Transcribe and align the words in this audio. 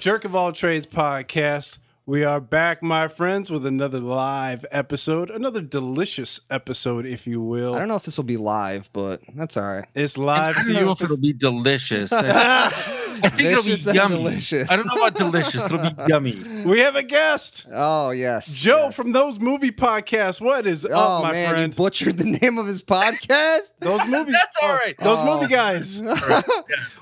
Jerk 0.00 0.24
of 0.24 0.34
all 0.34 0.50
trades 0.54 0.86
podcast. 0.86 1.76
We 2.06 2.24
are 2.24 2.40
back, 2.40 2.82
my 2.82 3.08
friends, 3.08 3.50
with 3.50 3.66
another 3.66 4.00
live 4.00 4.64
episode, 4.70 5.28
another 5.28 5.60
delicious 5.60 6.40
episode, 6.48 7.04
if 7.04 7.26
you 7.26 7.42
will. 7.42 7.74
I 7.74 7.80
don't 7.80 7.88
know 7.88 7.96
if 7.96 8.04
this 8.04 8.16
will 8.16 8.24
be 8.24 8.38
live, 8.38 8.88
but 8.94 9.20
that's 9.34 9.58
all 9.58 9.64
right. 9.64 9.84
It's 9.94 10.16
live. 10.16 10.56
I 10.56 10.62
don't 10.62 10.68
to 10.68 10.72
know 10.72 10.80
you. 10.86 10.90
if 10.92 11.02
it'll 11.02 11.20
be 11.20 11.34
delicious. 11.34 12.10
I 13.24 13.28
think 13.30 13.40
it'll 13.50 13.62
be 13.64 13.74
yummy. 13.96 14.16
delicious. 14.16 14.70
I 14.70 14.76
don't 14.76 14.86
know 14.86 14.94
about 14.94 15.14
delicious. 15.14 15.64
It'll 15.64 15.78
be 15.78 15.90
yummy. 16.08 16.42
we 16.64 16.80
have 16.80 16.96
a 16.96 17.02
guest, 17.02 17.66
Oh 17.72 18.10
yes, 18.10 18.48
Joe 18.60 18.84
yes. 18.86 18.94
from 18.96 19.12
those 19.12 19.38
movie 19.38 19.70
podcasts. 19.70 20.40
What 20.40 20.66
is 20.66 20.86
Oh 20.86 20.90
up, 20.92 21.22
my 21.22 21.32
man, 21.32 21.50
friend? 21.50 21.72
you 21.72 21.76
butchered 21.76 22.18
the 22.18 22.24
name 22.24 22.58
of 22.58 22.66
his 22.66 22.82
podcast. 22.82 23.72
Those 23.80 24.06
movie. 24.06 24.32
That's 24.32 24.56
all 24.62 24.70
right. 24.72 24.94
Oh, 24.98 25.04
those 25.04 25.18
Oh. 25.20 25.36
movie 25.40 25.52
guys. 25.52 26.02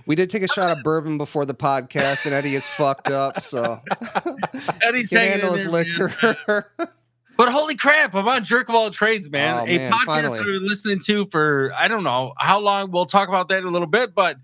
we 0.06 0.14
did 0.14 0.30
take 0.30 0.42
a 0.42 0.48
shot 0.48 0.76
of 0.76 0.82
bourbon 0.84 1.18
before 1.18 1.44
the 1.46 1.54
podcast, 1.54 2.24
and 2.24 2.34
Eddie 2.34 2.54
is 2.54 2.66
fucked 2.66 3.10
up, 3.10 3.42
so 3.42 3.80
Eddie's 4.82 5.08
can 5.10 5.18
hanging 5.18 5.32
handle 5.40 5.54
his 5.54 5.66
liquor. 5.66 6.70
But 7.36 7.50
holy 7.52 7.76
crap, 7.76 8.16
I'm 8.16 8.26
on 8.26 8.42
Jerk 8.42 8.68
of 8.68 8.74
All 8.74 8.90
Trades, 8.90 9.30
man. 9.30 9.58
Oh, 9.60 9.64
a 9.64 9.76
man, 9.78 9.92
podcast 9.92 10.06
finally. 10.06 10.38
I've 10.40 10.44
been 10.44 10.66
listening 10.66 10.98
to 11.06 11.26
for 11.26 11.72
I 11.78 11.86
don't 11.86 12.02
know 12.02 12.32
how 12.36 12.58
long. 12.58 12.90
We'll 12.90 13.06
talk 13.06 13.28
about 13.28 13.48
that 13.48 13.58
in 13.58 13.64
a 13.64 13.70
little 13.70 13.86
bit, 13.86 14.12
but 14.12 14.38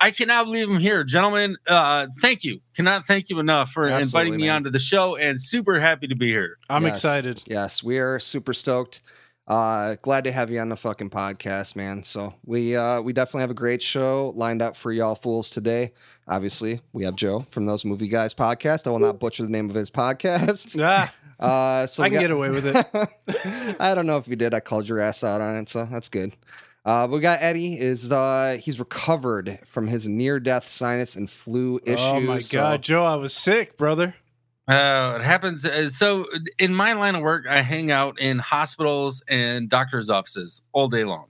I 0.00 0.10
cannot 0.12 0.44
believe 0.46 0.68
I'm 0.70 0.78
here. 0.78 1.02
Gentlemen, 1.02 1.56
uh, 1.66 2.06
thank 2.20 2.44
you. 2.44 2.60
Cannot 2.76 3.06
thank 3.06 3.28
you 3.30 3.40
enough 3.40 3.70
for 3.70 3.86
Absolutely, 3.88 4.02
inviting 4.02 4.36
me 4.40 4.46
man. 4.46 4.56
onto 4.56 4.70
the 4.70 4.78
show 4.78 5.16
and 5.16 5.40
super 5.40 5.80
happy 5.80 6.06
to 6.06 6.14
be 6.14 6.28
here. 6.28 6.56
I'm 6.70 6.84
Yes. 6.84 6.98
excited. 6.98 7.42
yes, 7.46 7.82
we 7.82 7.98
are 7.98 8.18
super 8.20 8.54
stoked. 8.54 9.00
Uh, 9.48 9.96
glad 10.02 10.24
to 10.24 10.30
have 10.32 10.50
you 10.50 10.60
on 10.60 10.68
the 10.68 10.76
fucking 10.76 11.10
podcast, 11.10 11.74
man. 11.74 12.02
So 12.04 12.34
we 12.44 12.76
uh, 12.76 13.00
we 13.00 13.12
definitely 13.12 13.40
have 13.40 13.50
a 13.50 13.54
great 13.54 13.82
show 13.82 14.32
lined 14.36 14.60
up 14.62 14.76
for 14.76 14.92
y'all 14.92 15.14
fools 15.14 15.48
today. 15.50 15.92
Obviously, 16.28 16.80
we 16.92 17.04
have 17.04 17.16
Joe 17.16 17.46
from 17.50 17.64
those 17.64 17.84
movie 17.84 18.08
guys 18.08 18.34
podcast. 18.34 18.86
I 18.86 18.90
will 18.90 18.98
not 18.98 19.18
butcher 19.18 19.42
the 19.42 19.48
name 19.48 19.68
of 19.70 19.74
his 19.74 19.90
podcast. 19.90 20.78
Ah, 20.82 21.12
Uh, 21.40 21.86
so 21.86 22.02
I 22.02 22.08
can 22.08 22.14
got- 22.16 22.20
get 22.22 22.30
away 22.32 22.50
with 22.50 22.66
it. 22.66 23.76
I 23.80 23.94
don't 23.94 24.06
know 24.06 24.16
if 24.16 24.26
you 24.26 24.34
did. 24.34 24.54
I 24.54 24.58
called 24.60 24.88
your 24.88 24.98
ass 24.98 25.22
out 25.22 25.40
on 25.40 25.54
it, 25.56 25.68
so 25.68 25.84
that's 25.90 26.08
good. 26.08 26.32
Uh, 26.88 27.06
we 27.06 27.20
got 27.20 27.42
Eddie. 27.42 27.78
Is 27.78 28.10
uh, 28.10 28.56
he's 28.58 28.78
recovered 28.78 29.58
from 29.66 29.88
his 29.88 30.08
near-death 30.08 30.66
sinus 30.66 31.16
and 31.16 31.28
flu 31.28 31.78
issues. 31.84 32.00
oh 32.00 32.20
my 32.20 32.38
so- 32.38 32.58
god, 32.58 32.82
Joe, 32.82 33.04
I 33.04 33.16
was 33.16 33.34
sick, 33.34 33.76
brother. 33.76 34.14
Uh, 34.66 35.18
it 35.20 35.24
happens. 35.24 35.66
Uh, 35.66 35.90
so, 35.90 36.26
in 36.58 36.74
my 36.74 36.94
line 36.94 37.14
of 37.14 37.20
work, 37.20 37.44
I 37.46 37.60
hang 37.60 37.90
out 37.90 38.18
in 38.18 38.38
hospitals 38.38 39.22
and 39.28 39.68
doctors' 39.68 40.08
offices 40.08 40.62
all 40.72 40.88
day 40.88 41.04
long. 41.04 41.26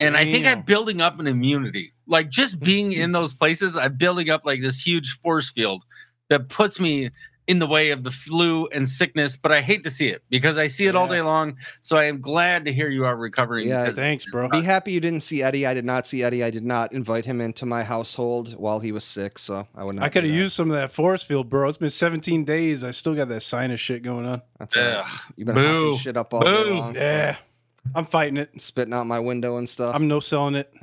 And 0.00 0.16
I 0.16 0.24
think 0.24 0.48
I'm 0.48 0.62
building 0.62 1.00
up 1.00 1.20
an 1.20 1.28
immunity. 1.28 1.92
Like 2.08 2.28
just 2.28 2.58
being 2.58 2.90
in 2.90 3.12
those 3.12 3.32
places, 3.32 3.76
I'm 3.76 3.96
building 3.96 4.30
up 4.30 4.44
like 4.44 4.62
this 4.62 4.84
huge 4.84 5.20
force 5.20 5.48
field 5.48 5.84
that 6.28 6.48
puts 6.48 6.80
me 6.80 7.10
in 7.52 7.58
the 7.58 7.66
way 7.66 7.90
of 7.90 8.02
the 8.02 8.10
flu 8.10 8.66
and 8.68 8.88
sickness. 8.88 9.36
But 9.36 9.52
I 9.52 9.60
hate 9.60 9.84
to 9.84 9.90
see 9.90 10.08
it 10.08 10.22
because 10.30 10.56
I 10.56 10.68
see 10.68 10.86
it 10.86 10.96
all 10.96 11.06
day 11.06 11.20
long. 11.20 11.58
So 11.82 11.98
I 11.98 12.04
am 12.04 12.22
glad 12.22 12.64
to 12.64 12.72
hear 12.72 12.88
you 12.88 13.04
are 13.04 13.14
recovering. 13.14 13.68
Yeah, 13.68 13.90
Thanks, 13.90 14.24
bro. 14.24 14.48
Be 14.48 14.62
happy 14.62 14.92
you 14.92 15.00
didn't 15.00 15.20
see 15.20 15.42
Eddie. 15.42 15.66
I 15.66 15.74
did 15.74 15.84
not 15.84 16.06
see 16.06 16.22
Eddie. 16.22 16.42
I 16.42 16.50
did 16.50 16.64
not 16.64 16.94
invite 16.94 17.26
him 17.26 17.42
into 17.42 17.66
my 17.66 17.84
household 17.84 18.54
while 18.56 18.80
he 18.80 18.90
was 18.90 19.04
sick, 19.04 19.38
so 19.38 19.68
I 19.76 19.84
would 19.84 19.96
not. 19.96 20.04
I 20.04 20.08
could 20.08 20.24
have 20.24 20.32
used 20.32 20.56
some 20.56 20.70
of 20.70 20.76
that 20.76 20.92
force 20.92 21.22
field, 21.22 21.50
bro. 21.50 21.68
It's 21.68 21.76
been 21.76 21.90
17 21.90 22.46
days. 22.46 22.82
I 22.82 22.90
still 22.90 23.14
got 23.14 23.28
that 23.28 23.42
sinus 23.42 23.80
shit 23.80 24.02
going 24.02 24.24
on. 24.24 24.40
That's 24.58 24.76
all 24.78 24.82
right. 24.82 25.04
Ugh. 25.04 25.20
You've 25.36 25.46
been 25.46 25.56
Boo. 25.56 25.98
shit 25.98 26.16
up 26.16 26.32
all 26.32 26.40
day 26.40 26.70
long. 26.70 26.94
Yeah, 26.94 27.36
I'm 27.94 28.06
fighting 28.06 28.38
it. 28.38 28.58
spitting 28.60 28.94
out 28.94 29.06
my 29.06 29.18
window 29.18 29.58
and 29.58 29.68
stuff. 29.68 29.94
I'm 29.94 30.08
no 30.08 30.20
selling 30.20 30.54
it. 30.54 30.72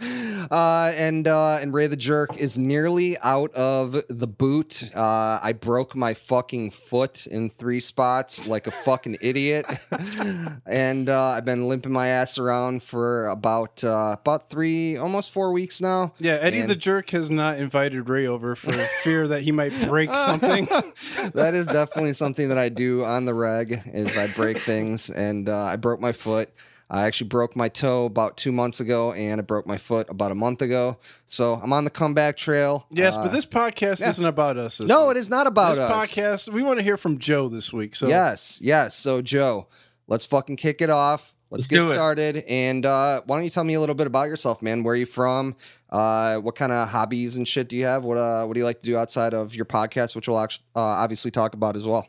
Uh, 0.00 0.92
and 0.96 1.26
uh, 1.26 1.58
and 1.60 1.74
Ray 1.74 1.88
the 1.88 1.96
Jerk 1.96 2.36
is 2.38 2.56
nearly 2.56 3.18
out 3.18 3.52
of 3.54 4.00
the 4.08 4.26
boot. 4.26 4.88
Uh, 4.94 5.40
I 5.42 5.52
broke 5.52 5.96
my 5.96 6.14
fucking 6.14 6.70
foot 6.70 7.26
in 7.26 7.50
three 7.50 7.80
spots 7.80 8.46
like 8.46 8.66
a 8.66 8.70
fucking 8.70 9.18
idiot, 9.20 9.66
and 10.66 11.08
uh, 11.08 11.20
I've 11.30 11.44
been 11.44 11.68
limping 11.68 11.92
my 11.92 12.08
ass 12.08 12.38
around 12.38 12.82
for 12.82 13.28
about 13.28 13.82
uh, 13.84 14.16
about 14.20 14.48
three, 14.48 14.96
almost 14.96 15.32
four 15.32 15.52
weeks 15.52 15.80
now. 15.80 16.14
Yeah, 16.18 16.34
Eddie 16.34 16.60
And- 16.60 16.70
the 16.70 16.76
jerk 16.76 17.10
has 17.10 17.30
not 17.30 17.58
invited 17.58 18.08
Ray 18.08 18.26
over 18.26 18.54
for 18.54 18.72
fear 19.02 19.26
that 19.28 19.42
he 19.42 19.52
might 19.52 19.72
break 19.88 20.10
something. 20.14 20.66
that 21.34 21.54
is 21.54 21.66
definitely 21.66 22.12
something 22.12 22.48
that 22.48 22.58
I 22.58 22.68
do 22.68 23.04
on 23.04 23.24
the 23.24 23.34
reg. 23.34 23.82
Is 23.86 24.16
I 24.16 24.28
break 24.28 24.58
things, 24.58 25.10
and 25.10 25.48
uh, 25.48 25.64
I 25.64 25.76
broke 25.76 26.00
my 26.00 26.12
foot. 26.12 26.50
I 26.90 27.04
actually 27.06 27.28
broke 27.28 27.54
my 27.54 27.68
toe 27.68 28.06
about 28.06 28.36
two 28.38 28.50
months 28.50 28.80
ago, 28.80 29.12
and 29.12 29.40
I 29.40 29.44
broke 29.44 29.66
my 29.66 29.76
foot 29.76 30.08
about 30.08 30.32
a 30.32 30.34
month 30.34 30.62
ago. 30.62 30.96
So 31.26 31.54
I'm 31.54 31.72
on 31.72 31.84
the 31.84 31.90
comeback 31.90 32.36
trail. 32.38 32.86
Yes, 32.90 33.14
Uh, 33.14 33.24
but 33.24 33.32
this 33.32 33.44
podcast 33.44 34.00
yeah. 34.00 34.08
isn't 34.10 34.24
about 34.24 34.56
us. 34.56 34.80
No, 34.80 35.06
week. 35.08 35.16
it 35.16 35.20
is 35.20 35.28
not 35.28 35.46
about 35.46 35.76
this 35.76 35.80
us. 35.80 35.92
podcast. 36.14 36.48
We 36.52 36.62
want 36.62 36.78
to 36.78 36.82
hear 36.82 36.96
from 36.96 37.18
Joe 37.18 37.48
this 37.50 37.72
week. 37.72 37.94
So 37.94 38.08
yes, 38.08 38.58
yes. 38.62 38.94
So 38.94 39.20
Joe, 39.20 39.66
let's 40.06 40.24
fucking 40.24 40.56
kick 40.56 40.80
it 40.80 40.88
off. 40.90 41.34
Let's, 41.50 41.70
Let's 41.72 41.88
get 41.88 41.94
started. 41.94 42.44
And 42.46 42.84
uh, 42.84 43.22
why 43.24 43.36
don't 43.36 43.44
you 43.44 43.48
tell 43.50 43.64
me 43.64 43.72
a 43.72 43.80
little 43.80 43.94
bit 43.94 44.06
about 44.06 44.28
yourself, 44.28 44.60
man? 44.60 44.82
Where 44.82 44.92
are 44.92 44.96
you 44.96 45.06
from? 45.06 45.56
Uh, 45.88 46.36
what 46.36 46.54
kind 46.56 46.72
of 46.72 46.88
hobbies 46.88 47.36
and 47.36 47.48
shit 47.48 47.70
do 47.70 47.76
you 47.76 47.86
have? 47.86 48.04
What 48.04 48.18
uh, 48.18 48.44
what 48.44 48.52
do 48.52 48.60
you 48.60 48.64
like 48.64 48.80
to 48.80 48.84
do 48.86 48.98
outside 48.98 49.32
of 49.32 49.54
your 49.54 49.64
podcast, 49.64 50.14
which 50.14 50.28
we'll 50.28 50.38
actually, 50.40 50.64
uh, 50.76 50.80
obviously 50.80 51.30
talk 51.30 51.54
about 51.54 51.74
as 51.76 51.84
well? 51.84 52.06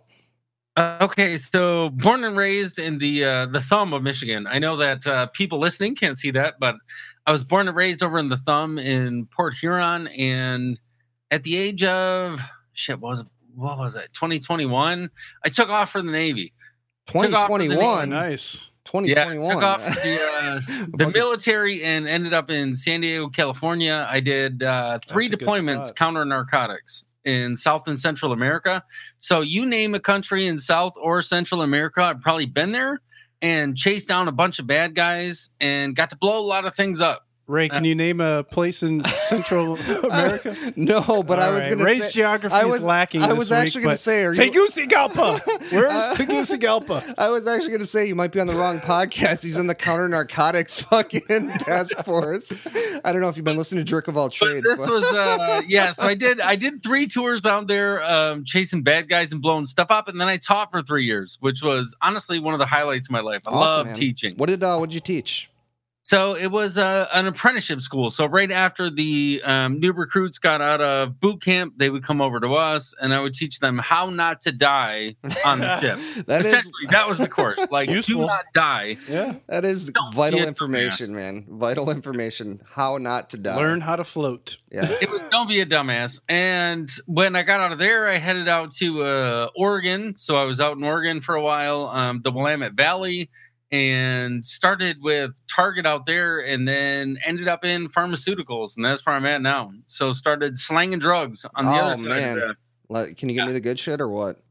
Uh, 0.76 0.98
okay, 1.02 1.38
so 1.38 1.90
born 1.90 2.24
and 2.24 2.38
raised 2.38 2.80
in 2.80 3.00
the 3.00 3.24
uh, 3.24 3.46
the 3.48 3.60
thumb 3.60 3.94
of 3.94 4.04
Michigan. 4.04 4.48
I 4.48 4.60
know 4.60 4.78
that 4.78 5.06
uh, 5.06 5.28
people 5.28 5.60
listening 5.60 5.96
can't 5.96 6.18
see 6.18 6.32
that, 6.32 6.56
but 6.60 6.76
I 7.26 7.32
was 7.32 7.44
born 7.44 7.68
and 7.68 7.76
raised 7.76 8.04
over 8.04 8.18
in 8.18 8.30
the 8.30 8.38
thumb 8.38 8.78
in 8.78 9.26
Port 9.26 9.56
Huron, 9.56 10.08
and 10.08 10.80
at 11.32 11.44
the 11.44 11.58
age 11.58 11.84
of 11.84 12.40
shit, 12.74 13.00
what 13.00 13.10
was 13.10 13.24
what 13.56 13.78
was 13.78 13.96
it? 13.96 14.14
Twenty 14.14 14.40
twenty 14.40 14.66
one. 14.66 15.10
I 15.44 15.50
took 15.50 15.70
off 15.70 15.92
for 15.92 16.02
the 16.02 16.12
Navy. 16.12 16.54
Took 17.08 17.34
off 17.34 17.48
for 17.48 17.58
the 17.58 17.66
2021. 17.66 18.10
nice. 18.10 18.70
2021. 18.86 19.56
took 19.56 19.64
off 19.64 19.84
the 19.84 20.20
uh, 20.42 20.86
the 20.98 21.12
military 21.12 21.84
and 21.84 22.08
ended 22.08 22.34
up 22.34 22.50
in 22.50 22.76
San 22.76 23.02
Diego, 23.02 23.28
California. 23.30 24.08
I 24.10 24.20
did 24.20 24.64
uh, 24.64 25.00
three 25.06 25.28
That's 25.28 25.44
deployments 25.44 25.94
counter 25.96 26.24
narcotics 26.26 27.04
in 27.26 27.56
South 27.56 27.88
and 27.88 28.00
Central 28.00 28.32
America. 28.32 28.84
So 29.20 29.42
you 29.42 29.66
name 29.66 29.96
a 29.96 30.00
country 30.00 30.48
in 30.48 30.58
South 30.58 30.94
or 31.02 31.22
Central 31.22 31.62
America, 31.62 32.04
I've 32.04 32.22
probably 32.22 32.46
been 32.46 32.72
there 32.72 33.02
and 33.42 33.78
chased 33.78 34.08
down 34.08 34.28
a 34.28 34.32
bunch 34.32 34.60
of 34.60 34.68
bad 34.68 34.96
guys 34.96 35.50
and 35.60 35.96
got 35.96 36.10
to 36.10 36.18
blow 36.18 36.40
a 36.40 36.46
lot 36.46 36.66
of 36.66 36.76
things 36.76 37.02
up. 37.02 37.26
Ray, 37.50 37.68
Uh, 37.68 37.74
can 37.74 37.84
you 37.84 37.96
name 37.96 38.22
a 38.22 38.44
place 38.44 38.84
in 38.84 39.04
Central 39.28 39.76
America? 40.04 40.56
no, 40.76 41.24
but 41.24 41.40
I 41.40 41.48
All 41.48 41.54
was 41.54 41.62
right, 41.62 41.68
going 41.70 41.80
to 41.80 41.84
Ray's 41.84 42.04
say. 42.06 42.12
geography 42.12 42.54
I 42.56 42.66
is 42.66 42.72
was- 42.72 42.82
lacking. 42.82 43.24
I 43.24 43.34
was 43.34 43.50
week, 43.50 43.58
actually 43.60 43.82
going 43.84 43.96
to 43.96 44.02
say, 44.02 44.24
are 44.24 44.34
you, 44.34 44.40
Tegucigalpa. 44.52 45.40
Where's 45.72 45.92
Uh, 45.92 46.14
Tegucigalpa? 46.16 47.16
I 47.18 47.30
was 47.30 47.48
actually 47.48 47.70
going 47.70 47.80
to 47.82 47.88
say 47.88 48.06
you 48.06 48.14
might 48.14 48.32
be 48.32 48.40
on 48.40 48.46
the 48.46 48.54
wrong 48.56 48.80
podcast. 48.80 49.42
He's 49.44 49.58
in 49.58 49.66
the 49.66 49.74
counter 49.74 50.08
narcotics 50.08 50.80
fucking 50.90 51.50
task 51.60 51.98
force. 52.06 52.52
I 53.04 53.12
don't 53.12 53.22
know 53.22 53.30
if 53.30 53.36
you've 53.36 53.46
been 53.46 53.58
listening 53.58 53.84
to 53.84 53.90
Jerk 53.90 54.08
of 54.08 54.16
All 54.16 54.28
But 54.28 54.34
Trades. 54.34 54.66
this 54.70 54.86
was 54.86 55.04
uh 55.12 55.62
yeah, 55.68 55.92
so 55.94 56.04
I 56.06 56.14
did 56.14 56.40
I 56.42 56.56
did 56.56 56.84
three 56.84 57.08
tours 57.08 57.46
out 57.48 57.66
there 57.68 58.04
um 58.04 58.44
chasing 58.46 58.84
bad 58.84 59.10
guys 59.10 59.32
and 59.32 59.42
blowing 59.42 59.66
stuff 59.66 59.90
up 59.90 60.08
and 60.08 60.22
then 60.22 60.28
I 60.28 60.38
taught 60.38 60.70
for 60.72 60.82
3 60.84 61.04
years, 61.04 61.38
which 61.42 61.64
was 61.64 61.96
honestly 62.02 62.38
one 62.40 62.54
of 62.54 62.60
the 62.60 62.66
highlights 62.68 63.08
of 63.08 63.12
my 63.12 63.22
life. 63.22 63.42
I 63.48 63.52
Awesome, 63.52 63.60
love 63.60 63.86
man. 63.88 63.96
teaching. 63.96 64.36
what 64.38 64.48
did 64.50 64.64
uh, 64.64 64.78
what 64.78 64.90
did 64.90 64.94
you 64.96 65.02
teach? 65.02 65.49
So 66.10 66.36
it 66.36 66.48
was 66.48 66.80
uh, 66.80 67.08
an 67.14 67.28
apprenticeship 67.28 67.82
school. 67.82 68.10
So 68.10 68.26
right 68.26 68.52
after 68.52 68.90
the 68.90 69.44
um, 69.46 69.80
new 69.80 69.94
recruits 69.94 70.40
got 70.40 70.60
out 70.60 70.82
of 70.82 71.20
boot 71.20 71.40
camp, 71.40 71.76
they 71.78 71.92
would 71.92 72.04
come 72.04 72.20
over 72.20 72.40
to 72.40 72.56
us, 72.56 72.96
and 73.00 73.14
I 73.14 73.20
would 73.20 73.36
teach 73.36 73.60
them 73.60 73.78
how 73.78 74.10
not 74.10 74.42
to 74.42 74.52
die 74.52 75.18
on 75.46 75.60
the 75.60 75.80
ship. 75.80 76.00
That 76.26 76.40
is 76.42 76.48
Essentially, 76.48 76.88
that 76.90 77.08
was 77.08 77.20
the 77.20 77.28
course. 77.28 77.60
Like, 77.70 77.92
Useful. 77.92 78.22
do 78.22 78.26
not 78.26 78.46
die. 78.56 78.98
Yeah. 79.08 79.36
that 79.50 79.64
is 79.64 79.92
Don't 79.92 80.12
vital 80.16 80.40
information, 80.40 81.14
man. 81.14 81.46
Vital 81.48 81.92
information. 81.92 82.64
How 82.66 82.98
not 82.98 83.30
to 83.30 83.38
die. 83.38 83.56
Learn 83.58 83.80
how 83.80 83.96
to 83.96 84.04
float. 84.04 84.58
Yeah. 84.72 84.88
It 84.90 85.12
was 85.12 85.22
don't 85.30 85.48
be 85.48 85.60
a 85.60 85.66
dumbass. 85.68 86.20
And 86.28 86.90
when 87.06 87.36
I 87.36 87.44
got 87.44 87.60
out 87.60 87.72
of 87.72 87.78
there, 87.78 88.10
I 88.10 88.18
headed 88.18 88.48
out 88.48 88.72
to 88.78 89.04
uh, 89.04 89.50
Oregon. 89.56 90.18
So 90.18 90.38
I 90.38 90.46
was 90.46 90.60
out 90.60 90.76
in 90.78 90.84
Oregon 90.84 91.22
for 91.22 91.36
a 91.36 91.42
while, 91.42 91.88
um, 91.90 92.22
the 92.24 92.32
Willamette 92.32 92.74
Valley, 92.74 93.30
and 93.72 94.46
started 94.46 94.98
with 95.02 95.32
Target 95.48 95.86
out 95.86 96.06
there, 96.06 96.40
and 96.40 96.68
then 96.68 97.18
ended 97.26 97.48
up 97.48 97.64
in 97.66 97.88
pharmaceuticals, 97.90 98.76
and 98.76 98.86
that's 98.86 99.06
where 99.06 99.16
I'm 99.16 99.26
at 99.26 99.42
now. 99.42 99.72
So 99.88 100.12
started 100.12 100.58
slanging 100.58 101.00
drugs 101.00 101.46
on 101.56 101.66
the 101.66 101.72
Oh, 101.72 101.76
other 101.76 101.98
man. 102.02 102.40
That. 102.40 102.56
Like, 102.90 103.18
can 103.18 103.30
you 103.30 103.36
give 103.36 103.46
me 103.48 103.54
the 103.54 103.62
good 103.62 103.80
shit 103.80 104.02
or 104.02 104.08
what? 104.10 104.42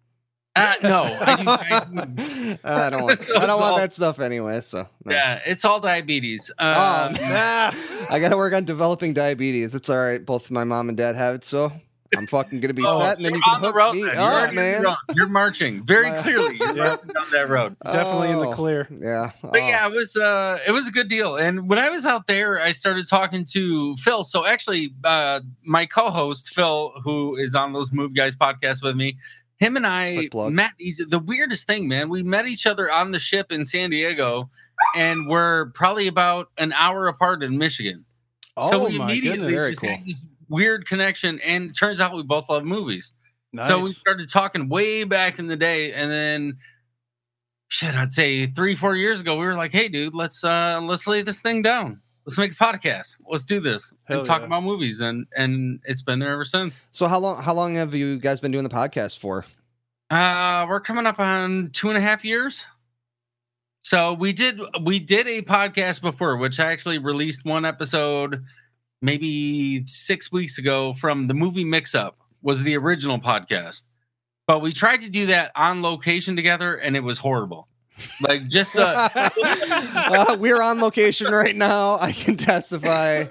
Uh, 0.56 0.74
no, 0.82 1.02
I 1.02 1.36
do, 1.36 2.58
I, 2.64 2.86
I 2.86 2.90
don't 2.90 3.02
want. 3.04 3.20
So 3.28 3.36
I 3.36 3.46
don't 3.46 3.60
want 3.60 3.72
all- 3.72 3.78
that 3.78 3.94
stuff 3.94 4.18
anyway. 4.18 4.60
So 4.60 4.88
no. 5.04 5.14
yeah, 5.14 5.40
it's 5.46 5.64
all 5.64 5.78
diabetes. 5.78 6.50
Oh, 6.58 6.66
Um, 6.68 7.14
I 8.10 8.18
got 8.20 8.30
to 8.30 8.36
work 8.36 8.52
on 8.54 8.64
developing 8.64 9.12
diabetes. 9.14 9.74
It's 9.74 9.88
all 9.88 9.98
right. 9.98 10.24
Both 10.24 10.50
my 10.50 10.64
mom 10.64 10.88
and 10.88 10.98
dad 10.98 11.14
have 11.16 11.34
it, 11.36 11.44
so 11.44 11.70
I'm 12.16 12.26
fucking 12.26 12.60
gonna 12.60 12.74
be 12.74 12.84
Oh, 12.86 12.98
set, 13.00 13.16
and 13.18 13.26
then 13.26 13.34
you're 13.34 13.42
can 13.42 13.54
on 13.56 13.60
the 13.62 13.66
hook 13.68 13.76
road. 13.76 13.92
me 13.94 14.02
then. 14.02 14.14
You're 14.14 14.22
up, 14.24 14.32
already 14.40 14.56
man. 14.56 14.82
road. 14.82 14.94
You're 15.14 15.28
marching 15.28 15.84
very 15.84 16.10
clearly. 16.22 16.56
You're 16.56 16.68
Yeah. 16.76 16.84
marching 16.84 17.08
down 17.08 17.26
that 17.32 17.48
road. 17.48 17.76
Definitely 17.84 18.30
in 18.30 18.38
the 18.38 18.46
Oh, 18.48 18.52
clear. 18.52 18.88
Yeah. 18.90 19.30
But 19.42 19.58
yeah, 19.62 19.86
it 19.86 19.92
was 19.92 20.16
uh 20.16 20.58
it 20.66 20.72
was 20.72 20.88
a 20.88 20.90
good 20.90 21.08
deal. 21.08 21.36
And 21.36 21.68
when 21.68 21.78
I 21.78 21.90
was 21.90 22.06
out 22.06 22.26
there, 22.26 22.60
I 22.60 22.70
started 22.70 23.06
talking 23.08 23.44
to 23.52 23.96
Phil. 23.96 24.24
So 24.24 24.46
actually, 24.46 24.94
uh 25.04 25.40
my 25.64 25.84
co-host 25.86 26.54
Phil, 26.54 26.92
who 27.04 27.36
is 27.36 27.54
on 27.54 27.72
those 27.72 27.92
Movie 27.92 28.14
Guys 28.14 28.34
podcast 28.36 28.82
with 28.82 28.96
me, 28.96 29.18
him 29.58 29.76
and 29.76 29.86
I 29.86 30.28
met 30.50 30.70
each, 30.78 30.98
the 31.08 31.18
weirdest 31.18 31.66
thing, 31.66 31.88
man. 31.88 32.08
We 32.08 32.22
met 32.22 32.46
each 32.46 32.66
other 32.66 32.90
on 32.90 33.10
the 33.10 33.18
ship 33.18 33.50
in 33.52 33.64
San 33.64 33.90
Diego, 33.90 34.48
and 34.96 35.26
we're 35.28 35.66
probably 35.72 36.06
about 36.06 36.48
an 36.58 36.72
hour 36.72 37.08
apart 37.08 37.42
in 37.42 37.58
Michigan. 37.58 38.04
so 38.62 38.82
Oh 38.82 38.86
we 38.86 38.96
my 38.98 39.04
immediately 39.10 39.52
goodness. 39.52 39.58
Very 39.58 39.70
just 39.72 39.80
cool. 39.82 40.28
Had 40.48 40.56
this 40.56 40.56
weird 40.56 40.86
connection, 40.86 41.40
and 41.40 41.70
it 41.70 41.76
turns 41.78 42.00
out 42.00 42.14
we 42.14 42.22
both 42.22 42.48
love 42.48 42.64
movies. 42.64 43.12
Nice. 43.52 43.66
So 43.66 43.80
we 43.80 43.92
started 43.92 44.30
talking 44.30 44.68
way 44.68 45.04
back 45.04 45.38
in 45.38 45.46
the 45.46 45.56
day, 45.56 45.92
and 45.92 46.10
then 46.10 46.58
shit, 47.68 47.94
I'd 47.94 48.12
say 48.12 48.46
three, 48.46 48.74
four 48.74 48.96
years 48.96 49.20
ago, 49.20 49.36
we 49.36 49.46
were 49.46 49.54
like, 49.54 49.72
"Hey, 49.72 49.88
dude, 49.88 50.14
let's 50.14 50.44
uh 50.44 50.80
let's 50.82 51.06
lay 51.06 51.22
this 51.22 51.40
thing 51.40 51.62
down. 51.62 52.00
Let's 52.26 52.38
make 52.38 52.52
a 52.52 52.54
podcast. 52.54 53.20
Let's 53.30 53.44
do 53.44 53.60
this 53.60 53.94
Hell 54.04 54.18
and 54.18 54.26
talk 54.26 54.40
yeah. 54.40 54.46
about 54.46 54.62
movies." 54.62 55.00
And 55.00 55.26
and 55.36 55.80
it's 55.84 56.02
been 56.02 56.18
there 56.18 56.32
ever 56.32 56.44
since. 56.44 56.84
So 56.90 57.06
how 57.08 57.18
long? 57.18 57.42
How 57.42 57.54
long 57.54 57.76
have 57.76 57.94
you 57.94 58.18
guys 58.18 58.40
been 58.40 58.52
doing 58.52 58.64
the 58.64 58.70
podcast 58.70 59.18
for? 59.18 59.46
Uh, 60.10 60.66
we're 60.68 60.80
coming 60.80 61.06
up 61.06 61.20
on 61.20 61.70
two 61.72 61.88
and 61.88 61.98
a 61.98 62.00
half 62.00 62.24
years. 62.24 62.66
So 63.82 64.12
we 64.12 64.32
did 64.32 64.60
we 64.82 64.98
did 64.98 65.26
a 65.26 65.42
podcast 65.42 66.02
before, 66.02 66.36
which 66.36 66.60
I 66.60 66.72
actually 66.72 66.98
released 66.98 67.44
one 67.44 67.64
episode 67.64 68.44
maybe 69.02 69.86
six 69.86 70.32
weeks 70.32 70.58
ago 70.58 70.92
from 70.94 71.26
the 71.26 71.34
movie 71.34 71.64
Mix 71.64 71.94
Up 71.94 72.18
was 72.42 72.62
the 72.62 72.76
original 72.76 73.18
podcast. 73.18 73.82
But 74.46 74.60
we 74.60 74.72
tried 74.72 75.02
to 75.02 75.10
do 75.10 75.26
that 75.26 75.52
on 75.54 75.82
location 75.82 76.34
together 76.34 76.76
and 76.76 76.96
it 76.96 77.02
was 77.02 77.18
horrible. 77.18 77.68
Like 78.20 78.48
just 78.48 78.74
the 78.74 78.86
uh, 78.86 80.36
we're 80.38 80.62
on 80.62 80.80
location 80.80 81.32
right 81.32 81.54
now. 81.56 81.98
I 81.98 82.12
can 82.12 82.36
testify 82.36 83.24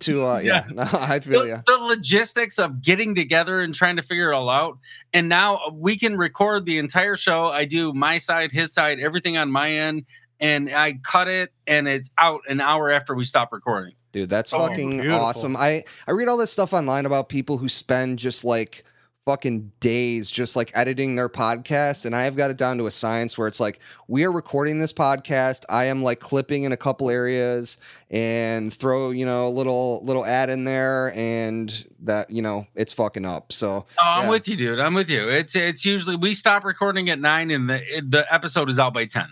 to. 0.00 0.24
Uh, 0.24 0.38
yeah, 0.40 0.66
no, 0.70 0.86
I 0.92 1.20
feel 1.20 1.42
the, 1.42 1.48
you. 1.48 1.56
the 1.66 1.78
logistics 1.82 2.58
of 2.58 2.82
getting 2.82 3.14
together 3.14 3.60
and 3.60 3.74
trying 3.74 3.96
to 3.96 4.02
figure 4.02 4.32
it 4.32 4.34
all 4.34 4.50
out. 4.50 4.78
And 5.12 5.28
now 5.28 5.60
we 5.72 5.96
can 5.96 6.16
record 6.16 6.66
the 6.66 6.78
entire 6.78 7.16
show. 7.16 7.46
I 7.46 7.64
do 7.64 7.92
my 7.92 8.18
side, 8.18 8.52
his 8.52 8.72
side, 8.72 9.00
everything 9.00 9.36
on 9.36 9.50
my 9.50 9.70
end, 9.70 10.04
and 10.40 10.68
I 10.74 10.94
cut 11.02 11.28
it, 11.28 11.52
and 11.66 11.86
it's 11.88 12.10
out 12.18 12.40
an 12.48 12.60
hour 12.60 12.90
after 12.90 13.14
we 13.14 13.24
stop 13.24 13.52
recording. 13.52 13.94
Dude, 14.12 14.28
that's 14.30 14.52
Oh, 14.52 14.58
fucking 14.66 15.00
beautiful. 15.00 15.24
awesome. 15.24 15.56
I 15.56 15.84
I 16.06 16.10
read 16.12 16.28
all 16.28 16.36
this 16.36 16.52
stuff 16.52 16.72
online 16.72 17.06
about 17.06 17.28
people 17.28 17.58
who 17.58 17.68
spend 17.68 18.18
just 18.18 18.44
like 18.44 18.84
fucking 19.26 19.70
days 19.80 20.30
just 20.30 20.56
like 20.56 20.72
editing 20.74 21.14
their 21.14 21.28
podcast 21.28 22.06
and 22.06 22.16
I 22.16 22.24
have 22.24 22.34
got 22.36 22.50
it 22.50 22.56
down 22.56 22.78
to 22.78 22.86
a 22.86 22.90
science 22.90 23.36
where 23.36 23.46
it's 23.46 23.60
like 23.60 23.78
we 24.08 24.24
are 24.24 24.32
recording 24.32 24.80
this 24.80 24.92
podcast. 24.94 25.64
I 25.68 25.84
am 25.84 26.02
like 26.02 26.18
clipping 26.20 26.64
in 26.64 26.72
a 26.72 26.76
couple 26.76 27.10
areas 27.10 27.76
and 28.10 28.72
throw, 28.74 29.10
you 29.10 29.26
know, 29.26 29.46
a 29.46 29.50
little 29.50 30.00
little 30.04 30.24
ad 30.24 30.50
in 30.50 30.64
there 30.64 31.12
and 31.14 31.86
that, 32.00 32.30
you 32.30 32.42
know, 32.42 32.66
it's 32.74 32.92
fucking 32.94 33.26
up. 33.26 33.52
So, 33.52 33.86
Oh, 34.00 34.02
I'm 34.04 34.24
Yeah. 34.24 34.30
with 34.30 34.48
you, 34.48 34.56
dude. 34.56 34.80
I'm 34.80 34.94
with 34.94 35.10
you. 35.10 35.28
It's 35.28 35.54
it's 35.54 35.84
usually 35.84 36.16
we 36.16 36.34
stop 36.34 36.64
recording 36.64 37.10
at 37.10 37.20
nine, 37.20 37.50
and 37.52 37.68
the 37.70 37.80
the 38.02 38.26
episode 38.34 38.68
is 38.70 38.78
out 38.80 38.94
by 38.94 39.04
ten. 39.04 39.28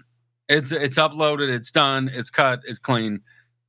It's 0.48 0.72
it's 0.72 0.98
uploaded, 0.98 1.52
it's 1.52 1.70
done, 1.70 2.10
it's 2.12 2.30
cut, 2.30 2.60
it's 2.66 2.78
clean 2.78 3.20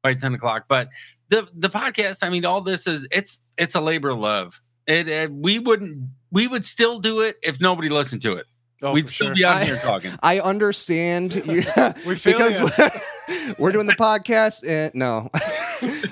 by 0.01 0.13
ten 0.13 0.33
o'clock. 0.33 0.65
But 0.67 0.89
the 1.29 1.47
the 1.53 1.69
podcast, 1.69 2.19
I 2.23 2.29
mean, 2.29 2.45
all 2.45 2.61
this 2.61 2.87
is 2.87 3.07
it's 3.11 3.41
it's 3.57 3.75
a 3.75 3.81
labor 3.81 4.09
of 4.09 4.19
love. 4.19 4.59
It, 4.87 5.07
it 5.07 5.31
we 5.31 5.59
wouldn't 5.59 5.99
we 6.31 6.47
would 6.47 6.65
still 6.65 6.99
do 6.99 7.21
it 7.21 7.35
if 7.43 7.59
nobody 7.59 7.89
listened 7.89 8.21
to 8.23 8.33
it. 8.33 8.45
Oh, 8.81 8.93
We'd 8.93 9.09
still 9.09 9.27
sure. 9.27 9.35
be 9.35 9.43
out 9.43 9.57
I- 9.57 9.65
here 9.65 9.75
talking. 9.83 10.11
I 10.23 10.39
understand 10.39 11.35
you, 11.35 11.63
We 12.05 12.15
feel 12.15 12.37
because 12.37 12.91
we're 13.59 13.73
doing 13.73 13.87
the 13.87 13.93
podcast 13.95 14.67
and 14.67 14.93
no 14.95 15.29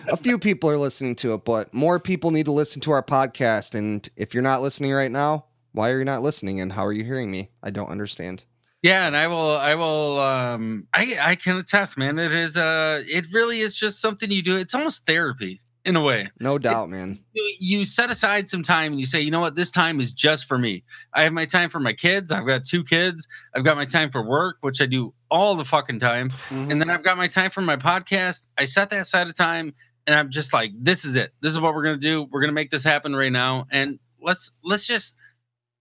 a 0.07 0.17
few 0.17 0.37
people 0.37 0.69
are 0.69 0.77
listening 0.77 1.15
to 1.15 1.33
it 1.33 1.43
but 1.45 1.73
more 1.73 1.99
people 1.99 2.29
need 2.31 2.45
to 2.45 2.51
listen 2.51 2.79
to 2.81 2.91
our 2.91 3.01
podcast 3.01 3.73
and 3.73 4.07
if 4.15 4.33
you're 4.33 4.43
not 4.43 4.61
listening 4.61 4.91
right 4.93 5.11
now 5.11 5.45
why 5.71 5.89
are 5.89 5.97
you 5.97 6.05
not 6.05 6.21
listening 6.21 6.59
and 6.61 6.71
how 6.73 6.85
are 6.85 6.93
you 6.93 7.03
hearing 7.03 7.31
me 7.31 7.49
i 7.63 7.69
don't 7.71 7.89
understand 7.89 8.43
Yeah, 8.83 9.07
and 9.07 9.17
I 9.17 9.27
will 9.27 9.57
I 9.57 9.75
will 9.75 10.19
um 10.19 10.87
I 10.93 11.17
I 11.19 11.35
can 11.35 11.57
attest, 11.57 11.97
man. 11.97 12.19
It 12.19 12.31
is 12.31 12.57
uh 12.57 13.03
it 13.07 13.25
really 13.33 13.59
is 13.61 13.75
just 13.75 13.99
something 14.01 14.31
you 14.31 14.43
do. 14.43 14.55
It's 14.55 14.75
almost 14.75 15.05
therapy 15.05 15.61
in 15.85 15.95
a 15.95 16.01
way. 16.01 16.29
no 16.41 16.57
doubt 16.57 16.89
man 16.89 17.17
you, 17.33 17.53
you 17.61 17.85
set 17.85 18.11
aside 18.11 18.49
some 18.49 18.61
time 18.61 18.91
and 18.91 18.99
you 18.99 19.05
say, 19.05 19.21
you 19.21 19.31
know 19.31 19.39
what, 19.39 19.55
this 19.55 19.71
time 19.71 20.01
is 20.01 20.11
just 20.11 20.45
for 20.45 20.57
me. 20.57 20.83
I 21.13 21.23
have 21.23 21.31
my 21.31 21.45
time 21.45 21.69
for 21.69 21.79
my 21.79 21.93
kids. 21.93 22.29
I've 22.29 22.45
got 22.45 22.65
two 22.65 22.83
kids. 22.83 23.25
I've 23.55 23.63
got 23.63 23.77
my 23.77 23.85
time 23.85 24.11
for 24.11 24.21
work, 24.21 24.57
which 24.59 24.81
I 24.81 24.85
do 24.85 25.13
all 25.31 25.55
the 25.55 25.63
fucking 25.63 25.99
time. 25.99 26.29
Mhm. 26.49 26.71
And 26.71 26.81
then 26.81 26.89
I've 26.89 27.03
got 27.03 27.15
my 27.17 27.27
time 27.27 27.51
for 27.51 27.61
my 27.61 27.77
podcast. 27.77 28.47
I 28.57 28.65
set 28.65 28.89
that 28.89 28.99
aside 28.99 29.27
of 29.27 29.35
time 29.37 29.73
and 30.05 30.15
I'm 30.15 30.29
just 30.29 30.51
like, 30.51 30.71
this 30.77 31.05
is 31.05 31.15
it. 31.15 31.31
This 31.41 31.53
is 31.53 31.59
what 31.59 31.73
we're 31.73 31.83
gonna 31.83 31.97
do. 31.97 32.23
We're 32.31 32.41
gonna 32.41 32.51
make 32.51 32.69
this 32.69 32.83
happen 32.83 33.15
right 33.15 33.31
now. 33.31 33.65
And 33.71 33.97
let's 34.21 34.51
let's 34.63 34.85
just 34.85 35.15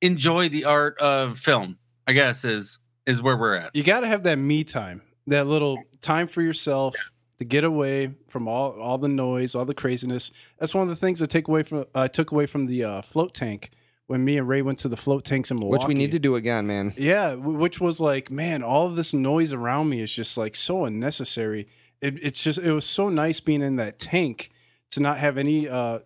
enjoy 0.03 0.49
the 0.49 0.65
art 0.67 0.99
of 1.01 1.39
film, 1.39 1.79
I 2.07 2.13
guess, 2.13 2.45
is 2.45 2.79
is 3.07 3.23
where 3.23 3.37
we're 3.37 3.55
at. 3.55 3.75
you 3.75 3.83
got 3.83 4.01
to 4.01 4.07
have 4.07 4.23
that 4.25 4.37
me 4.37 4.65
time, 4.65 5.03
that 5.27 5.47
little 5.47 5.83
time 6.01 6.29
for 6.29 6.43
yourself 6.43 6.95
to 7.39 7.45
get 7.45 7.65
away 7.65 8.15
from 8.29 8.49
all 8.49 8.81
all 8.81 8.99
the 8.99 9.09
noise, 9.09 9.55
all 9.55 9.65
the 9.65 9.75
craziness. 9.75 10.31
That's 10.59 10.75
one 10.75 10.83
of 10.83 10.89
the 10.89 10.97
things 10.97 11.21
I 11.23 11.27
take 11.27 11.49
away 11.49 11.63
from 11.63 11.85
I 11.95 12.09
took 12.09 12.33
away 12.33 12.47
from 12.47 12.67
the 12.67 12.85
uh, 12.85 13.03
float 13.03 13.35
tank 13.35 13.71
when 14.07 14.25
me 14.25 14.39
and 14.39 14.49
Ray 14.49 14.63
went 14.63 14.79
to 14.79 14.89
the 14.89 14.97
float 14.97 15.25
tanks 15.25 15.51
in 15.51 15.59
Milwaukee. 15.59 15.81
which 15.83 15.89
we 15.89 15.95
need 15.95 16.13
to 16.13 16.19
do 16.21 16.37
again 16.37 16.67
man 16.67 16.95
Yeah, 16.97 17.31
w- 17.31 17.59
which 17.59 17.81
was 17.81 17.99
like, 18.01 18.31
man, 18.31 18.63
all 18.63 18.87
of 18.87 18.95
this 18.97 19.13
noise 19.13 19.53
around 19.53 19.89
me 19.89 20.01
is 20.01 20.13
just 20.13 20.37
like 20.37 20.55
so 20.55 20.85
unnecessary. 20.85 21.67
It, 22.01 22.23
it's 22.23 22.43
just 22.43 22.59
it 22.59 22.73
was 22.73 22.85
so 22.87 23.09
nice 23.09 23.41
being 23.41 23.63
in 23.63 23.77
that 23.77 23.99
tank 23.99 24.51
to 24.93 25.01
not 25.01 25.19
have 25.19 25.37
any 25.39 25.69
uh 25.69 26.01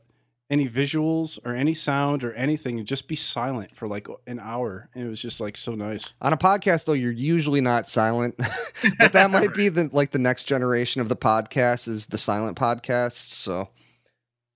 any 0.51 0.69
visuals 0.69 1.39
or 1.45 1.55
any 1.55 1.73
sound 1.73 2.25
or 2.25 2.33
anything 2.35 2.79
and 2.79 2.87
just 2.87 3.07
be 3.07 3.17
silent 3.17 3.75
for 3.77 3.87
like 3.87 4.09
an 4.27 4.41
hour 4.41 4.91
and 4.95 5.07
it 5.07 5.09
was 5.09 5.23
just 5.23 5.41
like 5.41 5.57
so 5.57 5.75
nice. 5.75 6.15
on 6.21 6.33
a 6.33 6.37
podcast 6.37 6.85
though 6.85 6.93
you're 6.93 7.13
usually 7.13 7.61
not 7.61 7.89
silent 7.89 8.35
but 8.99 9.13
that 9.13 9.31
might 9.31 9.55
be 9.55 9.69
the 9.69 9.89
like 9.93 10.11
the 10.11 10.19
next 10.19 10.45
generation 10.45 11.01
of 11.01 11.09
the 11.09 11.17
podcast 11.17 11.87
is 11.87 12.07
the 12.07 12.19
silent 12.19 12.59
podcast 12.59 13.31
so 13.31 13.69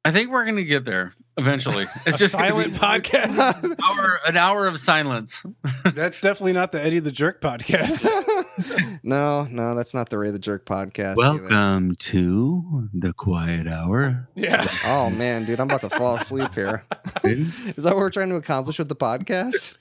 I 0.04 0.10
think 0.10 0.30
we're 0.30 0.44
gonna 0.44 0.64
get 0.64 0.84
there 0.84 1.14
eventually. 1.38 1.86
It's 2.06 2.16
A 2.16 2.18
just 2.20 2.32
silent 2.34 2.72
be 2.74 2.78
podcast. 2.78 3.62
an 3.64 3.76
hour, 3.82 4.20
an 4.26 4.36
hour 4.36 4.66
of 4.66 4.78
silence. 4.78 5.42
That's 5.94 6.20
definitely 6.20 6.52
not 6.52 6.72
the 6.72 6.80
Eddie 6.82 6.98
the 7.00 7.12
Jerk 7.12 7.40
podcast. 7.40 8.04
no 9.02 9.44
no 9.50 9.74
that's 9.74 9.94
not 9.94 10.08
the 10.10 10.16
ray 10.18 10.30
the 10.30 10.38
jerk 10.38 10.64
podcast 10.64 11.16
either. 11.18 11.40
Welcome 11.40 11.96
to 11.96 12.88
the 12.94 13.12
quiet 13.12 13.66
hour. 13.66 14.28
yeah. 14.36 14.66
Oh 14.84 15.10
man, 15.10 15.44
dude, 15.44 15.58
I'm 15.60 15.68
about 15.68 15.80
to 15.82 15.90
fall 15.90 16.14
asleep 16.16 16.54
here. 16.54 16.84
Is 17.24 17.74
that 17.84 17.94
what 17.94 17.96
we're 17.96 18.10
trying 18.10 18.28
to 18.28 18.36
accomplish 18.36 18.78
with 18.78 18.88
the 18.88 18.94
podcast? 18.96 19.76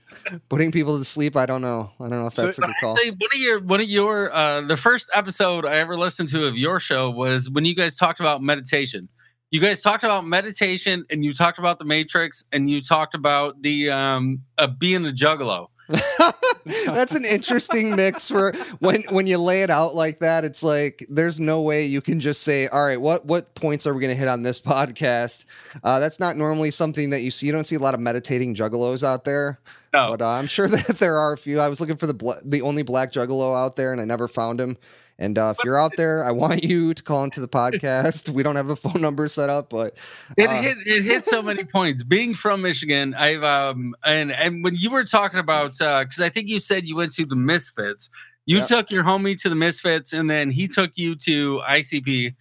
Putting 0.50 0.72
people 0.72 0.98
to 0.98 1.06
sleep? 1.06 1.36
I 1.36 1.46
don't 1.46 1.62
know. 1.62 1.92
I 2.00 2.04
don't 2.08 2.12
know 2.22 2.28
if 2.28 2.34
So- 2.36 2.46
that's 2.46 2.58
a 2.58 2.62
good 2.62 2.74
call. 2.82 2.96
Actually, 2.98 3.12
one 3.12 3.30
of 3.34 3.40
your 3.40 3.62
one 3.62 3.82
of 3.82 3.88
your 3.90 4.34
uh 4.34 4.62
the 4.62 4.78
first 4.78 5.10
episode 5.14 5.66
I 5.66 5.76
ever 5.76 5.96
listened 5.98 6.30
to 6.30 6.46
of 6.46 6.58
your 6.58 6.80
show 6.80 7.10
was 7.12 7.50
when 7.50 7.66
you 7.66 7.76
guys 7.76 7.96
talked 7.96 8.20
about 8.20 8.42
meditation. 8.42 9.08
You 9.54 9.60
guys 9.60 9.84
talked 9.84 10.04
about 10.04 10.26
meditation 10.26 11.06
and 11.12 11.24
you 11.24 11.32
talked 11.32 11.60
about 11.60 11.78
the 11.78 11.86
matrix 11.86 12.44
and 12.52 12.68
you 12.68 12.82
talked 12.82 13.14
about 13.14 13.62
the 13.62 13.92
um 13.92 14.42
uh, 14.58 14.66
being 14.66 15.06
a 15.06 15.10
juggalo. 15.10 15.68
that's 16.66 17.14
an 17.14 17.24
interesting 17.24 17.96
mix 17.96 18.32
for 18.32 18.54
when 18.80 19.04
when 19.12 19.28
you 19.28 19.38
lay 19.38 19.62
it 19.62 19.70
out 19.70 19.94
like 19.94 20.22
that. 20.22 20.44
It's 20.44 20.64
like 20.64 21.06
there's 21.08 21.40
no 21.40 21.62
way 21.62 21.86
you 21.86 22.02
can 22.02 22.20
just 22.20 22.42
say, 22.42 22.68
"All 22.68 22.84
right, 22.84 23.00
what 23.00 23.28
what 23.28 23.54
points 23.54 23.86
are 23.86 23.94
we 23.94 24.02
going 24.02 24.10
to 24.10 24.18
hit 24.18 24.28
on 24.28 24.42
this 24.42 24.60
podcast?" 24.60 25.46
Uh, 25.84 26.00
that's 26.00 26.20
not 26.20 26.36
normally 26.36 26.72
something 26.72 27.12
that 27.12 27.22
you 27.22 27.30
see. 27.30 27.46
You 27.46 27.52
don't 27.52 27.68
see 27.68 27.76
a 27.76 27.80
lot 27.80 27.94
of 27.94 28.00
meditating 28.00 28.56
juggalos 28.56 29.04
out 29.04 29.24
there. 29.24 29.60
No. 29.94 30.10
But 30.10 30.24
uh, 30.24 30.30
I'm 30.30 30.48
sure 30.48 30.68
that 30.70 30.98
there 30.98 31.20
are 31.20 31.34
a 31.34 31.38
few. 31.38 31.60
I 31.60 31.68
was 31.68 31.80
looking 31.80 31.98
for 31.98 32.08
the 32.08 32.16
bla- 32.16 32.42
the 32.44 32.64
only 32.64 32.82
black 32.82 33.12
juggalo 33.12 33.56
out 33.56 33.76
there, 33.76 33.92
and 33.92 34.02
I 34.02 34.06
never 34.06 34.28
found 34.28 34.60
him. 34.60 34.78
And 35.20 35.38
uh, 35.38 35.54
if 35.58 35.64
you're 35.64 35.80
out 35.80 35.94
there, 35.96 36.24
I 36.24 36.32
want 36.32 36.64
you 36.64 36.94
to 36.94 37.04
call 37.04 37.24
into 37.24 37.40
the 37.40 37.48
podcast. 37.48 38.30
We 38.30 38.44
don't 38.44 38.56
have 38.56 38.70
a 38.70 38.76
phone 38.76 39.02
number 39.02 39.28
set 39.28 39.50
up, 39.50 39.70
but 39.70 39.98
It 40.38 40.50
uh, 40.50 40.62
hit 40.62 40.78
it 40.86 41.04
hit 41.04 41.26
so 41.26 41.42
many 41.42 41.64
points. 41.64 42.04
Being 42.04 42.34
from 42.34 42.62
Michigan, 42.62 43.14
I've 43.14 43.44
um 43.44 43.96
and 44.04 44.32
and 44.32 44.64
when 44.64 44.76
you 44.76 44.90
were 44.90 45.04
talking 45.04 45.40
about 45.40 45.80
uh 45.82 46.04
because 46.04 46.22
I 46.22 46.30
think 46.30 46.50
you 46.50 46.60
said 46.60 46.88
you 46.88 46.96
went 46.96 47.12
to 47.14 47.26
the 47.26 47.36
Misfits. 47.36 48.10
You 48.46 48.58
Yep. 48.58 48.68
took 48.68 48.92
your 48.92 49.04
homie 49.06 49.40
to 49.42 49.48
the 49.48 49.56
Misfits, 49.56 50.12
and 50.12 50.30
then 50.30 50.52
he 50.52 50.68
took 50.68 50.98
you 50.98 51.16
to 51.16 51.62
ICP. 51.66 52.36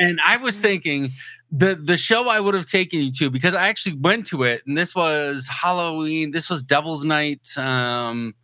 and 0.00 0.18
I 0.24 0.36
was 0.36 0.60
thinking 0.60 1.12
the 1.52 1.76
the 1.76 1.96
show 1.96 2.28
I 2.28 2.40
would 2.40 2.54
have 2.54 2.66
taken 2.68 3.00
you 3.00 3.12
to 3.12 3.30
because 3.30 3.54
I 3.54 3.68
actually 3.68 3.96
went 3.96 4.26
to 4.26 4.42
it, 4.42 4.62
and 4.66 4.76
this 4.76 4.94
was 4.96 5.46
Halloween. 5.48 6.32
This 6.32 6.50
was 6.50 6.62
Devil's 6.62 7.04
Night. 7.04 7.46
Um, 7.56 8.34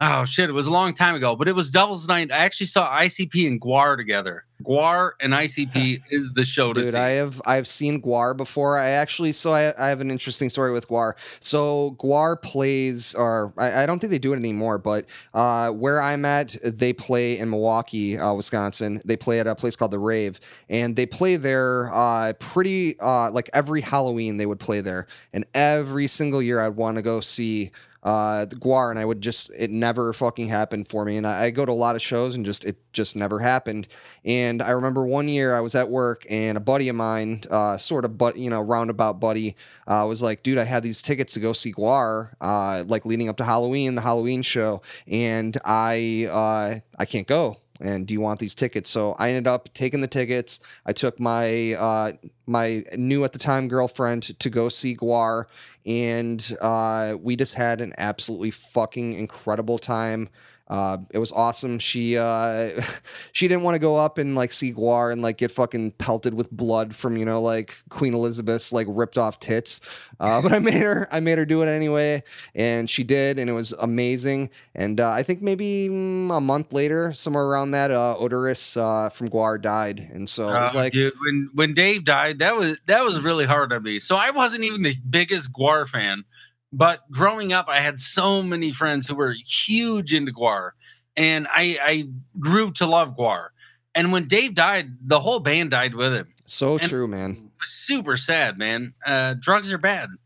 oh 0.00 0.24
shit, 0.24 0.48
it 0.48 0.52
was 0.52 0.66
a 0.66 0.70
long 0.70 0.94
time 0.94 1.14
ago, 1.14 1.34
but 1.34 1.48
it 1.48 1.54
was 1.54 1.70
Devil's 1.70 2.06
Night. 2.06 2.30
I 2.30 2.36
actually 2.36 2.66
saw 2.66 2.88
ICP 2.90 3.46
and 3.46 3.60
Gwar 3.60 3.96
together. 3.96 4.44
Gwar 4.62 5.12
and 5.20 5.32
ICP 5.32 6.02
is 6.10 6.30
the 6.34 6.44
show 6.44 6.72
to 6.72 6.82
Dude, 6.82 6.92
see. 6.92 6.98
I 6.98 7.10
have 7.10 7.40
I've 7.46 7.68
seen 7.68 8.02
Gwar 8.02 8.36
before. 8.36 8.76
I 8.76 8.90
actually 8.90 9.32
so 9.32 9.52
I, 9.52 9.72
I 9.78 9.88
have 9.88 10.00
an 10.00 10.10
interesting 10.10 10.50
story 10.50 10.72
with 10.72 10.88
Gwar. 10.88 11.14
So 11.40 11.96
Gwar 11.98 12.40
plays, 12.40 13.14
or 13.14 13.52
I, 13.56 13.82
I 13.82 13.86
don't 13.86 13.98
think 13.98 14.10
they 14.10 14.18
do 14.18 14.32
it 14.32 14.36
anymore, 14.36 14.78
but 14.78 15.06
uh, 15.34 15.70
where 15.70 16.02
I'm 16.02 16.24
at, 16.24 16.56
they 16.62 16.92
play 16.92 17.38
in 17.38 17.50
Milwaukee, 17.50 18.18
uh, 18.18 18.32
Wisconsin. 18.34 19.00
They 19.04 19.16
play 19.16 19.40
at 19.40 19.46
a 19.46 19.54
place 19.54 19.76
called 19.76 19.92
the 19.92 19.98
Rave, 19.98 20.40
and 20.68 20.96
they 20.96 21.06
play 21.06 21.36
there 21.36 21.92
uh, 21.94 22.32
pretty 22.34 22.98
uh, 23.00 23.30
like 23.30 23.50
every 23.52 23.80
Halloween. 23.80 24.36
They 24.36 24.46
would 24.46 24.60
play 24.60 24.80
there, 24.80 25.06
and 25.32 25.44
every 25.54 26.06
single 26.06 26.42
year 26.42 26.60
I'd 26.60 26.76
want 26.76 26.96
to 26.96 27.02
go 27.02 27.20
see 27.20 27.70
uh 28.02 28.46
gwar 28.46 28.90
and 28.90 28.98
i 28.98 29.04
would 29.04 29.20
just 29.20 29.50
it 29.58 29.70
never 29.70 30.12
fucking 30.12 30.48
happened 30.48 30.86
for 30.86 31.04
me. 31.04 31.16
And 31.16 31.26
I, 31.26 31.46
I 31.46 31.50
go 31.50 31.64
to 31.64 31.72
a 31.72 31.74
lot 31.74 31.96
of 31.96 32.02
shows 32.02 32.34
and 32.34 32.44
just 32.44 32.64
it 32.64 32.76
just 32.92 33.16
never 33.16 33.40
happened. 33.40 33.88
And 34.24 34.62
i 34.62 34.70
remember 34.70 35.04
one 35.04 35.28
year 35.28 35.54
i 35.54 35.60
was 35.60 35.74
at 35.74 35.88
work 35.88 36.24
and 36.30 36.56
a 36.56 36.60
buddy 36.60 36.88
of 36.88 36.96
mine 36.96 37.42
uh 37.50 37.76
sort 37.76 38.04
of 38.04 38.18
but 38.18 38.36
you 38.36 38.50
know 38.50 38.60
roundabout 38.60 39.20
buddy 39.20 39.56
uh 39.86 40.04
was 40.08 40.22
like 40.22 40.42
dude 40.42 40.58
i 40.58 40.64
had 40.64 40.82
these 40.82 41.00
tickets 41.02 41.32
to 41.34 41.40
go 41.40 41.52
see 41.52 41.72
gwar 41.72 42.30
uh 42.40 42.84
like 42.86 43.06
leading 43.06 43.28
up 43.28 43.36
to 43.38 43.44
halloween 43.44 43.94
the 43.94 44.02
halloween 44.02 44.42
show 44.42 44.82
and 45.06 45.56
i 45.64 46.28
uh 46.30 46.78
i 46.98 47.04
can't 47.04 47.26
go 47.26 47.56
and 47.80 48.06
do 48.06 48.14
you 48.14 48.20
want 48.20 48.40
these 48.40 48.54
tickets 48.54 48.90
so 48.90 49.12
i 49.18 49.28
ended 49.28 49.46
up 49.46 49.72
taking 49.74 50.00
the 50.00 50.06
tickets 50.06 50.60
i 50.86 50.92
took 50.92 51.18
my 51.20 51.74
uh 51.74 52.12
my 52.46 52.84
new 52.96 53.24
at 53.24 53.32
the 53.32 53.38
time 53.38 53.68
girlfriend 53.68 54.38
to 54.38 54.50
go 54.50 54.68
see 54.68 54.96
gwar 54.96 55.46
and 55.88 56.54
uh, 56.60 57.16
we 57.18 57.34
just 57.34 57.54
had 57.54 57.80
an 57.80 57.94
absolutely 57.96 58.50
fucking 58.50 59.14
incredible 59.14 59.78
time. 59.78 60.28
Uh, 60.68 60.98
it 61.10 61.18
was 61.18 61.32
awesome. 61.32 61.78
She 61.78 62.16
uh, 62.16 62.80
she 63.32 63.48
didn't 63.48 63.62
want 63.62 63.74
to 63.74 63.78
go 63.78 63.96
up 63.96 64.18
and 64.18 64.34
like 64.34 64.52
see 64.52 64.72
Gwar 64.72 65.12
and 65.12 65.22
like 65.22 65.38
get 65.38 65.50
fucking 65.50 65.92
pelted 65.92 66.34
with 66.34 66.50
blood 66.50 66.94
from 66.94 67.16
you 67.16 67.24
know 67.24 67.40
like 67.40 67.76
Queen 67.88 68.14
Elizabeth's 68.14 68.72
like 68.72 68.86
ripped 68.90 69.16
off 69.18 69.40
tits. 69.40 69.80
Uh, 70.20 70.42
but 70.42 70.52
I 70.52 70.58
made 70.60 70.74
her 70.74 71.08
I 71.10 71.20
made 71.20 71.38
her 71.38 71.46
do 71.46 71.62
it 71.62 71.66
anyway, 71.66 72.22
and 72.54 72.88
she 72.88 73.02
did, 73.04 73.38
and 73.38 73.48
it 73.48 73.54
was 73.54 73.72
amazing. 73.78 74.50
And 74.74 75.00
uh, 75.00 75.10
I 75.10 75.22
think 75.22 75.40
maybe 75.42 75.88
mm, 75.88 76.36
a 76.36 76.40
month 76.40 76.72
later, 76.72 77.12
somewhere 77.12 77.44
around 77.44 77.70
that, 77.72 77.90
uh, 77.90 78.16
Oderus 78.20 78.76
uh, 78.76 79.08
from 79.10 79.30
Gwar 79.30 79.60
died, 79.60 80.10
and 80.12 80.28
so 80.28 80.48
it 80.48 80.60
was 80.60 80.74
Oh, 80.74 80.78
like 80.78 80.92
dude, 80.92 81.14
when 81.24 81.50
when 81.54 81.74
Dave 81.74 82.04
died, 82.04 82.40
that 82.40 82.56
was 82.56 82.78
that 82.86 83.04
was 83.04 83.20
really 83.20 83.46
hard 83.46 83.72
on 83.72 83.82
me. 83.82 83.98
So 84.00 84.16
I 84.16 84.30
wasn't 84.30 84.64
even 84.64 84.82
the 84.82 84.96
biggest 85.08 85.52
Gwar 85.52 85.88
fan, 85.88 86.24
but 86.72 87.00
growing 87.10 87.52
up, 87.52 87.66
I 87.68 87.80
had 87.80 87.98
so 88.00 88.42
many 88.42 88.72
friends 88.72 89.06
who 89.06 89.14
were 89.14 89.34
huge 89.46 90.12
into 90.14 90.32
Gwar, 90.32 90.70
and 91.16 91.46
I 91.50 91.78
I 91.82 92.08
grew 92.38 92.70
to 92.72 92.86
love 92.86 93.16
Gwar. 93.16 93.48
And 93.94 94.12
when 94.12 94.28
Dave 94.28 94.54
died, 94.54 94.86
the 95.02 95.18
whole 95.20 95.40
band 95.40 95.70
died 95.70 95.94
with 95.94 96.12
him. 96.14 96.28
So 96.46 96.78
and- 96.78 96.88
true, 96.88 97.08
man. 97.08 97.50
was 97.60 97.70
super 97.70 98.16
sad, 98.16 98.58
man. 98.58 98.94
Uh, 99.04 99.34
drugs 99.40 99.72
are 99.72 99.78
bad. 99.78 100.08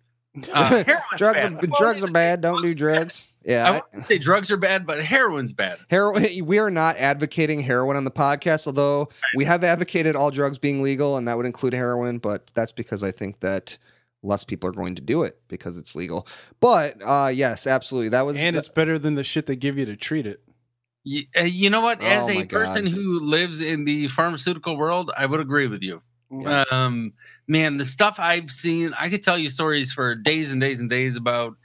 Uh, 0.51 0.83
drugs 1.19 1.35
bad. 1.37 1.53
are, 1.65 1.67
drugs 1.79 2.03
are 2.03 2.11
bad. 2.11 2.41
Don't 2.41 2.63
do 2.63 2.75
drugs. 2.75 3.29
I 3.47 3.51
Yeah, 3.51 3.81
wouldn't 3.93 4.07
say 4.09 4.17
drugs 4.17 4.51
are 4.51 4.57
bad, 4.57 4.87
but 4.87 5.05
heroin's 5.05 5.53
bad. 5.53 5.77
Heroin. 5.91 6.25
We 6.47 6.59
are 6.59 6.71
not 6.71 6.97
advocating 6.97 7.61
heroin 7.61 7.99
on 7.99 8.05
the 8.05 8.11
podcast, 8.11 8.67
although 8.67 9.11
we 9.37 9.45
have 9.45 9.63
advocated 9.63 10.17
all 10.17 10.31
drugs 10.31 10.57
being 10.57 10.83
legal, 10.83 11.19
and 11.19 11.29
that 11.29 11.37
would 11.37 11.45
include 11.45 11.75
heroin. 11.75 12.17
But 12.17 12.51
that's 12.55 12.73
because 12.73 13.05
I 13.05 13.11
think 13.13 13.41
that 13.41 13.77
less 14.23 14.45
people 14.45 14.69
are 14.69 14.73
going 14.73 14.95
to 14.95 15.03
do 15.03 15.23
it 15.23 15.41
because 15.49 15.77
it's 15.79 15.95
legal. 15.97 16.27
But 16.61 16.97
uh, 17.05 17.31
yes, 17.33 17.67
absolutely, 17.67 18.11
that 18.11 18.23
was. 18.23 18.41
and 18.41 18.55
the- 18.57 18.61
it's 18.61 18.69
better 18.69 18.99
than 18.99 19.15
the 19.15 19.25
shit 19.25 19.47
they 19.47 19.57
give 19.57 19.79
you 19.79 19.85
to 19.87 19.97
treat 19.97 20.27
it. 20.27 20.43
You, 21.05 21.23
uh, 21.37 21.43
you 21.43 21.69
know 21.69 21.81
what? 21.81 22.01
As 22.03 22.25
Oh 22.25 22.31
a 22.31 22.45
person 22.45 22.85
God. 22.85 22.93
who 22.93 23.19
lives 23.21 23.61
in 23.61 23.85
the 23.85 24.07
pharmaceutical 24.09 24.77
world, 24.77 25.11
I 25.17 25.27
would 25.27 25.41
agree 25.41 25.67
with 25.67 25.83
you. 25.83 26.01
Yes. 26.31 26.73
Um, 26.73 27.13
man, 27.49 27.77
the 27.77 27.85
stuff 27.85 28.21
I've 28.21 28.51
seen, 28.51 28.95
I 28.99 29.11
could 29.11 29.23
tell 29.25 29.37
you 29.37 29.51
stories 29.51 29.93
for 29.93 30.15
days 30.15 30.53
and 30.53 30.61
days 30.61 30.81
and 30.81 30.89
days 30.89 31.17
about 31.17 31.57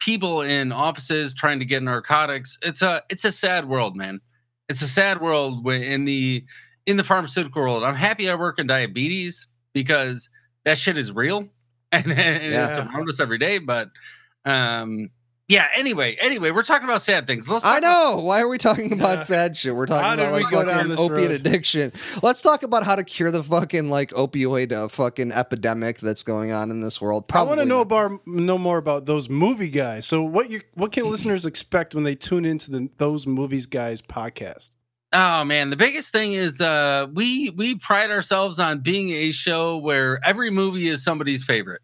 people 0.00 0.42
in 0.42 0.70
offices 0.70 1.34
trying 1.34 1.58
to 1.58 1.64
get 1.64 1.82
narcotics. 1.82 2.56
It's 2.62 2.80
a 2.82 3.02
it's 3.10 3.24
a 3.24 3.32
sad 3.32 3.68
world, 3.68 3.96
man. 3.96 4.20
It's 4.68 4.80
a 4.82 4.86
sad 4.86 5.20
world 5.20 5.64
when 5.64 5.82
in 5.82 6.04
the 6.04 6.44
in 6.86 6.96
the 6.96 7.04
pharmaceutical 7.04 7.60
world. 7.60 7.82
I'm 7.82 7.96
happy 7.96 8.30
I 8.30 8.34
work 8.36 8.58
in 8.60 8.68
diabetes 8.68 9.48
because 9.74 10.30
that 10.64 10.78
shit 10.78 10.96
is 10.96 11.10
real 11.10 11.48
and, 11.92 12.06
and 12.12 12.54
it's 12.70 12.78
around 12.78 13.08
us 13.08 13.20
every 13.20 13.38
day. 13.38 13.58
But 13.58 13.90
um, 14.44 15.10
yeah. 15.48 15.66
Anyway, 15.74 16.16
anyway, 16.20 16.50
we're 16.50 16.62
talking 16.62 16.84
about 16.86 17.00
sad 17.00 17.26
things. 17.26 17.48
Let's. 17.48 17.64
I 17.64 17.74
talk 17.74 17.78
about- 17.78 18.16
know. 18.16 18.22
Why 18.22 18.40
are 18.40 18.48
we 18.48 18.58
talking 18.58 18.92
about 18.92 19.18
Yeah. 19.18 19.22
sad 19.24 19.56
shit? 19.56 19.74
We're 19.74 19.86
talking 19.86 20.18
did 20.18 20.26
about 20.28 20.36
we 20.36 20.42
like 20.44 20.66
fucking 20.66 20.88
this 20.90 21.00
opiate 21.00 21.28
road? 21.30 21.40
addiction. 21.40 21.92
Let's 22.22 22.42
talk 22.42 22.62
about 22.62 22.84
how 22.84 22.96
to 22.96 23.02
cure 23.04 23.30
the 23.30 23.42
fucking 23.42 23.88
like 23.88 24.10
opioid 24.10 24.72
uh, 24.72 24.88
fucking 24.88 25.32
epidemic 25.32 25.98
that's 26.00 26.22
going 26.22 26.52
on 26.52 26.70
in 26.70 26.82
this 26.82 27.00
world. 27.00 27.24
I 27.28 27.32
Probably 27.32 27.48
want 27.56 27.60
to 27.60 27.64
know 27.66 27.76
not. 27.78 27.82
about 27.82 28.26
know 28.26 28.58
more 28.58 28.76
about 28.76 29.06
those 29.06 29.30
movie 29.30 29.70
guys. 29.70 30.04
So 30.06 30.22
what 30.22 30.50
you 30.50 30.60
what 30.74 30.92
can 30.92 31.04
listeners 31.10 31.46
expect 31.46 31.94
when 31.94 32.04
they 32.04 32.14
tune 32.14 32.44
into 32.44 32.70
the 32.70 32.90
those 32.98 33.26
movies 33.26 33.64
guys 33.66 34.02
podcast? 34.02 34.68
Oh 35.12 35.42
man, 35.44 35.70
the 35.70 35.76
biggest 35.76 36.12
thing 36.12 36.32
is 36.32 36.60
uh 36.60 37.06
we 37.14 37.50
we 37.50 37.76
pride 37.76 38.10
ourselves 38.10 38.60
on 38.60 38.80
being 38.80 39.10
a 39.10 39.30
show 39.30 39.78
where 39.78 40.20
every 40.24 40.50
movie 40.50 40.88
is 40.88 41.02
somebody's 41.02 41.44
favorite. 41.44 41.80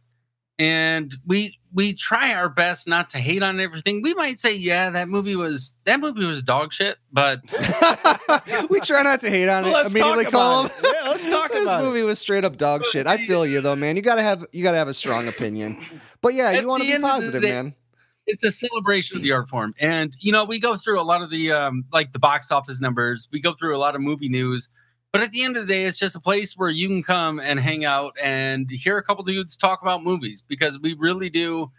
And 0.58 1.12
we 1.26 1.58
we 1.72 1.94
try 1.94 2.32
our 2.34 2.48
best 2.48 2.86
not 2.86 3.10
to 3.10 3.18
hate 3.18 3.42
on 3.42 3.58
everything. 3.58 4.02
We 4.02 4.14
might 4.14 4.38
say, 4.38 4.54
yeah, 4.54 4.88
that 4.90 5.08
movie 5.08 5.34
was 5.34 5.74
that 5.84 5.98
movie 6.00 6.24
was 6.24 6.42
dog 6.42 6.72
shit, 6.72 6.98
but 7.10 7.40
we 8.70 8.78
try 8.80 9.02
not 9.02 9.20
to 9.22 9.30
hate 9.30 9.48
on 9.48 9.64
it. 9.64 9.70
Let's 9.72 9.90
Immediately 9.90 10.26
call 10.26 10.66
about 10.66 10.76
them. 10.76 10.84
it. 10.84 10.96
Yeah, 11.02 11.08
let's 11.10 11.24
talk 11.28 11.50
this 11.50 11.62
about 11.64 11.82
it. 11.82 11.86
movie 11.86 12.02
was 12.02 12.18
straight 12.20 12.44
up 12.44 12.56
dog 12.56 12.84
shit. 12.86 13.06
I 13.08 13.16
feel 13.26 13.44
you 13.46 13.60
though, 13.62 13.74
man. 13.74 13.96
You 13.96 14.02
gotta 14.02 14.22
have 14.22 14.46
you 14.52 14.62
gotta 14.62 14.76
have 14.76 14.86
a 14.88 14.94
strong 14.94 15.26
opinion. 15.28 15.78
But 16.20 16.34
yeah, 16.34 16.50
At 16.50 16.60
you 16.62 16.68
want 16.68 16.82
to 16.82 16.86
be 16.88 16.92
end 16.94 17.04
of 17.04 17.10
the 17.10 17.14
positive, 17.16 17.42
day- 17.42 17.50
man. 17.50 17.74
It's 18.26 18.44
a 18.44 18.50
celebration 18.50 19.16
of 19.16 19.22
the 19.22 19.32
art 19.32 19.48
form. 19.48 19.74
And 19.78 20.16
you 20.20 20.32
know, 20.32 20.44
we 20.44 20.58
go 20.58 20.76
through 20.76 21.00
a 21.00 21.02
lot 21.02 21.22
of 21.22 21.30
the 21.30 21.52
um 21.52 21.84
like 21.92 22.12
the 22.12 22.18
box 22.18 22.50
office 22.50 22.80
numbers, 22.80 23.28
we 23.32 23.40
go 23.40 23.54
through 23.54 23.76
a 23.76 23.78
lot 23.78 23.94
of 23.94 24.00
movie 24.00 24.28
news. 24.28 24.68
But 25.12 25.22
at 25.22 25.30
the 25.30 25.44
end 25.44 25.56
of 25.56 25.66
the 25.66 25.72
day, 25.72 25.84
it's 25.84 25.98
just 25.98 26.16
a 26.16 26.20
place 26.20 26.54
where 26.56 26.70
you 26.70 26.88
can 26.88 27.02
come 27.02 27.38
and 27.38 27.60
hang 27.60 27.84
out 27.84 28.14
and 28.20 28.68
hear 28.68 28.98
a 28.98 29.02
couple 29.02 29.22
dudes 29.22 29.56
talk 29.56 29.80
about 29.80 30.02
movies 30.02 30.42
because 30.46 30.78
we 30.80 30.94
really 30.98 31.30
do. 31.30 31.70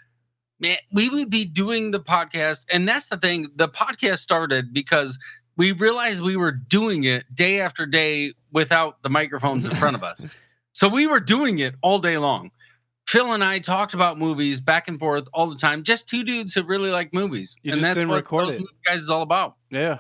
Man, 0.62 0.78
we 0.94 1.10
would 1.10 1.30
be 1.30 1.44
doing 1.44 1.92
the 1.92 2.00
podcast, 2.00 2.66
and 2.72 2.88
that's 2.88 3.10
the 3.10 3.18
thing. 3.18 3.50
The 3.58 3.68
podcast 3.68 4.20
started 4.20 4.74
because 4.74 5.20
we 5.58 5.74
realized 5.74 6.22
we 6.22 6.38
were 6.38 6.52
doing 6.52 7.04
it 7.04 7.26
day 7.36 7.60
after 7.60 7.86
day 7.86 8.34
without 8.54 9.02
the 9.04 9.10
microphones 9.10 9.66
in 9.66 9.72
front 9.72 9.96
of 9.96 10.04
us. 10.04 10.26
So 10.76 10.90
we 10.90 11.08
were 11.08 11.22
doing 11.22 11.60
it 11.60 11.76
all 11.82 12.00
day 12.00 12.18
long. 12.18 12.52
Phil 13.08 13.34
and 13.34 13.44
I 13.44 13.60
talked 13.60 13.94
about 13.94 14.18
movies 14.18 14.60
back 14.60 14.88
and 14.88 14.98
forth 15.00 15.28
all 15.34 15.48
the 15.48 15.56
time. 15.56 15.84
Just 15.84 16.08
two 16.10 16.24
dudes 16.24 16.54
who 16.56 16.64
really 16.64 16.90
like 16.90 17.14
movies, 17.14 17.56
You 17.62 17.72
and 17.74 17.80
just 17.80 17.84
that's 17.90 17.96
didn't 17.98 18.10
what 18.10 18.16
record 18.18 18.50
those 18.50 18.56
it. 18.62 18.66
guys 18.86 19.02
is 19.04 19.10
all 19.10 19.22
about. 19.22 19.56
Yeah. 19.70 20.00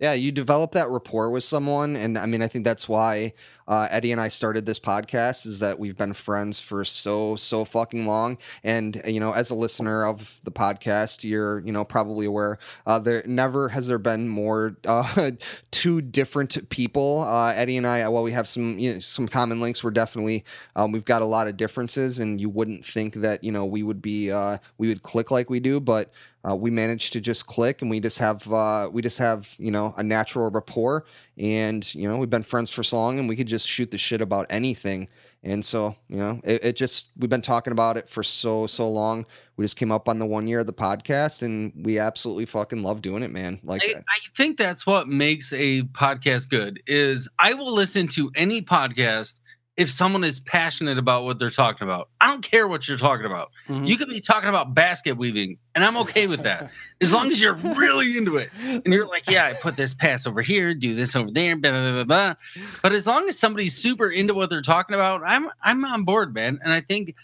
Yeah, 0.00 0.14
you 0.14 0.32
develop 0.32 0.72
that 0.72 0.88
rapport 0.88 1.30
with 1.30 1.44
someone, 1.44 1.94
and 1.94 2.16
I 2.16 2.24
mean, 2.24 2.40
I 2.40 2.48
think 2.48 2.64
that's 2.64 2.88
why 2.88 3.34
uh, 3.68 3.86
Eddie 3.90 4.12
and 4.12 4.20
I 4.20 4.28
started 4.28 4.64
this 4.64 4.80
podcast. 4.80 5.44
Is 5.44 5.58
that 5.58 5.78
we've 5.78 5.96
been 5.96 6.14
friends 6.14 6.58
for 6.58 6.86
so 6.86 7.36
so 7.36 7.66
fucking 7.66 8.06
long, 8.06 8.38
and 8.64 8.98
you 9.04 9.20
know, 9.20 9.32
as 9.32 9.50
a 9.50 9.54
listener 9.54 10.06
of 10.06 10.40
the 10.42 10.50
podcast, 10.50 11.22
you're 11.22 11.60
you 11.66 11.72
know 11.72 11.84
probably 11.84 12.24
aware 12.24 12.58
uh, 12.86 12.98
there 12.98 13.22
never 13.26 13.68
has 13.68 13.88
there 13.88 13.98
been 13.98 14.26
more 14.26 14.74
uh, 14.86 15.32
two 15.70 16.00
different 16.00 16.70
people. 16.70 17.20
Uh, 17.20 17.52
Eddie 17.54 17.76
and 17.76 17.86
I, 17.86 18.08
while 18.08 18.22
we 18.22 18.32
have 18.32 18.48
some 18.48 18.78
you 18.78 18.94
know, 18.94 19.00
some 19.00 19.28
common 19.28 19.60
links, 19.60 19.84
we're 19.84 19.90
definitely 19.90 20.46
um, 20.76 20.92
we've 20.92 21.04
got 21.04 21.20
a 21.20 21.26
lot 21.26 21.46
of 21.46 21.58
differences, 21.58 22.18
and 22.18 22.40
you 22.40 22.48
wouldn't 22.48 22.86
think 22.86 23.16
that 23.16 23.44
you 23.44 23.52
know 23.52 23.66
we 23.66 23.82
would 23.82 24.00
be 24.00 24.30
uh, 24.30 24.56
we 24.78 24.88
would 24.88 25.02
click 25.02 25.30
like 25.30 25.50
we 25.50 25.60
do, 25.60 25.78
but 25.78 26.10
uh, 26.48 26.56
we 26.56 26.70
managed 26.70 27.12
to 27.12 27.20
just 27.20 27.46
click 27.46 27.82
and 27.82 27.90
we 27.90 28.00
just 28.00 28.18
have 28.18 28.50
uh, 28.52 28.88
we 28.92 29.02
just 29.02 29.18
have 29.18 29.54
you 29.58 29.70
know 29.70 29.94
a 29.96 30.02
natural 30.02 30.50
rapport 30.50 31.04
and 31.38 31.94
you 31.94 32.08
know 32.08 32.16
we've 32.16 32.30
been 32.30 32.42
friends 32.42 32.70
for 32.70 32.82
so 32.82 32.96
long 32.96 33.18
and 33.18 33.28
we 33.28 33.36
could 33.36 33.46
just 33.46 33.68
shoot 33.68 33.90
the 33.90 33.98
shit 33.98 34.20
about 34.20 34.46
anything 34.50 35.08
and 35.42 35.64
so 35.64 35.96
you 36.08 36.16
know 36.16 36.40
it, 36.44 36.64
it 36.64 36.76
just 36.76 37.08
we've 37.18 37.30
been 37.30 37.42
talking 37.42 37.72
about 37.72 37.96
it 37.96 38.08
for 38.08 38.22
so 38.22 38.66
so 38.66 38.88
long 38.88 39.24
we 39.56 39.64
just 39.64 39.76
came 39.76 39.90
up 39.90 40.08
on 40.08 40.18
the 40.18 40.26
one 40.26 40.46
year 40.46 40.60
of 40.60 40.66
the 40.66 40.72
podcast 40.72 41.42
and 41.42 41.72
we 41.84 41.98
absolutely 41.98 42.46
fucking 42.46 42.82
love 42.82 43.00
doing 43.00 43.22
it 43.22 43.30
man 43.30 43.58
like 43.62 43.82
I, 43.84 43.98
I 43.98 44.18
think 44.36 44.56
that's 44.58 44.86
what 44.86 45.08
makes 45.08 45.52
a 45.52 45.82
podcast 45.82 46.48
good. 46.48 46.82
Is 46.86 47.28
I 47.38 47.54
will 47.54 47.72
listen 47.72 48.08
to 48.08 48.30
any 48.36 48.62
podcast 48.62 49.39
if 49.80 49.90
someone 49.90 50.24
is 50.24 50.40
passionate 50.40 50.98
about 50.98 51.24
what 51.24 51.38
they're 51.38 51.48
talking 51.48 51.88
about. 51.88 52.10
I 52.20 52.26
don't 52.26 52.42
care 52.42 52.68
what 52.68 52.86
you're 52.86 52.98
talking 52.98 53.24
about. 53.24 53.50
Mhm. 53.66 53.88
You 53.88 53.96
could 53.96 54.08
be 54.10 54.20
talking 54.20 54.50
about 54.50 54.74
basket 54.74 55.16
weaving, 55.16 55.56
and 55.74 55.82
I'm 55.82 55.96
okay 55.98 56.26
with 56.26 56.42
that 56.42 56.70
as 57.00 57.12
long 57.12 57.30
as 57.30 57.40
you're 57.40 57.54
really 57.54 58.16
into 58.18 58.36
it. 58.36 58.50
And 58.62 58.86
you're 58.86 59.08
like, 59.08 59.30
yeah, 59.30 59.46
I 59.46 59.54
put 59.54 59.76
this 59.76 59.94
pass 59.94 60.26
over 60.26 60.42
here, 60.42 60.74
do 60.74 60.94
this 60.94 61.16
over 61.16 61.30
there, 61.30 61.56
blah, 61.56 61.70
blah, 61.70 61.92
blah, 61.92 62.04
blah. 62.04 62.34
But 62.82 62.92
as 62.92 63.06
long 63.06 63.26
as 63.26 63.38
somebody's 63.38 63.74
super 63.74 64.08
into 64.10 64.34
what 64.34 64.50
they're 64.50 64.60
talking 64.60 64.94
about, 64.94 65.22
I'm 65.24 65.48
I'm 65.62 65.82
on 65.86 66.04
board, 66.04 66.34
man. 66.34 66.58
And 66.62 66.74
I 66.74 66.82
think 66.82 67.14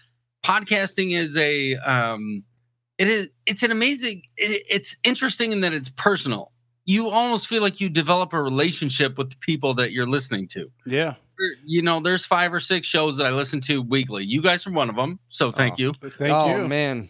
podcasting 0.42 1.14
is 1.14 1.36
a 1.36 1.75
um 1.76 2.42
it 2.96 3.08
is 3.08 3.28
it's 3.44 3.62
an 3.62 3.70
amazing 3.70 4.22
it, 4.38 4.62
it's 4.70 4.96
interesting 5.04 5.52
in 5.52 5.60
that 5.60 5.75
it's 5.75 5.90
personal 5.90 6.52
you 6.88 7.08
almost 7.10 7.48
feel 7.48 7.62
like 7.62 7.80
you 7.80 7.88
develop 7.88 8.32
a 8.32 8.40
relationship 8.40 9.18
with 9.18 9.28
the 9.30 9.36
people 9.40 9.75
that 9.75 9.90
you're 9.90 10.06
listening 10.06 10.46
to 10.46 10.70
Yeah. 10.86 11.14
You 11.64 11.83
know 11.83 12.00
there's 12.00 12.25
five 12.26 12.52
or 12.52 12.61
six 12.61 12.87
shows 12.87 13.16
that 13.16 13.26
i 13.26 13.31
listen 13.31 13.61
to 13.61 13.83
weekly 13.83 14.25
you 14.25 14.40
guys 14.43 14.66
are 14.66 14.73
one 14.73 14.88
of 14.88 14.97
them 14.97 15.19
so 15.28 15.50
thank 15.52 15.75
Oh. 15.75 15.76
you 15.78 15.93
Thank 16.02 16.33
oh 16.33 16.62
you. 16.62 16.69
man, 16.69 17.09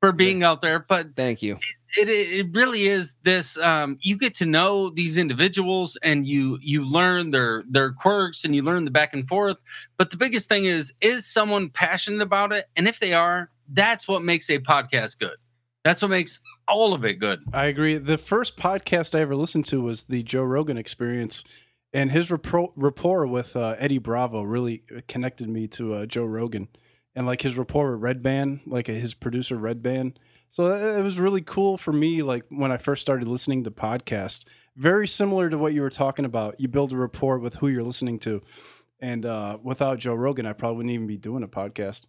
for 0.00 0.12
being 0.12 0.42
out 0.42 0.60
there 0.60 0.78
but 0.78 1.08
thank 1.16 1.42
you. 1.42 1.58
it 1.96 2.08
it 2.08 2.46
really 2.54 2.86
is 2.86 3.16
this 3.24 3.56
um 3.58 3.98
you 4.00 4.16
get 4.16 4.34
to 4.36 4.46
know 4.46 4.90
these 4.90 5.16
individuals 5.18 5.96
and 6.02 6.26
you 6.26 6.58
you 6.60 6.84
learn 6.86 7.30
their 7.30 7.64
their 7.68 7.92
quirks 7.92 8.44
and 8.44 8.54
you 8.54 8.62
learn 8.62 8.84
the 8.84 8.90
back 8.90 9.12
and 9.12 9.26
forth 9.28 9.60
but 9.96 10.10
the 10.10 10.16
biggest 10.16 10.48
thing 10.48 10.64
is 10.66 10.92
is 11.00 11.26
someone 11.26 11.68
passionate 11.70 12.22
about 12.22 12.52
it 12.52 12.66
and 12.76 12.86
if 12.88 13.00
they 13.00 13.12
are 13.12 13.50
that's 13.70 14.06
what 14.08 14.22
makes 14.22 14.48
a 14.50 14.58
podcast 14.58 15.18
good 15.18 15.36
that's 15.84 16.00
what 16.02 16.10
makes 16.10 16.40
all 16.68 16.92
of 16.94 17.04
it 17.04 17.14
good 17.14 17.40
I 17.52 17.66
agree. 17.66 17.96
The 17.98 18.18
first 18.18 18.56
podcast 18.56 19.16
I 19.16 19.20
ever 19.22 19.34
listened 19.36 19.64
to 19.66 19.80
was 19.80 20.04
the 20.04 20.22
Joe 20.22 20.42
Rogan 20.42 20.76
Experience, 20.76 21.44
and 21.92 22.10
his 22.10 22.30
rapport, 22.30 23.26
with 23.26 23.56
uh, 23.56 23.76
Eddie 23.78 23.98
Bravo 23.98 24.42
really 24.42 24.82
connected 25.06 25.48
me 25.48 25.66
to 25.68 25.94
uh, 25.94 26.06
Joe 26.06 26.24
Rogan, 26.24 26.68
and 27.14 27.26
like 27.26 27.42
his 27.42 27.56
rapport 27.56 27.96
with 27.96 28.02
Redban, 28.02 28.60
like 28.66 28.88
uh, 28.88 28.92
his 28.92 29.14
producer 29.14 29.56
Redban. 29.56 30.14
So 30.50 30.70
it 30.70 31.02
was 31.02 31.18
really 31.18 31.42
cool 31.42 31.76
for 31.76 31.92
me. 31.92 32.22
Like 32.22 32.44
when 32.48 32.72
I 32.72 32.76
first 32.76 33.02
started 33.02 33.28
listening 33.28 33.64
to 33.64 33.70
podcasts, 33.70 34.44
very 34.76 35.06
similar 35.06 35.50
to 35.50 35.58
what 35.58 35.74
you 35.74 35.82
were 35.82 35.90
talking 35.90 36.24
about. 36.24 36.60
You 36.60 36.68
build 36.68 36.92
a 36.92 36.96
rapport 36.96 37.38
with 37.38 37.56
who 37.56 37.68
you're 37.68 37.82
listening 37.82 38.18
to, 38.20 38.42
and 39.00 39.24
uh, 39.24 39.58
without 39.62 39.98
Joe 39.98 40.14
Rogan, 40.14 40.46
I 40.46 40.52
probably 40.52 40.78
wouldn't 40.78 40.94
even 40.94 41.06
be 41.06 41.16
doing 41.16 41.42
a 41.42 41.48
podcast. 41.48 42.02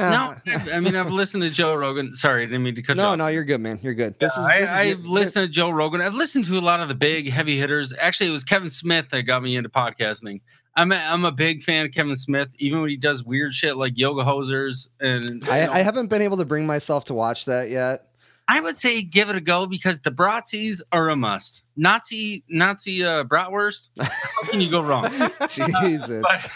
No 0.00 0.34
I- 0.46 0.76
i 0.76 0.80
mean 0.80 0.96
i've 0.96 1.10
listened 1.10 1.42
to 1.42 1.50
joe 1.50 1.74
rogan 1.74 2.14
sorry 2.14 2.42
i 2.42 2.46
didn't 2.46 2.62
mean 2.62 2.74
to 2.74 2.82
cut 2.82 2.96
you 2.96 3.02
no, 3.02 3.10
off. 3.10 3.18
no, 3.18 3.26
you're 3.28 3.44
good, 3.44 3.60
man. 3.60 3.78
You're 3.82 3.94
good. 3.94 4.18
This 4.18 4.32
is. 4.36 4.44
I, 4.44 4.60
this 4.60 4.70
is 4.70 4.76
I've 4.76 5.04
listened 5.04 5.46
to 5.46 5.48
Joe 5.48 5.70
Rogan. 5.70 6.00
I've 6.00 6.14
listened 6.14 6.44
to 6.46 6.58
a 6.58 6.60
lot 6.60 6.80
of 6.80 6.88
the 6.88 6.94
big 6.94 7.30
heavy 7.30 7.58
hitters. 7.58 7.92
Actually, 7.98 8.28
it 8.28 8.32
was 8.32 8.44
Kevin 8.44 8.70
Smith 8.70 9.08
that 9.10 9.22
got 9.22 9.42
me 9.42 9.56
into 9.56 9.68
podcasting. 9.68 10.40
I'm 10.76 10.92
a, 10.92 10.96
I'm 10.96 11.24
a 11.24 11.32
big 11.32 11.62
fan 11.62 11.86
of 11.86 11.92
Kevin 11.92 12.16
Smith, 12.16 12.48
even 12.58 12.80
when 12.80 12.90
he 12.90 12.96
does 12.96 13.24
weird 13.24 13.52
shit 13.52 13.76
like 13.76 13.96
yoga 13.96 14.22
hosers. 14.22 14.88
And 15.00 15.46
I, 15.48 15.78
I 15.78 15.82
haven't 15.82 16.06
been 16.08 16.22
able 16.22 16.36
to 16.38 16.44
bring 16.44 16.66
myself 16.66 17.04
to 17.06 17.14
watch 17.14 17.44
that 17.46 17.70
yet. 17.70 18.06
I 18.48 18.60
would 18.60 18.76
say 18.76 19.02
give 19.02 19.30
it 19.30 19.36
a 19.36 19.40
go 19.40 19.66
because 19.66 20.00
the 20.00 20.10
Bratzis 20.10 20.82
are 20.92 21.08
a 21.08 21.16
must. 21.16 21.64
Nazi 21.76 22.42
Nazi 22.48 23.04
uh, 23.04 23.24
bratwurst. 23.24 23.90
How 24.00 24.42
can 24.50 24.60
you 24.60 24.70
go 24.70 24.80
wrong? 24.82 25.08
Jesus. 25.48 26.22
but 26.22 26.50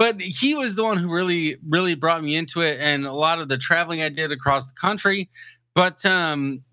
but 0.00 0.18
he 0.18 0.54
was 0.54 0.76
the 0.76 0.82
one 0.82 0.96
who 0.96 1.12
really 1.12 1.58
really 1.68 1.94
brought 1.94 2.24
me 2.24 2.34
into 2.34 2.62
it 2.62 2.80
and 2.80 3.04
a 3.04 3.12
lot 3.12 3.38
of 3.38 3.48
the 3.50 3.58
traveling 3.58 4.00
i 4.02 4.08
did 4.08 4.32
across 4.32 4.66
the 4.66 4.72
country. 4.72 5.28
But 5.74 6.04
um 6.06 6.64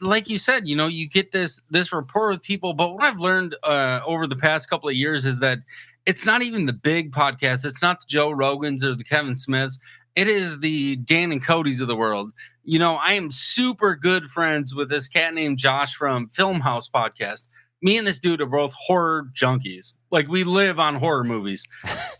like 0.00 0.28
you 0.28 0.38
said 0.38 0.68
you 0.68 0.76
know 0.76 0.86
you 0.86 1.08
get 1.08 1.32
this 1.32 1.60
this 1.70 1.92
rapport 1.92 2.28
with 2.28 2.42
people. 2.42 2.74
But 2.74 2.92
what 2.92 3.02
i've 3.02 3.18
learned 3.18 3.56
uh 3.64 4.00
over 4.06 4.26
the 4.28 4.36
past 4.36 4.68
couple 4.68 4.88
of 4.88 4.94
years 4.94 5.24
is 5.24 5.40
that 5.40 5.60
it's 6.04 6.26
not 6.26 6.42
even 6.42 6.66
the 6.66 6.72
big 6.74 7.10
podcasts 7.10 7.64
it's 7.64 7.82
not 7.82 8.00
the 8.00 8.06
joe 8.06 8.30
rogans 8.30 8.84
or 8.84 8.94
the 8.94 9.04
kevin 9.04 9.34
smiths. 9.34 9.78
It 10.14 10.28
is 10.28 10.60
the 10.60 10.96
dan 10.96 11.32
and 11.32 11.44
cody's 11.44 11.80
of 11.80 11.88
the 11.88 11.96
world. 11.96 12.32
You 12.64 12.78
know 12.78 12.96
i 12.96 13.14
am 13.14 13.30
super 13.30 13.94
good 13.96 14.26
friends 14.26 14.74
with 14.74 14.90
this 14.90 15.08
cat 15.08 15.32
named 15.32 15.56
josh 15.56 15.94
from 15.94 16.28
film 16.28 16.60
house 16.60 16.90
podcast. 16.90 17.48
Me 17.80 17.96
and 17.96 18.06
this 18.06 18.18
dude 18.18 18.42
are 18.42 18.46
both 18.46 18.74
horror 18.74 19.30
junkies. 19.34 19.94
Like 20.10 20.28
we 20.28 20.44
live 20.44 20.80
on 20.80 20.94
horror 20.96 21.24
movies. 21.24 21.66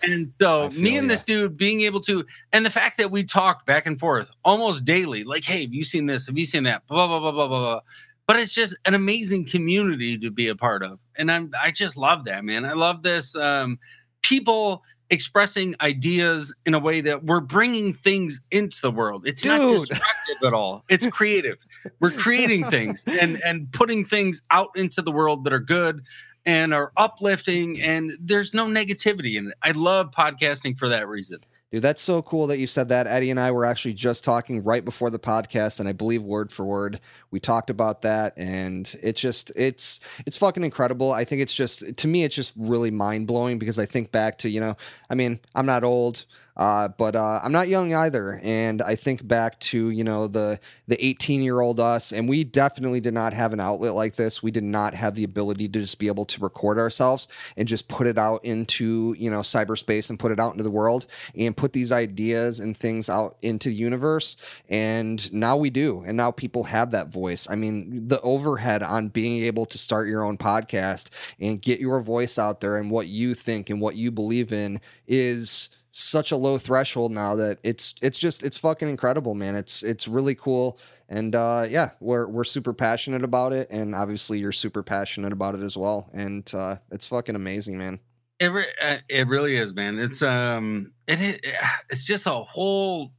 And 0.02 0.32
so 0.32 0.70
me 0.70 0.96
and 0.96 1.06
ya. 1.06 1.14
this 1.14 1.24
dude 1.24 1.56
being 1.56 1.80
able 1.82 2.00
to 2.02 2.24
and 2.52 2.64
the 2.64 2.70
fact 2.70 2.98
that 2.98 3.10
we 3.10 3.24
talk 3.24 3.66
back 3.66 3.86
and 3.86 3.98
forth 3.98 4.30
almost 4.44 4.84
daily, 4.84 5.24
like, 5.24 5.44
hey, 5.44 5.62
have 5.62 5.72
you 5.72 5.84
seen 5.84 6.06
this? 6.06 6.26
Have 6.26 6.38
you 6.38 6.46
seen 6.46 6.64
that? 6.64 6.86
Blah 6.86 7.06
blah 7.06 7.18
blah 7.18 7.32
blah 7.32 7.48
blah 7.48 7.58
blah. 7.58 7.80
But 8.26 8.36
it's 8.36 8.54
just 8.54 8.76
an 8.84 8.94
amazing 8.94 9.46
community 9.46 10.18
to 10.18 10.30
be 10.30 10.48
a 10.48 10.54
part 10.54 10.82
of. 10.82 11.00
And 11.16 11.32
I'm 11.32 11.50
I 11.60 11.70
just 11.70 11.96
love 11.96 12.24
that, 12.26 12.44
man. 12.44 12.64
I 12.64 12.74
love 12.74 13.02
this 13.02 13.34
um 13.34 13.78
people 14.22 14.82
expressing 15.10 15.74
ideas 15.80 16.54
in 16.66 16.74
a 16.74 16.78
way 16.78 17.00
that 17.00 17.24
we're 17.24 17.40
bringing 17.40 17.92
things 17.92 18.40
into 18.50 18.78
the 18.82 18.90
world. 18.90 19.26
It's 19.26 19.44
not 19.44 19.58
Dude. 19.58 19.88
destructive 19.88 20.46
at 20.46 20.52
all. 20.52 20.84
It's 20.90 21.06
creative. 21.06 21.56
We're 22.00 22.10
creating 22.10 22.64
things 22.70 23.04
and 23.20 23.42
and 23.44 23.70
putting 23.72 24.04
things 24.04 24.42
out 24.50 24.68
into 24.76 25.02
the 25.02 25.10
world 25.10 25.44
that 25.44 25.52
are 25.52 25.60
good 25.60 26.02
and 26.46 26.72
are 26.72 26.92
uplifting 26.96 27.80
and 27.80 28.12
there's 28.20 28.54
no 28.54 28.66
negativity 28.66 29.36
in 29.36 29.48
it. 29.48 29.54
I 29.62 29.72
love 29.72 30.10
podcasting 30.10 30.78
for 30.78 30.88
that 30.88 31.08
reason. 31.08 31.40
Dude, 31.70 31.82
that's 31.82 32.00
so 32.00 32.22
cool 32.22 32.46
that 32.46 32.56
you 32.58 32.66
said 32.66 32.88
that. 32.88 33.06
Eddie 33.06 33.30
and 33.30 33.38
I 33.38 33.50
were 33.50 33.66
actually 33.66 33.92
just 33.92 34.24
talking 34.24 34.64
right 34.64 34.82
before 34.82 35.10
the 35.10 35.18
podcast, 35.18 35.80
and 35.80 35.88
I 35.88 35.92
believe 35.92 36.22
word 36.22 36.50
for 36.50 36.64
word 36.64 36.98
we 37.30 37.40
talked 37.40 37.68
about 37.68 38.00
that, 38.02 38.32
and 38.38 38.96
it's 39.02 39.20
just 39.20 39.52
it's 39.54 40.00
it's 40.24 40.38
fucking 40.38 40.64
incredible. 40.64 41.12
I 41.12 41.26
think 41.26 41.42
it's 41.42 41.52
just 41.52 41.94
to 41.94 42.08
me, 42.08 42.24
it's 42.24 42.34
just 42.34 42.54
really 42.56 42.90
mind 42.90 43.26
blowing 43.26 43.58
because 43.58 43.78
I 43.78 43.84
think 43.84 44.12
back 44.12 44.38
to 44.38 44.48
you 44.48 44.60
know, 44.60 44.78
I 45.10 45.14
mean, 45.14 45.40
I'm 45.54 45.66
not 45.66 45.84
old, 45.84 46.24
uh, 46.58 46.88
but 46.88 47.14
uh, 47.14 47.40
I'm 47.42 47.52
not 47.52 47.68
young 47.68 47.94
either, 47.94 48.40
and 48.42 48.82
I 48.82 48.96
think 48.96 49.26
back 49.26 49.60
to 49.60 49.90
you 49.90 50.02
know 50.02 50.26
the 50.26 50.58
the 50.88 51.04
18 51.04 51.40
year 51.40 51.60
old 51.60 51.78
us, 51.78 52.12
and 52.12 52.28
we 52.28 52.42
definitely 52.42 53.00
did 53.00 53.14
not 53.14 53.32
have 53.32 53.52
an 53.52 53.60
outlet 53.60 53.94
like 53.94 54.16
this. 54.16 54.42
We 54.42 54.50
did 54.50 54.64
not 54.64 54.94
have 54.94 55.14
the 55.14 55.22
ability 55.22 55.68
to 55.68 55.80
just 55.80 55.98
be 55.98 56.08
able 56.08 56.24
to 56.26 56.40
record 56.40 56.78
ourselves 56.78 57.28
and 57.56 57.68
just 57.68 57.86
put 57.86 58.08
it 58.08 58.18
out 58.18 58.44
into 58.44 59.14
you 59.18 59.30
know 59.30 59.40
cyberspace 59.40 60.10
and 60.10 60.18
put 60.18 60.32
it 60.32 60.40
out 60.40 60.52
into 60.52 60.64
the 60.64 60.70
world 60.70 61.06
and 61.36 61.56
put 61.56 61.72
these 61.72 61.92
ideas 61.92 62.58
and 62.58 62.76
things 62.76 63.08
out 63.08 63.36
into 63.42 63.68
the 63.68 63.74
universe. 63.76 64.36
And 64.68 65.32
now 65.32 65.56
we 65.56 65.70
do. 65.70 66.02
And 66.04 66.16
now 66.16 66.32
people 66.32 66.64
have 66.64 66.90
that 66.90 67.08
voice. 67.08 67.46
I 67.48 67.54
mean, 67.54 68.08
the 68.08 68.20
overhead 68.22 68.82
on 68.82 69.08
being 69.08 69.44
able 69.44 69.66
to 69.66 69.78
start 69.78 70.08
your 70.08 70.24
own 70.24 70.36
podcast 70.36 71.10
and 71.38 71.62
get 71.62 71.78
your 71.78 72.00
voice 72.00 72.36
out 72.38 72.60
there 72.60 72.78
and 72.78 72.90
what 72.90 73.06
you 73.06 73.34
think 73.34 73.70
and 73.70 73.80
what 73.80 73.94
you 73.94 74.10
believe 74.10 74.52
in 74.52 74.80
is 75.06 75.70
such 75.92 76.30
a 76.32 76.36
low 76.36 76.58
threshold 76.58 77.12
now 77.12 77.34
that 77.36 77.58
it's 77.62 77.94
it's 78.02 78.18
just 78.18 78.42
it's 78.44 78.56
fucking 78.56 78.88
incredible 78.88 79.34
man. 79.34 79.54
It's 79.54 79.82
it's 79.82 80.06
really 80.06 80.34
cool. 80.34 80.78
And 81.08 81.34
uh 81.34 81.66
yeah 81.68 81.90
we're 82.00 82.26
we're 82.28 82.44
super 82.44 82.72
passionate 82.72 83.24
about 83.24 83.52
it. 83.52 83.68
And 83.70 83.94
obviously 83.94 84.38
you're 84.38 84.52
super 84.52 84.82
passionate 84.82 85.32
about 85.32 85.54
it 85.54 85.62
as 85.62 85.76
well. 85.76 86.10
And 86.12 86.48
uh 86.54 86.76
it's 86.92 87.06
fucking 87.06 87.34
amazing 87.36 87.78
man. 87.78 88.00
It 88.40 88.46
re- 88.48 88.72
uh, 88.80 88.98
it 89.08 89.26
really 89.26 89.56
is, 89.56 89.74
man. 89.74 89.98
It's 89.98 90.22
um 90.22 90.92
it 91.06 91.20
i- 91.44 91.70
it's 91.90 92.04
just 92.04 92.26
a 92.26 92.30
whole 92.30 93.12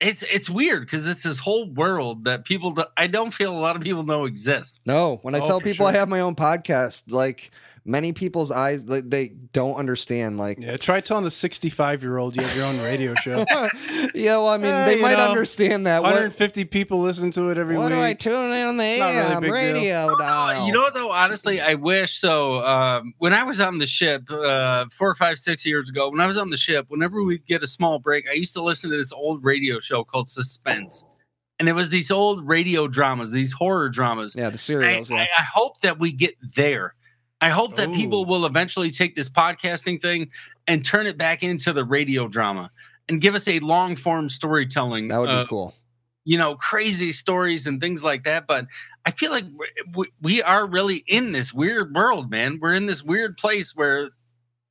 it's 0.00 0.22
it's 0.24 0.48
weird 0.50 0.82
because 0.82 1.08
it's 1.08 1.22
this 1.22 1.38
whole 1.38 1.72
world 1.72 2.24
that 2.24 2.44
people 2.44 2.72
do, 2.72 2.84
I 2.96 3.06
don't 3.08 3.32
feel 3.32 3.56
a 3.56 3.58
lot 3.58 3.74
of 3.76 3.82
people 3.82 4.02
know 4.04 4.26
exists. 4.26 4.80
No, 4.86 5.18
when 5.22 5.34
I 5.34 5.40
Oh, 5.40 5.46
tell 5.46 5.60
people 5.60 5.86
I 5.86 5.92
have 5.92 6.08
my 6.08 6.20
own 6.20 6.36
podcast, 6.36 7.10
like 7.12 7.50
many 7.88 8.12
people's 8.12 8.50
eyes, 8.50 8.84
like, 8.84 9.08
they 9.10 9.30
don't 9.52 9.74
understand. 9.76 10.38
Like, 10.38 10.58
Yeah, 10.60 10.76
try 10.76 11.00
telling 11.00 11.24
a 11.26 11.30
65 11.30 12.02
year 12.02 12.18
old 12.18 12.36
you 12.36 12.42
have 12.46 12.54
your 12.56 12.66
own 12.66 12.78
radio 12.82 13.14
show. 13.16 13.44
yeah, 14.14 14.36
well, 14.36 14.48
I 14.48 14.58
mean, 14.58 14.66
Eh, 14.72 14.84
they 14.86 15.00
might 15.00 15.16
know, 15.16 15.28
understand 15.30 15.86
that. 15.86 16.02
What, 16.02 16.10
150 16.12 16.64
people 16.66 17.00
listen 17.00 17.30
to 17.32 17.48
it 17.48 17.58
every 17.58 17.76
what 17.78 17.90
week. 17.90 17.98
do 17.98 18.00
I 18.02 18.12
tune 18.14 18.52
in 18.52 18.66
on 18.66 18.76
the 18.76 18.98
Not 18.98 19.42
really 19.42 19.48
AM 19.48 19.52
radio 19.52 20.16
dial? 20.18 20.66
You 20.66 20.72
know 20.72 20.82
what 20.82 20.94
though? 20.94 21.10
Honestly, 21.10 21.60
I 21.60 21.74
wish 21.74 22.18
so. 22.18 22.64
Um, 22.64 23.14
when 23.18 23.32
I 23.32 23.42
was 23.42 23.60
on 23.60 23.78
the 23.78 23.86
ship 23.86 24.30
uh, 24.30 24.84
four 24.92 25.08
or 25.10 25.14
five, 25.14 25.38
six 25.38 25.64
years 25.66 25.88
ago, 25.88 26.10
when 26.10 26.20
I 26.20 26.26
was 26.26 26.36
on 26.36 26.50
the 26.50 26.56
ship, 26.58 26.84
whenever 26.88 27.22
we'd 27.22 27.46
get 27.46 27.62
a 27.62 27.66
small 27.66 27.98
break, 27.98 28.26
I 28.30 28.34
used 28.34 28.54
to 28.54 28.62
listen 28.62 28.90
to 28.90 28.96
this 28.96 29.12
old 29.12 29.42
radio 29.42 29.80
show 29.80 30.04
called 30.04 30.28
Suspense, 30.28 31.04
and 31.58 31.68
it 31.68 31.72
was 31.72 31.88
these 31.90 32.10
old 32.10 32.46
radio 32.46 32.86
dramas, 32.86 33.32
these 33.32 33.52
horror 33.52 33.88
dramas. 33.88 34.36
yeah, 34.36 34.50
the 34.50 34.58
serials. 34.58 35.10
I, 35.10 35.16
Yeah. 35.16 35.22
I 35.38 35.42
hope 35.54 35.80
that 35.80 35.98
we 35.98 36.12
get 36.12 36.34
there. 36.54 36.94
I 37.40 37.50
hope 37.50 37.76
that 37.76 37.92
people 37.92 38.24
will 38.24 38.46
eventually 38.46 38.90
take 38.90 39.14
this 39.14 39.28
podcasting 39.28 40.02
thing 40.02 40.30
and 40.66 40.84
turn 40.84 41.06
it 41.06 41.16
back 41.16 41.42
into 41.42 41.72
the 41.72 41.84
radio 41.84 42.26
drama 42.26 42.70
and 43.08 43.20
give 43.20 43.34
us 43.34 43.46
a 43.46 43.60
long 43.60 43.94
form 43.96 44.28
storytelling. 44.28 45.08
that 45.08 45.20
would 45.20 45.28
uh, 45.28 45.42
be 45.42 45.48
cool. 45.48 45.74
you 46.24 46.36
know, 46.36 46.56
crazy 46.56 47.12
stories 47.12 47.66
and 47.66 47.80
things 47.80 48.02
like 48.02 48.24
that. 48.24 48.46
But 48.46 48.66
I 49.06 49.12
feel 49.12 49.30
like 49.30 49.44
we, 49.94 50.08
we 50.20 50.42
are 50.42 50.66
really 50.66 51.04
in 51.06 51.32
this 51.32 51.54
weird 51.54 51.94
world, 51.94 52.30
man. 52.30 52.58
We're 52.60 52.74
in 52.74 52.86
this 52.86 53.02
weird 53.04 53.36
place 53.36 53.74
where 53.74 54.10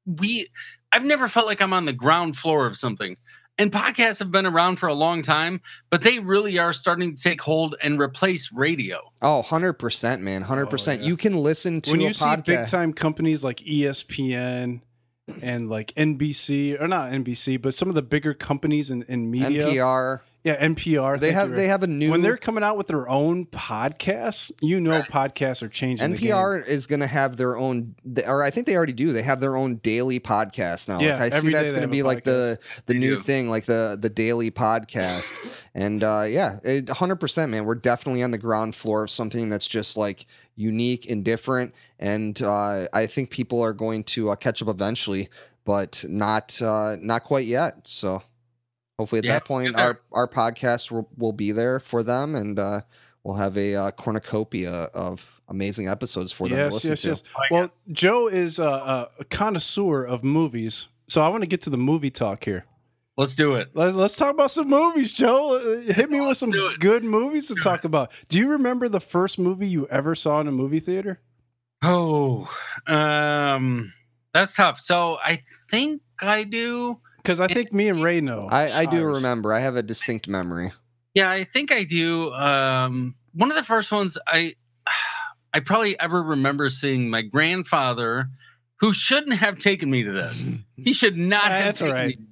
we, 0.06 0.47
I've 0.91 1.06
never 1.06 1.27
felt 1.27 1.47
like 1.47 1.62
I'm 1.62 1.73
on 1.73 1.86
the 1.86 1.93
ground 1.93 2.38
floor 2.38 2.65
of 2.65 2.77
something. 2.77 3.17
And 3.60 3.72
podcasts 3.72 4.20
have 4.20 4.32
been 4.32 4.46
around 4.46 4.76
for 4.76 4.88
a 4.88 4.93
long 4.93 5.24
time, 5.24 5.62
but 5.89 6.04
they 6.04 6.20
really 6.20 6.60
are 6.60 6.74
starting 6.74 7.15
to 7.15 7.22
take 7.22 7.41
hold 7.41 7.76
and 7.82 8.00
replace 8.00 8.52
radio. 8.52 9.00
Oh, 9.22 9.43
100%, 9.43 10.20
man. 10.22 10.43
100%. 10.43 11.00
yeah. 11.00 11.04
You 11.04 11.17
can 11.17 11.38
listen 11.38 11.82
to 11.82 11.91
when 11.91 12.02
a 12.02 12.04
you 12.06 12.13
see 12.13 12.36
big 12.46 12.67
time 12.67 12.93
companies 12.93 13.43
like 13.43 13.58
ESPN 13.58 14.82
and 15.41 15.70
like 15.70 15.93
NBC, 15.96 16.80
or 16.80 16.88
not 16.88 17.12
NBC, 17.12 17.60
but 17.60 17.74
some 17.74 17.89
of 17.89 17.96
the 17.96 18.04
bigger 18.04 18.34
companies 18.34 18.91
in, 18.91 19.04
in 19.04 19.32
media. 19.32 19.67
NPR. 19.67 20.22
Yeah, 20.43 20.65
NPR. 20.65 21.19
They 21.19 21.34
have 21.34 21.50
you, 21.50 21.56
they 21.56 21.67
have 21.67 21.84
a 21.84 21.88
new 21.88 22.10
when 22.10 22.21
they're 22.21 22.38
coming 22.38 22.63
out 22.63 22.78
with 22.78 22.88
their 22.88 23.10
own 23.10 23.47
podcasts, 23.47 24.52
you 24.62 24.80
know 24.80 25.02
podcasts 25.02 25.62
are 25.62 25.67
changing 25.67 26.12
the 26.12 26.17
game. 26.17 26.32
NPR 26.32 26.65
is 26.65 26.88
going 26.88 27.02
to 27.02 27.08
have 27.08 27.36
their 27.36 27.58
own, 27.58 27.95
or 28.26 28.43
I 28.43 28.52
think 28.52 28.65
they 28.65 28.76
already 28.78 28.93
do. 28.93 29.12
They 29.12 29.23
have 29.23 29.41
their 29.41 29.58
own 29.58 29.76
daily 29.78 30.19
podcast 30.19 30.88
now. 30.88 31.00
Yeah, 31.00 31.19
like, 31.19 31.34
I 31.34 31.39
see 31.39 31.50
that's 31.50 31.71
going 31.73 31.82
to 31.82 31.89
be 31.89 32.00
a 32.00 32.06
like 32.06 32.23
the 32.23 32.60
the 32.86 32.93
They 32.93 33.00
new 33.00 33.15
do. 33.15 33.21
thing, 33.21 33.50
like 33.50 33.65
the 33.65 33.97
the 34.00 34.10
daily 34.10 34.50
podcast. 34.52 35.34
and 35.76 36.04
uh, 36.04 36.26
yeah, 36.28 36.60
hundred 36.91 37.17
percent, 37.17 37.52
man. 37.52 37.65
We're 37.65 37.76
definitely 37.76 38.23
on 38.23 38.32
the 38.32 38.38
ground 38.38 38.76
floor 38.76 39.04
of 39.04 39.10
something 39.10 39.50
that's 39.50 39.67
just 39.67 39.97
like 39.97 40.26
unique 40.56 41.10
and 41.10 41.26
different. 41.26 41.73
And 42.00 42.41
uh, 42.41 42.88
I 42.93 43.08
think 43.08 43.32
people 43.32 43.62
are 43.62 43.73
going 43.73 44.04
to 44.06 44.30
uh, 44.30 44.36
catch 44.36 44.62
up 44.62 44.67
eventually, 44.69 45.30
but 45.65 46.06
not 46.08 46.62
uh, 46.62 46.95
not 47.02 47.23
quite 47.23 47.47
yet. 47.47 47.88
So 47.88 48.21
hopefully 48.97 49.19
at 49.19 49.25
Yeah, 49.25 49.33
that 49.33 49.45
point, 49.45 49.75
our 49.75 49.99
our 50.12 50.27
podcast 50.27 50.91
will, 50.91 51.10
will 51.17 51.33
be 51.33 51.51
there 51.51 51.79
for 51.79 52.03
them, 52.03 52.36
and 52.36 52.57
uh, 52.60 52.81
we'll 53.23 53.36
have 53.36 53.57
a 53.57 53.75
uh, 53.75 53.91
cornucopia 53.91 54.71
of 54.71 55.41
amazing 55.49 55.88
episodes 55.88 56.31
for 56.31 56.47
them 56.49 56.57
to 56.57 56.73
listen 56.75 56.91
yes, 56.91 57.01
to. 57.03 57.10
yes. 57.10 57.23
Well, 57.51 57.69
Joe 57.91 58.27
is 58.27 58.60
a, 58.60 59.10
a 59.19 59.25
connoisseur 59.25 60.03
of 60.03 60.23
movies, 60.23 60.88
so 61.07 61.21
I 61.21 61.29
want 61.29 61.43
to 61.43 61.47
get 61.47 61.62
to 61.62 61.69
the 61.69 61.77
movie 61.77 62.12
talk 62.12 62.43
here. 62.43 62.65
Let's 63.17 63.36
do 63.36 63.55
it. 63.55 63.69
Let's, 63.73 63.95
let's 63.95 64.15
talk 64.15 64.31
about 64.31 64.51
some 64.51 64.69
movies, 64.69 65.12
Joe. 65.12 65.55
Uh, 65.57 65.91
Hit 65.91 66.12
me 66.12 66.21
with 66.21 66.38
some 66.38 66.51
good 66.79 67.03
movies 67.03 67.47
to 67.47 67.55
Do 67.55 67.62
talk 67.62 67.83
about. 67.83 68.12
Do 68.29 68.38
you 68.38 68.47
remember 68.49 68.88
the 68.88 68.99
first 68.99 69.39
movie 69.39 69.67
you 69.67 69.88
ever 69.88 70.13
saw 70.13 70.39
in 70.39 70.47
a 70.47 70.51
movie 70.51 70.79
theater? 70.79 71.19
Oh, 71.81 72.47
um, 72.86 73.91
that's 74.36 74.53
tough. 74.53 74.81
So 74.81 75.17
I 75.23 75.41
think 75.71 76.01
I 76.19 76.43
do. 76.43 76.99
Because 77.27 77.41
I 77.41 77.47
think 77.53 77.73
me 77.73 77.89
and 77.89 78.01
Ray 78.01 78.21
know. 78.21 78.47
I, 78.49 78.71
I 78.71 78.85
do 78.85 79.03
ours. 79.05 79.17
remember. 79.17 79.51
I 79.51 79.59
have 79.59 79.75
a 79.75 79.83
distinct 79.83 80.29
memory. 80.29 80.71
Yeah, 81.13 81.29
I 81.29 81.43
think 81.43 81.73
I 81.73 81.83
do. 81.83 82.31
Um, 82.31 83.15
one 83.33 83.51
of 83.51 83.57
the 83.57 83.63
first 83.65 83.91
ones 83.91 84.17
I, 84.25 84.55
I 85.53 85.59
probably 85.59 85.99
ever 85.99 86.23
remember 86.23 86.69
seeing 86.69 87.09
my 87.09 87.23
grandfather, 87.23 88.29
who 88.79 88.93
shouldn't 88.93 89.33
have 89.33 89.59
taken 89.59 89.89
me 89.89 90.03
to 90.03 90.11
this. 90.13 90.45
He 90.77 90.93
should 90.93 91.17
not 91.17 91.51
have 91.51 91.65
that's 91.65 91.81
all 91.81 91.87
taken 91.89 92.01
right. 92.01 92.19
me. 92.19 92.25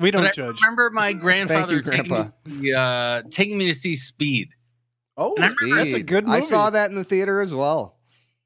We 0.00 0.10
don't 0.10 0.22
But 0.24 0.32
I 0.32 0.32
judge. 0.32 0.60
remember 0.60 0.90
my 0.90 1.14
grandfather 1.14 1.80
taking, 1.80 2.08
Grandpa. 2.08 2.30
me, 2.44 2.74
uh, 2.74 3.22
taking 3.30 3.56
me 3.56 3.68
to 3.68 3.74
see 3.74 3.96
Speed. 3.96 4.50
Oh, 5.16 5.34
And 5.36 5.44
I 5.44 5.48
remember 5.48 5.84
that's 5.84 5.96
a 5.96 6.04
good 6.04 6.26
movie. 6.26 6.36
I 6.38 6.40
saw 6.40 6.68
that 6.68 6.90
in 6.90 6.96
the 6.96 7.04
theater 7.04 7.40
as 7.40 7.54
well. 7.54 7.96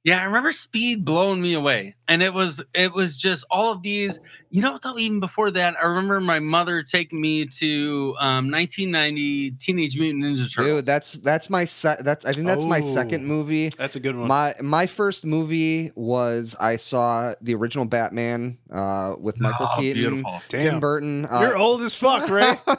Yeah, 0.07 0.21
I 0.21 0.25
remember 0.25 0.53
Speed 0.53 1.05
blowing 1.05 1.43
me 1.43 1.55
away, 1.55 1.97
and 2.07 2.23
it 2.23 2.33
was 2.33 2.63
it 2.75 2.93
was 2.93 3.17
just 3.17 3.45
all 3.51 3.73
of 3.73 3.83
these. 3.83 4.21
You 4.51 4.63
know, 4.63 4.79
though, 4.81 4.97
even 4.97 5.19
before 5.19 5.51
that, 5.51 5.75
I 5.83 5.87
remember 5.87 6.21
my 6.21 6.39
mother 6.39 6.85
taking 6.85 7.21
me 7.21 7.45
to 7.47 8.15
um, 8.21 8.49
1990 8.53 9.51
Teenage 9.59 9.99
Mutant 9.99 10.23
Ninja 10.23 10.55
Turtles. 10.55 10.77
Dude, 10.79 10.85
that's 10.85 11.15
that's 11.15 11.51
my 11.51 11.65
se- 11.65 12.03
that's 12.03 12.25
I 12.25 12.33
think 12.33 12.47
that's 12.47 12.65
my 12.65 12.81
second 12.81 13.25
Oh. 13.25 13.27
movie. 13.35 13.71
That's 13.71 13.97
a 13.97 14.01
good 14.01 14.15
one. 14.15 14.29
My 14.29 14.55
my 14.63 14.87
first 14.87 15.25
movie 15.25 15.91
was 15.97 16.55
I 16.61 16.77
saw 16.77 17.35
the 17.41 17.57
original 17.57 17.85
Batman 17.85 18.59
uh, 18.71 19.17
with 19.19 19.41
Michael 19.41 19.69
Oh, 19.73 19.81
Keaton. 19.81 20.25
Tim 20.49 20.79
Burton. 20.79 21.27
Uh, 21.27 21.41
You're 21.41 21.57
old 21.57 21.83
as 21.83 21.95
fuck, 21.97 22.31
right? 22.31 22.59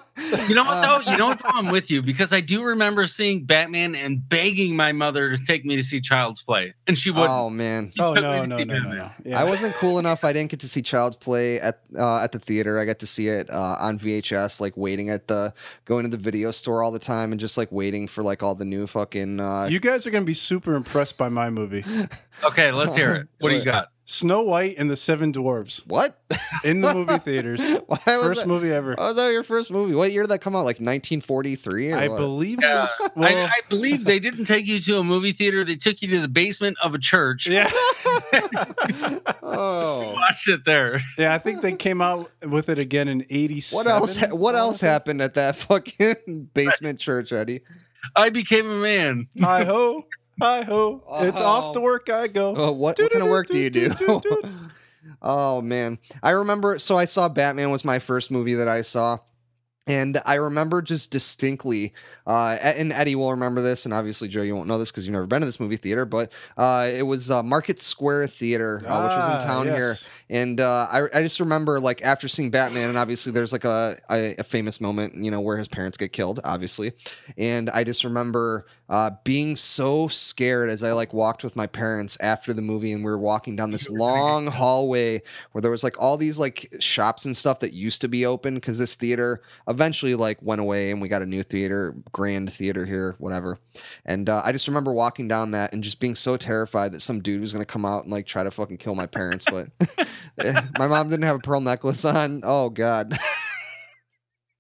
You 0.49 0.55
know 0.55 0.63
what 0.63 0.73
Uh, 0.83 0.99
though? 0.99 1.11
You 1.11 1.17
know 1.17 1.27
what 1.27 1.39
though? 1.43 1.49
I'm 1.53 1.69
with 1.71 1.91
you 1.91 2.01
because 2.01 2.33
I 2.33 2.41
do 2.41 2.63
remember 2.63 3.05
seeing 3.05 3.45
Batman 3.45 3.93
and 3.95 4.27
begging 4.27 4.75
my 4.75 4.91
mother 4.91 5.35
to 5.35 5.45
take 5.45 5.63
me 5.63 5.75
to 5.75 5.83
see 5.83 6.01
Child's 6.01 6.41
Play, 6.41 6.73
and 6.87 6.97
she 6.97 7.11
would. 7.17 7.29
oh 7.29 7.49
man, 7.49 7.91
She 7.95 8.01
oh 8.01 8.13
took 8.13 8.23
no, 8.23 8.45
no, 8.45 8.57
no, 8.57 8.79
no, 8.79 8.91
no. 8.93 9.09
Yeah. 9.25 9.39
I 9.39 9.43
wasn't 9.43 9.73
cool 9.75 9.99
enough. 9.99 10.23
I 10.23 10.33
didn't 10.33 10.51
get 10.51 10.59
to 10.61 10.67
see 10.67 10.81
Child's 10.81 11.15
Play 11.15 11.59
at 11.59 11.81
uh, 11.97 12.17
at 12.19 12.31
the 12.31 12.39
theater. 12.39 12.79
I 12.79 12.85
got 12.85 12.99
to 12.99 13.07
see 13.07 13.27
it 13.27 13.49
uh, 13.49 13.75
on 13.79 13.99
VHS, 13.99 14.61
like 14.61 14.75
waiting 14.77 15.09
at 15.09 15.27
the 15.27 15.53
going 15.85 16.03
to 16.03 16.09
the 16.09 16.21
video 16.21 16.51
store 16.51 16.83
all 16.83 16.91
the 16.91 16.99
time 16.99 17.31
and 17.31 17.39
just 17.39 17.57
like 17.57 17.71
waiting 17.71 18.07
for 18.07 18.23
like 18.23 18.43
all 18.43 18.55
the 18.55 18.65
new 18.65 18.87
fucking. 18.87 19.39
Uh, 19.39 19.67
You 19.69 19.79
guys 19.79 20.05
are 20.07 20.11
gonna 20.11 20.25
be 20.25 20.33
super 20.33 20.75
impressed 20.75 21.17
by 21.17 21.29
my 21.29 21.49
movie, 21.49 21.83
Okay, 22.43 22.71
let's 22.71 22.95
hear 22.95 23.13
it. 23.15 23.27
What 23.39 23.49
do 23.49 23.55
you 23.57 23.63
got? 23.65 23.89
Snow 24.09 24.41
White 24.41 24.75
and 24.77 24.89
the 24.89 24.95
Seven 24.95 25.33
Dwarves, 25.33 25.85
what? 25.85 26.15
in 26.63 26.79
the 26.79 26.93
movie 26.93 27.17
theaters. 27.25 27.61
Why 27.87 27.97
was 27.97 28.03
First 28.05 28.39
that, 28.41 28.47
movie 28.47 28.71
ever. 28.71 28.95
why 28.97 29.07
was 29.07 29.17
that 29.17 29.31
your 29.33 29.43
first 29.43 29.69
movie? 29.69 29.93
What 29.93 30.13
year 30.13 30.23
did 30.23 30.31
that 30.31 30.39
come 30.39 30.55
out? 30.55 30.59
Like 30.59 30.77
1943? 30.77 31.91
Or 31.91 31.97
I 31.97 32.07
what? 32.07 32.15
believe 32.17 32.59
Yeah. 32.61 32.87
was. 32.99 33.11
Well, 33.17 33.37
I, 33.37 33.47
I 33.47 33.59
believe 33.69 34.05
they 34.05 34.19
didn't 34.19 34.45
take 34.45 34.65
you 34.65 34.79
to 34.79 34.99
a 34.99 35.03
movie 35.03 35.33
theater; 35.33 35.65
they 35.65 35.75
took 35.75 36.01
you 36.01 36.07
to 36.11 36.21
the 36.21 36.29
basement 36.29 36.77
of 36.81 36.95
a 36.95 36.99
church. 36.99 37.47
yeah, 37.47 37.69
oh. 39.43 40.13
Watched 40.15 40.47
it 40.47 40.63
there. 40.65 41.01
yeah. 41.17 41.33
I 41.33 41.37
think 41.37 41.61
they 41.61 41.73
came 41.75 42.01
out 42.01 42.31
with 42.47 42.69
it 42.69 42.79
again 42.79 43.07
in 43.07 43.25
'87. 43.29 43.75
What 43.75 43.87
else? 43.91 44.17
What 44.31 44.55
else 44.55 44.79
happened? 44.79 45.19
happened 45.19 45.21
at 45.21 45.33
that 45.35 45.55
fucking 45.57 46.49
basement 46.53 46.99
church, 46.99 47.31
Eddie? 47.33 47.61
I 48.15 48.29
became 48.29 48.69
a 48.69 48.75
man. 48.79 49.27
Hi 49.41 49.63
ho, 49.65 50.05
hi 50.41 50.61
ho. 50.63 51.03
It's 51.21 51.41
Oh. 51.41 51.45
off 51.45 51.73
to 51.73 51.79
work 51.79 52.09
I 52.09 52.27
go. 52.27 52.53
Oh, 52.55 52.71
what, 52.71 52.97
what 52.99 53.11
kind 53.11 53.23
of 53.23 53.29
work 53.29 53.47
do 53.47 53.57
you 53.57 53.69
do? 53.69 53.91
oh 55.21 55.61
man, 55.61 55.99
I 56.23 56.31
remember. 56.31 56.77
So 56.79 56.97
I 56.97 57.05
saw 57.05 57.29
Batman 57.29 57.71
was 57.71 57.85
my 57.85 57.99
first 57.99 58.31
movie 58.31 58.55
that 58.55 58.67
I 58.67 58.81
saw. 58.81 59.19
And 59.89 60.19
I 60.25 60.33
remember 60.33 60.81
just 60.81 61.11
distinctly, 61.11 61.93
uh, 62.25 62.57
and 62.61 62.91
Eddie 62.91 63.15
will 63.15 63.31
remember 63.31 63.61
this, 63.61 63.85
and 63.85 63.93
obviously 63.93 64.27
Joe, 64.27 64.41
you 64.41 64.53
won't 64.53 64.67
know 64.67 64.77
this 64.77 64.91
because 64.91 65.05
you've 65.05 65.13
never 65.13 65.27
been 65.27 65.39
to 65.39 65.45
this 65.45 65.61
movie 65.61 65.77
theater, 65.77 66.03
but 66.03 66.29
uh, 66.57 66.89
it 66.93 67.03
was 67.03 67.31
uh, 67.31 67.41
Market 67.41 67.79
Square 67.79 68.27
Theater, 68.27 68.79
uh, 68.85 69.03
which 69.03 69.15
was 69.17 69.27
in 69.29 69.35
Ah, 69.35 69.45
town 69.45 69.67
here. 69.67 69.95
And 70.29 70.59
uh, 70.59 70.87
I, 70.91 71.03
I 71.17 71.21
just 71.21 71.39
remember 71.39 71.79
like 71.79 72.01
after 72.01 72.27
seeing 72.27 72.51
Batman, 72.51 72.89
and 72.89 72.97
obviously 72.97 73.31
there's 73.31 73.53
like 73.53 73.63
a, 73.63 73.97
a, 74.11 74.35
a 74.39 74.43
famous 74.43 74.81
moment, 74.81 75.23
you 75.23 75.31
know, 75.31 75.39
where 75.39 75.55
his 75.57 75.69
parents 75.69 75.97
get 75.97 76.11
killed, 76.11 76.41
obviously. 76.43 76.91
And 77.37 77.69
I 77.69 77.85
just 77.85 78.03
remember 78.03 78.65
uh, 78.89 79.11
being 79.23 79.55
so 79.55 80.07
scared 80.07 80.69
as 80.69 80.83
I 80.83 80.93
like 80.93 81.13
walked 81.13 81.43
with 81.43 81.55
my 81.55 81.67
parents 81.67 82.17
after 82.19 82.53
the 82.53 82.61
movie, 82.61 82.91
and 82.91 83.03
we 83.03 83.11
were 83.11 83.17
walking 83.17 83.55
down 83.55 83.71
this 83.71 83.89
long 83.91 84.47
hallway 84.47 85.21
where 85.51 85.61
there 85.61 85.71
was 85.71 85.83
like 85.83 85.99
all 86.01 86.17
these 86.17 86.39
like 86.39 86.73
shops 86.79 87.25
and 87.25 87.35
stuff 87.35 87.59
that 87.59 87.73
used 87.73 88.01
to 88.01 88.07
be 88.07 88.25
open 88.25 88.55
because 88.55 88.77
this 88.77 88.95
theater 88.95 89.41
eventually 89.67 90.15
like 90.15 90.41
went 90.41 90.61
away, 90.61 90.91
and 90.91 91.01
we 91.01 91.07
got 91.09 91.21
a 91.21 91.25
new 91.25 91.43
theater, 91.43 91.95
Grand 92.11 92.51
Theater 92.51 92.85
here, 92.85 93.15
whatever. 93.19 93.59
And 94.05 94.29
uh, 94.29 94.41
I 94.43 94.51
just 94.51 94.67
remember 94.67 94.93
walking 94.93 95.27
down 95.27 95.51
that 95.51 95.73
and 95.73 95.83
just 95.83 95.99
being 95.99 96.15
so 96.15 96.37
terrified 96.37 96.91
that 96.93 97.01
some 97.01 97.21
dude 97.21 97.41
was 97.41 97.53
gonna 97.53 97.65
come 97.65 97.85
out 97.85 98.03
and 98.03 98.11
like 98.11 98.25
try 98.25 98.43
to 98.43 98.51
fucking 98.51 98.77
kill 98.77 98.95
my 98.95 99.05
parents, 99.07 99.45
but. 99.49 99.67
My 100.77 100.87
mom 100.87 101.09
didn't 101.09 101.25
have 101.25 101.37
a 101.37 101.39
pearl 101.39 101.61
necklace 101.61 102.05
on. 102.05 102.41
Oh 102.43 102.69
God. 102.69 103.17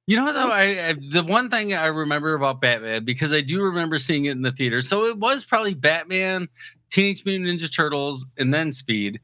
You 0.07 0.15
know, 0.15 0.31
though, 0.31 0.49
I, 0.49 0.87
I 0.87 0.95
the 1.11 1.21
one 1.21 1.49
thing 1.49 1.73
I 1.73 1.87
remember 1.87 2.33
about 2.33 2.61
Batman 2.61 3.03
because 3.03 3.33
I 3.33 3.41
do 3.41 3.61
remember 3.61 3.99
seeing 3.99 4.25
it 4.25 4.31
in 4.31 4.41
the 4.41 4.53
theater. 4.53 4.81
So 4.81 5.05
it 5.05 5.17
was 5.17 5.43
probably 5.43 5.73
Batman, 5.73 6.47
Teenage 6.89 7.25
Mutant 7.25 7.49
Ninja 7.49 7.73
Turtles, 7.73 8.25
and 8.37 8.53
then 8.53 8.71
Speed. 8.71 9.19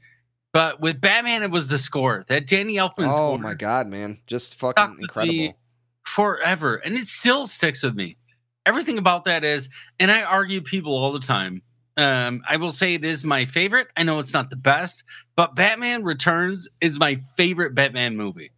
But 0.51 0.81
with 0.81 0.99
Batman, 0.99 1.41
it 1.41 1.51
was 1.51 1.69
the 1.69 1.77
score 1.77 2.25
that 2.27 2.47
Danny 2.47 2.75
Elfman 2.75 3.11
score. 3.11 3.13
Oh 3.13 3.15
score 3.15 3.37
my 3.37 3.53
God, 3.53 3.87
man. 3.87 4.19
Just 4.27 4.55
fucking 4.55 4.97
incredible. 4.99 5.57
forever, 6.05 6.75
and 6.75 6.95
it 6.95 7.07
still 7.07 7.47
sticks 7.47 7.81
with 7.81 7.95
me. 7.95 8.17
Everything 8.65 8.97
about 8.97 9.23
that 9.23 9.45
is, 9.45 9.69
and 9.99 10.11
I 10.11 10.23
argue 10.23 10.59
people 10.61 10.93
all 10.93 11.13
the 11.13 11.19
time. 11.19 11.61
Um, 11.95 12.41
I 12.47 12.57
will 12.57 12.71
say 12.71 12.95
it 12.95 13.05
is 13.05 13.23
my 13.23 13.45
favorite. 13.45 13.87
I 13.95 14.03
know 14.03 14.19
it's 14.19 14.33
not 14.33 14.49
the 14.49 14.55
best, 14.57 15.03
but 15.37 15.55
Batman 15.55 16.03
Returns 16.03 16.67
is 16.81 16.99
my 16.99 17.15
favorite 17.37 17.73
Batman 17.73 18.17
movie. 18.17 18.51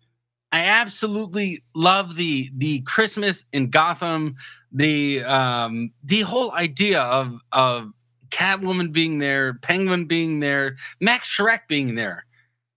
I 0.55 0.67
absolutely 0.67 1.65
love 1.75 2.15
the 2.15 2.49
the 2.55 2.79
Christmas 2.83 3.43
in 3.51 3.69
Gotham, 3.71 4.37
the 4.71 5.21
um 5.25 5.91
the 6.01 6.21
whole 6.21 6.53
idea 6.53 7.01
of 7.01 7.41
of 7.51 7.91
Catwoman 8.29 8.93
being 8.93 9.17
there, 9.17 9.55
Penguin 9.55 10.05
being 10.05 10.39
there, 10.39 10.77
Max 11.01 11.27
Shreck 11.27 11.67
being 11.67 11.95
there. 11.95 12.25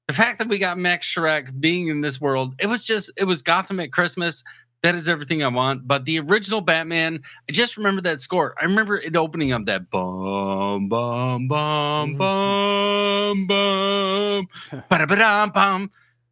The 0.09 0.13
fact 0.13 0.41
that 0.41 0.49
we 0.49 0.59
got 0.59 0.77
Max 0.77 1.07
Shreck 1.07 1.61
being 1.61 1.87
in 1.87 2.01
this 2.01 2.21
world, 2.21 2.57
it 2.59 2.67
was 2.67 2.85
just 2.85 3.13
it 3.17 3.27
was 3.27 3.43
Gotham 3.43 3.79
at 3.79 3.93
Christmas. 3.93 4.43
That 4.83 4.97
is 4.97 5.09
everything 5.09 5.45
I 5.45 5.49
want. 5.49 5.87
But 5.87 6.05
the 6.05 6.19
original 6.19 6.61
Batman, 6.61 7.21
I 7.49 7.53
just 7.53 7.77
remember 7.77 8.01
that 8.03 8.21
score. 8.21 8.57
I 8.61 8.65
remember 8.65 8.97
it 8.97 9.15
opening 9.15 9.53
up 9.53 9.67
that 9.67 9.89
bum 9.89 10.89
bum 10.89 11.47
bum 11.47 12.17
bum 12.17 13.47
bum 13.47 14.49
ba 14.81 15.07
da 15.07 15.47
bum. 15.47 15.91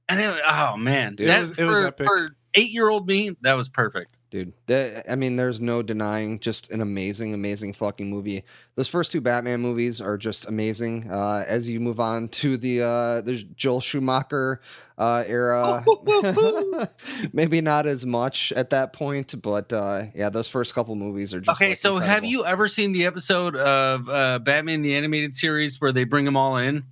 And 0.09 0.21
it, 0.21 0.41
oh 0.47 0.77
man, 0.77 1.15
Dude, 1.17 1.29
that 1.29 1.39
it 1.39 1.41
was- 1.43 1.59
it 1.59 1.65
was 1.65 1.79
for, 1.79 1.87
epic. 1.87 2.07
for 2.07 2.31
eight 2.55 2.71
year 2.71 2.89
old 2.89 3.07
me, 3.07 3.37
that 3.43 3.55
was 3.55 3.69
perfect. 3.69 4.13
Dude, 4.29 4.55
that, 4.67 5.05
I 5.09 5.15
mean, 5.15 5.37
there's 5.37 5.61
no 5.61 5.83
denying 5.83 6.41
just 6.41 6.71
an 6.73 6.81
amazing, 6.81 7.33
amazing 7.33 7.75
fucking 7.75 8.11
movie. 8.11 8.43
Those 8.75 8.89
first 8.89 9.13
two 9.13 9.21
Batman 9.21 9.61
movies 9.61 10.01
are 10.01 10.19
just 10.19 10.49
amazing. 10.49 11.09
Uh, 11.11 11.45
as 11.47 11.69
you 11.69 11.79
move 11.79 12.01
on 12.01 12.29
to 12.31 12.57
the 12.57 12.83
uh, 12.83 13.21
the 13.21 13.37
Joel 13.55 13.81
Schumacher 13.81 14.61
uh, 14.99 15.23
era, 15.29 15.85
maybe 17.33 17.61
not 17.61 17.87
as 17.87 18.05
much 18.05 18.53
at 18.53 18.71
that 18.71 18.93
point, 18.93 19.41
but 19.41 19.73
uh, 19.73 20.03
yeah, 20.13 20.29
those 20.29 20.49
first 20.49 20.75
couple 20.75 20.97
movies 20.97 21.33
are 21.33 21.41
just 21.41 21.61
okay, 21.61 21.71
like, 21.71 21.79
so 21.79 21.99
have 21.99 22.25
you 22.25 22.45
ever 22.45 22.67
seen 22.67 22.93
the 22.93 23.07
episode 23.07 23.55
of 23.55 24.09
uh, 24.09 24.41
Batman 24.41 24.83
the 24.83 24.97
animated 24.97 25.37
series 25.37 25.81
where 25.81 25.93
they 25.93 26.05
bring 26.05 26.25
them 26.25 26.37
all 26.37 26.57
in? 26.57 26.85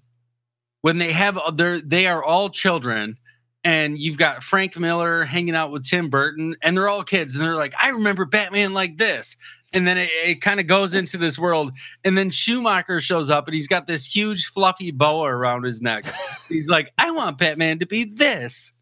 When 0.85 0.99
they 0.99 1.13
have 1.13 1.39
uh, 1.39 1.51
their, 1.51 1.81
they 1.81 2.07
are 2.09 2.23
all 2.23 2.51
children, 2.51 3.17
and 3.65 3.99
you've 3.99 4.19
got 4.19 4.43
Frank 4.43 4.77
Miller 4.77 5.25
hanging 5.25 5.57
out 5.57 5.71
with 5.71 5.87
Tim 5.87 6.11
Burton, 6.11 6.57
and 6.61 6.77
they're 6.77 6.91
all 6.91 7.03
kids, 7.03 7.35
and 7.35 7.43
they're 7.43 7.55
like, 7.55 7.73
I 7.83 7.89
remember 7.89 8.27
Batman 8.27 8.75
like 8.75 8.99
this. 8.99 9.35
And 9.73 9.87
then 9.87 9.97
it, 9.97 10.11
it 10.23 10.43
kind 10.43 10.61
of 10.61 10.67
goes 10.67 10.95
into 10.95 11.17
this 11.17 11.39
world. 11.39 11.73
And 12.05 12.19
then 12.19 12.29
Schumacher 12.29 13.01
shows 13.01 13.31
up 13.31 13.49
and 13.49 13.55
he's 13.55 13.67
got 13.67 13.87
this 13.87 14.05
huge 14.05 14.49
fluffy 14.49 14.91
boa 14.91 15.31
around 15.31 15.65
his 15.65 15.81
neck. 15.81 16.05
he's 16.51 16.69
like, 16.69 16.93
I 16.99 17.11
want 17.13 17.39
Batman 17.39 17.79
to 17.79 17.87
be 17.87 18.05
this. 18.05 18.75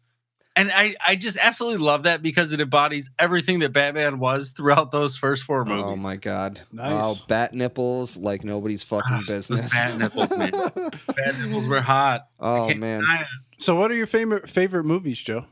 And 0.55 0.71
I, 0.71 0.95
I 1.05 1.15
just 1.15 1.37
absolutely 1.41 1.83
love 1.83 2.03
that 2.03 2.21
because 2.21 2.51
it 2.51 2.61
embodies 2.61 3.09
everything 3.17 3.59
that 3.59 3.73
Batman 3.73 4.19
was 4.19 4.51
throughout 4.51 4.91
those 4.91 5.17
first 5.17 5.45
four 5.45 5.65
movies. 5.65 5.83
Oh 5.87 5.95
my 5.95 6.15
god! 6.15 6.61
Nice. 6.71 6.91
Oh, 6.93 7.15
bat 7.27 7.53
nipples 7.55 8.17
like 8.17 8.43
nobody's 8.43 8.83
fucking 8.83 9.23
business. 9.27 9.73
bat 9.73 9.97
nipples, 9.97 10.29
man. 10.37 10.51
Bat 10.51 11.39
nipples 11.39 11.65
were 11.67 11.81
hot. 11.93 12.27
Oh 12.39 12.71
man. 12.75 13.01
So, 13.57 13.73
what 13.75 13.89
are 13.89 13.95
your 13.95 14.05
favorite 14.05 14.47
favorite 14.49 14.83
movies, 14.83 15.17
Joe? 15.19 15.45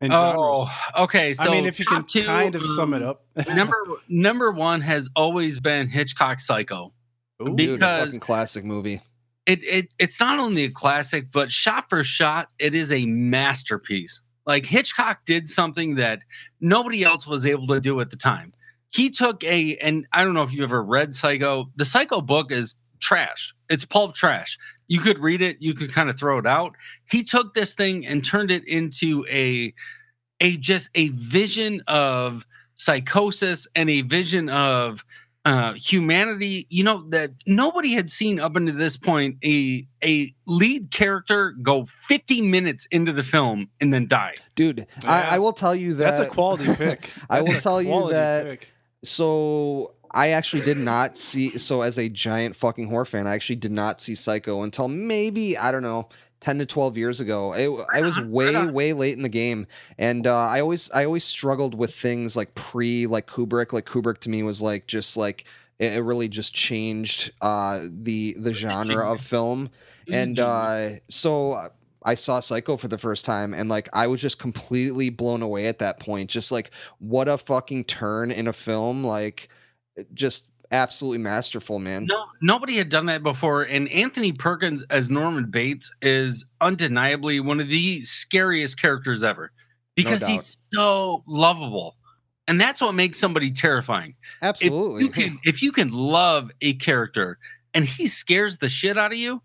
And 0.00 0.14
Oh, 0.14 0.64
genres? 0.64 1.04
okay. 1.04 1.32
So 1.34 1.42
I 1.42 1.48
mean, 1.50 1.66
if 1.66 1.78
you 1.78 1.84
can 1.84 2.04
two, 2.04 2.24
kind 2.24 2.54
of 2.54 2.64
sum 2.64 2.94
it 2.94 3.02
um, 3.02 3.10
up. 3.10 3.24
number 3.54 3.76
number 4.08 4.50
one 4.52 4.80
has 4.80 5.10
always 5.14 5.60
been 5.60 5.86
Hitchcock 5.88 6.40
Psycho. 6.40 6.94
Ooh. 7.42 7.52
be- 7.54 7.66
dude, 7.66 7.70
a 7.74 7.74
because- 7.76 8.06
fucking 8.08 8.20
classic 8.20 8.64
movie. 8.64 9.02
It 9.44 9.62
it 9.64 9.88
it's 9.98 10.18
not 10.20 10.38
only 10.38 10.64
a 10.64 10.70
classic, 10.70 11.26
but 11.32 11.50
shot 11.50 11.90
for 11.90 12.02
shot, 12.04 12.48
it 12.58 12.74
is 12.74 12.90
a 12.92 13.04
masterpiece. 13.04 14.22
Like 14.50 14.66
Hitchcock 14.66 15.24
did 15.26 15.46
something 15.46 15.94
that 15.94 16.24
nobody 16.60 17.04
else 17.04 17.24
was 17.24 17.46
able 17.46 17.68
to 17.68 17.80
do 17.80 18.00
at 18.00 18.10
the 18.10 18.16
time. 18.16 18.52
He 18.88 19.08
took 19.08 19.44
a 19.44 19.76
and 19.76 20.08
I 20.12 20.24
don't 20.24 20.34
know 20.34 20.42
if 20.42 20.52
you 20.52 20.64
ever 20.64 20.82
read 20.82 21.14
Psycho. 21.14 21.70
The 21.76 21.84
Psycho 21.84 22.20
book 22.20 22.50
is 22.50 22.74
trash. 22.98 23.54
It's 23.68 23.86
pulp 23.86 24.16
trash. 24.16 24.58
You 24.88 24.98
could 24.98 25.20
read 25.20 25.40
it, 25.40 25.58
you 25.60 25.72
could 25.72 25.94
kind 25.94 26.10
of 26.10 26.18
throw 26.18 26.36
it 26.38 26.48
out. 26.48 26.74
He 27.08 27.22
took 27.22 27.54
this 27.54 27.74
thing 27.74 28.04
and 28.08 28.24
turned 28.24 28.50
it 28.50 28.66
into 28.66 29.24
a 29.30 29.72
a 30.40 30.56
just 30.56 30.90
a 30.96 31.10
vision 31.10 31.80
of 31.86 32.44
psychosis 32.74 33.68
and 33.76 33.88
a 33.88 34.00
vision 34.00 34.48
of 34.48 35.04
uh 35.46 35.72
humanity 35.72 36.66
you 36.68 36.84
know 36.84 37.02
that 37.08 37.30
nobody 37.46 37.92
had 37.92 38.10
seen 38.10 38.38
up 38.38 38.56
until 38.56 38.74
this 38.74 38.98
point 38.98 39.36
a 39.42 39.82
a 40.04 40.34
lead 40.46 40.90
character 40.90 41.52
go 41.62 41.86
50 42.08 42.42
minutes 42.42 42.86
into 42.90 43.10
the 43.12 43.22
film 43.22 43.68
and 43.80 43.92
then 43.94 44.06
die 44.06 44.34
Dude, 44.54 44.86
Yeah. 45.02 45.10
I, 45.10 45.36
I 45.36 45.38
will 45.38 45.54
tell 45.54 45.74
you 45.74 45.94
that 45.94 46.16
That's 46.16 46.20
a 46.20 46.30
quality 46.30 46.66
pick. 46.74 47.10
I 47.30 47.40
will 47.40 47.58
tell 47.60 47.80
you 47.80 48.10
that- 48.10 48.44
pick. 48.44 48.68
So 49.04 49.94
I 50.10 50.30
actually 50.30 50.62
did 50.62 50.76
not 50.76 51.16
see. 51.16 51.56
So 51.58 51.80
as 51.82 51.96
a 51.98 52.08
giant 52.10 52.56
fucking 52.56 52.88
horror 52.90 53.04
fan, 53.06 53.26
I 53.26 53.32
actually 53.34 53.56
did 53.56 53.72
not 53.72 54.02
see 54.02 54.14
Psycho 54.14 54.62
until 54.62 54.88
maybe 54.88 55.56
I 55.56 55.70
don't 55.72 55.82
know. 55.82 56.08
10 56.40 56.58
to 56.60 56.66
12 56.66 56.96
years 56.96 57.20
ago 57.20 57.52
it, 57.52 57.86
i 57.92 58.00
was 58.00 58.18
way 58.20 58.66
way 58.66 58.92
late 58.92 59.16
in 59.16 59.22
the 59.22 59.28
game 59.28 59.66
and 59.98 60.26
uh, 60.26 60.46
i 60.46 60.60
always 60.60 60.90
i 60.92 61.04
always 61.04 61.24
struggled 61.24 61.74
with 61.74 61.94
things 61.94 62.36
like 62.36 62.54
pre 62.54 63.06
like 63.06 63.26
kubrick. 63.26 63.72
Like 63.72 63.86
kubrick 63.86 64.18
to 64.20 64.30
me 64.30 64.42
was 64.42 64.62
like 64.62 64.86
just 64.86 65.16
like 65.16 65.44
it, 65.78 65.92
it 65.94 66.02
really 66.02 66.28
just 66.28 66.54
changed 66.54 67.32
uh 67.40 67.80
the 67.82 68.36
the 68.38 68.54
genre 68.54 69.12
of 69.12 69.20
film 69.20 69.70
and 70.10 70.38
uh 70.38 70.90
so 71.08 71.52
uh, 71.52 71.68
I 72.02 72.14
saw 72.14 72.40
Psycho 72.40 72.78
for 72.78 72.88
the 72.88 72.96
first 72.96 73.24
time 73.26 73.52
and 73.52 73.68
like 73.68 73.88
I 73.92 74.06
was 74.06 74.22
just 74.22 74.38
completely 74.38 75.10
blown 75.10 75.42
away 75.42 75.66
at 75.66 75.80
that 75.80 76.00
point. 76.00 76.30
Just 76.30 76.50
like 76.50 76.70
what 76.98 77.28
a 77.28 77.36
fucking 77.36 77.84
turn 77.84 78.30
in 78.30 78.48
a 78.48 78.54
film, 78.54 79.04
like 79.04 79.50
just 80.14 80.49
absolutely 80.72 81.18
masterful, 81.18 81.78
man. 81.78 82.06
no 82.06 82.24
nobody 82.40 82.76
had 82.76 82.88
done 82.88 83.06
that 83.06 83.22
before 83.22 83.62
and 83.62 83.88
anthony 83.88 84.32
perkins 84.32 84.82
as 84.90 85.10
norman 85.10 85.50
bates 85.50 85.90
is 86.02 86.44
undeniably 86.60 87.40
one 87.40 87.60
of 87.60 87.68
the 87.68 88.02
scariest 88.04 88.80
characters 88.80 89.22
ever 89.22 89.52
because 89.96 90.26
he's 90.26 90.56
so 90.72 91.22
lovable 91.26 91.96
and 92.46 92.60
that's 92.60 92.80
what 92.80 92.94
makes 92.94 93.18
somebody 93.18 93.50
terrifying 93.50 94.14
Absolutely. 94.42 95.04
If 95.04 95.16
you 95.16 95.24
can, 95.24 95.38
if 95.44 95.62
you 95.62 95.72
can 95.72 95.90
love 95.92 96.50
a 96.60 96.74
character 96.74 97.38
and 97.74 97.84
he 97.84 98.06
scares 98.06 98.58
the 98.58 98.68
shit 98.68 98.98
out 98.98 99.12
of 99.12 99.18
you, 99.18 99.42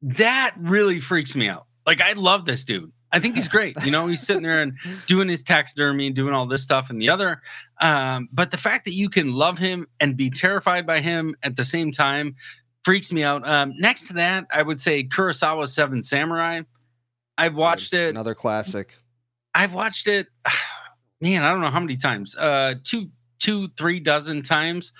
that 0.00 0.54
really 0.58 1.00
freaks 1.00 1.34
me 1.36 1.48
out. 1.48 1.66
Like 1.86 2.00
I 2.00 2.12
love 2.12 2.44
this 2.44 2.64
dude. 2.64 2.92
I 3.12 3.20
think 3.20 3.36
he's 3.36 3.48
great. 3.48 3.76
You 3.84 3.90
know, 3.90 4.06
he's 4.06 4.20
sitting 4.20 4.42
there 4.42 4.60
and 4.60 4.76
doing 5.06 5.28
his 5.28 5.42
taxidermy 5.42 6.08
and 6.08 6.16
doing 6.16 6.34
all 6.34 6.46
this 6.46 6.62
stuff 6.62 6.90
and 6.90 7.00
the 7.00 7.08
other. 7.08 7.40
Um, 7.80 8.28
but 8.32 8.50
the 8.50 8.56
fact 8.56 8.84
that 8.84 8.92
you 8.92 9.08
can 9.08 9.32
love 9.32 9.58
him 9.58 9.86
and 10.00 10.16
be 10.16 10.30
terrified 10.30 10.86
by 10.86 11.00
him 11.00 11.34
at 11.42 11.56
the 11.56 11.64
same 11.64 11.90
time 11.90 12.36
freaks 12.84 13.12
me 13.12 13.22
out. 13.22 13.48
Um, 13.48 13.74
next 13.78 14.08
to 14.08 14.14
that, 14.14 14.46
I 14.52 14.62
would 14.62 14.80
say 14.80 15.04
Kurosawa's 15.04 15.74
Seven 15.74 16.02
Samurai. 16.02 16.62
I've 17.36 17.54
watched 17.54 17.94
it. 17.94 18.10
Another 18.10 18.34
classic. 18.34 18.96
I've 19.54 19.72
watched 19.72 20.06
it, 20.06 20.28
man, 21.20 21.42
I 21.42 21.50
don't 21.50 21.60
know 21.60 21.70
how 21.70 21.80
many 21.80 21.96
times. 21.96 22.36
Uh 22.36 22.74
two, 22.84 23.10
two, 23.38 23.68
three 23.76 24.00
dozen 24.00 24.42
times. 24.42 24.92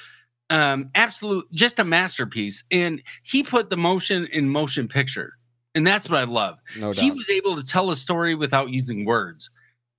Um, 0.50 0.90
absolute 0.94 1.50
just 1.52 1.78
a 1.78 1.84
masterpiece. 1.84 2.64
And 2.70 3.02
he 3.22 3.42
put 3.42 3.70
the 3.70 3.76
motion 3.76 4.26
in 4.32 4.48
motion 4.48 4.88
picture. 4.88 5.37
And 5.74 5.86
that's 5.86 6.08
what 6.08 6.18
I 6.18 6.24
love. 6.24 6.58
No 6.78 6.92
doubt. 6.92 7.02
He 7.02 7.10
was 7.10 7.28
able 7.30 7.56
to 7.56 7.62
tell 7.62 7.90
a 7.90 7.96
story 7.96 8.34
without 8.34 8.70
using 8.70 9.04
words. 9.04 9.50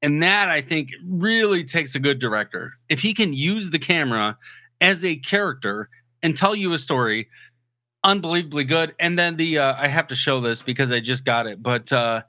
And 0.02 0.24
that 0.24 0.50
I 0.50 0.62
think 0.62 0.90
really 1.06 1.64
takes 1.64 1.96
a 1.96 2.00
good 2.00 2.20
director. 2.20 2.74
If 2.90 3.00
he 3.00 3.14
can 3.14 3.34
use 3.34 3.70
the 3.70 3.80
camera 3.80 4.38
as 4.82 5.04
a 5.04 5.18
character 5.18 5.90
and 6.24 6.36
tell 6.36 6.56
you 6.56 6.74
a 6.74 6.78
story, 6.78 7.28
unbelievably 8.04 8.64
good. 8.66 8.96
And 9.00 9.20
then 9.20 9.38
the 9.38 9.60
uh, 9.60 9.76
I 9.78 9.88
have 9.88 10.08
to 10.08 10.16
show 10.16 10.40
this 10.42 10.62
because 10.62 10.92
I 10.92 11.00
just 11.00 11.26
got 11.26 11.48
it, 11.48 11.62
but 11.62 11.92
uh, 11.92 12.22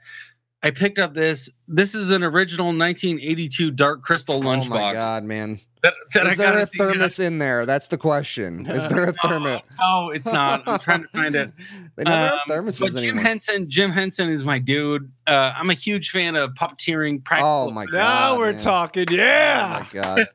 I 0.62 0.70
picked 0.70 0.98
up 0.98 1.14
this. 1.14 1.48
This 1.68 1.94
is 1.94 2.10
an 2.10 2.22
original 2.22 2.66
1982 2.66 3.70
Dark 3.70 4.02
Crystal 4.02 4.40
lunchbox. 4.40 4.66
oh 4.66 4.70
my 4.70 4.92
god, 4.92 5.24
man. 5.24 5.60
That, 5.82 5.94
that 6.14 6.26
I 6.26 6.30
Is 6.32 6.36
there 6.38 6.58
a 6.58 6.62
at 6.62 6.70
the, 6.72 6.78
thermos 6.78 7.18
in 7.18 7.38
there? 7.38 7.64
That's 7.66 7.86
the 7.86 7.98
question. 7.98 8.66
Is 8.66 8.86
there 8.88 9.04
a 9.04 9.12
thermos? 9.24 9.62
No, 9.78 10.10
it's 10.10 10.30
not. 10.32 10.62
I'm 10.66 10.78
trying 10.78 11.02
to 11.02 11.08
find 11.08 11.34
it. 11.34 11.52
They 11.96 12.04
never 12.04 12.16
have 12.28 12.32
Um, 12.32 12.40
thermoses 12.48 12.80
But 12.80 12.88
Jim 12.92 13.10
anymore. 13.10 13.22
Henson, 13.24 13.68
Jim 13.68 13.90
Henson 13.90 14.28
is 14.30 14.42
my 14.44 14.58
dude. 14.58 15.10
Uh, 15.26 15.52
I'm 15.54 15.68
a 15.68 15.74
huge 15.74 16.10
fan 16.10 16.34
of 16.36 16.54
puppeteering. 16.54 17.22
Practical 17.24 17.50
oh 17.68 17.70
my 17.72 17.84
god. 17.84 17.92
Now 17.94 18.38
we're 18.38 18.52
man. 18.52 18.60
talking. 18.60 19.06
Yeah. 19.10 19.68
Oh 19.76 19.78
my 19.80 19.88
god. 20.02 20.28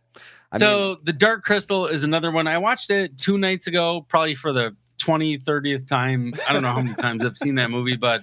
I 0.52 0.58
so 0.60 0.88
mean, 0.90 0.98
the 1.06 1.14
Dark 1.14 1.44
Crystal 1.44 1.88
is 1.88 2.04
another 2.04 2.32
one. 2.32 2.48
I 2.48 2.58
watched 2.60 2.90
it 2.92 3.18
two 3.18 3.38
nights 3.40 3.66
ago, 3.68 4.06
probably 4.10 4.36
for 4.36 4.54
the 4.54 4.76
20, 5.00 5.40
30th 5.40 5.88
time. 5.88 6.34
I 6.48 6.54
don't 6.54 6.62
know 6.62 6.72
how 6.72 6.82
many 6.82 6.94
times 6.96 7.26
I've 7.26 7.36
seen 7.38 7.56
that 7.56 7.72
movie, 7.72 7.96
but 7.98 8.22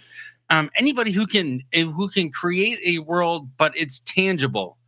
um, 0.51 0.71
anybody 0.77 1.11
who 1.11 1.27
can 1.27 1.63
eh, 1.73 1.83
who 1.85 2.09
can 2.09 2.31
create 2.31 2.79
a 2.85 2.99
world, 3.01 3.49
but 3.57 3.73
it's 3.77 4.01
tangible. 4.01 4.79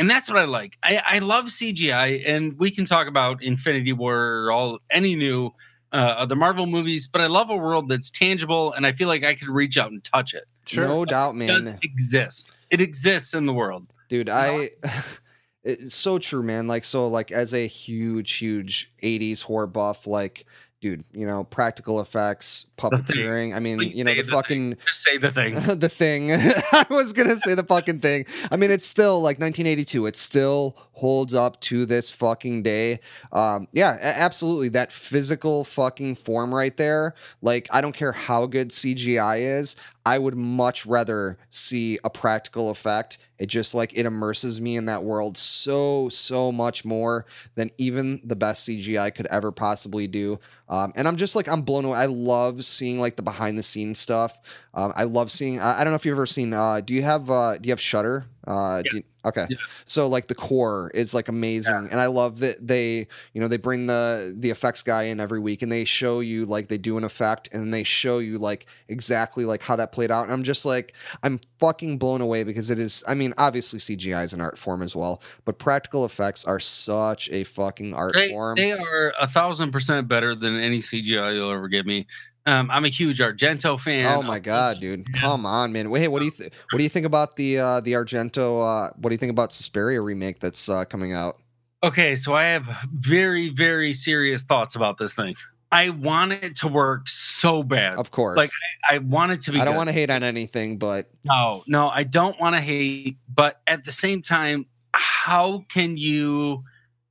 And 0.00 0.10
that's 0.10 0.28
what 0.28 0.38
I 0.38 0.46
like. 0.46 0.76
I, 0.82 1.00
I 1.06 1.18
love 1.20 1.44
CGI, 1.46 2.24
and 2.26 2.58
we 2.58 2.70
can 2.72 2.86
talk 2.86 3.06
about 3.06 3.42
Infinity 3.42 3.92
War 3.92 4.16
or 4.46 4.50
all 4.50 4.78
any 4.90 5.14
new 5.14 5.52
uh, 5.92 6.24
the 6.26 6.34
Marvel 6.36 6.66
movies, 6.66 7.06
but 7.06 7.20
I 7.20 7.26
love 7.26 7.50
a 7.50 7.56
world 7.56 7.88
that's 7.88 8.10
tangible, 8.10 8.72
and 8.72 8.86
I 8.86 8.92
feel 8.92 9.08
like 9.08 9.22
I 9.24 9.34
could 9.34 9.48
reach 9.48 9.76
out 9.76 9.92
and 9.92 10.02
touch 10.02 10.34
it. 10.34 10.44
Sure. 10.66 10.88
no 10.88 11.04
doubt, 11.04 11.36
It 11.36 11.46
does 11.46 11.64
man. 11.64 11.78
exist. 11.82 12.52
It 12.70 12.80
exists 12.80 13.34
in 13.34 13.44
the 13.46 13.52
world. 13.52 13.92
dude 14.08 14.28
i 14.28 14.70
it's 15.64 15.94
so 15.94 16.18
true 16.18 16.42
man 16.42 16.66
like 16.66 16.84
so 16.84 17.06
like 17.08 17.30
as 17.30 17.52
a 17.52 17.66
huge 17.66 18.32
huge 18.34 18.90
80s 19.02 19.42
horror 19.42 19.66
buff 19.66 20.06
like 20.06 20.46
dude 20.80 21.04
you 21.12 21.26
know 21.26 21.44
practical 21.44 22.00
effects 22.00 22.66
puppeteering 22.78 23.54
i 23.54 23.58
mean 23.60 23.76
Please 23.76 23.94
you 23.94 24.02
know 24.02 24.14
the 24.14 24.22
the 24.22 24.30
fucking 24.30 24.76
Just 24.86 25.02
say 25.02 25.18
the 25.18 25.30
thing. 25.30 25.54
the 25.78 25.88
thing. 25.88 26.32
I 26.72 26.86
was 26.88 27.12
gonna 27.12 27.36
say 27.36 27.54
the 27.54 27.64
fucking 27.64 28.00
thing. 28.00 28.26
I 28.50 28.56
mean 28.56 28.70
it's 28.70 28.86
still 28.86 29.20
like 29.20 29.38
1982 29.38 30.06
It's 30.06 30.20
still 30.20 30.76
holds 31.00 31.32
up 31.32 31.58
to 31.60 31.86
this 31.86 32.10
fucking 32.10 32.62
day 32.62 32.98
um 33.32 33.66
yeah 33.72 33.96
absolutely 34.00 34.68
that 34.68 34.92
physical 34.92 35.64
fucking 35.64 36.14
form 36.14 36.54
right 36.54 36.76
there 36.76 37.14
like 37.40 37.66
i 37.70 37.80
don't 37.80 37.94
care 37.94 38.12
how 38.12 38.44
good 38.46 38.68
cgi 38.70 39.40
is 39.40 39.76
i 40.04 40.18
would 40.18 40.34
much 40.36 40.84
rather 40.84 41.38
see 41.50 41.98
a 42.04 42.10
practical 42.10 42.68
effect 42.70 43.18
it 43.38 43.46
just 43.46 43.74
like 43.74 43.92
it 43.96 44.04
immerses 44.04 44.60
me 44.60 44.76
in 44.76 44.84
that 44.84 45.02
world 45.02 45.38
so 45.38 46.08
so 46.10 46.52
much 46.52 46.84
more 46.84 47.24
than 47.54 47.70
even 47.78 48.20
the 48.24 48.36
best 48.36 48.68
cgi 48.68 49.14
could 49.14 49.26
ever 49.26 49.50
possibly 49.50 50.06
do 50.06 50.38
um, 50.68 50.92
and 50.96 51.08
i'm 51.08 51.16
just 51.16 51.34
like 51.34 51.48
i'm 51.48 51.62
blown 51.62 51.84
away 51.86 51.98
i 51.98 52.06
love 52.06 52.62
seeing 52.64 53.00
like 53.00 53.16
the 53.16 53.22
behind 53.22 53.58
the 53.58 53.62
scenes 53.62 53.98
stuff 53.98 54.38
um, 54.72 54.92
I 54.94 55.02
love 55.02 55.32
seeing. 55.32 55.58
I, 55.58 55.80
I 55.80 55.84
don't 55.84 55.92
know 55.92 55.96
if 55.96 56.06
you've 56.06 56.14
ever 56.14 56.26
seen. 56.26 56.52
Uh, 56.54 56.80
do 56.80 56.94
you 56.94 57.02
have? 57.02 57.28
Uh, 57.28 57.58
do 57.58 57.66
you 57.66 57.72
have 57.72 57.80
Shudder? 57.80 58.26
Uh, 58.46 58.82
do 58.82 58.98
you- 58.98 59.02
okay. 59.24 59.46
Yeah. 59.50 59.56
So 59.86 60.06
like 60.08 60.26
the 60.26 60.34
core 60.34 60.90
is 60.94 61.14
like 61.14 61.28
amazing, 61.28 61.88
and 61.90 62.00
I 62.00 62.06
love 62.06 62.38
that 62.40 62.66
they, 62.66 63.06
you 63.32 63.40
know, 63.40 63.48
they 63.48 63.56
bring 63.56 63.86
the 63.86 64.34
the 64.38 64.50
effects 64.50 64.82
guy 64.82 65.04
in 65.04 65.20
every 65.20 65.40
week, 65.40 65.62
and 65.62 65.70
they 65.70 65.84
show 65.84 66.20
you 66.20 66.46
like 66.46 66.68
they 66.68 66.78
do 66.78 66.96
an 66.98 67.04
effect, 67.04 67.48
and 67.52 67.72
they 67.72 67.82
show 67.84 68.18
you 68.18 68.38
like 68.38 68.66
exactly 68.88 69.44
like 69.44 69.62
how 69.62 69.76
that 69.76 69.92
played 69.92 70.10
out, 70.10 70.24
and 70.24 70.32
I'm 70.32 70.44
just 70.44 70.64
like 70.64 70.94
I'm 71.22 71.40
fucking 71.58 71.98
blown 71.98 72.20
away 72.20 72.44
because 72.44 72.70
it 72.70 72.78
is. 72.78 73.04
I 73.06 73.14
mean, 73.14 73.34
obviously 73.38 73.78
CGI 73.78 74.24
is 74.24 74.32
an 74.32 74.40
art 74.40 74.58
form 74.58 74.82
as 74.82 74.96
well, 74.96 75.22
but 75.44 75.58
practical 75.58 76.04
effects 76.04 76.44
are 76.44 76.60
such 76.60 77.28
a 77.30 77.44
fucking 77.44 77.94
art 77.94 78.14
They, 78.14 78.30
form. 78.30 78.56
they 78.56 78.72
are 78.72 79.12
a 79.20 79.26
thousand 79.26 79.72
percent 79.72 80.08
better 80.08 80.34
than 80.34 80.58
any 80.58 80.78
CGI 80.78 81.34
you'll 81.34 81.50
ever 81.52 81.68
give 81.68 81.86
me. 81.86 82.06
Um, 82.46 82.70
I'm 82.70 82.84
a 82.84 82.88
huge 82.88 83.18
Argento 83.18 83.78
fan. 83.78 84.06
Oh 84.06 84.22
my 84.22 84.38
god, 84.38 84.80
dude! 84.80 85.12
Come 85.14 85.44
on, 85.44 85.72
man. 85.72 85.90
Wait, 85.90 86.08
what 86.08 86.20
do 86.20 86.24
you 86.24 86.30
th- 86.30 86.52
what 86.70 86.78
do 86.78 86.82
you 86.82 86.88
think 86.88 87.06
about 87.06 87.36
the 87.36 87.58
uh, 87.58 87.80
the 87.80 87.92
Argento? 87.92 88.60
Uh, 88.88 88.90
what 88.96 89.10
do 89.10 89.14
you 89.14 89.18
think 89.18 89.30
about 89.30 89.52
Suspiria 89.54 90.00
remake 90.00 90.40
that's 90.40 90.68
uh, 90.68 90.84
coming 90.86 91.12
out? 91.12 91.38
Okay, 91.82 92.16
so 92.16 92.34
I 92.34 92.44
have 92.44 92.66
very 92.94 93.50
very 93.50 93.92
serious 93.92 94.42
thoughts 94.42 94.74
about 94.74 94.96
this 94.98 95.14
thing. 95.14 95.34
I 95.72 95.90
want 95.90 96.32
it 96.32 96.56
to 96.56 96.68
work 96.68 97.08
so 97.08 97.62
bad. 97.62 97.94
Of 97.94 98.10
course, 98.10 98.36
Like, 98.36 98.50
I 98.90 98.98
want 98.98 99.32
it 99.32 99.40
to 99.42 99.52
be. 99.52 99.60
I 99.60 99.64
don't 99.64 99.76
want 99.76 99.88
to 99.88 99.92
hate 99.92 100.10
on 100.10 100.22
anything, 100.24 100.78
but 100.78 101.10
No, 101.24 101.62
no, 101.68 101.90
I 101.90 102.02
don't 102.04 102.38
want 102.40 102.56
to 102.56 102.60
hate, 102.60 103.18
but 103.32 103.60
at 103.66 103.84
the 103.84 103.92
same 103.92 104.20
time, 104.22 104.66
how 104.94 105.64
can 105.68 105.96
you 105.96 106.64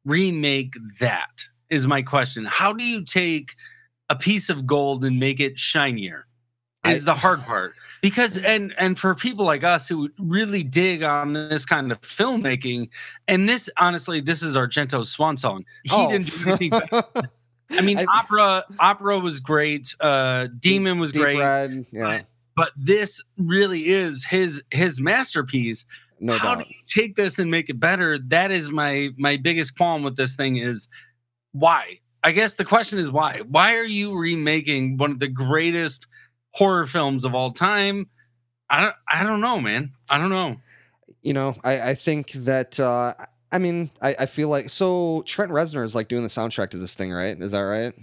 remake 0.06 0.74
that? 1.00 1.30
Is 1.70 1.86
my 1.86 2.02
question. 2.02 2.46
How 2.46 2.74
do 2.74 2.84
you 2.84 3.06
take 3.06 3.56
a 4.10 4.16
piece 4.16 4.50
of 4.50 4.66
gold 4.66 5.06
and 5.06 5.20
make 5.20 5.40
it 5.40 5.58
shinier? 5.60 6.26
Is 6.86 7.02
I- 7.04 7.06
the 7.06 7.16
hard 7.16 7.42
part. 7.42 7.72
Because 8.02 8.38
and 8.38 8.74
and 8.80 8.98
for 8.98 9.14
people 9.14 9.44
like 9.46 9.66
us 9.66 9.86
who 9.90 10.10
really 10.20 10.64
dig 10.64 11.04
on 11.04 11.34
this 11.34 11.66
kind 11.66 11.92
of 11.92 12.00
filmmaking, 12.00 12.88
and 13.28 13.50
this 13.50 13.70
honestly, 13.78 14.22
this 14.22 14.42
is 14.42 14.56
Argento's 14.56 15.10
swan 15.12 15.36
song. 15.36 15.66
He 15.84 15.92
Oh. 15.94 16.10
didn't 16.10 16.28
do 16.28 16.50
anything. 16.50 16.72
I 17.72 17.82
mean, 17.82 18.00
I- 18.00 18.06
opera, 18.06 18.64
opera 18.80 19.20
was 19.20 19.42
great. 19.42 19.94
Uh, 20.00 20.48
Demon 20.60 20.98
was 20.98 21.12
Deep 21.12 21.22
great 21.24 21.40
Red, 21.40 21.86
yeah, 21.92 22.22
but 22.56 22.72
this 22.78 23.22
really 23.38 23.90
is 23.90 24.24
his 24.24 24.64
his 24.72 25.02
masterpiece 25.02 25.86
no 26.22 26.38
how 26.38 26.56
doubt. 26.56 26.64
do 26.64 26.70
you 26.70 26.76
take 26.88 27.16
this 27.18 27.38
and 27.40 27.50
make 27.52 27.70
it 27.70 27.80
better 27.82 28.18
that 28.18 28.50
is 28.52 28.70
my 28.72 29.10
my 29.18 29.38
biggest 29.38 29.78
qualm 29.78 30.04
with 30.04 30.16
this 30.18 30.36
thing 30.36 30.56
is 30.58 30.88
why 31.54 31.98
i 32.24 32.32
guess 32.32 32.56
the 32.56 32.66
question 32.66 33.00
is 33.00 33.12
why 33.12 33.42
why 33.50 33.76
are 33.76 33.84
you 33.84 34.18
remaking 34.18 34.98
one 34.98 35.12
of 35.12 35.20
the 35.20 35.28
greatest 35.28 36.08
horror 36.52 36.86
films 36.86 37.26
of 37.26 37.34
all 37.36 37.52
time 37.52 38.08
i 38.70 38.82
don't 38.82 38.96
i 39.12 39.24
don't 39.24 39.42
know 39.42 39.60
man 39.60 39.92
i 40.10 40.18
don't 40.18 40.30
know 40.30 40.56
you 41.22 41.34
know, 41.34 41.56
I, 41.64 41.90
I 41.90 41.96
think 41.96 42.32
that 42.32 42.80
uh 42.80 43.14
I 43.52 43.58
mean, 43.58 43.90
I, 44.00 44.16
I 44.20 44.26
feel 44.28 44.48
like 44.48 44.70
so 44.70 45.24
Trent 45.26 45.52
Reznor 45.52 45.84
is 45.84 45.96
like 45.96 46.08
doing 46.08 46.22
the 46.22 46.30
soundtrack 46.30 46.70
to 46.72 46.78
this 46.78 46.94
thing, 46.94 47.12
right? 47.12 47.40
Is 47.40 47.52
that 47.52 47.60
right? 47.60 47.94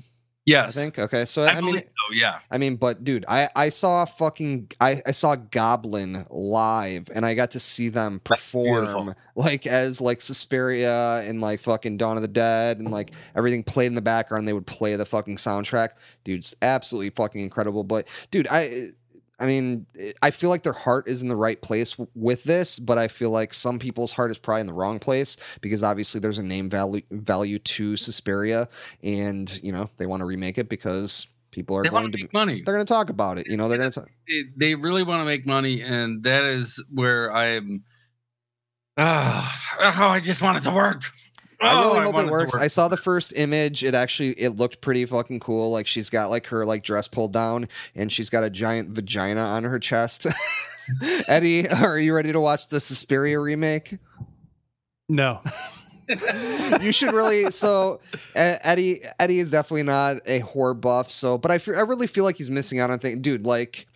Yes 0.47 0.77
I 0.77 0.81
think. 0.81 0.99
Okay. 0.99 1.25
So 1.25 1.45
I 1.45 1.57
I, 1.57 1.61
mean 1.61 1.79
so, 1.79 2.15
yeah 2.15 2.39
I 2.51 2.59
mean, 2.59 2.77
but 2.77 3.05
dude, 3.05 3.25
I 3.29 3.49
I 3.55 3.69
saw 3.69 4.05
fucking 4.05 4.71
I 4.81 5.03
I 5.07 5.11
saw 5.11 5.37
Goblin 5.37 6.27
live 6.31 7.11
and 7.15 7.27
I 7.27 7.35
got 7.35 7.51
to 7.53 7.61
see 7.61 7.89
them 7.89 8.21
perform 8.25 9.15
like 9.35 9.67
as 9.67 10.01
like 10.01 10.23
Suspiria 10.23 11.21
and 11.21 11.41
like 11.41 11.61
fucking 11.61 11.97
Dawn 11.99 12.17
of 12.17 12.23
the 12.23 12.29
Dead 12.29 12.79
and 12.79 12.91
like 12.91 13.11
everything 13.35 13.63
played 13.63 13.87
in 13.87 13.95
the 13.95 14.03
background. 14.03 14.49
They 14.49 14.53
would 14.53 14.67
play 14.67 14.97
the 14.97 15.05
fucking 15.05 15.37
soundtrack. 15.37 15.91
Dude, 16.25 16.41
it's 16.41 16.55
absolutely 16.63 17.11
fucking 17.11 17.41
incredible. 17.41 17.85
But 17.85 18.09
dude, 18.31 18.49
I 18.51 18.91
I 19.39 19.47
mean, 19.47 19.87
eh, 19.99 20.13
I 20.23 20.31
feel 20.31 20.51
like 20.51 20.63
their 20.63 20.73
heart 20.73 21.09
is 21.09 21.23
in 21.23 21.29
the 21.29 21.37
right 21.37 21.61
place 21.61 21.93
w- 21.93 22.11
with 22.15 22.45
this, 22.45 22.79
but 22.79 22.99
I 22.99 23.09
feel 23.09 23.31
like 23.31 23.53
some 23.53 23.79
people's 23.79 24.13
heart 24.13 24.31
is 24.31 24.39
probably 24.39 24.63
in 24.63 24.67
the 24.67 24.73
wrong 24.73 24.99
place 24.99 25.37
because 25.61 25.83
obviously 25.83 26.21
there's 26.21 26.39
a 26.39 26.43
name 26.43 26.71
value 26.71 27.03
value 27.11 27.59
to 27.59 27.97
Suspiria, 27.97 28.69
and 29.03 29.63
you 29.63 29.73
know 29.73 29.91
they 29.99 30.07
want 30.07 30.21
to 30.21 30.25
remake 30.25 30.59
it 30.59 30.69
because 30.69 31.27
people 31.51 31.77
are 31.77 31.83
they 31.83 31.89
going 31.89 32.11
to 32.11 32.19
make 32.19 32.33
money 32.35 32.63
they're 32.65 32.75
going 32.75 32.85
to 32.85 32.93
talk 32.93 33.09
about 33.09 33.39
it. 33.39 33.47
You 33.47 33.57
know, 33.57 33.69
they're 33.69 33.79
going 33.79 33.91
to. 33.91 34.05
they, 34.29 34.43
they 34.57 34.75
really 34.75 35.03
want 35.03 35.21
to 35.21 35.25
make 35.25 35.47
money 35.47 35.81
and 35.81 36.23
that 36.25 36.45
is 36.45 36.83
where 36.93 37.35
i'm 37.35 37.85
oh, 38.99 39.55
oh 39.81 40.07
i 40.09 40.21
just 40.21 40.43
want 40.43 40.59
it 40.59 40.63
to 40.65 40.71
work 40.71 41.05
I 41.61 41.73
Oh, 41.73 41.83
really 41.95 42.01
hope 42.01 42.17
it 42.27 42.31
works. 42.31 42.53
work. 42.55 42.63
I 42.63 42.69
saw 42.69 42.89
the 42.89 42.97
first 42.97 43.33
image. 43.37 43.83
It 43.83 43.95
actually 43.95 44.31
it 44.33 44.57
looked 44.57 44.81
pretty 44.81 45.07
fucking 45.07 45.41
cool. 45.41 45.71
Like 45.71 45.87
she's 45.87 46.11
got 46.11 46.29
like 46.31 46.47
her 46.49 46.67
like 46.67 46.83
dress 46.83 47.09
pulled 47.09 47.33
down 47.33 47.69
and 47.95 48.13
she's 48.13 48.29
got 48.31 48.45
a 48.45 48.51
giant 48.51 48.91
vagina 48.91 49.41
on 49.41 49.65
her 49.65 49.79
chest. 49.79 50.27
Eddie, 51.29 51.69
are 51.69 51.99
you 51.99 52.15
ready 52.15 52.31
to 52.33 52.41
watch 52.41 52.69
the 52.69 52.81
Suspiria 52.81 53.41
remake? 53.41 53.99
No. 55.09 55.41
you 56.81 56.93
should 56.93 57.13
really 57.13 57.51
so 57.51 58.01
Eddie 58.37 59.01
Eddie 59.19 59.41
is 59.41 59.51
definitely 59.51 59.83
not 59.83 60.19
a 60.27 60.39
horror 60.39 60.73
buff 60.75 61.11
so 61.11 61.37
but 61.37 61.51
I 61.51 61.59
fe- 61.59 61.75
I 61.75 61.81
really 61.81 62.07
feel 62.07 62.23
like 62.23 62.37
he's 62.37 62.49
missing 62.49 62.79
out 62.79 62.91
on 62.93 63.01
things 63.01 63.19
dude 63.23 63.45
like 63.45 63.89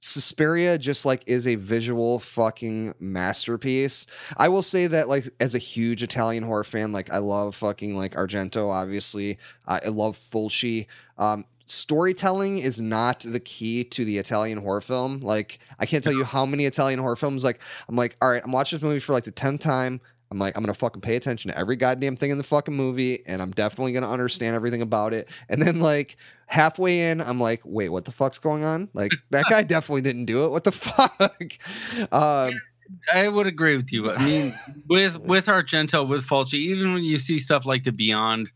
Suspiria 0.00 0.78
just 0.78 1.04
like 1.04 1.22
is 1.26 1.46
a 1.46 1.56
visual 1.56 2.18
fucking 2.18 2.94
masterpiece. 3.00 4.06
I 4.36 4.48
will 4.48 4.62
say 4.62 4.86
that 4.86 5.08
like 5.08 5.28
as 5.40 5.54
a 5.54 5.58
huge 5.58 6.02
Italian 6.02 6.44
horror 6.44 6.64
fan, 6.64 6.92
like 6.92 7.12
I 7.12 7.18
love 7.18 7.56
fucking 7.56 7.96
like 7.96 8.14
Argento, 8.14 8.70
obviously. 8.70 9.38
Uh, 9.66 9.80
I 9.84 9.88
love 9.88 10.18
Fulci. 10.32 10.86
Um, 11.16 11.44
storytelling 11.66 12.58
is 12.58 12.80
not 12.80 13.20
the 13.20 13.40
key 13.40 13.84
to 13.84 14.04
the 14.04 14.18
Italian 14.18 14.58
horror 14.58 14.80
film. 14.80 15.20
Like 15.20 15.58
I 15.78 15.86
can't 15.86 16.02
tell 16.02 16.12
you 16.12 16.24
how 16.24 16.46
many 16.46 16.64
Italian 16.64 17.00
horror 17.00 17.16
films. 17.16 17.42
Like 17.42 17.60
I'm 17.88 17.96
like, 17.96 18.16
all 18.22 18.30
right, 18.30 18.42
I'm 18.44 18.52
watching 18.52 18.78
this 18.78 18.84
movie 18.84 19.00
for 19.00 19.12
like 19.12 19.24
the 19.24 19.30
tenth 19.30 19.60
time. 19.60 20.00
I'm 20.30 20.38
like, 20.38 20.56
I'm 20.56 20.62
gonna 20.62 20.74
fucking 20.74 21.00
pay 21.00 21.16
attention 21.16 21.50
to 21.50 21.58
every 21.58 21.76
goddamn 21.76 22.16
thing 22.16 22.30
in 22.30 22.38
the 22.38 22.44
fucking 22.44 22.74
movie, 22.74 23.26
and 23.26 23.40
I'm 23.40 23.50
definitely 23.52 23.92
gonna 23.92 24.10
understand 24.10 24.54
everything 24.54 24.82
about 24.82 25.14
it. 25.14 25.28
And 25.48 25.62
then 25.62 25.80
like 25.80 26.16
halfway 26.46 27.10
in, 27.10 27.20
I'm 27.20 27.40
like, 27.40 27.60
wait, 27.64 27.88
what 27.88 28.04
the 28.04 28.12
fuck's 28.12 28.38
going 28.38 28.64
on? 28.64 28.88
Like 28.92 29.12
that 29.30 29.46
guy 29.48 29.62
definitely 29.64 30.02
didn't 30.02 30.26
do 30.26 30.44
it. 30.44 30.50
What 30.50 30.64
the 30.64 30.72
fuck? 30.72 31.52
Um, 32.12 32.60
I 33.12 33.28
would 33.28 33.46
agree 33.46 33.76
with 33.76 33.92
you. 33.92 34.10
I 34.10 34.24
mean, 34.24 34.54
with 34.88 35.16
with 35.20 35.46
Argento, 35.46 36.06
with 36.06 36.26
Fulci, 36.26 36.54
even 36.54 36.92
when 36.92 37.04
you 37.04 37.18
see 37.18 37.38
stuff 37.38 37.66
like 37.66 37.84
The 37.84 37.92
Beyond, 37.92 38.50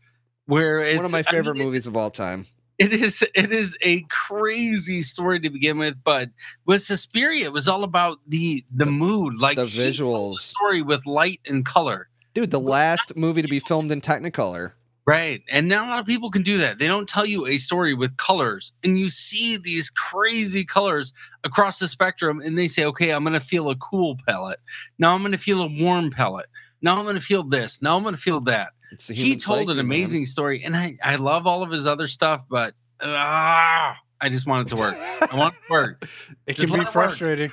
where 0.45 0.79
it's 0.79 0.97
one 0.97 1.05
of 1.05 1.11
my 1.11 1.19
I 1.19 1.21
mean, 1.21 1.31
favorite 1.31 1.57
movies 1.57 1.87
of 1.87 1.95
all 1.95 2.11
time. 2.11 2.47
It 2.79 2.93
is 2.93 3.23
it 3.35 3.51
is 3.51 3.77
a 3.83 4.01
crazy 4.09 5.03
story 5.03 5.39
to 5.39 5.49
begin 5.49 5.77
with, 5.77 5.95
but 6.03 6.29
with 6.65 6.81
Suspiria, 6.81 7.45
it 7.45 7.53
was 7.53 7.67
all 7.67 7.83
about 7.83 8.19
the 8.27 8.65
the 8.73 8.87
mood, 8.87 9.37
like 9.37 9.57
the 9.57 9.65
visuals. 9.65 10.39
story 10.39 10.81
with 10.81 11.05
light 11.05 11.39
and 11.45 11.65
color. 11.65 12.09
Dude, 12.33 12.49
the 12.49 12.59
last 12.59 13.15
movie 13.15 13.43
to 13.43 13.47
be 13.47 13.59
filmed 13.59 13.91
in 13.91 14.01
Technicolor. 14.01 14.73
Right. 15.05 15.43
And 15.49 15.67
not 15.67 15.85
a 15.85 15.89
lot 15.89 15.99
of 15.99 16.05
people 16.05 16.31
can 16.31 16.43
do 16.43 16.57
that. 16.59 16.77
They 16.77 16.87
don't 16.87 17.09
tell 17.09 17.25
you 17.25 17.45
a 17.45 17.57
story 17.57 17.93
with 17.93 18.15
colors. 18.17 18.71
And 18.83 18.97
you 18.97 19.09
see 19.09 19.57
these 19.57 19.89
crazy 19.89 20.63
colors 20.63 21.13
across 21.43 21.77
the 21.77 21.89
spectrum, 21.89 22.39
and 22.39 22.57
they 22.57 22.69
say, 22.69 22.85
okay, 22.85 23.11
I'm 23.11 23.23
going 23.23 23.33
to 23.33 23.41
feel 23.41 23.69
a 23.69 23.75
cool 23.75 24.17
palette. 24.25 24.61
Now 24.99 25.13
I'm 25.13 25.21
going 25.21 25.33
to 25.33 25.37
feel 25.37 25.61
a 25.61 25.67
warm 25.67 26.09
palette. 26.09 26.47
Now 26.81 26.97
I'm 26.97 27.03
going 27.03 27.15
to 27.15 27.21
feel 27.21 27.43
this. 27.43 27.81
Now 27.81 27.97
I'm 27.97 28.03
going 28.03 28.15
to 28.15 28.21
feel 28.21 28.39
that. 28.41 28.72
He 29.01 29.35
told 29.35 29.69
an 29.69 29.77
man. 29.77 29.85
amazing 29.85 30.25
story. 30.25 30.63
And 30.63 30.75
I, 30.75 30.97
I 31.03 31.15
love 31.15 31.47
all 31.47 31.63
of 31.63 31.71
his 31.71 31.87
other 31.87 32.07
stuff, 32.07 32.45
but 32.49 32.73
ah, 33.01 33.97
I 34.21 34.29
just 34.29 34.47
want 34.47 34.67
it 34.67 34.75
to 34.75 34.79
work. 34.81 34.95
I 34.97 35.35
want 35.35 35.53
it 35.55 35.67
to 35.67 35.71
work. 35.73 36.09
It 36.47 36.55
Just 36.55 36.67
can 36.67 36.67
be 36.67 36.79
let 36.79 36.87
it 36.89 36.95
work. 36.95 37.09
frustrating. 37.09 37.51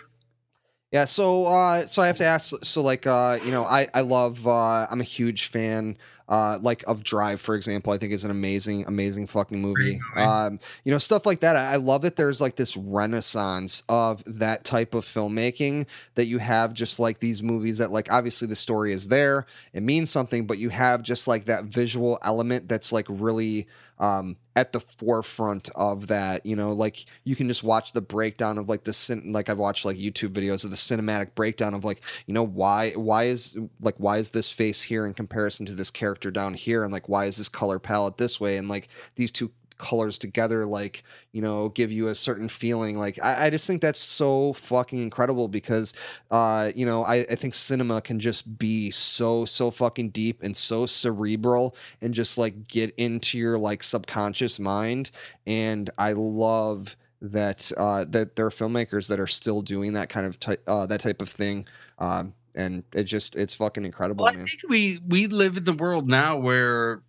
Yeah, 0.92 1.04
so 1.04 1.46
uh 1.46 1.86
so 1.86 2.02
I 2.02 2.08
have 2.08 2.16
to 2.16 2.24
ask 2.24 2.52
so 2.64 2.82
like 2.82 3.06
uh 3.06 3.38
you 3.44 3.52
know 3.52 3.64
I 3.64 3.86
I 3.94 4.00
love 4.00 4.46
uh 4.46 4.86
I'm 4.90 5.00
a 5.00 5.04
huge 5.04 5.46
fan 5.46 5.96
uh 6.30 6.58
like 6.62 6.82
of 6.86 7.04
Drive 7.04 7.40
for 7.40 7.54
example 7.54 7.92
I 7.92 7.98
think 7.98 8.12
is 8.12 8.24
an 8.24 8.30
amazing 8.30 8.86
amazing 8.86 9.26
fucking 9.26 9.60
movie. 9.60 10.00
movie. 10.14 10.26
Um 10.26 10.58
you 10.84 10.92
know 10.92 10.98
stuff 10.98 11.26
like 11.26 11.40
that 11.40 11.56
I 11.56 11.72
I 11.72 11.76
love 11.76 12.02
that 12.02 12.16
there's 12.16 12.40
like 12.40 12.56
this 12.56 12.76
renaissance 12.76 13.82
of 13.88 14.22
that 14.26 14.64
type 14.64 14.94
of 14.94 15.04
filmmaking 15.04 15.86
that 16.14 16.26
you 16.26 16.38
have 16.38 16.72
just 16.72 16.98
like 16.98 17.18
these 17.18 17.42
movies 17.42 17.78
that 17.78 17.90
like 17.90 18.10
obviously 18.12 18.48
the 18.48 18.56
story 18.56 18.92
is 18.92 19.08
there 19.08 19.46
it 19.72 19.82
means 19.82 20.10
something 20.10 20.46
but 20.46 20.58
you 20.58 20.68
have 20.70 21.02
just 21.02 21.26
like 21.28 21.44
that 21.46 21.64
visual 21.64 22.18
element 22.22 22.68
that's 22.68 22.92
like 22.92 23.06
really 23.08 23.66
um 24.00 24.36
at 24.56 24.72
the 24.72 24.80
forefront 24.80 25.70
of 25.76 26.08
that 26.08 26.44
you 26.44 26.56
know 26.56 26.72
like 26.72 27.04
you 27.24 27.36
can 27.36 27.46
just 27.46 27.62
watch 27.62 27.92
the 27.92 28.00
breakdown 28.00 28.58
of 28.58 28.68
like 28.68 28.84
the 28.84 28.92
cin- 28.92 29.32
like 29.32 29.48
i've 29.48 29.58
watched 29.58 29.84
like 29.84 29.96
youtube 29.96 30.30
videos 30.30 30.64
of 30.64 30.70
the 30.70 30.76
cinematic 30.76 31.34
breakdown 31.34 31.74
of 31.74 31.84
like 31.84 32.02
you 32.26 32.34
know 32.34 32.42
why 32.42 32.90
why 32.92 33.24
is 33.24 33.58
like 33.80 33.94
why 33.98 34.18
is 34.18 34.30
this 34.30 34.50
face 34.50 34.82
here 34.82 35.06
in 35.06 35.14
comparison 35.14 35.66
to 35.66 35.74
this 35.74 35.90
character 35.90 36.30
down 36.30 36.54
here? 36.54 36.82
And 36.84 36.92
like 36.92 37.08
why 37.08 37.26
is 37.26 37.36
this 37.36 37.48
color 37.48 37.78
palette 37.78 38.18
this 38.18 38.40
way? 38.40 38.56
And 38.56 38.68
like 38.68 38.88
these 39.16 39.30
two 39.30 39.50
colors 39.80 40.18
together 40.18 40.66
like 40.66 41.02
you 41.32 41.40
know 41.40 41.70
give 41.70 41.90
you 41.90 42.08
a 42.08 42.14
certain 42.14 42.48
feeling 42.48 42.98
like 42.98 43.18
I, 43.22 43.46
I 43.46 43.50
just 43.50 43.66
think 43.66 43.80
that's 43.80 44.00
so 44.00 44.52
fucking 44.52 45.02
incredible 45.02 45.48
because 45.48 45.94
uh 46.30 46.70
you 46.74 46.86
know 46.86 47.02
I, 47.02 47.16
I 47.30 47.34
think 47.34 47.54
cinema 47.54 48.00
can 48.00 48.20
just 48.20 48.58
be 48.58 48.90
so 48.90 49.44
so 49.44 49.70
fucking 49.70 50.10
deep 50.10 50.42
and 50.42 50.56
so 50.56 50.86
cerebral 50.86 51.74
and 52.00 52.14
just 52.14 52.38
like 52.38 52.68
get 52.68 52.94
into 52.96 53.38
your 53.38 53.58
like 53.58 53.82
subconscious 53.82 54.58
mind 54.58 55.10
and 55.46 55.90
i 55.98 56.12
love 56.12 56.96
that 57.22 57.72
uh 57.76 58.04
that 58.08 58.36
there 58.36 58.46
are 58.46 58.50
filmmakers 58.50 59.08
that 59.08 59.18
are 59.18 59.26
still 59.26 59.62
doing 59.62 59.94
that 59.94 60.08
kind 60.08 60.26
of 60.26 60.38
type 60.38 60.62
uh 60.66 60.86
that 60.86 61.00
type 61.00 61.20
of 61.20 61.28
thing 61.28 61.66
um 61.98 62.34
and 62.54 62.84
it 62.94 63.04
just 63.04 63.36
it's 63.36 63.54
fucking 63.54 63.84
incredible 63.84 64.24
Well, 64.24 64.34
I 64.34 64.36
think 64.36 64.60
we 64.68 64.98
we 65.06 65.26
live 65.26 65.56
in 65.56 65.64
the 65.64 65.72
world 65.72 66.08
now 66.08 66.36
where 66.36 67.02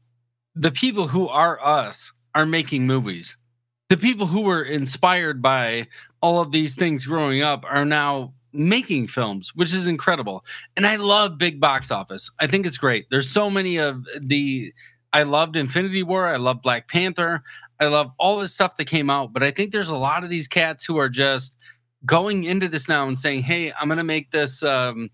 the 0.55 0.71
people 0.71 1.07
who 1.07 1.27
are 1.29 1.63
us 1.65 2.11
are 2.35 2.45
making 2.45 2.87
movies. 2.87 3.37
The 3.89 3.97
people 3.97 4.27
who 4.27 4.41
were 4.41 4.63
inspired 4.63 5.41
by 5.41 5.87
all 6.21 6.41
of 6.41 6.51
these 6.51 6.75
things 6.75 7.05
growing 7.05 7.41
up 7.41 7.65
are 7.67 7.85
now 7.85 8.33
making 8.53 9.07
films, 9.07 9.51
which 9.55 9.73
is 9.73 9.87
incredible. 9.87 10.45
And 10.75 10.85
I 10.85 10.97
love 10.97 11.37
big 11.37 11.59
box 11.59 11.91
office. 11.91 12.29
I 12.39 12.47
think 12.47 12.65
it's 12.65 12.77
great. 12.77 13.05
There's 13.09 13.29
so 13.29 13.49
many 13.49 13.77
of 13.77 14.05
the 14.19 14.73
I 15.13 15.23
loved 15.23 15.55
Infinity 15.57 16.03
War, 16.03 16.27
I 16.27 16.37
love 16.37 16.61
Black 16.61 16.87
Panther. 16.87 17.43
I 17.81 17.87
love 17.87 18.11
all 18.17 18.39
the 18.39 18.47
stuff 18.47 18.77
that 18.77 18.85
came 18.85 19.09
out, 19.09 19.33
but 19.33 19.43
I 19.43 19.51
think 19.51 19.71
there's 19.71 19.89
a 19.89 19.97
lot 19.97 20.23
of 20.23 20.29
these 20.29 20.47
cats 20.47 20.85
who 20.85 20.97
are 20.97 21.09
just 21.09 21.57
going 22.05 22.43
into 22.45 22.67
this 22.67 22.87
now 22.87 23.07
and 23.07 23.19
saying, 23.19 23.41
"Hey, 23.41 23.73
I'm 23.73 23.87
going 23.87 23.97
to 23.97 24.03
make 24.03 24.31
this 24.31 24.63
um 24.63 25.09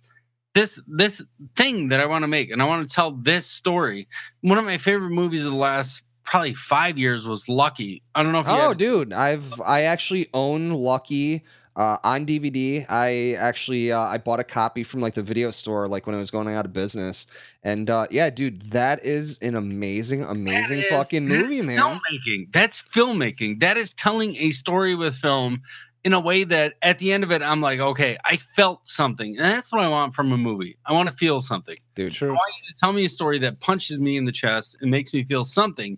this 0.54 0.80
this 0.88 1.24
thing 1.56 1.88
that 1.88 2.00
I 2.00 2.06
want 2.06 2.24
to 2.24 2.28
make 2.28 2.52
and 2.52 2.62
I 2.62 2.66
want 2.66 2.88
to 2.88 2.94
tell 2.94 3.12
this 3.12 3.46
story." 3.46 4.08
One 4.42 4.58
of 4.58 4.66
my 4.66 4.78
favorite 4.78 5.12
movies 5.12 5.46
of 5.46 5.52
the 5.52 5.58
last 5.58 6.04
probably 6.28 6.54
5 6.54 6.98
years 7.00 7.26
was 7.26 7.50
Lucky. 7.50 8.04
I 8.14 8.22
don't 8.22 8.32
know 8.34 8.40
if 8.42 8.46
you 8.48 8.52
Oh, 8.54 8.68
had- 8.70 8.78
dude, 8.78 9.14
I've 9.14 9.60
I 9.62 9.82
actually 9.84 10.30
own 10.34 10.72
Lucky 10.72 11.44
uh, 11.76 11.98
on 12.04 12.26
DVD. 12.26 12.86
I 12.90 13.34
actually 13.40 13.92
uh, 13.92 14.00
I 14.00 14.18
bought 14.18 14.40
a 14.40 14.44
copy 14.44 14.84
from 14.84 15.00
like 15.00 15.14
the 15.14 15.22
video 15.24 15.52
store 15.52 15.88
like 15.88 16.06
when 16.06 16.16
it 16.16 16.20
was 16.20 16.30
going 16.32 16.48
out 16.54 16.66
of 16.66 16.74
business. 16.74 17.28
And 17.64 17.90
uh, 17.90 18.08
yeah, 18.12 18.30
dude, 18.30 18.72
that 18.72 19.04
is 19.06 19.38
an 19.40 19.56
amazing, 19.56 20.24
amazing 20.24 20.78
That 20.82 20.86
is- 20.86 20.92
fucking 20.92 21.28
that 21.30 21.38
movie, 21.40 21.58
is 21.60 21.66
man. 21.66 21.80
Filmmaking. 21.80 22.52
That's 22.54 22.82
filmmaking. 22.82 23.60
That 23.62 23.78
is 23.78 23.94
telling 23.94 24.36
a 24.38 24.52
story 24.52 24.96
with 24.96 25.16
film 25.16 25.62
in 26.04 26.14
a 26.14 26.20
way 26.20 26.44
that 26.46 26.76
at 26.84 27.00
the 27.00 27.12
end 27.12 27.24
of 27.24 27.32
it, 27.32 27.42
I'm 27.42 27.60
like, 27.60 27.80
okay, 27.80 28.18
I 28.24 28.38
felt 28.38 28.88
something. 28.88 29.36
And 29.38 29.46
that's 29.46 29.74
what 29.74 29.82
I 29.84 29.88
want 29.90 30.16
from 30.16 30.32
a 30.32 30.38
movie. 30.38 30.78
I 30.86 30.94
want 30.94 31.10
to 31.10 31.16
feel 31.16 31.42
something. 31.42 31.76
Dude, 31.96 32.14
True. 32.14 32.30
I 32.30 32.32
want 32.32 32.54
you 32.64 32.74
to 32.74 32.80
tell 32.80 32.94
me 32.94 33.04
a 33.04 33.10
story 33.10 33.40
that 33.40 33.60
punches 33.60 34.00
me 34.00 34.16
in 34.16 34.24
the 34.26 34.32
chest 34.32 34.78
and 34.82 34.90
makes 34.90 35.14
me 35.14 35.24
feel 35.26 35.44
something. 35.44 35.98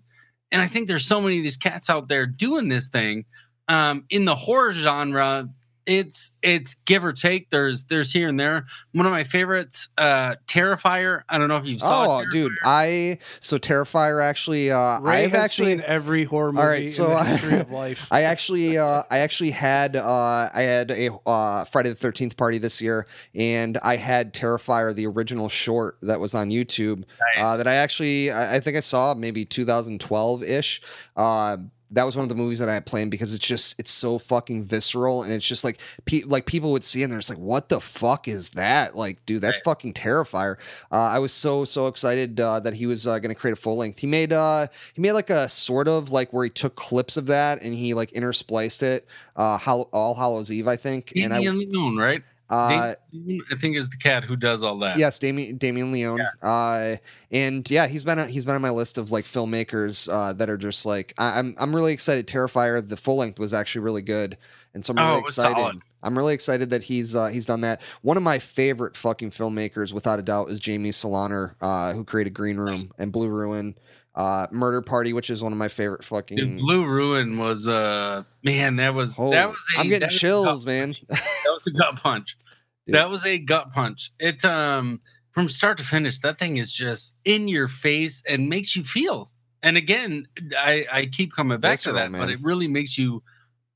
And 0.51 0.61
I 0.61 0.67
think 0.67 0.87
there's 0.87 1.05
so 1.05 1.21
many 1.21 1.37
of 1.37 1.43
these 1.43 1.57
cats 1.57 1.89
out 1.89 2.07
there 2.07 2.25
doing 2.25 2.69
this 2.69 2.89
thing. 2.89 3.25
Um, 3.67 4.05
in 4.09 4.25
the 4.25 4.35
horror 4.35 4.71
genre, 4.71 5.47
it's 5.89 6.31
it's 6.41 6.75
give 6.85 7.03
or 7.03 7.11
take. 7.13 7.49
There's 7.49 7.85
there's 7.85 8.11
here 8.13 8.29
and 8.29 8.39
there. 8.39 8.65
One 8.93 9.05
of 9.05 9.11
my 9.11 9.23
favorites, 9.23 9.89
uh, 9.97 10.35
Terrifier. 10.47 11.23
I 11.27 11.37
don't 11.37 11.47
know 11.47 11.57
if 11.57 11.65
you 11.65 11.79
saw. 11.79 12.03
Oh, 12.19 12.23
Terrifier. 12.25 12.31
dude, 12.31 12.51
I 12.63 13.17
so 13.41 13.57
Terrifier 13.57 14.23
actually. 14.23 14.71
Uh, 14.71 15.01
Ray 15.01 15.25
I've 15.25 15.31
has 15.31 15.43
actually 15.45 15.71
seen 15.73 15.81
every 15.85 16.23
horror 16.25 16.51
movie 16.51 16.61
All 16.61 16.67
right, 16.69 16.89
so 16.91 17.05
in 17.05 17.09
the 17.13 17.15
I- 17.19 17.25
history 17.25 17.59
of 17.59 17.71
life. 17.71 18.07
I 18.11 18.21
actually, 18.23 18.77
uh, 18.77 19.03
I 19.09 19.19
actually 19.19 19.51
had, 19.51 19.95
uh, 19.95 20.49
I 20.53 20.61
had 20.61 20.91
a 20.91 21.13
uh, 21.27 21.65
Friday 21.65 21.89
the 21.89 21.95
Thirteenth 21.95 22.37
party 22.37 22.57
this 22.59 22.81
year, 22.81 23.07
and 23.33 23.77
I 23.83 23.95
had 23.95 24.33
Terrifier, 24.33 24.93
the 24.93 25.07
original 25.07 25.49
short 25.49 25.97
that 26.03 26.19
was 26.19 26.35
on 26.35 26.49
YouTube, 26.49 27.03
uh, 27.37 27.57
that 27.57 27.67
I 27.67 27.75
actually, 27.75 28.29
I, 28.31 28.57
I 28.57 28.59
think 28.59 28.77
I 28.77 28.81
saw 28.81 29.13
maybe 29.15 29.45
2012 29.45 30.43
ish. 30.43 30.81
Um, 31.15 31.71
that 31.91 32.03
was 32.03 32.15
one 32.15 32.23
of 32.23 32.29
the 32.29 32.35
movies 32.35 32.59
that 32.59 32.69
I 32.69 32.75
had 32.75 32.85
planned 32.85 33.09
because 33.11 33.33
it's 33.33 33.45
just 33.47 33.79
it's 33.79 33.89
so 33.89 34.19
fucking 34.19 34.63
visceral 34.63 35.23
and 35.23 35.33
it's 35.33 35.45
just 35.47 35.63
like 35.63 35.79
pe- 36.05 36.21
like 36.23 36.45
people 36.45 36.71
would 36.71 36.83
see 36.83 37.01
it 37.01 37.05
and 37.05 37.11
they're 37.11 37.19
just 37.19 37.29
like 37.31 37.39
what 37.39 37.69
the 37.69 37.81
fuck 37.81 38.27
is 38.27 38.49
that 38.49 38.95
like 38.95 39.25
dude 39.25 39.41
that's 39.41 39.57
Right. 39.59 39.63
fucking 39.63 39.93
Terrifier. 39.93 40.57
Uh, 40.91 40.95
I 40.97 41.19
was 41.19 41.33
so 41.33 41.65
so 41.65 41.87
excited 41.87 42.39
uh, 42.39 42.59
that 42.59 42.75
he 42.75 42.85
was 42.85 43.07
uh, 43.07 43.17
going 43.19 43.33
to 43.33 43.39
create 43.39 43.53
a 43.53 43.61
full 43.61 43.77
length. 43.77 43.99
He 43.99 44.07
made 44.07 44.31
uh 44.33 44.67
he 44.93 45.01
made 45.01 45.13
like 45.13 45.29
a 45.29 45.49
sort 45.49 45.87
of 45.87 46.11
like 46.11 46.31
where 46.31 46.43
he 46.43 46.49
took 46.51 46.75
clips 46.75 47.17
of 47.17 47.25
that 47.25 47.61
and 47.61 47.73
he 47.73 47.93
like 47.93 48.11
interspliced 48.11 48.83
it. 48.83 49.07
Uh, 49.35 49.57
Hall- 49.57 49.89
All 49.91 50.13
Hallows 50.15 50.51
Eve 50.51 50.67
I 50.67 50.75
think 50.75 51.11
and 51.15 51.33
I 51.33 51.39
Leone, 51.39 51.97
right? 51.97 52.23
Uh, 52.49 52.95
Damien, 53.11 53.41
I 53.51 53.55
think 53.55 53.77
is 53.77 53.89
the 53.89 53.97
cat 53.97 54.23
who 54.23 54.35
does 54.35 54.63
all 54.63 54.79
that. 54.79 54.97
Yes, 54.97 55.19
Damien 55.19 55.57
Damien 55.57 55.91
Leone. 55.91 56.21
Uh, 56.41 56.95
and 57.31 57.69
yeah, 57.69 57.87
he's 57.87 58.03
been 58.03 58.17
on, 58.19 58.27
he's 58.27 58.43
been 58.43 58.55
on 58.55 58.61
my 58.61 58.71
list 58.71 58.97
of 58.97 59.11
like 59.11 59.25
filmmakers 59.25 60.11
uh, 60.11 60.33
that 60.33 60.49
are 60.49 60.57
just 60.57 60.85
like 60.85 61.13
I, 61.17 61.37
I'm 61.39 61.55
I'm 61.59 61.75
really 61.75 61.93
excited. 61.93 62.27
Terrifier, 62.27 62.87
the 62.87 62.97
full 62.97 63.17
length 63.17 63.37
was 63.39 63.53
actually 63.53 63.81
really 63.81 64.01
good, 64.01 64.37
and 64.73 64.83
so 64.85 64.93
I'm 64.93 64.97
really 64.97 65.09
Oh, 65.17 65.19
excited. 65.19 65.55
solid. 65.57 65.81
I'm 66.01 66.17
really 66.17 66.33
excited 66.33 66.69
that 66.71 66.83
he's 66.83 67.15
uh, 67.15 67.27
he's 67.27 67.45
done 67.45 67.61
that. 67.61 67.81
One 68.01 68.17
of 68.17 68.23
my 68.23 68.39
favorite 68.39 68.95
fucking 68.97 69.31
filmmakers, 69.31 69.93
without 69.93 70.17
a 70.17 70.23
doubt, 70.23 70.49
is 70.49 70.59
Jamie 70.59 70.91
Saulnier, 70.91 71.55
uh, 71.61 71.93
who 71.93 72.03
created 72.03 72.33
Green 72.33 72.57
Room 72.57 72.91
and 72.97 73.11
Blue 73.11 73.27
Ruin, 73.29 73.75
uh, 74.19 74.47
Murder 74.51 74.81
Party, 74.81 75.13
which 75.13 75.29
is 75.29 75.41
one 75.41 75.53
of 75.53 75.57
my 75.57 75.69
favorite 75.69 76.03
fucking. 76.03 76.35
Dude, 76.35 76.59
Blue 76.59 76.85
Ruin 76.85 77.37
was 77.37 77.69
uh 77.69 78.23
man, 78.43 78.75
that 78.75 78.93
was 78.93 79.13
Holy- 79.13 79.37
that 79.37 79.47
was 79.47 79.57
a 79.77 79.79
I'm 79.79 79.87
getting 79.87 80.01
that 80.01 80.07
was 80.07 80.15
a 80.15 80.19
chills, 80.19 80.65
man. 80.65 80.95
That 81.07 81.21
was 81.47 81.63
a 81.67 81.71
gut 81.71 81.95
punch. 81.95 82.37
Dude. 82.85 82.95
That 82.95 83.09
was 83.09 83.25
a 83.25 83.37
gut 83.37 83.71
punch. 83.71 84.11
It 84.19 84.43
um 84.43 84.99
from 85.31 85.47
start 85.47 85.77
to 85.77 85.85
finish, 85.85 86.19
that 86.19 86.37
thing 86.37 86.57
is 86.57 86.69
just 86.69 87.15
in 87.23 87.47
your 87.47 87.69
face 87.69 88.21
and 88.27 88.49
makes 88.49 88.75
you 88.75 88.83
feel. 88.83 89.31
And 89.63 89.77
again, 89.77 90.27
I 90.57 90.85
I 90.91 91.05
keep 91.05 91.31
coming 91.33 91.61
back 91.61 91.79
to 91.79 91.93
that, 91.93 92.11
but 92.11 92.29
it 92.29 92.39
really 92.41 92.67
makes 92.67 92.97
you 92.97 93.23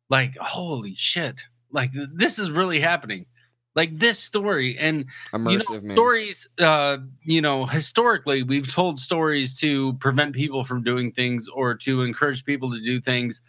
like, 0.09 0.35
holy 0.41 0.95
shit! 0.97 1.41
Like 1.71 1.91
this 2.15 2.37
is 2.37 2.51
really 2.51 2.81
happening. 2.81 3.27
Like 3.75 3.97
this 3.97 4.19
story, 4.19 4.77
and 4.77 5.05
Immersive 5.33 5.51
you 5.51 5.57
know, 5.57 5.81
man. 5.81 5.95
stories 5.95 6.47
uh 6.59 6.97
you 7.23 7.41
know 7.41 7.65
historically 7.65 8.43
we've 8.43 8.71
told 8.71 8.99
stories 8.99 9.57
to 9.59 9.93
prevent 9.95 10.35
people 10.35 10.63
from 10.63 10.83
doing 10.83 11.11
things 11.11 11.47
or 11.49 11.73
to 11.75 12.01
encourage 12.03 12.45
people 12.45 12.71
to 12.71 12.79
do 12.81 13.01
things 13.01 13.41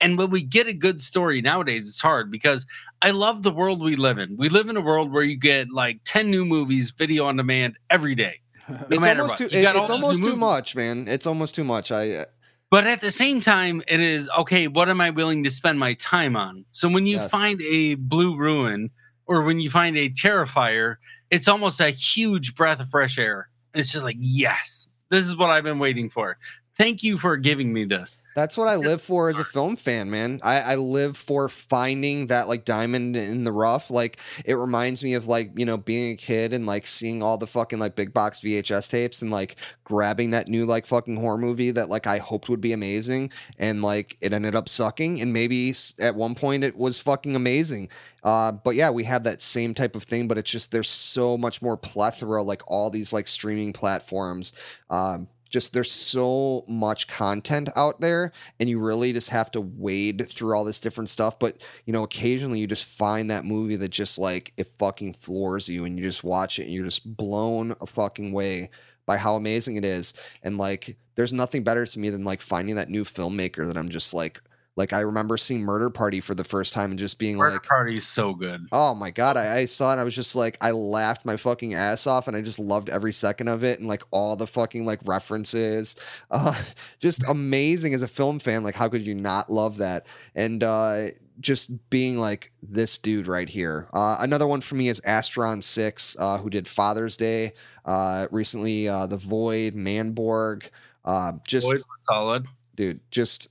and 0.00 0.16
when 0.18 0.30
we 0.30 0.42
get 0.42 0.66
a 0.68 0.72
good 0.72 1.00
story 1.02 1.40
nowadays 1.42 1.88
it's 1.88 2.00
hard 2.00 2.30
because 2.30 2.64
i 3.02 3.10
love 3.10 3.42
the 3.42 3.50
world 3.50 3.80
we 3.82 3.96
live 3.96 4.18
in 4.18 4.36
we 4.36 4.48
live 4.48 4.68
in 4.68 4.76
a 4.76 4.80
world 4.80 5.12
where 5.12 5.24
you 5.24 5.36
get 5.36 5.70
like 5.72 5.98
10 6.04 6.30
new 6.30 6.44
movies 6.44 6.92
video 6.92 7.24
on 7.26 7.36
demand 7.36 7.76
every 7.90 8.14
day 8.14 8.40
no 8.68 8.96
it's 8.96 9.06
almost 9.06 9.36
too. 9.38 9.48
You 9.50 9.62
got 9.62 9.74
it- 9.74 9.78
it's 9.80 9.90
all 9.90 9.98
those 9.98 10.02
new 10.02 10.04
almost 10.06 10.22
too 10.24 10.36
much, 10.36 10.76
man. 10.76 11.08
It's 11.08 11.26
almost 11.26 11.54
too 11.56 11.64
much. 11.64 11.90
I 11.90 12.10
uh, 12.12 12.24
but 12.70 12.86
at 12.86 13.00
the 13.00 13.10
same 13.10 13.40
time 13.40 13.82
it 13.88 14.00
is 14.00 14.28
okay 14.38 14.68
what 14.68 14.88
am 14.88 15.00
i 15.00 15.10
willing 15.10 15.42
to 15.44 15.50
spend 15.50 15.78
my 15.78 15.94
time 15.94 16.36
on 16.36 16.64
so 16.70 16.88
when 16.88 17.06
you 17.06 17.16
Yes. 17.16 17.30
find 17.30 17.60
a 17.62 17.94
blue 17.96 18.36
ruin 18.36 18.90
or 19.32 19.42
when 19.42 19.60
you 19.60 19.70
find 19.70 19.96
a 19.96 20.10
terrifier 20.10 20.96
it's 21.30 21.48
almost 21.48 21.80
a 21.80 21.88
huge 21.88 22.54
breath 22.54 22.78
of 22.78 22.90
fresh 22.90 23.18
air. 23.18 23.48
It's 23.72 23.90
just 23.90 24.04
like 24.04 24.18
yes 24.18 24.86
this 25.08 25.26
is 25.26 25.36
what 25.36 25.50
i've 25.50 25.64
been 25.64 25.78
waiting 25.78 26.10
for 26.10 26.36
thank 26.78 27.02
you 27.02 27.18
for 27.18 27.36
giving 27.36 27.72
me 27.72 27.84
this 27.84 28.16
That's 28.34 28.56
what 28.56 28.68
I 28.68 28.76
live 28.76 29.02
for 29.02 29.28
as 29.28 29.38
a 29.38 29.44
film 29.44 29.76
fan, 29.76 30.10
man. 30.10 30.40
I, 30.42 30.60
I 30.60 30.74
live 30.76 31.16
for 31.16 31.48
finding 31.48 32.28
that 32.28 32.48
like 32.48 32.64
diamond 32.64 33.14
in 33.14 33.44
the 33.44 33.52
rough. 33.52 33.90
Like 33.90 34.18
it 34.44 34.54
reminds 34.54 35.04
me 35.04 35.14
of 35.14 35.26
like, 35.26 35.50
you 35.58 35.66
know, 35.66 35.76
being 35.76 36.12
a 36.12 36.16
kid 36.16 36.52
and 36.52 36.66
like 36.66 36.86
seeing 36.86 37.22
all 37.22 37.36
the 37.36 37.46
fucking 37.46 37.78
like 37.78 37.94
big 37.94 38.14
box 38.14 38.40
VHS 38.40 38.88
tapes 38.88 39.20
and 39.20 39.30
like 39.30 39.56
grabbing 39.84 40.30
that 40.30 40.48
new 40.48 40.64
like 40.64 40.86
fucking 40.86 41.16
horror 41.16 41.36
movie 41.36 41.70
that 41.72 41.90
like 41.90 42.06
I 42.06 42.18
hoped 42.18 42.48
would 42.48 42.60
be 42.60 42.72
amazing 42.72 43.30
and 43.58 43.82
like 43.82 44.16
it 44.22 44.32
ended 44.32 44.54
up 44.54 44.68
sucking 44.68 45.20
and 45.20 45.32
maybe 45.32 45.74
at 46.00 46.14
one 46.14 46.34
point 46.34 46.64
it 46.64 46.76
was 46.76 46.98
fucking 46.98 47.36
amazing. 47.36 47.90
Uh, 48.22 48.52
but 48.52 48.76
yeah, 48.76 48.88
we 48.88 49.04
have 49.04 49.24
that 49.24 49.42
same 49.42 49.74
type 49.74 49.96
of 49.96 50.04
thing, 50.04 50.28
but 50.28 50.38
it's 50.38 50.50
just 50.50 50.70
there's 50.70 50.90
so 50.90 51.36
much 51.36 51.60
more 51.60 51.76
plethora, 51.76 52.42
like 52.42 52.62
all 52.66 52.88
these 52.88 53.12
like 53.12 53.26
streaming 53.26 53.72
platforms. 53.72 54.52
Um, 54.90 55.28
just 55.52 55.72
there's 55.72 55.92
so 55.92 56.64
much 56.66 57.06
content 57.06 57.68
out 57.76 58.00
there 58.00 58.32
and 58.58 58.68
you 58.68 58.80
really 58.80 59.12
just 59.12 59.30
have 59.30 59.50
to 59.52 59.60
wade 59.60 60.28
through 60.28 60.54
all 60.54 60.64
this 60.64 60.80
different 60.80 61.10
stuff. 61.10 61.38
But 61.38 61.58
you 61.86 61.92
know 61.92 62.02
occasionally 62.02 62.58
you 62.58 62.66
just 62.66 62.86
find 62.86 63.30
that 63.30 63.44
movie 63.44 63.76
that 63.76 63.90
just 63.90 64.18
like 64.18 64.52
it 64.56 64.68
fucking 64.78 65.14
floors 65.14 65.68
you 65.68 65.84
and 65.84 65.98
you 65.98 66.04
just 66.04 66.24
watch 66.24 66.58
it 66.58 66.64
and 66.64 66.72
you're 66.72 66.84
just 66.84 67.16
blown 67.16 67.76
a 67.80 67.86
fucking 67.86 68.32
way 68.32 68.70
by 69.06 69.16
how 69.16 69.36
amazing 69.36 69.76
it 69.76 69.84
is. 69.84 70.14
And 70.42 70.58
like 70.58 70.96
there's 71.14 71.32
nothing 71.32 71.62
better 71.62 71.86
to 71.86 71.98
me 71.98 72.10
than 72.10 72.24
like 72.24 72.40
finding 72.40 72.76
that 72.76 72.88
new 72.88 73.04
filmmaker 73.04 73.66
that 73.66 73.76
i'm 73.76 73.88
just 73.88 74.14
like 74.14 74.40
like 74.76 74.92
i 74.92 75.00
remember 75.00 75.36
seeing 75.36 75.60
murder 75.62 75.90
party 75.90 76.20
for 76.20 76.34
the 76.34 76.44
first 76.44 76.72
time 76.72 76.90
and 76.90 76.98
just 76.98 77.18
being 77.18 77.36
like 77.36 77.46
Murder 77.46 77.56
like 77.56 77.66
party 77.66 77.96
is 77.96 78.06
so 78.06 78.34
good 78.34 78.66
Oh 78.72 78.94
my 78.94 79.10
god, 79.10 79.36
I, 79.36 79.58
I 79.58 79.64
saw 79.66 79.92
it. 79.92 79.98
I 79.98 80.04
was 80.04 80.14
just 80.14 80.34
like, 80.34 80.56
I 80.60 80.70
laughed 80.70 81.26
my 81.26 81.36
fucking 81.36 81.74
ass 81.74 82.06
off, 82.06 82.26
and 82.26 82.36
I 82.36 82.40
just 82.40 82.58
loved 82.58 82.88
every 82.88 83.12
second 83.12 83.48
of 83.48 83.62
it, 83.64 83.78
and 83.78 83.86
like 83.86 84.02
all 84.10 84.34
the 84.34 84.46
fucking 84.46 84.86
like 84.86 85.00
references, 85.04 85.94
uh, 86.30 86.60
just 87.00 87.22
amazing 87.28 87.92
as 87.92 88.02
a 88.02 88.08
film 88.08 88.38
fan. 88.38 88.62
Like, 88.62 88.74
how 88.74 88.88
could 88.88 89.06
you 89.06 89.14
not 89.14 89.52
love 89.52 89.76
that? 89.78 90.06
And 90.34 90.64
uh, 90.64 91.08
just 91.40 91.90
being 91.90 92.18
like 92.18 92.52
this 92.62 92.96
dude 92.96 93.26
right 93.26 93.48
here. 93.48 93.88
Uh, 93.92 94.16
another 94.20 94.46
one 94.46 94.62
for 94.62 94.74
me 94.74 94.88
is 94.88 95.00
Astron 95.02 95.62
Six, 95.62 96.16
uh, 96.18 96.38
who 96.38 96.48
did 96.48 96.66
Father's 96.66 97.16
Day 97.16 97.52
uh, 97.84 98.28
recently. 98.30 98.88
Uh, 98.88 99.06
the 99.06 99.18
Void, 99.18 99.74
Manborg, 99.74 100.64
uh, 101.04 101.32
just 101.46 101.66
were 101.66 101.78
solid 102.00 102.46
dude 102.74 103.00
just 103.10 103.48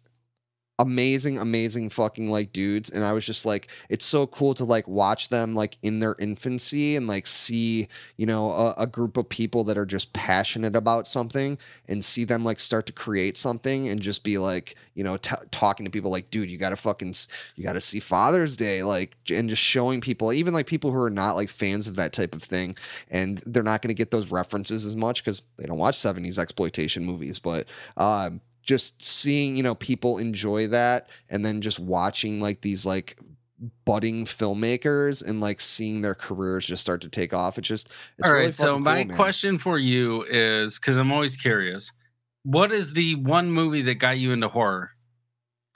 amazing 0.79 1.37
amazing 1.37 1.89
fucking 1.89 2.31
like 2.31 2.51
dudes 2.51 2.89
and 2.89 3.03
i 3.03 3.13
was 3.13 3.23
just 3.23 3.45
like 3.45 3.67
it's 3.89 4.05
so 4.05 4.25
cool 4.25 4.55
to 4.55 4.63
like 4.63 4.87
watch 4.87 5.29
them 5.29 5.53
like 5.53 5.77
in 5.83 5.99
their 5.99 6.15
infancy 6.17 6.95
and 6.95 7.07
like 7.07 7.27
see 7.27 7.87
you 8.17 8.25
know 8.25 8.49
a, 8.49 8.73
a 8.79 8.87
group 8.87 9.15
of 9.15 9.29
people 9.29 9.63
that 9.63 9.77
are 9.77 9.85
just 9.85 10.11
passionate 10.13 10.75
about 10.75 11.05
something 11.05 11.55
and 11.87 12.03
see 12.03 12.23
them 12.23 12.43
like 12.43 12.59
start 12.59 12.87
to 12.87 12.93
create 12.93 13.37
something 13.37 13.89
and 13.89 14.01
just 14.01 14.23
be 14.23 14.39
like 14.39 14.75
you 14.95 15.03
know 15.03 15.17
t- 15.17 15.35
talking 15.51 15.85
to 15.85 15.91
people 15.91 16.09
like 16.09 16.31
dude 16.31 16.49
you 16.49 16.57
gotta 16.57 16.75
fucking 16.75 17.13
you 17.55 17.63
gotta 17.63 17.81
see 17.81 17.99
father's 17.99 18.55
day 18.55 18.81
like 18.81 19.15
and 19.29 19.49
just 19.49 19.61
showing 19.61 20.01
people 20.01 20.33
even 20.33 20.53
like 20.53 20.65
people 20.65 20.91
who 20.91 20.99
are 20.99 21.11
not 21.11 21.35
like 21.35 21.49
fans 21.49 21.87
of 21.87 21.95
that 21.95 22.11
type 22.11 22.33
of 22.33 22.41
thing 22.41 22.75
and 23.11 23.43
they're 23.45 23.61
not 23.61 23.83
to 23.83 23.93
get 23.93 24.09
those 24.09 24.31
references 24.31 24.85
as 24.85 24.95
much 24.95 25.23
because 25.23 25.43
they 25.57 25.65
don't 25.65 25.77
watch 25.77 25.97
70s 25.97 26.39
exploitation 26.39 27.05
movies 27.05 27.37
but 27.37 27.67
um 27.97 28.41
just 28.71 29.03
seeing 29.03 29.57
you 29.57 29.63
know 29.63 29.75
people 29.75 30.17
enjoy 30.17 30.65
that 30.65 31.09
and 31.29 31.45
then 31.45 31.59
just 31.59 31.77
watching 31.77 32.39
like 32.39 32.61
these 32.61 32.85
like 32.85 33.19
budding 33.83 34.23
filmmakers 34.23 35.21
and 35.27 35.41
like 35.41 35.59
seeing 35.59 36.01
their 36.01 36.15
careers 36.15 36.65
just 36.65 36.81
start 36.81 37.01
to 37.01 37.09
take 37.09 37.33
off 37.33 37.57
it's 37.57 37.67
just 37.67 37.91
it's 38.17 38.25
all 38.25 38.33
really 38.33 38.45
right 38.45 38.55
so 38.55 38.79
my 38.79 39.03
cool, 39.03 39.13
question 39.13 39.57
for 39.57 39.77
you 39.77 40.23
is 40.29 40.79
because 40.79 40.95
i'm 40.95 41.11
always 41.11 41.35
curious 41.35 41.91
what 42.43 42.71
is 42.71 42.93
the 42.93 43.15
one 43.15 43.51
movie 43.51 43.81
that 43.81 43.95
got 43.95 44.17
you 44.17 44.31
into 44.31 44.47
horror 44.47 44.91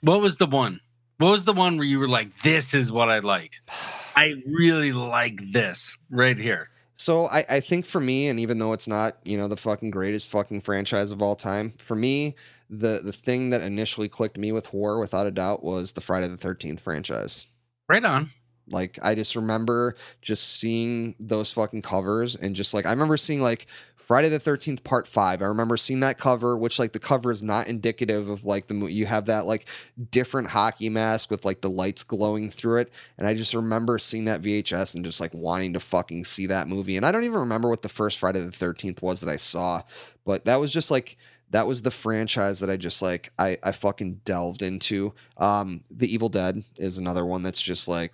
What 0.00 0.22
was 0.22 0.38
the 0.38 0.46
one? 0.46 0.80
What 1.18 1.30
was 1.30 1.44
the 1.44 1.52
one 1.52 1.76
where 1.76 1.86
you 1.86 1.98
were 1.98 2.08
like, 2.08 2.28
"This 2.42 2.74
is 2.74 2.92
what 2.92 3.10
I 3.10 3.18
like. 3.18 3.52
I 4.16 4.34
really 4.46 4.92
like 4.92 5.40
this 5.52 5.98
right 6.10 6.38
here." 6.38 6.70
So 6.96 7.26
I, 7.26 7.44
I 7.48 7.60
think 7.60 7.84
for 7.84 8.00
me, 8.00 8.28
and 8.28 8.40
even 8.40 8.58
though 8.58 8.72
it's 8.72 8.88
not, 8.88 9.18
you 9.24 9.36
know, 9.36 9.48
the 9.48 9.56
fucking 9.56 9.90
greatest 9.90 10.28
fucking 10.28 10.62
franchise 10.62 11.12
of 11.12 11.22
all 11.22 11.36
time, 11.36 11.74
for 11.78 11.94
me, 11.94 12.34
the 12.68 13.00
the 13.04 13.12
thing 13.12 13.50
that 13.50 13.60
initially 13.60 14.08
clicked 14.08 14.38
me 14.38 14.50
with 14.50 14.66
horror, 14.66 14.98
without 14.98 15.26
a 15.26 15.30
doubt, 15.30 15.62
was 15.62 15.92
the 15.92 16.00
Friday 16.00 16.26
the 16.26 16.36
Thirteenth 16.36 16.80
franchise. 16.80 17.46
Right 17.88 18.04
on. 18.04 18.30
Like 18.68 18.98
I 19.02 19.14
just 19.14 19.36
remember 19.36 19.94
just 20.22 20.58
seeing 20.58 21.14
those 21.20 21.52
fucking 21.52 21.82
covers 21.82 22.34
and 22.34 22.56
just 22.56 22.74
like 22.74 22.86
I 22.86 22.90
remember 22.90 23.16
seeing 23.16 23.40
like 23.40 23.66
Friday 24.06 24.28
the 24.28 24.38
13th 24.38 24.84
part 24.84 25.08
5. 25.08 25.42
I 25.42 25.44
remember 25.46 25.76
seeing 25.76 25.98
that 26.00 26.16
cover 26.16 26.56
which 26.56 26.78
like 26.78 26.92
the 26.92 27.00
cover 27.00 27.32
is 27.32 27.42
not 27.42 27.66
indicative 27.66 28.28
of 28.28 28.44
like 28.44 28.68
the 28.68 28.74
you 28.86 29.04
have 29.06 29.26
that 29.26 29.46
like 29.46 29.66
different 30.12 30.50
hockey 30.50 30.88
mask 30.88 31.28
with 31.28 31.44
like 31.44 31.60
the 31.60 31.68
lights 31.68 32.04
glowing 32.04 32.48
through 32.48 32.78
it 32.78 32.92
and 33.18 33.26
I 33.26 33.34
just 33.34 33.52
remember 33.52 33.98
seeing 33.98 34.26
that 34.26 34.42
VHS 34.42 34.94
and 34.94 35.04
just 35.04 35.20
like 35.20 35.34
wanting 35.34 35.72
to 35.72 35.80
fucking 35.80 36.24
see 36.24 36.46
that 36.46 36.68
movie. 36.68 36.96
And 36.96 37.04
I 37.04 37.10
don't 37.10 37.24
even 37.24 37.40
remember 37.40 37.68
what 37.68 37.82
the 37.82 37.88
first 37.88 38.18
Friday 38.18 38.38
the 38.38 38.52
13th 38.52 39.02
was 39.02 39.20
that 39.20 39.30
I 39.30 39.36
saw, 39.36 39.82
but 40.24 40.44
that 40.44 40.60
was 40.60 40.72
just 40.72 40.90
like 40.90 41.16
that 41.50 41.66
was 41.66 41.82
the 41.82 41.90
franchise 41.90 42.60
that 42.60 42.70
I 42.70 42.76
just 42.76 43.02
like 43.02 43.32
I 43.40 43.58
I 43.60 43.72
fucking 43.72 44.20
delved 44.24 44.62
into. 44.62 45.14
Um 45.36 45.82
The 45.90 46.12
Evil 46.12 46.28
Dead 46.28 46.62
is 46.76 46.96
another 46.96 47.26
one 47.26 47.42
that's 47.42 47.62
just 47.62 47.88
like 47.88 48.12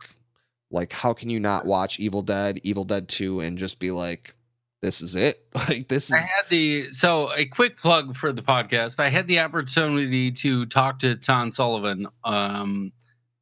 like 0.70 0.95
how 0.95 1.12
can 1.12 1.28
you 1.28 1.38
not 1.38 1.66
watch 1.66 2.01
Evil 2.01 2.22
Dead, 2.22 2.61
Evil 2.62 2.84
Dead 2.84 3.09
2 3.09 3.40
and 3.40 3.59
just 3.59 3.78
be 3.78 3.90
like 3.90 4.34
this 4.82 5.00
is 5.00 5.16
it? 5.16 5.38
Like 5.54 5.88
this 5.88 6.06
is 6.06 6.12
I 6.12 6.18
had 6.18 6.44
the 6.50 6.90
so 6.92 7.32
a 7.34 7.46
quick 7.46 7.76
plug 7.76 8.16
for 8.16 8.32
the 8.32 8.42
podcast. 8.42 8.98
I 9.00 9.08
had 9.08 9.26
the 9.28 9.38
opportunity 9.38 10.30
to 10.32 10.66
talk 10.66 10.98
to 11.00 11.14
Tom 11.16 11.50
Sullivan 11.50 12.06
um, 12.24 12.92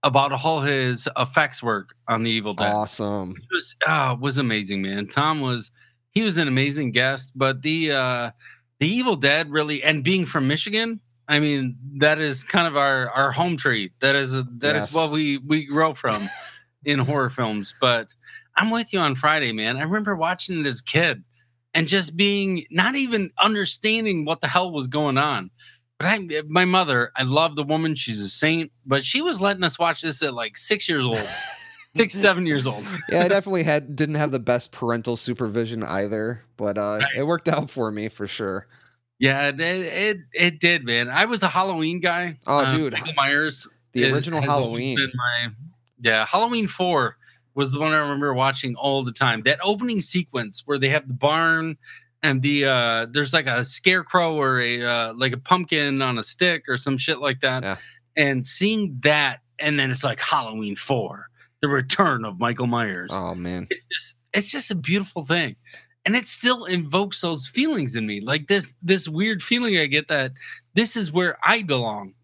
about 0.02 0.32
all 0.32 0.60
his 0.60 1.08
effects 1.16 1.62
work 1.62 1.94
on 2.08 2.22
the 2.22 2.30
Evil 2.30 2.54
Dead. 2.54 2.72
awesome. 2.72 3.34
It 3.36 3.48
was 3.52 3.74
it 3.86 4.20
was 4.20 4.38
amazing, 4.38 4.82
man. 4.82 5.06
Tom 5.06 5.40
was 5.40 5.70
he 6.12 6.22
was 6.22 6.36
an 6.36 6.46
amazing 6.48 6.92
guest, 6.92 7.32
but 7.34 7.62
the 7.62 7.92
uh 7.92 8.30
the 8.80 8.88
Evil 8.88 9.16
Dead 9.16 9.50
really 9.50 9.82
and 9.82 10.02
being 10.04 10.26
from 10.26 10.46
Michigan, 10.48 11.00
I 11.28 11.38
mean, 11.38 11.76
that 11.98 12.18
is 12.18 12.42
kind 12.42 12.66
of 12.66 12.76
our 12.76 13.08
our 13.10 13.30
home 13.32 13.56
tree. 13.56 13.92
That 14.00 14.14
is 14.16 14.32
that 14.34 14.76
is 14.76 14.82
Yes. 14.82 14.94
what 14.94 15.10
we 15.10 15.38
we 15.38 15.64
grow 15.64 15.94
from 15.94 16.28
in 16.84 16.98
horror 16.98 17.30
films. 17.30 17.74
But 17.80 18.14
I'm 18.56 18.70
with 18.70 18.92
you 18.92 18.98
on 19.00 19.14
Friday, 19.14 19.52
man. 19.52 19.76
I 19.76 19.82
remember 19.82 20.16
watching 20.16 20.60
it 20.60 20.66
as 20.66 20.80
a 20.80 20.84
kid 20.84 21.22
and 21.74 21.86
just 21.88 22.16
being 22.16 22.64
not 22.70 22.96
even 22.96 23.30
understanding 23.38 24.24
what 24.24 24.40
the 24.40 24.48
hell 24.48 24.72
was 24.72 24.86
going 24.88 25.18
on. 25.18 25.50
But 25.98 26.06
I, 26.08 26.18
my 26.48 26.64
mother, 26.64 27.12
I 27.16 27.24
love 27.24 27.56
the 27.56 27.62
woman. 27.62 27.94
She's 27.94 28.20
a 28.22 28.28
saint, 28.28 28.72
but 28.86 29.04
she 29.04 29.20
was 29.20 29.40
letting 29.40 29.62
us 29.64 29.78
watch 29.78 30.00
this 30.00 30.22
at 30.22 30.32
like 30.32 30.56
six 30.56 30.88
years 30.88 31.04
old, 31.04 31.20
six, 31.94 32.14
seven 32.14 32.46
years 32.46 32.66
old. 32.66 32.90
yeah, 33.10 33.24
I 33.24 33.28
definitely 33.28 33.64
had 33.64 33.94
didn't 33.96 34.14
have 34.14 34.30
the 34.32 34.38
best 34.38 34.72
parental 34.72 35.16
supervision 35.16 35.82
either, 35.82 36.42
but 36.56 36.78
uh 36.78 37.00
Right. 37.02 37.16
it 37.16 37.26
worked 37.26 37.48
out 37.48 37.68
for 37.70 37.90
me 37.90 38.08
for 38.08 38.26
sure. 38.26 38.66
Yeah, 39.18 39.48
it, 39.48 39.60
it 39.60 40.16
it 40.32 40.60
did, 40.60 40.84
man. 40.86 41.10
I 41.10 41.26
was 41.26 41.42
a 41.42 41.48
Halloween 41.48 42.00
guy. 42.00 42.38
Oh, 42.46 42.64
Um, 42.64 42.74
dude. 42.76 42.92
Michael 42.94 43.12
Myers. 43.14 43.68
The 43.92 44.10
original 44.10 44.40
Halloween. 44.40 44.96
my- 45.14 45.50
yeah, 46.02 46.24
Halloween 46.24 46.66
four 46.66 47.18
was 47.54 47.72
the 47.72 47.80
one 47.80 47.92
I 47.92 47.98
remember 47.98 48.32
watching 48.34 48.74
all 48.76 49.02
the 49.04 49.12
time. 49.12 49.42
That 49.42 49.58
opening 49.62 50.00
sequence 50.00 50.62
where 50.66 50.78
they 50.78 50.88
have 50.90 51.06
the 51.08 51.14
barn 51.14 51.76
and 52.22 52.42
the 52.42 52.64
uh 52.66 53.06
there's 53.10 53.32
like 53.32 53.46
a 53.46 53.64
scarecrow 53.64 54.34
or 54.34 54.60
a 54.60 54.84
uh, 54.84 55.14
like 55.14 55.32
a 55.32 55.38
pumpkin 55.38 56.02
on 56.02 56.18
a 56.18 56.24
stick 56.24 56.64
or 56.68 56.76
some 56.76 56.96
shit 56.98 57.18
like 57.18 57.40
that. 57.40 57.62
Yeah. 57.62 57.76
And 58.16 58.44
seeing 58.44 58.98
that, 59.02 59.40
and 59.58 59.78
then 59.78 59.90
it's 59.90 60.04
like 60.04 60.20
Halloween 60.20 60.76
four, 60.76 61.28
the 61.62 61.68
return 61.68 62.24
of 62.24 62.38
Michael 62.40 62.66
Myers 62.66 63.10
Oh 63.12 63.34
man. 63.34 63.66
it's 63.70 63.84
just 63.92 64.16
it's 64.32 64.50
just 64.50 64.70
a 64.70 64.74
beautiful 64.74 65.24
thing 65.24 65.56
and 66.06 66.14
it 66.16 66.26
still 66.28 66.64
invokes 66.66 67.20
those 67.20 67.48
feelings 67.48 67.96
in 67.96 68.06
me 68.06 68.20
like 68.20 68.46
this 68.46 68.74
this 68.82 69.08
weird 69.08 69.42
feeling 69.42 69.76
i 69.78 69.86
get 69.86 70.06
that 70.08 70.32
this 70.74 70.96
is 70.96 71.10
where 71.12 71.36
i 71.44 71.62
belong 71.62 72.14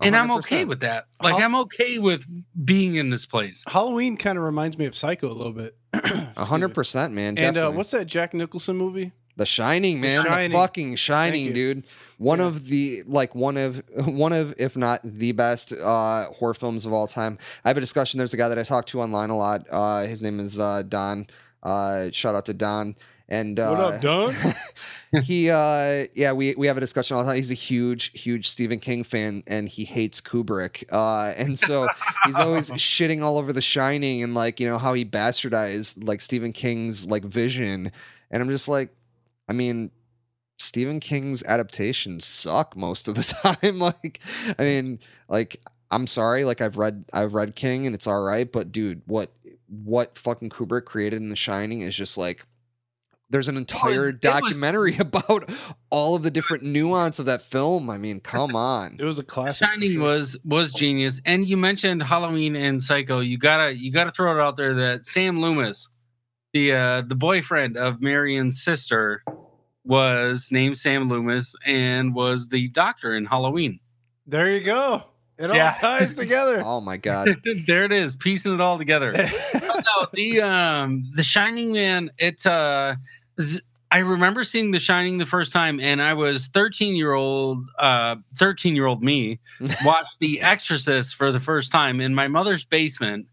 and 0.00 0.16
i'm 0.16 0.30
okay 0.30 0.64
with 0.64 0.80
that 0.80 1.06
like 1.22 1.34
How- 1.36 1.44
i'm 1.44 1.54
okay 1.56 1.98
with 1.98 2.24
being 2.64 2.94
in 2.96 3.10
this 3.10 3.26
place 3.26 3.64
Halloween 3.66 4.16
kind 4.16 4.38
of 4.38 4.44
reminds 4.44 4.76
me 4.78 4.86
of 4.86 4.94
Psycho 4.94 5.28
a 5.30 5.32
little 5.32 5.52
bit. 5.52 5.76
A 5.92 6.44
hundred 6.44 6.74
percent, 6.74 7.12
man. 7.12 7.36
And 7.38 7.56
uh, 7.56 7.70
what's 7.70 7.90
that 7.90 8.06
Jack 8.06 8.32
Nicholson 8.34 8.76
movie? 8.76 9.12
The 9.36 9.46
Shining, 9.46 10.00
man. 10.00 10.22
The, 10.24 10.30
Shining. 10.30 10.52
fucking 10.52 10.96
Shining, 10.96 11.52
dude. 11.52 11.84
One 12.18 12.38
Yeah. 12.38 12.46
of 12.46 12.66
the 12.66 13.02
like 13.06 13.34
one 13.34 13.56
of 13.56 13.82
one 13.94 14.32
of 14.32 14.54
if 14.58 14.76
not 14.76 15.00
the 15.04 15.32
best 15.32 15.72
uh 15.72 16.26
horror 16.32 16.54
films 16.54 16.86
of 16.86 16.92
all 16.92 17.06
time. 17.06 17.38
I 17.64 17.68
have 17.68 17.76
a 17.76 17.80
discussion. 17.80 18.18
There's 18.18 18.34
a 18.34 18.36
guy 18.36 18.48
that 18.48 18.58
I 18.58 18.62
talk 18.62 18.86
to 18.88 19.00
online 19.00 19.30
a 19.30 19.36
lot. 19.36 19.66
Uh 19.70 20.02
his 20.02 20.22
name 20.22 20.38
is 20.40 20.58
uh 20.58 20.82
Don. 20.82 21.26
Uh 21.62 22.10
shout 22.12 22.34
out 22.34 22.46
to 22.46 22.54
Don. 22.54 22.96
And 23.30 23.60
uh 23.60 23.68
What 23.70 23.80
up, 23.80 24.00
Don? 24.00 24.34
he 25.22 25.50
uh 25.50 26.06
yeah 26.14 26.32
we 26.32 26.54
we 26.56 26.66
have 26.66 26.76
a 26.76 26.80
discussion 26.80 27.16
all 27.16 27.22
the 27.22 27.28
time. 27.28 27.36
He's 27.36 27.50
a 27.50 27.54
huge 27.54 28.10
huge 28.20 28.48
stephen 28.48 28.80
king 28.80 29.04
fan 29.04 29.44
and 29.46 29.68
he 29.68 29.84
hates 29.84 30.20
kubrick. 30.20 30.84
Uh 30.92 31.32
and 31.36 31.58
so 31.58 31.86
he's 32.24 32.36
always 32.36 32.70
shitting 32.72 33.22
all 33.22 33.38
over 33.38 33.52
the 33.52 33.62
shining 33.62 34.22
and 34.22 34.34
like 34.34 34.58
you 34.58 34.66
know 34.66 34.78
how 34.78 34.94
he 34.94 35.04
bastardized 35.04 36.06
like 36.06 36.20
stephen 36.20 36.52
king's 36.52 37.06
like 37.06 37.24
vision. 37.24 37.92
And 38.32 38.42
i'm 38.42 38.50
just 38.50 38.68
like 38.68 38.90
i 39.48 39.52
mean 39.52 39.90
stephen 40.58 41.00
king's 41.00 41.42
adaptations 41.44 42.26
suck 42.26 42.76
most 42.76 43.08
of 43.08 43.14
the 43.14 43.22
time. 43.62 43.78
Like 43.78 44.20
i 44.58 44.62
mean 44.62 44.98
like 45.28 45.60
i'm 45.90 46.06
sorry 46.06 46.44
like 46.44 46.60
i've 46.60 46.76
read 46.76 47.04
i've 47.12 47.34
read 47.34 47.54
king 47.54 47.86
and 47.86 47.94
it's 47.94 48.06
all 48.06 48.20
right 48.22 48.50
but 48.50 48.70
dude 48.72 49.02
what 49.06 49.32
what 49.68 50.18
fucking 50.18 50.50
kubrick 50.50 50.84
created 50.84 51.20
in 51.20 51.28
the 51.28 51.36
shining 51.36 51.80
is 51.80 51.94
just 51.94 52.18
like 52.18 52.44
there's 53.30 53.48
an 53.48 53.56
entire 53.56 54.08
it 54.08 54.14
was- 54.14 54.20
documentary 54.20 54.96
about 54.98 55.48
all 55.90 56.14
of 56.16 56.22
the 56.22 56.30
different 56.30 56.62
nuance 56.64 57.18
of 57.18 57.26
that 57.26 57.42
film. 57.42 57.88
I 57.88 57.96
mean, 57.96 58.20
come 58.20 58.54
on. 58.56 58.96
It 58.98 59.04
was 59.04 59.18
a 59.18 59.22
classic. 59.24 59.68
shining 59.68 59.92
sure. 59.92 60.02
was 60.02 60.36
was 60.44 60.72
genius 60.72 61.20
and 61.24 61.46
you 61.46 61.56
mentioned 61.56 62.02
halloween 62.02 62.56
and 62.56 62.82
psycho 62.82 63.20
you 63.20 63.38
gotta 63.38 63.74
you 63.76 63.90
gotta 63.92 64.10
throw 64.12 64.36
it 64.36 64.40
out 64.42 64.56
there 64.56 64.74
that 64.74 65.04
sam 65.06 65.40
loomis 65.40 65.88
the 66.52 66.72
uh 66.72 67.02
the 67.02 67.14
boyfriend 67.14 67.76
of 67.76 68.00
marion's 68.02 68.62
sister 68.62 69.22
was 69.84 70.48
named 70.50 70.76
sam 70.78 71.08
loomis 71.08 71.54
and 71.64 72.14
was 72.14 72.48
the 72.48 72.68
doctor 72.68 73.16
in 73.16 73.24
halloween 73.24 73.78
There 74.26 74.50
you 74.50 74.60
go. 74.60 75.04
It 75.38 75.50
all 75.50 75.72
ties 75.72 76.12
together. 76.14 76.60
Oh 76.66 76.82
my 76.82 76.98
god. 76.98 77.28
there 77.66 77.84
it 77.84 77.92
is, 77.92 78.14
piecing 78.14 78.52
it 78.52 78.60
all 78.60 78.76
together. 78.76 79.10
no, 79.12 80.06
the 80.12 80.42
um 80.42 81.10
the 81.14 81.22
Shining 81.22 81.72
Man, 81.72 82.10
it's 82.18 82.44
uh 82.44 82.94
z- 82.94 83.00
I 83.92 83.98
remember 83.98 84.44
seeing 84.44 84.70
The 84.70 84.78
Shining 84.78 85.18
the 85.18 85.26
first 85.26 85.52
time, 85.52 85.80
and 85.80 86.00
I 86.00 86.14
was 86.14 86.46
13 86.48 86.94
year 86.94 87.12
old, 87.12 87.64
uh, 87.78 88.16
13 88.36 88.76
year 88.76 88.86
old 88.86 89.02
me 89.02 89.40
watched 89.84 90.20
The 90.20 90.40
Exorcist 90.40 91.16
for 91.16 91.32
the 91.32 91.40
first 91.40 91.72
time 91.72 92.00
in 92.00 92.14
my 92.14 92.28
mother's 92.28 92.64
basement, 92.64 93.26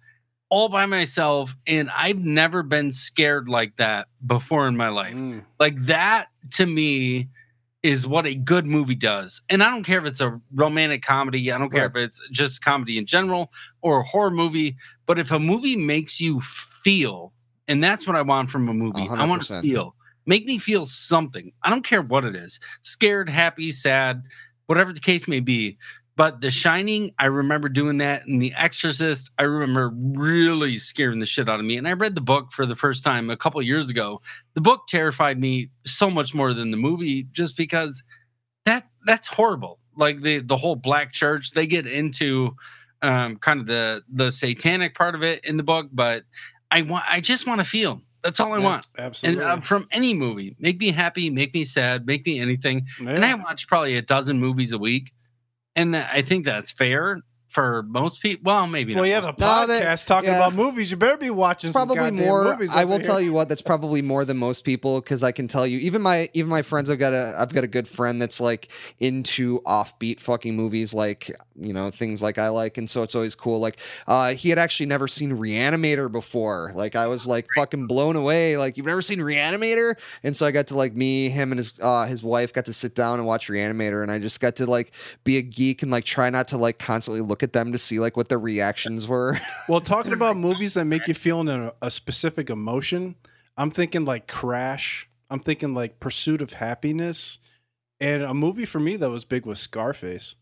all 0.50 0.70
by 0.70 0.86
myself, 0.88 1.56
and 1.68 1.90
I've 1.96 2.20
never 2.20 2.64
been 2.64 2.92
scared 2.92 3.48
like 3.48 3.76
that 3.78 4.08
before 4.26 4.68
in 4.68 4.76
my 4.78 4.90
life. 4.90 5.16
Mm. 5.16 5.44
Like 5.60 5.78
that 5.84 6.28
to 6.54 6.66
me 6.66 7.28
is 7.84 8.08
what 8.08 8.26
a 8.26 8.34
good 8.34 8.66
movie 8.66 8.96
does. 8.96 9.42
And 9.50 9.62
I 9.64 9.70
don't 9.70 9.84
care 9.84 10.00
if 10.00 10.06
it's 10.06 10.22
a 10.22 10.42
romantic 10.56 11.04
comedy, 11.04 11.52
I 11.52 11.58
don't 11.60 11.70
care 11.70 11.82
Right. 11.88 11.92
if 11.92 11.96
it's 12.08 12.22
just 12.32 12.64
comedy 12.64 12.98
in 12.98 13.06
general 13.06 13.52
or 13.82 14.00
a 14.00 14.04
horror 14.04 14.32
movie, 14.32 14.76
but 15.06 15.20
if 15.20 15.32
a 15.32 15.40
movie 15.40 15.76
makes 15.76 16.20
you 16.20 16.42
feel, 16.42 17.32
and 17.68 17.84
that's 17.84 18.08
what 18.08 18.16
I 18.16 18.24
want 18.24 18.50
from 18.50 18.68
a 18.70 18.74
movie. 18.74 19.08
I 19.08 19.26
want 19.26 19.44
to 19.44 19.62
feel. 19.62 19.94
Make 20.28 20.46
me 20.46 20.60
feel 20.60 20.86
something. 20.86 21.52
I 21.64 21.72
don't 21.72 21.86
care 21.86 22.02
what 22.04 22.26
it 22.26 22.36
is. 22.36 22.60
Scared, 22.84 23.30
happy, 23.30 23.72
sad, 23.72 24.24
whatever 24.68 24.94
the 24.94 25.00
case 25.00 25.28
may 25.28 25.40
be. 25.40 25.78
But 26.16 26.42
The 26.42 26.52
Shining, 26.52 27.12
I 27.20 27.26
remember 27.28 27.70
doing 27.70 28.00
that. 28.00 28.26
And 28.28 28.42
The 28.42 28.54
Exorcist, 28.56 29.32
I 29.40 29.44
remember 29.44 29.92
really 29.94 30.80
scaring 30.80 31.20
the 31.20 31.28
shit 31.28 31.48
out 31.50 31.60
of 31.60 31.66
me. 31.66 31.78
And 31.78 31.88
I 31.88 31.94
read 31.94 32.16
the 32.16 32.22
book 32.22 32.52
for 32.52 32.66
the 32.66 32.76
first 32.76 33.04
time 33.04 33.30
a 33.30 33.38
couple 33.38 33.62
years 33.62 33.90
ago 33.90 34.22
the 34.56 34.62
book 34.62 34.88
terrified 34.88 35.40
me 35.40 35.70
so 35.86 36.10
much 36.10 36.34
more 36.34 36.54
than 36.54 36.72
the 36.72 36.78
movie 36.78 37.28
just 37.32 37.56
because 37.58 38.04
that 38.66 38.88
that's 39.06 39.28
horrible 39.28 39.80
like 39.96 40.22
the 40.22 40.40
the 40.40 40.58
whole 40.58 40.76
black 40.76 41.14
church 41.14 41.52
they 41.52 41.68
get 41.68 41.88
into 41.88 42.52
um 43.02 43.38
kind 43.38 43.60
of 43.60 43.68
the 43.68 44.04
the 44.12 44.32
satanic 44.32 44.96
part 44.96 45.16
of 45.16 45.24
it 45.24 45.44
in 45.46 45.58
the 45.58 45.64
book 45.64 45.88
but 45.92 46.24
i 46.72 46.82
want 46.82 47.06
i 47.10 47.22
just 47.22 47.48
want 47.48 47.60
to 47.60 47.66
feel 47.66 48.02
that's 48.24 48.40
all 48.40 48.54
i 48.54 48.58
Yeah, 48.58 48.64
want. 48.64 48.88
Absolutely. 48.98 49.44
and 49.44 49.52
uh, 49.60 49.62
from 49.62 49.88
any 49.92 50.14
movie 50.14 50.56
make 50.60 50.80
me 50.80 50.92
happy 50.92 51.30
make 51.30 51.54
me 51.54 51.64
sad 51.64 52.06
make 52.06 52.26
me 52.26 52.40
anything. 52.40 52.86
And 53.00 53.24
i 53.26 53.34
watch 53.36 53.68
probably 53.68 53.96
a 53.98 54.02
dozen 54.02 54.40
movies 54.40 54.72
a 54.72 54.78
week. 54.78 55.12
And 55.76 55.94
that, 55.94 56.10
i 56.14 56.22
think 56.22 56.46
that's 56.46 56.72
fair 56.72 57.22
for 57.58 57.82
most 57.82 58.22
people. 58.22 58.54
Well, 58.54 58.68
maybe 58.68 58.94
Well, 58.94 59.04
not. 59.04 59.08
you 59.08 59.14
have 59.16 59.24
a 59.24 59.28
most- 59.30 59.40
No, 59.40 59.48
podcast 59.48 59.68
that- 59.68 60.06
talking 60.06 60.30
yeah. 60.30 60.36
about 60.36 60.54
movies. 60.54 60.92
You 60.92 60.98
better 60.98 61.18
be 61.18 61.32
watching. 61.32 61.70
It's 61.70 61.76
probably 61.76 61.96
goddamn 61.96 62.24
more. 62.24 62.44
Movies 62.44 62.70
I 62.76 62.86
will 62.86 62.98
here. 62.98 63.04
tell 63.04 63.20
you 63.20 63.34
what. 63.34 63.50
That's 63.50 63.62
probably 63.74 64.04
more 64.04 64.26
than 64.26 64.38
most 64.38 64.64
people 64.64 65.02
because 65.02 65.24
I 65.24 65.32
can 65.32 65.48
tell 65.48 65.66
you. 65.66 65.80
Even 65.80 66.04
my 66.04 66.30
even 66.34 66.50
my 66.52 66.62
friends. 66.62 66.92
I've 66.92 67.00
got 67.00 67.14
a 67.14 67.36
I've 67.36 67.52
got 67.52 67.64
a 67.64 67.68
good 67.68 67.88
friend 67.88 68.22
that's 68.22 68.40
like 68.40 68.70
into 69.00 69.60
offbeat 69.62 70.20
fucking 70.20 70.56
movies, 70.56 70.94
like 70.94 71.32
you 71.60 71.74
know 71.74 71.90
things 71.90 72.22
like 72.22 72.38
I 72.38 72.50
like, 72.50 72.78
and 72.78 72.88
so 72.88 73.02
it's 73.02 73.16
always 73.16 73.34
cool. 73.34 73.60
Like 73.60 73.78
uh, 74.08 74.34
he 74.36 74.50
had 74.50 74.60
actually 74.60 74.86
never 74.86 75.08
seen 75.08 75.32
Reanimator 75.32 76.12
before. 76.12 76.72
Like 76.76 76.96
I 76.96 77.08
was 77.08 77.26
like 77.26 77.48
fucking 77.56 77.88
blown 77.88 78.16
away. 78.16 78.56
Like 78.58 78.78
you've 78.78 78.86
never 78.86 79.02
seen 79.02 79.18
Reanimator, 79.18 79.96
and 80.22 80.36
so 80.38 80.46
I 80.46 80.52
got 80.52 80.68
to 80.68 80.76
like 80.76 80.94
me, 80.96 81.30
him, 81.30 81.52
and 81.52 81.58
his 81.58 81.74
uh, 81.82 82.06
his 82.06 82.22
wife 82.22 82.54
got 82.54 82.66
to 82.66 82.74
sit 82.74 82.94
down 82.94 83.18
and 83.18 83.28
watch 83.28 83.48
Reanimator, 83.50 84.04
and 84.04 84.12
I 84.12 84.20
just 84.20 84.40
got 84.40 84.56
to 84.58 84.68
like 84.68 84.92
be 85.24 85.38
a 85.38 85.42
geek 85.42 85.82
and 85.82 85.92
like 85.92 86.06
try 86.06 86.30
not 86.30 86.48
to 86.50 86.58
like 86.58 86.78
constantly 86.78 87.22
look 87.22 87.42
at 87.42 87.47
them 87.54 87.72
to 87.72 87.78
see 87.78 88.00
like 88.00 88.18
what 88.18 88.30
their 88.30 88.40
reactions 88.40 89.08
were. 89.08 89.40
Well, 89.70 89.82
talking 89.82 90.14
about 90.14 90.38
movies 90.38 90.76
that 90.76 90.86
make 90.86 91.08
you 91.08 91.14
feel 91.14 91.42
in 91.42 91.50
a, 91.50 91.74
a 91.82 91.92
specific 91.92 92.50
emotion, 92.50 93.16
I'm 93.58 93.70
thinking 93.70 94.06
like 94.06 94.28
Crash. 94.28 95.10
I'm 95.30 95.40
thinking 95.40 95.74
like 95.74 96.00
Pursuit 96.00 96.42
of 96.42 96.54
Happiness, 96.54 97.40
and 98.00 98.24
a 98.24 98.34
movie 98.34 98.66
for 98.66 98.80
me 98.80 98.96
that 98.96 99.10
was 99.10 99.26
big 99.26 99.46
was 99.46 99.60
Scarface. 99.60 100.36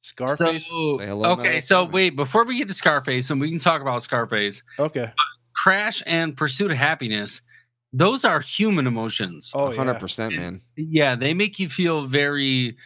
Scarface. 0.00 0.66
So, 0.66 0.98
hello, 0.98 1.30
okay, 1.32 1.60
so 1.60 1.84
Family. 1.84 1.92
wait, 1.94 2.16
before 2.16 2.44
we 2.44 2.58
get 2.58 2.66
to 2.68 2.74
Scarface, 2.74 3.30
and 3.30 3.40
we 3.40 3.50
can 3.50 3.60
talk 3.60 3.82
about 3.82 4.02
Scarface, 4.02 4.64
okay. 4.80 5.12
Crash 5.54 6.02
and 6.06 6.36
Pursuit 6.36 6.72
of 6.72 6.76
Happiness, 6.76 7.42
those 7.92 8.24
are 8.24 8.40
human 8.40 8.86
emotions. 8.86 9.52
Oh 9.54 9.74
hundred 9.74 9.94
yeah. 9.94 9.98
percent, 9.98 10.34
man. 10.34 10.62
Yeah, 10.76 11.14
they 11.14 11.34
make 11.34 11.58
you 11.58 11.68
feel 11.68 12.06
very 12.06 12.76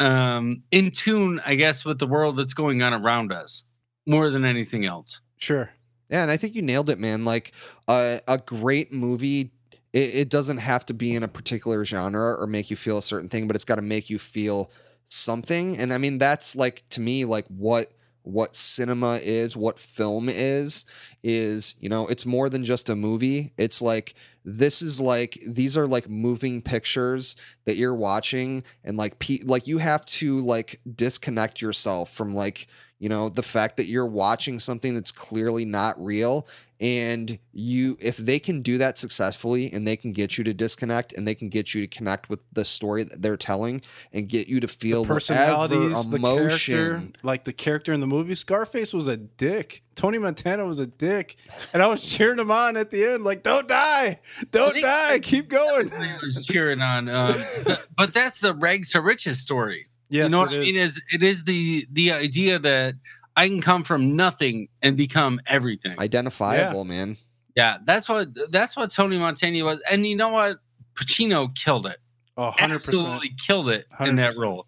um 0.00 0.62
in 0.70 0.90
tune, 0.90 1.40
I 1.44 1.54
guess, 1.54 1.84
with 1.84 1.98
the 1.98 2.06
world 2.06 2.36
that's 2.36 2.54
going 2.54 2.82
on 2.82 2.92
around 2.92 3.32
us 3.32 3.64
more 4.06 4.30
than 4.30 4.44
anything 4.44 4.84
else. 4.84 5.20
Sure. 5.38 5.70
Yeah, 6.10 6.22
and 6.22 6.30
I 6.30 6.36
think 6.36 6.54
you 6.54 6.62
nailed 6.62 6.90
it, 6.90 6.98
man. 6.98 7.24
Like 7.24 7.52
uh, 7.86 8.18
a 8.26 8.38
great 8.38 8.92
movie, 8.92 9.52
it, 9.92 10.14
it 10.14 10.28
doesn't 10.28 10.58
have 10.58 10.84
to 10.86 10.94
be 10.94 11.14
in 11.14 11.22
a 11.22 11.28
particular 11.28 11.84
genre 11.84 12.34
or 12.34 12.46
make 12.46 12.68
you 12.68 12.76
feel 12.76 12.98
a 12.98 13.02
certain 13.02 13.28
thing, 13.28 13.46
but 13.46 13.54
it's 13.54 13.64
got 13.64 13.76
to 13.76 13.82
make 13.82 14.10
you 14.10 14.18
feel 14.18 14.72
something. 15.06 15.78
And 15.78 15.92
I 15.92 15.98
mean, 15.98 16.18
that's 16.18 16.56
like 16.56 16.82
to 16.90 17.00
me, 17.00 17.24
like 17.24 17.46
what 17.46 17.92
what 18.22 18.54
cinema 18.54 19.18
is, 19.22 19.56
what 19.56 19.78
film 19.78 20.28
is, 20.28 20.84
is 21.22 21.76
you 21.78 21.88
know, 21.88 22.06
it's 22.08 22.26
more 22.26 22.48
than 22.48 22.64
just 22.64 22.88
a 22.88 22.96
movie. 22.96 23.52
It's 23.56 23.80
like 23.80 24.14
this 24.44 24.82
is 24.82 25.00
like 25.00 25.38
these 25.46 25.76
are 25.76 25.86
like 25.86 26.08
moving 26.08 26.62
pictures 26.62 27.36
that 27.64 27.76
you're 27.76 27.94
watching, 27.94 28.64
and 28.84 28.96
like 28.96 29.18
pe- 29.18 29.42
like 29.44 29.66
you 29.66 29.78
have 29.78 30.04
to 30.06 30.40
like 30.40 30.80
disconnect 30.94 31.60
yourself 31.60 32.12
from 32.12 32.34
like 32.34 32.66
you 32.98 33.08
know 33.08 33.28
the 33.28 33.42
fact 33.42 33.76
that 33.76 33.86
you're 33.86 34.06
watching 34.06 34.58
something 34.58 34.94
that's 34.94 35.12
clearly 35.12 35.64
not 35.64 36.02
real 36.02 36.46
and 36.80 37.38
you 37.52 37.96
if 38.00 38.16
they 38.16 38.38
can 38.38 38.62
do 38.62 38.78
that 38.78 38.96
successfully 38.96 39.70
and 39.72 39.86
they 39.86 39.96
can 39.96 40.12
get 40.12 40.38
you 40.38 40.44
to 40.44 40.54
disconnect 40.54 41.12
and 41.12 41.28
they 41.28 41.34
can 41.34 41.50
get 41.50 41.74
you 41.74 41.82
to 41.82 41.86
connect 41.86 42.30
with 42.30 42.40
the 42.52 42.64
story 42.64 43.04
that 43.04 43.20
they're 43.20 43.36
telling 43.36 43.82
and 44.14 44.28
get 44.28 44.48
you 44.48 44.60
to 44.60 44.68
feel 44.68 45.02
the 45.02 45.08
personalities, 45.14 45.78
whatever 45.78 46.08
the 46.08 46.16
emotion 46.16 46.74
character, 46.74 47.18
like 47.22 47.44
the 47.44 47.52
character 47.52 47.92
in 47.92 48.00
the 48.00 48.06
movie. 48.06 48.34
Scarface 48.34 48.94
was 48.94 49.06
a 49.06 49.18
dick. 49.18 49.82
Tony 49.94 50.16
Montana 50.16 50.64
was 50.64 50.78
a 50.78 50.86
dick, 50.86 51.36
and 51.74 51.82
I 51.82 51.86
was 51.86 52.06
cheering 52.06 52.38
him 52.38 52.50
on 52.50 52.78
at 52.78 52.90
the 52.90 53.04
end, 53.04 53.22
like 53.22 53.42
"Don't 53.42 53.68
die, 53.68 54.20
don't 54.50 54.80
die, 54.80 55.18
keep 55.22 55.50
going." 55.50 55.92
I 55.92 56.16
was 56.22 56.46
cheering 56.46 56.80
on, 56.80 57.10
um, 57.10 57.36
but, 57.64 57.84
but 57.98 58.14
that's 58.14 58.40
the 58.40 58.54
rags 58.54 58.92
to 58.92 59.02
riches 59.02 59.38
story. 59.38 59.86
Yes, 60.08 60.24
you 60.24 60.30
know 60.30 60.44
it 60.44 60.46
what 60.46 60.54
I 60.54 60.60
mean? 60.60 60.76
is. 60.76 60.96
Is 60.96 61.02
it 61.12 61.22
is 61.22 61.44
the 61.44 61.86
the 61.92 62.12
idea 62.12 62.58
that 62.58 62.94
I 63.40 63.48
can 63.48 63.60
come 63.60 63.82
from 63.82 64.16
nothing 64.16 64.68
and 64.82 64.96
become 64.96 65.40
everything. 65.46 65.94
identifiable 65.98 66.84
man 66.84 67.16
yeah, 67.56 67.78
that's 67.84 68.08
what 68.08 68.28
that's 68.50 68.76
what 68.76 68.90
Tony 68.90 69.18
Montana 69.18 69.64
was, 69.64 69.80
and 69.90 70.06
you 70.06 70.16
know 70.16 70.28
what? 70.28 70.58
Pacino 70.94 71.54
killed 71.56 71.86
it. 71.86 71.98
Oh, 72.36 72.50
100%. 72.52 72.74
absolutely 72.74 73.32
killed 73.46 73.68
it 73.68 73.86
in 74.00 74.16
that 74.16 74.36
role. 74.36 74.66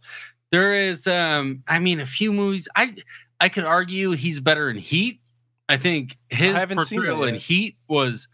There 0.50 0.74
is, 0.74 1.06
um, 1.06 1.62
I 1.68 1.78
mean, 1.78 2.00
a 2.00 2.06
few 2.06 2.32
movies. 2.32 2.68
I 2.76 2.94
I 3.40 3.48
could 3.48 3.64
argue 3.64 4.12
he's 4.12 4.40
better 4.40 4.68
in 4.68 4.76
Heat. 4.76 5.20
I 5.68 5.76
think 5.76 6.18
his 6.28 6.56
haven't 6.56 6.84
seen 6.84 6.98
portrayal 6.98 7.24
in. 7.24 7.36
Heat 7.36 7.76
was 7.88 8.28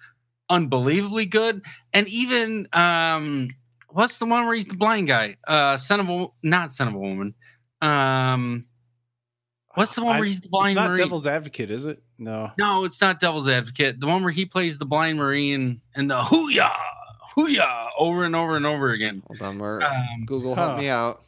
unbelievably 0.51 1.27
good, 1.27 1.63
and 1.93 2.09
even 2.09 2.67
um, 2.73 3.49
what's 3.91 4.19
the 4.19 4.27
one 4.27 4.47
where 4.47 4.55
he's 4.55 4.67
the 4.67 4.77
blind 4.77 5.07
guy? 5.07 5.37
Uh, 5.47 5.77
son 5.77 6.01
of 6.01 6.09
a 6.09 6.27
not 6.43 6.73
son 6.73 6.89
of 6.89 6.95
a 6.95 6.99
woman. 6.99 7.35
Um, 7.81 8.67
what's 9.79 9.95
the 9.95 10.03
one 10.05 10.17
I- 10.17 10.19
where 10.19 10.27
he's 10.27 10.41
the 10.41 10.45
It's 10.45 10.51
blind 10.51 10.75
not 10.77 10.89
marine? 10.91 10.99
Devil's 10.99 11.27
Advocate, 11.27 11.71
is 11.71 11.87
it? 11.87 12.03
No. 12.19 12.51
No, 12.59 12.85
it's 12.85 13.01
not 13.01 13.21
Devil's 13.21 13.49
Advocate. 13.49 14.01
The 14.01 14.07
one 14.07 14.23
where 14.23 14.33
he 14.33 14.45
plays 14.45 14.77
the 14.79 14.85
blind 14.85 15.19
marine 15.19 15.81
and 15.95 16.11
the 16.11 16.21
hooyah, 16.21 16.73
hooyah 17.37 17.89
over 17.99 18.25
and 18.25 18.35
over 18.37 18.57
and 18.57 18.67
over 18.67 18.91
again. 18.91 19.23
hold 19.27 19.41
on 19.43 19.59
Mar- 19.59 19.83
Um, 19.83 20.25
google 20.27 20.55
huh. 20.55 20.69
help 20.71 20.81
me 20.81 20.89
out 20.89 21.23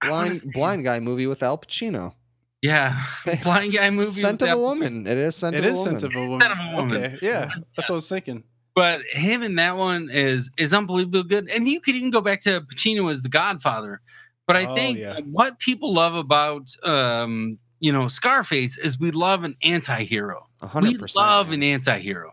blind 0.00 0.44
blind 0.52 0.84
guy 0.84 1.00
movie 1.00 1.26
with 1.26 1.42
al 1.42 1.56
pacino 1.58 2.14
Yeah, 2.62 3.00
blind 3.42 3.72
guy 3.72 3.90
movie. 3.90 4.10
scent 4.10 4.42
of 4.42 4.50
a 4.50 4.58
woman 4.58 5.06
it 5.06 5.16
is 5.16 5.34
scent 5.36 5.56
It 5.56 5.64
of 5.64 5.72
is 5.72 5.78
a 5.78 5.82
woman 5.82 6.00
Scent 6.00 6.12
of 6.14 6.16
a 6.16 6.28
Woman. 6.28 6.40
Scent 6.40 6.52
of 6.52 6.58
a 6.58 6.76
Woman. 6.76 6.96
Okay, 7.04 7.18
yeah, 7.22 7.48
that's 7.76 7.88
what 7.88 7.94
I 7.94 7.96
was 7.96 8.08
thinking. 8.08 8.44
But 8.74 9.02
him 9.12 9.42
in 9.44 9.54
that 9.54 9.76
one 9.76 10.10
is 10.10 10.50
is 10.58 10.74
unbelievably 10.74 11.22
good, 11.24 11.48
and 11.50 11.66
you 11.68 11.80
could 11.80 11.94
even 11.94 12.10
go 12.10 12.20
back 12.20 12.42
to 12.42 12.60
Pacino 12.62 13.10
as 13.10 13.22
the 13.22 13.28
Godfather. 13.28 14.00
But 14.46 14.56
I 14.56 14.66
Oh, 14.66 14.74
think 14.74 14.98
yeah. 14.98 15.20
what 15.20 15.58
people 15.60 15.94
love 15.94 16.14
about 16.16 16.68
um, 16.84 17.58
you 17.84 17.92
know 17.92 18.08
Scarface 18.08 18.78
is 18.78 18.98
we 18.98 19.10
love 19.10 19.44
an 19.44 19.56
anti-hero. 19.62 20.46
We 20.62 20.68
hundred 20.68 20.98
percent 20.98 21.26
love 21.26 21.52
an 21.52 21.62
anti-hero. 21.62 22.32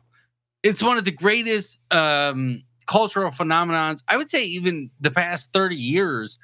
It's 0.63 0.81
one 0.81 0.97
of 0.97 1.03
the 1.03 1.11
greatest 1.11 1.81
um, 1.91 2.63
cultural 2.87 3.31
phenomenons. 3.31 4.01
I 4.07 4.15
would 4.15 4.29
say 4.29 4.45
even 4.45 4.89
the 5.01 5.11
past 5.11 5.51
30 5.51 5.75
years, 5.75 6.39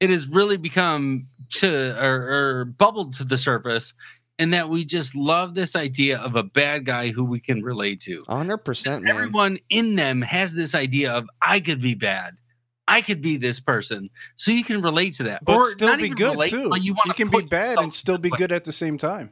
it 0.00 0.10
has 0.10 0.26
really 0.26 0.56
become 0.56 1.28
to 1.50 1.96
or, 2.04 2.14
or 2.32 2.64
bubbled 2.64 3.12
to 3.14 3.24
the 3.24 3.36
surface, 3.36 3.94
and 4.40 4.52
that 4.52 4.68
we 4.68 4.84
just 4.84 5.14
love 5.14 5.54
this 5.54 5.76
idea 5.76 6.18
of 6.18 6.34
a 6.34 6.42
bad 6.42 6.84
guy 6.84 7.10
who 7.10 7.22
we 7.24 7.38
can 7.38 7.62
relate 7.62 8.00
to. 8.00 8.24
Hundred 8.28 8.58
percent 8.58 9.04
man 9.04 9.14
Everyone 9.14 9.58
in 9.70 9.94
them 9.94 10.20
has 10.22 10.54
this 10.54 10.74
idea 10.74 11.12
of 11.12 11.28
I 11.40 11.60
could 11.60 11.80
be 11.80 11.94
bad. 11.94 12.36
I 12.88 13.02
could 13.02 13.22
be 13.22 13.36
this 13.36 13.60
person. 13.60 14.10
So 14.36 14.50
you 14.50 14.64
can 14.64 14.82
relate 14.82 15.14
to 15.14 15.22
that. 15.24 15.44
But 15.44 15.54
or 15.54 15.70
still 15.72 15.88
not 15.88 15.98
be 15.98 16.06
even 16.06 16.16
good 16.16 16.30
relate, 16.32 16.50
too. 16.50 16.68
but 16.70 16.82
You, 16.82 16.96
you, 17.04 17.12
can 17.14 17.28
be 17.28 17.42
bad 17.42 17.78
and 17.78 17.92
still 17.92 18.18
be 18.18 18.30
good 18.30 18.50
at 18.50 18.64
the 18.64 18.72
same 18.72 18.98
time. 18.98 19.30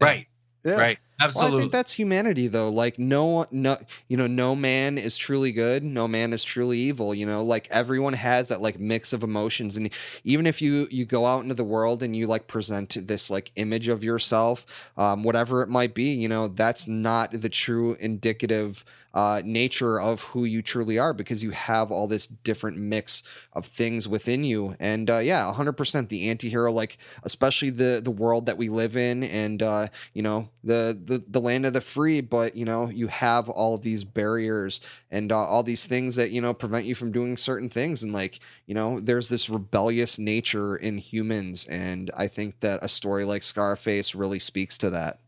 way. 0.00 0.06
Right. 0.06 0.26
Yeah. 0.64 0.80
Right. 0.80 0.98
Well, 1.20 1.28
Absolutely. 1.28 1.56
I 1.56 1.60
think 1.60 1.72
that's 1.72 1.92
humanity, 1.92 2.48
though. 2.48 2.70
Like 2.70 2.98
no, 2.98 3.46
no, 3.50 3.76
you 4.08 4.16
know, 4.16 4.26
no 4.26 4.56
man 4.56 4.96
is 4.96 5.16
truly 5.16 5.52
good. 5.52 5.84
No 5.84 6.08
man 6.08 6.32
is 6.32 6.42
truly 6.42 6.78
evil. 6.78 7.14
You 7.14 7.26
know, 7.26 7.44
like 7.44 7.68
everyone 7.70 8.14
has 8.14 8.48
that 8.48 8.62
like 8.62 8.80
mix 8.80 9.12
of 9.12 9.22
emotions, 9.22 9.76
and 9.76 9.90
even 10.24 10.46
if 10.46 10.60
you 10.62 10.88
you 10.90 11.04
go 11.04 11.26
out 11.26 11.42
into 11.42 11.54
the 11.54 11.64
world 11.64 12.02
and 12.02 12.16
you 12.16 12.26
like 12.26 12.46
present 12.48 12.96
this 13.06 13.30
like 13.30 13.52
image 13.56 13.88
of 13.88 14.02
yourself, 14.02 14.64
um, 14.96 15.22
whatever 15.22 15.62
it 15.62 15.68
might 15.68 15.94
be, 15.94 16.14
you 16.14 16.28
know, 16.28 16.48
that's 16.48 16.88
not 16.88 17.30
the 17.30 17.50
true 17.50 17.94
indicative 18.00 18.84
uh, 19.14 19.40
nature 19.44 19.98
of 20.00 20.22
who 20.22 20.44
you 20.44 20.60
truly 20.60 20.98
are 20.98 21.14
because 21.14 21.42
you 21.42 21.52
have 21.52 21.90
all 21.90 22.06
this 22.06 22.26
different 22.26 22.76
mix 22.76 23.22
of 23.54 23.66
things 23.66 24.06
within 24.06 24.44
you. 24.44 24.76
And 24.78 25.08
uh, 25.08 25.18
yeah, 25.18 25.50
100% 25.56 26.08
the 26.10 26.28
anti-hero, 26.28 26.70
like 26.72 26.98
especially 27.22 27.70
the 27.70 28.00
the 28.04 28.10
world 28.10 28.44
that 28.46 28.58
we 28.58 28.68
live 28.68 28.96
in, 28.96 29.22
and 29.24 29.62
uh, 29.62 29.86
you 30.12 30.22
know 30.22 30.48
the, 30.62 30.98
the 31.04 31.22
the 31.28 31.40
land 31.40 31.64
of 31.66 31.72
the 31.72 31.80
free 31.80 32.20
but 32.20 32.56
you 32.56 32.64
know 32.64 32.88
you 32.88 33.06
have 33.08 33.48
all 33.48 33.74
of 33.74 33.82
these 33.82 34.04
barriers 34.04 34.80
and 35.10 35.30
uh, 35.30 35.36
all 35.38 35.62
these 35.62 35.86
things 35.86 36.16
that 36.16 36.30
you 36.30 36.40
know 36.40 36.54
prevent 36.54 36.86
you 36.86 36.94
from 36.94 37.12
doing 37.12 37.36
certain 37.36 37.68
things 37.68 38.02
and 38.02 38.12
like 38.12 38.40
you 38.66 38.74
know 38.74 38.98
there's 39.00 39.28
this 39.28 39.48
rebellious 39.50 40.18
nature 40.18 40.76
in 40.76 40.98
humans 40.98 41.66
and 41.66 42.10
i 42.16 42.26
think 42.26 42.58
that 42.60 42.78
a 42.82 42.88
story 42.88 43.24
like 43.24 43.42
scarface 43.42 44.14
really 44.14 44.38
speaks 44.38 44.78
to 44.78 44.90
that 44.90 45.18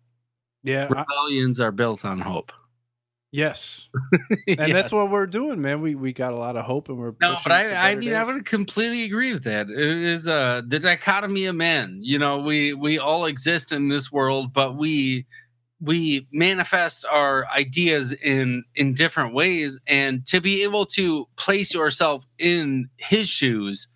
Yeah. 0.63 0.89
I- 0.95 1.05
Rebellions 1.09 1.61
are 1.61 1.73
built 1.73 2.05
on 2.05 2.21
hope. 2.21 2.53
Yes. 3.37 3.89
And 4.59 4.69
Yeah. 4.69 4.75
that's 4.75 4.93
what 4.93 5.11
we're 5.11 5.27
doing, 5.27 5.61
man. 5.61 5.81
We 5.81 5.95
we 5.95 6.13
got 6.13 6.33
a 6.33 6.37
lot 6.37 6.57
of 6.57 6.65
hope, 6.65 6.89
and 6.89 6.99
we're 6.99 7.13
No, 7.21 7.37
but 7.43 7.53
I, 7.53 7.93
I 7.93 7.95
mean, 7.97 8.15
I 8.15 8.25
would 8.25 8.47
completely 8.47 9.05
agree 9.05 9.33
with 9.33 9.45
that. 9.45 9.69
It 9.69 9.79
is 9.79 10.27
uh, 10.29 10.63
the 10.67 10.79
dichotomy 10.79 11.45
of 11.47 11.57
men. 11.57 11.99
You 12.03 12.19
know, 12.19 12.39
we 12.41 12.73
we 12.75 12.99
all 12.99 13.27
exist 13.27 13.73
in 13.73 13.89
this 13.89 14.11
world, 14.11 14.53
but 14.53 14.77
we 14.77 15.27
we 15.81 16.27
manifest 16.33 17.05
our 17.11 17.47
ideas 17.49 18.13
in 18.13 18.65
in 18.77 18.95
different 18.95 19.35
ways, 19.35 19.79
and 19.87 20.25
to 20.27 20.41
be 20.41 20.63
able 20.63 20.87
to 20.87 21.29
place 21.37 21.75
yourself 21.75 22.27
in 22.39 22.89
his 22.97 23.29
shoes 23.29 23.89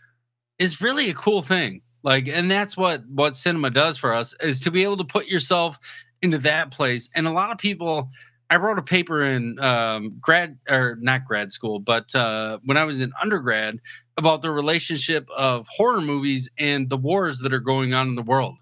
is 0.58 0.80
really 0.80 1.08
a 1.10 1.14
cool 1.14 1.42
thing. 1.42 1.80
Like, 2.02 2.28
and 2.28 2.50
that's 2.50 2.76
what 2.76 3.02
what 3.08 3.36
cinema 3.36 3.70
does 3.70 3.96
for 3.98 4.12
us 4.12 4.34
is 4.40 4.60
to 4.60 4.70
be 4.70 4.82
able 4.82 4.96
to 4.98 5.04
put 5.04 5.26
yourself 5.28 5.78
into 6.22 6.38
that 6.38 6.70
place. 6.70 7.08
And 7.14 7.26
a 7.26 7.32
lot 7.32 7.50
of 7.50 7.58
people. 7.58 8.10
I 8.50 8.56
wrote 8.56 8.78
a 8.78 8.82
paper 8.82 9.22
in 9.22 9.58
um, 9.60 10.16
grad 10.20 10.58
or 10.68 10.98
not 11.00 11.24
grad 11.24 11.52
school, 11.52 11.78
but 11.78 12.12
uh, 12.16 12.58
when 12.64 12.76
I 12.76 12.84
was 12.84 13.00
in 13.00 13.12
undergrad 13.22 13.78
about 14.16 14.42
the 14.42 14.50
relationship 14.50 15.28
of 15.34 15.68
horror 15.68 16.00
movies 16.00 16.50
and 16.58 16.90
the 16.90 16.96
wars 16.96 17.38
that 17.38 17.54
are 17.54 17.60
going 17.60 17.94
on 17.94 18.08
in 18.08 18.16
the 18.16 18.22
world. 18.22 18.56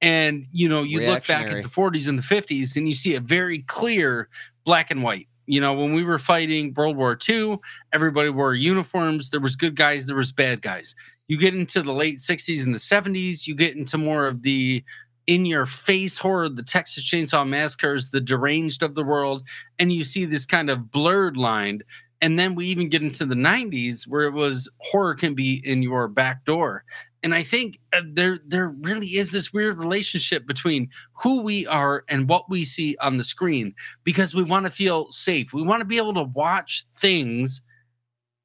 And 0.00 0.46
you 0.50 0.68
know, 0.68 0.82
you 0.82 1.00
look 1.00 1.26
back 1.26 1.48
at 1.48 1.62
the 1.62 1.68
40s 1.68 2.08
and 2.08 2.18
the 2.18 2.22
50s, 2.22 2.76
and 2.76 2.88
you 2.88 2.94
see 2.94 3.16
a 3.16 3.20
very 3.20 3.60
clear 3.62 4.28
black 4.64 4.90
and 4.90 5.02
white. 5.02 5.28
You 5.46 5.60
know, 5.60 5.74
when 5.74 5.92
we 5.92 6.04
were 6.04 6.18
fighting 6.18 6.72
World 6.74 6.96
War 6.96 7.18
II, 7.28 7.58
everybody 7.92 8.30
wore 8.30 8.54
uniforms. 8.54 9.30
There 9.30 9.40
was 9.40 9.56
good 9.56 9.76
guys, 9.76 10.06
there 10.06 10.16
was 10.16 10.32
bad 10.32 10.62
guys. 10.62 10.94
You 11.26 11.36
get 11.36 11.54
into 11.54 11.82
the 11.82 11.92
late 11.92 12.18
60s 12.18 12.64
and 12.64 12.74
the 12.74 12.78
70s, 12.78 13.46
you 13.46 13.54
get 13.54 13.76
into 13.76 13.98
more 13.98 14.26
of 14.26 14.42
the 14.42 14.82
in 15.28 15.44
your 15.44 15.66
face 15.66 16.18
horror, 16.18 16.48
the 16.48 16.62
Texas 16.62 17.04
Chainsaw 17.04 17.46
Massacres, 17.46 18.10
the 18.10 18.20
deranged 18.20 18.82
of 18.82 18.94
the 18.94 19.04
world, 19.04 19.46
and 19.78 19.92
you 19.92 20.02
see 20.02 20.24
this 20.24 20.46
kind 20.46 20.70
of 20.70 20.90
blurred 20.90 21.36
line. 21.36 21.82
And 22.20 22.36
then 22.38 22.56
we 22.56 22.66
even 22.66 22.88
get 22.88 23.02
into 23.02 23.26
the 23.26 23.36
90s 23.36 24.08
where 24.08 24.22
it 24.22 24.32
was 24.32 24.68
horror 24.78 25.14
can 25.14 25.34
be 25.34 25.62
in 25.64 25.82
your 25.82 26.08
back 26.08 26.44
door. 26.46 26.82
And 27.22 27.34
I 27.34 27.42
think 27.42 27.78
uh, 27.92 28.00
there 28.12 28.38
there 28.46 28.68
really 28.68 29.18
is 29.18 29.30
this 29.30 29.52
weird 29.52 29.76
relationship 29.76 30.46
between 30.46 30.88
who 31.12 31.42
we 31.42 31.66
are 31.66 32.04
and 32.08 32.28
what 32.28 32.48
we 32.48 32.64
see 32.64 32.96
on 33.00 33.18
the 33.18 33.24
screen 33.24 33.74
because 34.04 34.34
we 34.34 34.42
want 34.42 34.66
to 34.66 34.72
feel 34.72 35.10
safe. 35.10 35.52
We 35.52 35.62
want 35.62 35.80
to 35.80 35.84
be 35.84 35.98
able 35.98 36.14
to 36.14 36.24
watch 36.24 36.86
things 36.96 37.60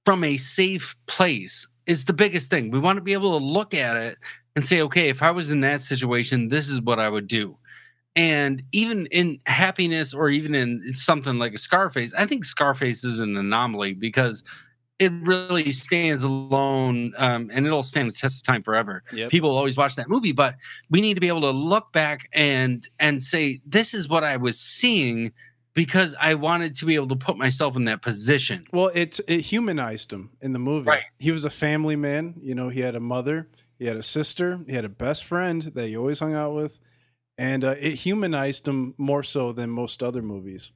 from 0.05 0.23
a 0.23 0.38
safe 0.38 0.95
place 1.07 1.65
is 1.86 2.05
the 2.05 2.13
biggest 2.13 2.49
thing. 2.49 2.71
We 2.71 2.79
want 2.79 2.97
to 2.97 3.03
be 3.03 3.13
able 3.13 3.38
to 3.39 3.45
look 3.45 3.73
at 3.73 3.95
it 3.95 4.17
and 4.56 4.66
say, 4.66 4.82
okay, 4.82 5.10
if 5.10 5.22
I 5.24 5.32
was 5.32 5.51
in 5.51 5.62
that 5.62 5.82
situation, 5.82 6.49
this 6.49 6.70
is 6.70 6.82
what 6.82 6.99
I 6.99 7.10
would 7.10 7.28
do. 7.28 7.58
And 8.16 8.62
even 8.72 9.08
in 9.08 9.39
happiness 9.47 10.14
or 10.14 10.30
even 10.30 10.54
in 10.54 10.93
something 10.93 11.39
like 11.39 11.54
a 11.54 11.58
Scarface, 11.58 12.14
I 12.14 12.26
think 12.28 12.45
Scarface 12.45 13.04
is 13.04 13.20
an 13.20 13.36
anomaly 13.36 13.93
because 13.95 14.43
it 14.99 15.12
really 15.24 15.72
stands 15.72 16.24
alone 16.24 17.14
um, 17.18 17.49
and 17.51 17.66
it'll 17.66 17.82
stand 17.82 18.10
the 18.10 18.14
test 18.14 18.41
of 18.41 18.43
time 18.43 18.62
forever. 18.62 19.04
Yep. 19.12 19.32
People 19.32 19.49
will 19.49 19.58
always 19.58 19.76
watch 19.76 19.95
that 19.95 20.08
movie, 20.08 20.32
but 20.32 20.56
we 20.91 21.01
need 21.01 21.16
to 21.16 21.22
be 21.22 21.28
able 21.28 21.41
to 21.41 21.49
look 21.49 21.91
back 21.91 22.30
and 22.34 22.88
and 22.99 23.22
say, 23.22 23.62
this 23.66 23.95
is 23.95 24.08
what 24.08 24.24
I 24.24 24.38
was 24.38 24.60
seeing 24.60 25.34
because 25.74 26.16
I 26.20 26.36
wanted 26.36 26.76
to 26.76 26.86
be 26.86 26.93
able 26.93 27.08
to 27.08 27.16
put 27.16 27.38
myself 27.38 27.76
in 27.76 27.86
that 27.86 28.04
position. 28.04 28.66
Well, 28.72 28.91
it 28.93 29.20
it 29.28 29.41
humanized 29.41 30.14
him 30.14 30.30
in 30.41 30.54
the 30.54 30.60
movie. 30.60 30.88
Right. 30.88 31.04
He 31.18 31.32
was 31.32 31.45
a 31.45 31.49
family 31.49 31.95
man. 31.95 32.36
You 32.41 32.54
know, 32.54 32.70
he 32.70 32.80
had 32.80 32.95
a 32.95 32.99
mother, 32.99 33.49
he 33.84 33.88
had 33.89 33.97
a 33.97 34.03
sister, 34.03 34.61
he 34.65 34.73
had 34.75 34.86
a 34.86 34.89
best 34.89 35.25
friend 35.25 35.61
that 35.75 35.88
he 35.88 35.97
always 35.97 36.19
hung 36.19 36.34
out 36.34 36.53
with, 36.55 36.79
and 37.38 37.65
uh, 37.65 37.75
it 37.79 37.95
humanized 37.95 38.65
him 38.67 38.93
more 38.97 39.23
so 39.23 39.51
than 39.51 39.69
most 39.69 40.01
other 40.01 40.21
movies. 40.21 40.71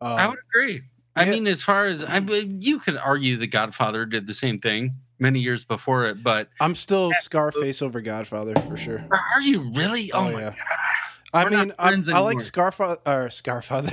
Um, 0.00 0.10
I 0.18 0.26
would 0.26 0.38
agree. 0.50 0.82
I 1.14 1.24
yeah. 1.24 1.30
mean, 1.30 1.46
as 1.46 1.62
far 1.62 1.86
as 1.86 2.02
I, 2.02 2.18
you 2.18 2.80
could 2.80 2.96
argue, 2.96 3.36
The 3.36 3.46
Godfather 3.46 4.04
did 4.04 4.26
the 4.26 4.34
same 4.34 4.58
thing 4.58 4.94
many 5.20 5.38
years 5.38 5.64
before 5.64 6.06
it, 6.06 6.24
but 6.24 6.48
I'm 6.60 6.74
still 6.74 7.12
Scarface 7.20 7.80
over 7.82 8.00
Godfather 8.00 8.54
for 8.68 8.76
sure. 8.76 9.04
are, 9.12 9.20
are 9.36 9.40
you 9.40 9.70
really? 9.72 10.10
Oh, 10.12 10.18
Oh, 10.26 10.32
my 10.32 10.40
yeah. 10.40 10.50
god! 10.50 10.56
I 11.32 11.44
We're 11.44 11.50
mean, 11.50 11.72
I, 11.78 11.88
I 11.88 11.90
like 11.92 12.08
anymore. 12.08 12.40
Scarfather 12.40 12.96
or 13.06 13.30
Scarfather. 13.30 13.92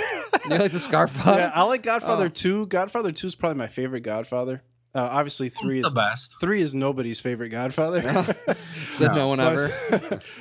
You 0.50 0.58
like 0.58 0.72
the 0.72 0.80
scarf? 0.80 1.12
yeah, 1.26 1.52
I 1.54 1.64
like 1.64 1.84
Godfather 1.84 2.26
Oh. 2.26 2.30
two. 2.30 2.66
Godfather 2.66 3.12
two 3.12 3.28
is 3.28 3.36
probably 3.36 3.60
my 3.60 3.68
favorite 3.68 4.02
Godfather. 4.02 4.64
Uh, 4.94 5.08
obviously, 5.12 5.50
three 5.50 5.82
the 5.82 5.88
is 5.88 5.94
best. 5.94 6.36
three 6.42 6.62
is 6.62 6.76
nobody's 6.76 7.22
favorite 7.22 7.50
Godfather. 7.50 8.02
Said 8.90 9.14
no, 9.14 9.30
one 9.30 9.40
ever. 9.40 9.72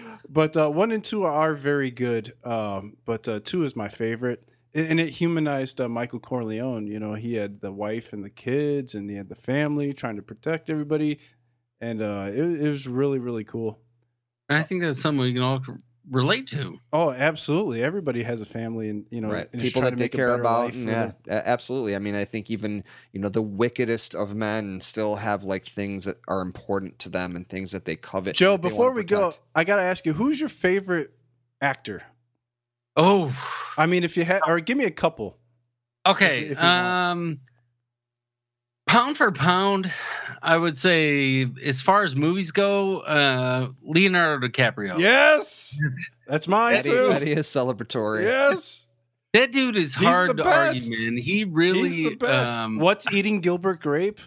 but 0.28 0.56
uh, 0.56 0.68
one 0.68 0.90
and 0.90 1.04
two 1.04 1.24
are 1.24 1.54
very 1.54 1.90
good. 1.90 2.34
Um, 2.42 2.96
but 3.04 3.28
uh, 3.28 3.40
two 3.44 3.62
is 3.62 3.76
my 3.76 3.88
favorite, 3.88 4.48
and, 4.74 4.86
and 4.88 5.00
it 5.00 5.10
humanized 5.10 5.80
uh, 5.80 5.88
Michael 5.88 6.18
Corleone. 6.18 6.88
You 6.88 6.98
know, 6.98 7.14
he 7.14 7.34
had 7.34 7.60
the 7.60 7.72
wife 7.72 8.12
and 8.12 8.24
the 8.24 8.30
kids, 8.30 8.94
and 8.94 9.08
he 9.08 9.16
had 9.16 9.28
the 9.28 9.36
family 9.36 9.92
trying 9.92 10.16
to 10.16 10.22
protect 10.22 10.68
everybody, 10.68 11.20
and 11.80 12.02
uh, 12.02 12.26
it, 12.28 12.42
it 12.42 12.70
was 12.70 12.88
really 12.88 13.20
really 13.20 13.44
cool. 13.44 13.78
I 14.48 14.64
think 14.64 14.82
that's 14.82 15.00
something 15.00 15.20
we 15.20 15.32
can 15.32 15.42
all 15.42 15.60
relate 16.10 16.48
to. 16.48 16.78
Oh, 16.92 17.10
absolutely! 17.10 17.82
Everybody 17.82 18.22
has 18.22 18.40
a 18.40 18.44
family, 18.44 18.88
and 18.90 19.06
you 19.10 19.20
know, 19.20 19.30
right 19.30 19.48
and 19.52 19.62
people 19.62 19.82
that 19.82 19.90
to 19.90 19.96
they 19.96 20.08
care 20.08 20.34
about 20.34 20.66
life 20.66 20.74
and 20.74 20.84
for 20.84 20.90
yeah 20.90 21.06
them. 21.24 21.42
absolutely 21.46 21.94
i 21.94 21.98
mean 21.98 22.14
i 22.14 22.24
think 22.24 22.50
even 22.50 22.84
you 23.12 23.20
know 23.20 23.28
the 23.28 23.40
wickedest 23.42 24.14
of 24.14 24.34
men 24.34 24.80
still 24.80 25.16
have 25.16 25.44
like 25.44 25.64
things 25.64 26.04
that 26.04 26.16
are 26.28 26.40
important 26.42 26.98
to 26.98 27.08
them 27.08 27.36
and 27.36 27.48
things 27.48 27.72
that 27.72 27.84
they 27.84 27.96
covet 27.96 28.34
Joe, 28.34 28.56
they 28.56 28.68
before 28.68 28.92
we 28.92 29.04
go. 29.04 29.32
I 29.54 29.64
gotta 29.64 29.82
ask 29.82 30.04
you, 30.04 30.12
who's 30.12 30.38
your 30.40 30.48
favorite 30.48 31.12
actor? 31.60 32.02
Oh, 32.96 33.34
I 33.78 33.86
mean, 33.86 34.04
if 34.04 34.16
you 34.16 34.24
had, 34.24 34.42
or 34.46 34.60
give 34.60 34.76
me 34.76 34.84
a 34.84 34.90
couple. 34.90 35.38
okay. 36.04 36.40
if 36.44 36.58
you 36.58 36.64
want. 36.64 36.86
um, 36.86 37.40
pound 38.90 39.16
for 39.16 39.30
pound, 39.30 39.92
I 40.42 40.56
would 40.56 40.76
say, 40.76 41.46
as 41.64 41.80
far 41.80 42.02
as 42.02 42.16
movies 42.16 42.50
go, 42.50 43.00
uh, 43.00 43.68
Leonardo 43.82 44.46
DiCaprio. 44.48 44.98
Yes, 44.98 45.78
that's 46.26 46.48
mine 46.48 46.74
that, 46.74 46.84
too. 46.84 46.92
is, 46.92 47.08
that 47.10 47.22
is 47.22 47.46
celebratory 47.46 48.24
Yes. 48.24 48.88
That 49.32 49.52
dude 49.52 49.76
is 49.76 49.94
He's 49.94 50.04
hard 50.08 50.36
to 50.36 50.42
best. 50.42 50.90
argue, 50.90 51.04
man. 51.12 51.16
He 51.22 51.44
really, 51.44 51.88
He's 51.88 52.08
the 52.10 52.16
best. 52.16 52.60
um, 52.60 52.78
What's 52.80 53.06
eating 53.12 53.40
Gilbert 53.40 53.80
Grape? 53.80 54.18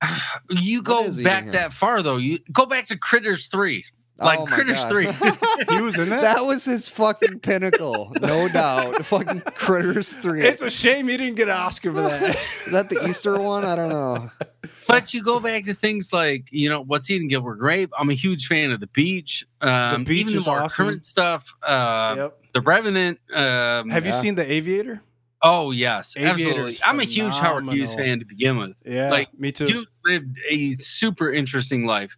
you 0.50 0.82
go 0.82 1.12
back 1.24 1.50
that 1.50 1.72
far 1.72 2.00
though. 2.02 2.16
You 2.18 2.38
go 2.52 2.64
back 2.64 2.86
to 2.86 2.96
Critters 2.96 3.48
Three. 3.48 3.84
Like 4.18 4.38
Oh 4.40 4.46
Critters 4.46 4.76
God. 4.76 4.90
3. 4.90 5.06
He 5.76 5.82
was 5.82 5.98
in 5.98 6.08
that? 6.08 6.22
that 6.22 6.44
was 6.46 6.64
his 6.64 6.88
fucking 6.88 7.40
pinnacle 7.40 8.12
no 8.20 8.48
doubt 8.60 9.04
fucking 9.04 9.40
critters 9.54 10.14
3 10.14 10.42
It's 10.42 10.62
a 10.62 10.70
shame 10.70 11.08
he 11.08 11.16
didn't 11.16 11.36
get 11.36 11.48
an 11.48 11.54
Oscar 11.56 11.92
for 11.92 12.00
that. 12.02 12.36
is 12.66 12.72
that 12.72 12.88
the 12.88 13.06
easter 13.08 13.38
one 13.38 13.64
i 13.64 13.76
don't 13.76 13.88
know 13.90 14.30
But 14.88 15.12
you 15.12 15.20
go 15.22 15.40
back 15.40 15.64
to 15.64 15.74
things 15.74 16.12
like, 16.12 16.44
you 16.52 16.68
know, 16.68 16.80
what's 16.80 17.10
eating 17.10 17.26
Gilbert 17.26 17.56
Grape. 17.56 17.90
I'm 17.98 18.08
a 18.08 18.14
huge 18.14 18.46
fan 18.46 18.70
of 18.70 18.78
the 18.78 18.86
beach. 18.86 19.44
Um, 19.60 20.04
Beach 20.04 20.20
even 20.26 20.36
is 20.36 20.44
the 20.44 20.50
more 20.52 20.60
awesome. 20.60 20.86
current 20.86 21.04
stuff. 21.04 21.52
Uh, 21.60 22.14
yep. 22.16 22.38
The 22.54 22.60
Revenant. 22.60 23.18
Um, 23.34 23.90
Have 23.90 24.06
you 24.06 24.12
yeah. 24.12 24.20
seen 24.20 24.36
The 24.36 24.48
Aviator? 24.48 25.02
oh 25.42 25.72
yes, 25.72 26.16
Aviator 26.16 26.32
absolutely. 26.34 26.68
is 26.68 26.80
I'm 26.84 27.00
a 27.00 27.04
huge 27.04 27.34
Howard 27.34 27.68
Hughes 27.68 27.92
fan 27.94 28.20
to 28.20 28.24
begin 28.24 28.58
with. 28.58 28.80
Yeah, 28.86 29.10
Like, 29.10 29.36
me 29.38 29.50
too. 29.50 29.66
Dude 29.66 29.88
lived 30.04 30.38
a 30.50 30.72
super 30.74 31.32
interesting 31.32 31.84
life, 31.84 32.16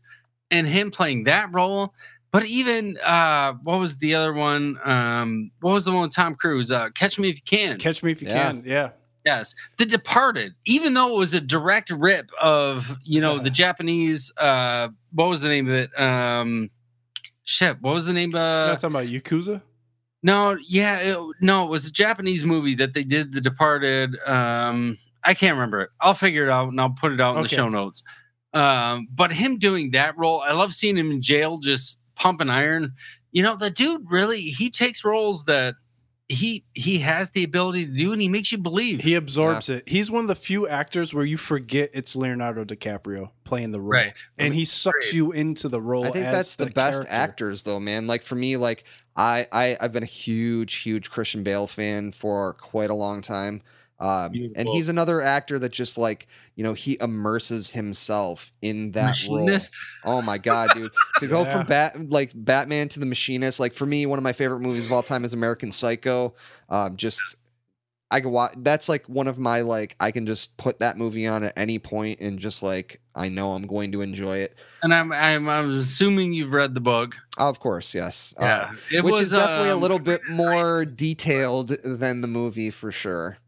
and 0.51 0.69
him 0.69 0.91
playing 0.91 1.25
that 1.25 1.53
role. 1.53 1.95
But 2.31 2.45
even 2.45 2.99
uh, 2.99 3.55
what 3.63 3.79
was 3.81 3.97
the 3.99 4.15
other 4.15 4.35
one? 4.35 4.79
Um, 4.85 5.51
what 5.61 5.73
was 5.73 5.85
the 5.87 5.93
one 5.93 6.03
with 6.03 6.15
Tom 6.15 6.35
Cruise? 6.35 6.71
Uh, 6.71 6.91
Catch 6.91 7.19
Me 7.19 7.31
If 7.31 7.37
You 7.37 7.43
Can. 7.45 7.79
Catch 7.79 8.03
me 8.03 8.13
if 8.13 8.21
you 8.21 8.29
Yeah. 8.29 8.53
can. 8.53 8.63
Yeah. 8.67 8.91
Yes, 9.25 9.55
The 9.79 9.85
Departed. 9.85 10.55
Even 10.65 10.95
though 10.95 11.13
it 11.15 11.19
was 11.19 11.35
a 11.35 11.41
direct 11.41 11.91
rip 11.91 12.31
of 12.41 12.97
you 13.03 13.21
know 13.21 13.37
Yeah. 13.37 13.43
the 13.43 13.51
Japanese. 13.51 14.33
Uh, 14.37 14.89
what 15.13 15.29
was 15.29 15.41
the 15.41 15.49
name 15.49 15.69
of 15.69 15.75
it? 15.75 15.99
Um, 16.01 16.71
shit. 17.45 17.81
What 17.83 17.95
was 17.95 18.07
the 18.07 18.13
name? 18.13 18.31
You're 18.31 18.41
Uh, 18.41 18.67
not 18.69 18.81
talking 18.81 18.97
about 18.97 19.07
Yakuza? 19.07 19.61
no, 20.23 20.57
yeah, 20.67 20.99
it, 20.99 21.19
no. 21.41 21.65
It 21.67 21.71
was 21.71 21.87
a 21.87 21.93
Japanese 21.93 22.45
movie 22.45 22.75
that 22.77 22.95
they 22.95 23.03
did. 23.05 23.33
The 23.33 23.41
Departed. 23.41 24.17
Um, 24.27 24.97
I 25.25 25.35
can't 25.35 25.55
remember 25.55 25.81
it. 25.83 25.91
I'll 26.01 26.15
figure 26.15 26.45
it 26.47 26.51
out 26.51 26.69
and 26.69 26.81
I'll 26.81 26.91
put 26.99 27.13
it 27.13 27.21
out 27.21 27.37
in 27.37 27.43
the 27.43 27.49
show 27.49 27.69
notes. 27.69 28.03
Um, 28.55 29.09
but 29.13 29.33
him 29.33 29.59
doing 29.59 29.91
that 29.93 30.17
role, 30.17 30.41
I 30.41 30.53
love 30.53 30.73
seeing 30.73 30.97
him 30.97 31.11
in 31.11 31.21
jail 31.21 31.59
just 31.59 31.99
pumping 32.15 32.51
iron. 32.51 32.95
You 33.33 33.43
know, 33.43 33.57
the 33.57 33.71
dude 33.71 34.11
really 34.11 34.41
he 34.41 34.71
takes 34.71 35.05
roles 35.05 35.45
that 35.45 35.75
he 36.29 36.65
he 36.75 36.99
has 36.99 37.31
the 37.31 37.43
ability 37.43 37.87
to 37.87 37.93
do 37.93 38.13
and 38.13 38.21
he 38.21 38.29
makes 38.29 38.53
you 38.53 38.59
believe. 38.59 39.01
He 39.01 39.15
absorbs 39.15 39.71
it. 39.71 39.89
He's 39.89 40.11
one 40.11 40.23
of 40.23 40.29
the 40.29 40.35
few 40.35 40.69
actors 40.69 41.15
where 41.15 41.25
you 41.25 41.39
forget 41.39 41.91
it's 41.95 42.15
Leonardo 42.15 42.65
DiCaprio 42.65 43.31
playing 43.45 43.71
the 43.71 43.81
role. 43.81 43.91
right. 43.91 44.25
And 44.37 44.55
he 44.55 44.65
sucks 44.65 45.07
Great. 45.07 45.15
you 45.15 45.33
into 45.33 45.69
the 45.69 45.81
role. 45.81 46.07
I 46.07 46.11
think 46.11 46.27
as 46.27 46.35
that's 46.35 46.55
the, 46.57 46.67
best 46.67 47.07
character. 47.07 47.13
actors 47.13 47.63
though, 47.63 47.81
man. 47.81 48.07
Like 48.07 48.23
for 48.23 48.35
me, 48.35 48.59
like 48.59 48.85
I, 49.17 49.47
I 49.53 49.79
I've 49.81 49.93
been 49.93 50.03
a 50.03 50.07
huge, 50.07 50.77
huge 50.77 51.11
Christian 51.11 51.43
Bale 51.43 51.67
fan 51.67 52.13
for 52.13 52.55
quite 52.55 52.91
a 52.91 52.95
long 52.95 53.23
time. 53.23 53.63
Um, 54.01 54.53
and 54.55 54.69
he's 54.69 54.89
another 54.89 55.21
actor 55.21 55.59
that 55.59 55.73
just 55.73 55.99
like 55.99 56.29
you 56.55 56.63
know 56.63 56.73
he 56.75 56.97
immerses 57.01 57.71
himself 57.71 58.53
in 58.63 58.93
that 58.93 59.07
Machinist. 59.07 59.75
role. 60.05 60.19
Oh 60.19 60.23
my 60.23 60.39
god, 60.39 60.71
dude! 60.75 60.93
To 61.21 61.27
go 61.27 61.43
Yeah. 61.43 61.53
from 61.59 61.67
bat 61.67 62.09
like 62.11 62.31
Batman 62.35 62.89
to 62.91 63.01
the 63.01 63.07
Machinist, 63.07 63.59
like 63.59 63.75
for 63.75 63.87
me, 63.87 64.07
one 64.07 64.19
of 64.19 64.23
my 64.23 64.33
favorite 64.33 64.61
movies 64.61 64.87
of 64.87 64.93
all 64.93 65.03
time 65.03 65.25
is 65.25 65.35
American 65.35 65.73
Psycho. 65.73 66.35
Um, 66.69 66.97
just 66.97 67.37
I 68.11 68.21
can 68.21 68.31
watch. 68.31 68.55
That's 68.59 68.89
like 68.89 69.07
one 69.09 69.27
of 69.27 69.37
my 69.39 69.63
like 69.63 69.97
I 69.99 70.13
can 70.13 70.27
just 70.27 70.57
put 70.59 70.79
that 70.79 70.97
movie 70.97 71.27
on 71.27 71.43
at 71.43 71.53
any 71.57 71.79
point 71.81 72.21
and 72.21 72.39
just 72.39 72.63
like 72.63 73.01
I 73.17 73.29
know 73.29 73.53
I'm 73.53 73.67
going 73.67 73.91
to 73.93 74.01
enjoy 74.01 74.39
it. 74.39 74.55
And 74.83 74.95
I'm 74.95 75.13
I'm 75.13 75.49
I'm 75.49 75.73
assuming 75.73 76.33
you've 76.35 76.53
read 76.53 76.73
the 76.75 76.81
book. 76.81 77.17
Of 77.37 77.59
course, 77.59 77.95
yes. 77.97 78.33
Uh, 78.39 78.45
Yeah. 78.45 78.73
it 78.93 79.05
which 79.05 79.13
was 79.13 79.21
is 79.23 79.31
definitely 79.33 79.71
a 79.71 79.75
um, 79.75 79.81
little 79.81 79.99
bit 79.99 80.23
more 80.31 80.85
detailed 80.85 81.69
than 81.85 82.21
the 82.21 82.29
movie 82.29 82.71
for 82.71 82.93
sure. 82.93 83.39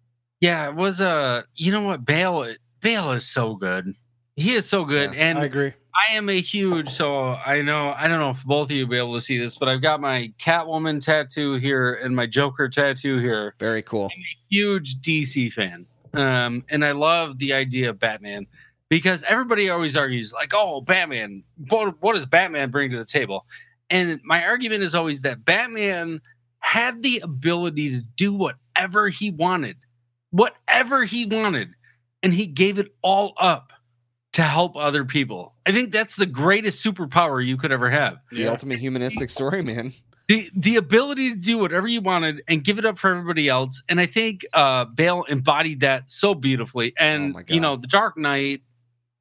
Yeah, 0.41 0.69
it 0.69 0.75
was 0.75 1.01
uh 1.01 1.43
you 1.55 1.73
know 1.73 1.83
what 1.83 2.05
Bale 2.05 2.55
Bale 2.81 3.13
is 3.13 3.27
so 3.27 3.55
good. 3.55 3.95
He 4.37 4.55
is 4.55 4.69
so 4.69 4.85
good. 4.85 5.13
Yeah, 5.13 5.21
and 5.21 5.39
I 5.39 5.45
agree. 5.45 5.73
I 6.09 6.15
am 6.15 6.29
a 6.29 6.41
huge, 6.41 6.89
so 6.89 7.37
I 7.45 7.63
know 7.63 7.95
I 7.97 8.09
don't 8.09 8.21
know 8.21 8.31
if 8.31 8.43
both 8.45 8.67
of 8.67 8.71
you 8.71 8.87
will 8.87 8.91
be 8.91 8.99
able 8.99 9.15
to 9.15 9.21
see 9.21 9.39
this, 9.39 9.57
but 9.57 9.69
I've 9.69 9.83
got 9.83 10.01
my 10.01 10.33
Catwoman 10.39 11.05
tattoo 11.05 11.55
here 11.55 11.95
and 11.95 12.15
my 12.15 12.27
Joker 12.27 12.69
tattoo 12.69 13.19
here. 13.19 13.55
Very 13.59 13.83
cool. 13.83 14.11
Huge 14.49 14.97
DC 15.01 15.53
fan, 15.53 15.87
um, 16.15 16.65
and 16.71 16.85
I 16.85 16.93
love 16.93 17.39
the 17.39 17.53
idea 17.53 17.91
of 17.91 17.99
Batman 17.99 18.47
because 18.89 19.23
everybody 19.25 19.69
always 19.69 19.97
argues 19.97 20.33
like, 20.33 20.53
"Oh, 20.55 20.81
Batman! 20.81 21.43
What, 21.69 22.01
what 22.01 22.15
does 22.15 22.25
Batman 22.25 22.71
bring 22.71 22.91
to 22.93 22.97
the 22.97 23.05
table?" 23.05 23.45
and 23.91 24.21
my 24.25 24.45
argument 24.45 24.83
is 24.83 24.95
always 24.95 25.21
that 25.23 25.45
Batman 25.45 26.21
had 26.61 27.03
the 27.03 27.21
ability 27.21 27.91
to 27.91 28.03
do 28.17 28.33
whatever 28.33 29.09
he 29.09 29.31
wanted, 29.31 29.77
whatever 30.31 31.05
he 31.05 31.27
wanted, 31.27 31.71
and 32.23 32.33
he 32.33 32.47
gave 32.47 32.79
it 32.79 32.95
all 33.03 33.35
up 33.39 33.73
to 34.33 34.43
help 34.43 34.77
other 34.77 35.05
people. 35.05 35.55
I 35.67 35.73
think 35.73 35.91
that's 35.91 36.17
the 36.17 36.27
greatest 36.27 36.85
superpower 36.85 37.45
you 37.45 37.57
could 37.57 37.73
ever 37.73 37.91
have. 37.91 38.19
The 38.31 38.47
ultimate 38.49 38.79
humanistic 38.79 39.31
story, 39.31 39.63
man. 39.63 39.93
The 40.29 40.49
the 40.55 40.77
ability 40.77 41.31
to 41.31 41.37
do 41.37 41.59
whatever 41.59 41.89
you 41.89 42.01
wanted 42.01 42.43
and 42.47 42.63
give 42.63 42.79
it 42.79 42.87
up 42.87 42.99
for 42.99 43.11
everybody 43.11 43.49
else. 43.49 43.83
And 43.89 44.01
I 44.01 44.07
think 44.07 44.47
uh 44.53 44.85
Bale 44.85 45.25
embodied 45.25 45.81
that 45.81 46.09
so 46.09 46.35
beautifully. 46.35 46.93
And 46.97 47.33
my 47.33 47.45
you 47.49 47.59
know, 47.59 47.75
The 47.75 47.89
Dark 47.89 48.17
Knight, 48.17 48.63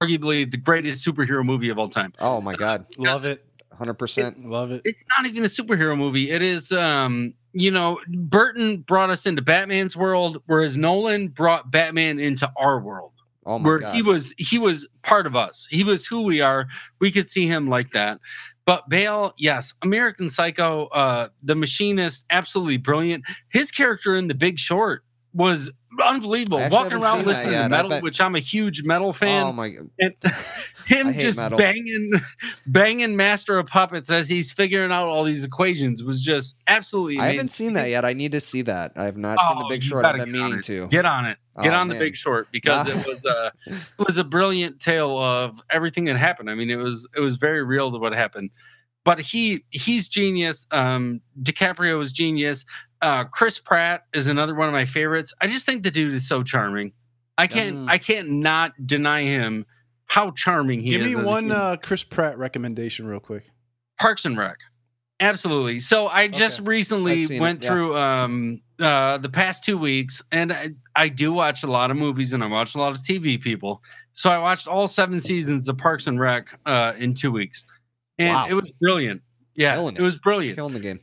arguably 0.03 0.49
the 0.49 0.57
greatest 0.57 1.05
superhero 1.05 1.43
movie 1.43 1.69
of 1.69 1.79
all 1.79 1.89
time. 1.89 2.13
Oh 2.19 2.41
my 2.41 2.55
god, 2.55 2.85
Love 2.99 3.25
it. 3.25 3.43
Hundred 3.79 3.95
percent. 3.95 4.45
Love 4.45 4.71
it. 4.71 4.81
it's 4.85 5.03
not 5.17 5.25
even 5.25 5.43
a 5.43 5.47
superhero 5.47 5.97
movie. 5.97 6.29
It 6.29 6.43
is 6.43 6.71
um, 6.71 7.33
you 7.53 7.71
know, 7.71 7.99
Burton 8.07 8.81
brought 8.81 9.09
us 9.09 9.25
into 9.25 9.41
Batman's 9.41 9.97
world, 9.97 10.43
whereas 10.45 10.77
Nolan 10.77 11.29
brought 11.29 11.71
Batman 11.71 12.19
into 12.19 12.51
our 12.57 12.79
world. 12.79 13.13
Oh 13.45 13.57
my 13.57 13.67
where 13.67 13.79
god. 13.79 13.95
he 13.95 14.01
was 14.03 14.33
he 14.37 14.59
was 14.59 14.87
part 15.01 15.25
of 15.25 15.35
us. 15.35 15.67
He 15.71 15.83
was 15.83 16.05
who 16.05 16.23
we 16.23 16.41
are. 16.41 16.67
We 16.99 17.11
could 17.11 17.29
see 17.29 17.47
him 17.47 17.67
like 17.67 17.91
that. 17.91 18.19
But 18.65 18.87
Bale, 18.87 19.33
yes, 19.37 19.73
American 19.81 20.29
Psycho, 20.29 20.85
uh, 20.87 21.29
the 21.41 21.55
machinist, 21.55 22.25
absolutely 22.29 22.77
brilliant. 22.77 23.23
His 23.49 23.71
character 23.71 24.15
in 24.15 24.27
The 24.27 24.35
Big 24.35 24.59
Short 24.59 25.03
was 25.33 25.71
unbelievable. 26.03 26.59
Actually 26.59 26.77
Walking 26.77 27.03
around 27.03 27.25
listening. 27.25 27.53
To 27.53 27.69
metal, 27.69 27.89
bet- 27.89 28.03
which 28.03 28.21
I'm 28.21 28.35
a 28.35 28.39
huge 28.39 28.83
metal 28.83 29.11
fan 29.13 29.43
Oh 29.43 29.51
my 29.53 29.69
god. 29.69 29.89
and 29.99 30.13
him 30.85 31.13
just 31.13 31.37
metal. 31.37 31.57
banging 31.57 32.11
banging 32.67 33.15
master 33.15 33.57
of 33.57 33.67
puppets 33.67 34.09
as 34.09 34.29
he's 34.29 34.51
figuring 34.51 34.91
out 34.91 35.07
all 35.07 35.23
these 35.23 35.43
equations 35.43 36.01
was 36.03 36.23
just 36.23 36.55
absolutely 36.67 37.19
I 37.19 37.31
haven't 37.33 37.51
seen 37.51 37.73
that 37.73 37.89
yet. 37.89 38.05
I 38.05 38.13
need 38.13 38.31
to 38.31 38.41
see 38.41 38.61
that. 38.63 38.93
I 38.95 39.03
have 39.05 39.17
not 39.17 39.39
seen 39.41 39.59
the 39.59 39.65
Oh, 39.65 39.69
Big 39.69 39.83
Short. 39.83 40.05
I've 40.05 40.17
been 40.17 40.31
meaning 40.31 40.61
to. 40.63 40.87
get 40.87 41.05
on 41.05 41.25
it 41.25 41.37
get 41.61 41.73
Oh, 41.73 41.77
on 41.77 41.89
the 41.89 41.95
big 41.95 42.15
short 42.15 42.47
because 42.53 42.87
it 42.87 43.05
was 43.05 43.25
uh 43.25 43.49
it 43.65 43.75
was 44.07 44.17
a 44.17 44.23
brilliant 44.23 44.79
tale 44.79 45.17
of 45.17 45.61
everything 45.69 46.05
that 46.05 46.15
happened 46.15 46.49
i 46.49 46.55
mean 46.55 46.69
it 46.69 46.77
was 46.77 47.05
it 47.17 47.19
was 47.19 47.35
very 47.35 47.63
real 47.63 47.91
to 47.91 47.97
what 47.97 48.13
happened 48.13 48.49
but 49.09 49.19
he 49.19 49.63
he's 49.71 50.07
genius 50.07 50.67
um 50.71 51.19
dicaprio 51.41 51.99
is 52.01 52.11
genius 52.11 52.63
uh 53.01 53.23
chris 53.23 53.57
pratt 53.57 54.03
is 54.13 54.27
another 54.27 54.53
one 54.53 54.67
of 54.67 54.73
my 54.73 54.85
favorites 54.85 55.33
i 55.41 55.47
just 55.47 55.65
think 55.65 55.81
the 55.83 55.89
dude 55.91 56.13
is 56.13 56.27
so 56.27 56.43
charming 56.43 56.91
i 57.37 57.47
can't 57.47 57.75
Mm. 57.77 57.89
i 57.89 57.97
can't 57.97 58.29
not 58.29 58.71
deny 58.85 59.23
him 59.23 59.65
how 60.05 60.31
charming 60.31 60.81
he 60.81 60.89
Give 60.91 61.01
is 61.01 61.07
Give 61.15 61.19
me 61.21 61.25
one 61.25 61.51
uh, 61.51 61.77
Chris 61.77 62.03
Pratt 62.03 62.37
recommendation, 62.39 63.05
real 63.05 63.19
quick. 63.19 63.43
Parks 64.01 64.25
and 64.25 64.35
Rec. 64.37 64.57
Absolutely. 65.19 65.79
So 65.79 66.07
I 66.07 66.27
just 66.27 66.61
Okay. 66.61 66.69
recently 66.69 67.21
I've 67.21 67.27
seen 67.27 67.37
it, 67.37 67.41
went 67.41 67.63
yeah. 67.63 67.69
through 67.73 67.97
um 67.97 68.61
uh 68.79 69.17
the 69.19 69.29
past 69.29 69.63
two 69.63 69.77
weeks 69.77 70.21
and 70.31 70.51
I, 70.53 70.69
I 70.95 71.09
do 71.09 71.31
watch 71.33 71.63
a 71.63 71.67
lot 71.67 71.91
of 71.91 71.97
movies 71.97 72.33
and 72.33 72.43
I 72.43 72.47
watch 72.47 72.73
a 72.75 72.79
lot 72.79 72.91
of 72.91 72.97
TV 72.99 73.39
people. 73.41 73.81
So 74.13 74.29
I 74.31 74.37
watched 74.39 74.67
all 74.67 74.87
seven 74.87 75.19
seasons 75.19 75.67
of 75.69 75.77
Parks 75.77 76.07
and 76.07 76.19
Rec 76.19 76.47
uh 76.65 76.93
in 76.97 77.13
two 77.13 77.31
weeks. 77.31 77.65
And 78.19 78.33
Wow. 78.33 78.47
it 78.49 78.53
was 78.53 78.71
brilliant. 78.81 79.21
Yeah, 79.55 79.73
Killing 79.75 79.95
it 79.95 79.99
it. 79.99 80.03
was 80.03 80.17
brilliant. 80.17 80.57
Killing 80.57 80.73
the 80.73 80.79
game. 80.79 80.99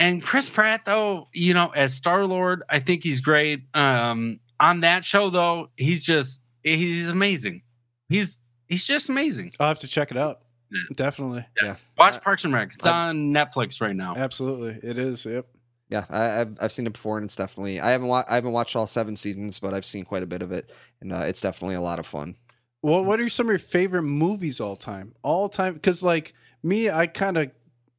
And 0.00 0.22
Chris 0.22 0.48
Pratt, 0.48 0.84
though, 0.84 1.28
you 1.32 1.54
know, 1.54 1.68
as 1.70 1.92
Star 1.94 2.24
Lord, 2.24 2.62
I 2.70 2.78
think 2.80 3.02
he's 3.02 3.20
great. 3.20 3.62
Um, 3.74 4.40
on 4.60 4.80
that 4.80 5.04
show, 5.04 5.28
though, 5.30 5.70
he's 5.76 6.04
just 6.04 6.40
he's 6.64 7.10
amazing. 7.10 7.62
He's 8.08 8.38
he's 8.68 8.86
just 8.86 9.08
amazing. 9.08 9.52
I'll 9.60 9.68
have 9.68 9.78
to 9.80 9.88
check 9.88 10.10
it 10.10 10.16
out. 10.16 10.40
Yeah. 10.70 10.78
Definitely. 10.96 11.44
Yeah. 11.62 11.76
Watch 11.96 12.20
Parks 12.22 12.44
and 12.44 12.52
Rec. 12.52 12.72
It's 12.74 12.84
I- 12.86 13.08
on 13.08 13.32
Netflix 13.32 13.80
right 13.80 13.96
now. 13.96 14.14
Absolutely. 14.16 14.78
It 14.88 14.98
is. 14.98 15.24
Yep. 15.24 15.46
Yeah, 15.90 16.04
I, 16.10 16.42
I've 16.42 16.56
I've 16.60 16.72
seen 16.72 16.86
it 16.86 16.92
before, 16.92 17.16
and 17.16 17.24
it's 17.24 17.34
definitely 17.36 17.80
I 17.80 17.90
haven't 17.92 18.08
wa- 18.08 18.24
I 18.28 18.34
haven't 18.34 18.52
watched 18.52 18.76
all 18.76 18.86
seven 18.86 19.16
seasons, 19.16 19.58
but 19.58 19.72
I've 19.72 19.86
seen 19.86 20.04
quite 20.04 20.22
a 20.22 20.26
bit 20.26 20.42
of 20.42 20.52
it, 20.52 20.70
and 21.00 21.12
uh, 21.14 21.20
it's 21.26 21.40
definitely 21.40 21.76
a 21.76 21.80
lot 21.80 21.98
of 21.98 22.06
fun. 22.06 22.36
Well, 22.82 23.04
what 23.04 23.20
are 23.20 23.28
some 23.28 23.46
of 23.46 23.50
your 23.50 23.58
favorite 23.58 24.02
movies 24.04 24.60
all 24.60 24.76
time? 24.76 25.14
All 25.22 25.48
time, 25.48 25.74
because 25.74 26.02
like 26.02 26.34
me, 26.62 26.88
I 26.90 27.06
kind 27.08 27.36
of 27.36 27.50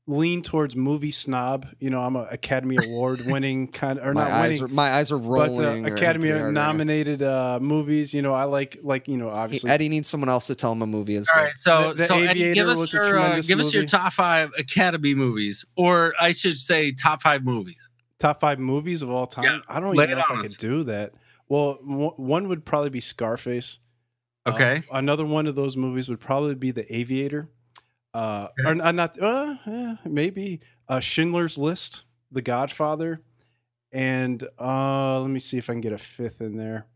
lean 0.08 0.42
towards 0.42 0.76
movie 0.76 1.12
snob. 1.12 1.68
You 1.80 1.90
know, 1.90 2.00
I'm 2.00 2.16
an 2.16 2.28
Academy 2.32 2.78
Award 2.86 3.26
winning 3.26 3.68
kind, 3.68 4.00
of, 4.00 4.08
or 4.08 4.14
my 4.14 4.22
not 4.24 4.32
eyes 4.32 4.48
winning, 4.50 4.64
are 4.64 4.68
my 4.70 4.92
eyes 4.94 5.12
are 5.12 5.20
but 5.20 5.28
rolling. 5.28 5.86
uh, 5.86 5.94
Academy 5.94 6.24
pretty 6.30 6.32
hard 6.32 6.46
right 6.46 6.54
now. 6.54 6.68
nominated 6.68 7.22
uh, 7.22 7.60
movies. 7.62 8.14
You 8.14 8.22
know, 8.22 8.32
I 8.32 8.46
like 8.46 8.78
like 8.82 9.08
you 9.10 9.18
know 9.18 9.30
Hey, 9.30 9.36
obviously. 9.36 9.70
Eddie 9.70 9.90
needs 9.90 10.08
someone 10.08 10.30
else 10.30 10.48
to 10.48 10.56
tell 10.56 10.72
him 10.72 10.82
a 10.82 10.88
movie 10.88 11.16
is 11.16 11.28
All 11.36 11.42
good. 11.42 11.46
right, 11.48 11.54
so 11.60 11.90
The- 11.90 11.94
The 11.96 12.06
so 12.06 12.18
Eddie, 12.20 12.54
give 12.54 12.70
us 12.70 12.78
was 12.78 12.94
a 12.94 12.98
your 12.98 13.06
uh, 13.06 13.10
tremendous 13.10 13.48
give 13.48 13.60
us 13.60 13.74
your 13.74 13.86
top 13.86 14.14
five 14.14 14.52
Academy 14.58 15.14
movies, 15.14 15.66
or 15.76 16.14
I 16.22 16.32
should 16.32 16.58
say 16.58 16.94
top 16.94 17.22
five 17.22 17.44
movies. 17.44 17.90
top 18.20 18.40
five 18.40 18.60
movies 18.60 19.02
of 19.02 19.10
all 19.12 19.28
time. 19.28 19.44
Yeah, 19.44 19.60
I 19.68 19.80
don't 19.82 19.94
even 19.94 20.12
know 20.12 20.20
if 20.24 20.32
on 20.32 20.38
I 20.38 20.42
us. 20.42 20.48
could 20.56 20.58
do 20.58 20.84
that. 20.84 21.12
Well, 21.50 21.80
w- 21.86 22.14
one 22.16 22.48
would 22.48 22.64
probably 22.66 22.90
be 22.92 23.02
Scarface. 23.02 23.80
Uh, 24.46 24.52
Okay, 24.54 24.82
another 24.92 25.26
one 25.26 25.48
of 25.48 25.56
those 25.56 25.76
movies 25.78 26.10
would 26.10 26.20
probably 26.20 26.56
be 26.56 26.72
The 26.72 26.94
Aviator. 26.96 27.50
Uh, 28.14 28.48
Okay. 28.60 28.70
or 28.80 28.82
uh, 28.84 28.92
not, 28.92 29.20
uh, 29.22 29.56
eh, 29.68 29.96
maybe 30.06 30.62
uh, 30.88 31.00
Schindler's 31.00 31.58
List, 31.58 32.04
The 32.32 32.42
Godfather, 32.42 33.22
and 33.92 34.44
uh, 34.60 35.20
let 35.20 35.30
me 35.30 35.40
see 35.40 35.58
if 35.58 35.70
I 35.70 35.74
can 35.74 35.82
get 35.82 35.94
a 35.94 35.98
fifth 35.98 36.42
in 36.42 36.58
there. 36.58 36.88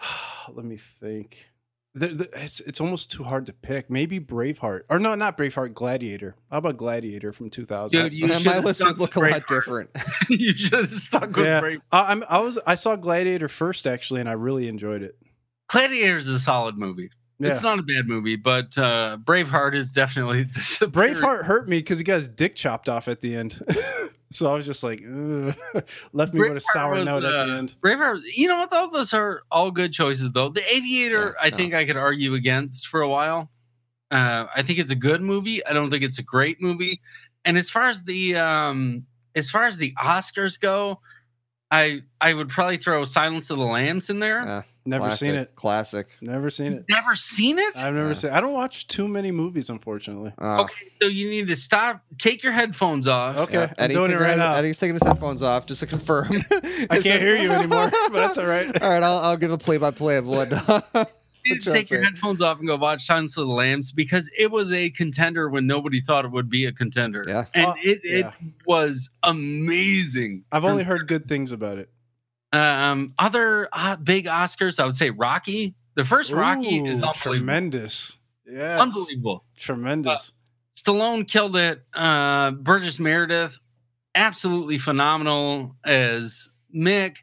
let 0.52 0.64
me 0.64 0.78
think. 1.00 1.46
The, 1.94 2.08
the, 2.08 2.28
it's 2.44 2.60
it's 2.60 2.80
almost 2.80 3.10
too 3.10 3.24
hard 3.24 3.46
to 3.46 3.52
pick. 3.52 3.90
Maybe 3.90 4.20
Braveheart, 4.20 4.82
or 4.88 4.98
no, 4.98 5.14
not 5.14 5.36
Braveheart. 5.36 5.72
Gladiator. 5.74 6.36
How 6.50 6.58
about 6.58 6.76
Gladiator 6.76 7.32
from 7.32 7.50
two 7.50 7.64
thousand? 7.64 8.10
Dude, 8.10 8.28
My- 8.28 8.36
should 8.36 8.46
my 8.46 8.52
have 8.54 8.64
list 8.64 8.84
would 8.84 9.00
look 9.00 9.16
a 9.16 9.20
lot 9.20 9.46
different. 9.48 9.90
you 10.28 10.54
should 10.54 10.78
have 10.80 10.92
stuck 10.92 11.34
with 11.34 11.46
Yeah. 11.46 11.60
Brave. 11.60 11.80
I, 11.90 12.12
I'm, 12.12 12.22
I 12.28 12.38
was 12.40 12.58
I 12.66 12.74
saw 12.76 12.94
Gladiator 12.94 13.48
first 13.48 13.86
actually, 13.86 14.20
and 14.20 14.28
I 14.28 14.34
really 14.34 14.68
enjoyed 14.68 15.02
it. 15.02 15.16
Gladiator 15.68 16.16
is 16.16 16.28
a 16.28 16.38
solid 16.38 16.76
movie. 16.76 17.10
Yeah. 17.38 17.50
It's 17.50 17.62
not 17.62 17.78
a 17.78 17.82
bad 17.82 18.08
movie, 18.08 18.34
but 18.34 18.76
uh, 18.76 19.16
Braveheart 19.22 19.74
is 19.74 19.92
definitely 19.92 20.44
Braveheart 20.46 21.44
hurt 21.44 21.68
me 21.68 21.78
because 21.78 21.98
he 21.98 22.04
got 22.04 22.16
his 22.16 22.28
dick 22.28 22.56
chopped 22.56 22.88
off 22.88 23.06
at 23.06 23.20
the 23.20 23.36
end. 23.36 23.62
so 24.32 24.50
I 24.50 24.56
was 24.56 24.66
just 24.66 24.82
like, 24.82 25.00
left 26.12 26.34
me 26.34 26.40
with 26.40 26.56
a 26.56 26.60
sour 26.60 26.96
was, 26.96 27.04
note 27.04 27.24
at 27.24 27.30
the 27.30 27.54
uh, 27.54 27.58
end. 27.58 27.76
Braveheart, 27.80 28.22
you 28.34 28.48
know 28.48 28.58
what 28.58 28.70
though? 28.70 28.88
Those 28.92 29.14
are 29.14 29.42
all 29.52 29.70
good 29.70 29.92
choices 29.92 30.32
though. 30.32 30.48
The 30.48 30.64
Aviator, 30.74 31.36
Yeah, 31.38 31.46
I 31.46 31.50
no. 31.50 31.56
think 31.56 31.74
I 31.74 31.84
could 31.84 31.96
argue 31.96 32.34
against 32.34 32.88
for 32.88 33.02
a 33.02 33.08
while. 33.08 33.50
Uh, 34.10 34.46
I 34.56 34.62
think 34.62 34.80
it's 34.80 34.90
a 34.90 34.96
good 34.96 35.22
movie. 35.22 35.64
I 35.64 35.72
don't 35.72 35.90
think 35.90 36.02
it's 36.02 36.18
a 36.18 36.22
great 36.24 36.60
movie. 36.60 37.00
And 37.44 37.56
as 37.56 37.70
far 37.70 37.88
as 37.88 38.02
the 38.02 38.36
um, 38.36 39.06
as 39.36 39.48
far 39.50 39.66
as 39.66 39.76
the 39.76 39.94
Oscars 39.94 40.58
go, 40.58 41.00
I 41.70 42.00
I 42.20 42.34
would 42.34 42.48
probably 42.48 42.78
throw 42.78 43.04
Silence 43.04 43.50
of 43.50 43.58
the 43.58 43.64
Lambs 43.64 44.10
in 44.10 44.18
there. 44.18 44.64
Yeah, 44.88 44.96
Never 44.98 45.04
classic, 45.08 45.26
seen 45.26 45.34
it. 45.36 45.54
Classic. 45.54 46.06
Never 46.20 46.50
seen 46.50 46.72
it. 46.72 46.84
Never 46.88 47.14
seen 47.14 47.58
it. 47.58 47.76
I've 47.76 47.94
never 47.94 48.08
Yeah. 48.08 48.14
seen. 48.14 48.30
I 48.30 48.40
don't 48.40 48.52
watch 48.54 48.86
too 48.86 49.06
many 49.06 49.30
movies, 49.30 49.68
unfortunately. 49.70 50.32
Uh, 50.40 50.62
okay, 50.62 50.86
so 51.02 51.08
you 51.08 51.28
need 51.28 51.48
to 51.48 51.56
stop. 51.56 52.02
Take 52.18 52.42
your 52.42 52.52
headphones 52.52 53.06
off. 53.06 53.36
Okay, 53.36 53.54
yeah, 53.54 53.72
I'm 53.78 53.90
doing 53.90 54.06
it 54.06 54.12
your 54.12 54.20
right 54.20 54.30
head- 54.30 54.38
now. 54.38 54.54
Eddie's 54.54 54.78
taking 54.78 54.94
his 54.94 55.02
headphones 55.02 55.42
off 55.42 55.66
just 55.66 55.80
to 55.80 55.86
confirm. 55.86 56.42
I 56.90 57.00
can't 57.02 57.20
hear 57.22 57.36
you 57.36 57.50
anymore, 57.50 57.90
but 58.10 58.12
that's 58.12 58.38
all 58.38 58.46
right. 58.46 58.82
All 58.82 58.88
right, 58.90 59.02
I'll, 59.02 59.18
I'll 59.18 59.36
give 59.36 59.52
a 59.52 59.58
play-by-play 59.58 60.16
of 60.16 60.26
what. 60.26 61.08
You 61.44 61.54
need 61.54 61.62
to 61.62 61.72
take 61.72 61.88
your 61.88 62.02
headphones 62.02 62.42
off 62.42 62.58
and 62.58 62.66
go 62.66 62.76
watch 62.76 63.04
Silence 63.06 63.38
of 63.38 63.46
the 63.46 63.52
Lambs 63.54 63.90
because 63.90 64.30
it 64.36 64.50
was 64.50 64.70
a 64.72 64.90
contender 64.90 65.48
when 65.48 65.66
nobody 65.66 66.00
thought 66.02 66.26
it 66.26 66.30
would 66.32 66.50
be 66.50 66.66
a 66.66 66.72
contender. 66.72 67.24
Yeah. 67.26 67.44
And 67.54 67.66
Uh, 67.68 67.74
it, 67.82 68.00
it 68.04 68.26
was 68.66 69.08
amazing. 69.22 70.44
I've 70.52 70.64
only 70.64 70.82
heard 70.84 71.06
good 71.08 71.26
things 71.26 71.52
about 71.52 71.78
it. 71.78 71.88
Um 72.52 73.14
other 73.18 73.68
uh, 73.72 73.96
big 73.96 74.26
Oscars, 74.26 74.80
I 74.80 74.86
would 74.86 74.96
say 74.96 75.10
Rocky. 75.10 75.74
The 75.94 76.04
first 76.04 76.32
Rocky 76.32 76.76
is 76.86 77.00
Ooh, 77.00 77.04
unbelievable. 77.04 77.12
tremendous. 77.14 78.18
Yeah, 78.50 78.80
Unbelievable. 78.80 79.44
tremendous. 79.58 80.32
Stallone 80.78 81.26
killed 81.28 81.56
it. 81.56 81.82
Uh 81.94 82.52
Burgess 82.52 82.98
Meredith, 82.98 83.58
absolutely 84.14 84.78
phenomenal 84.78 85.76
as 85.84 86.48
Mick. 86.74 87.16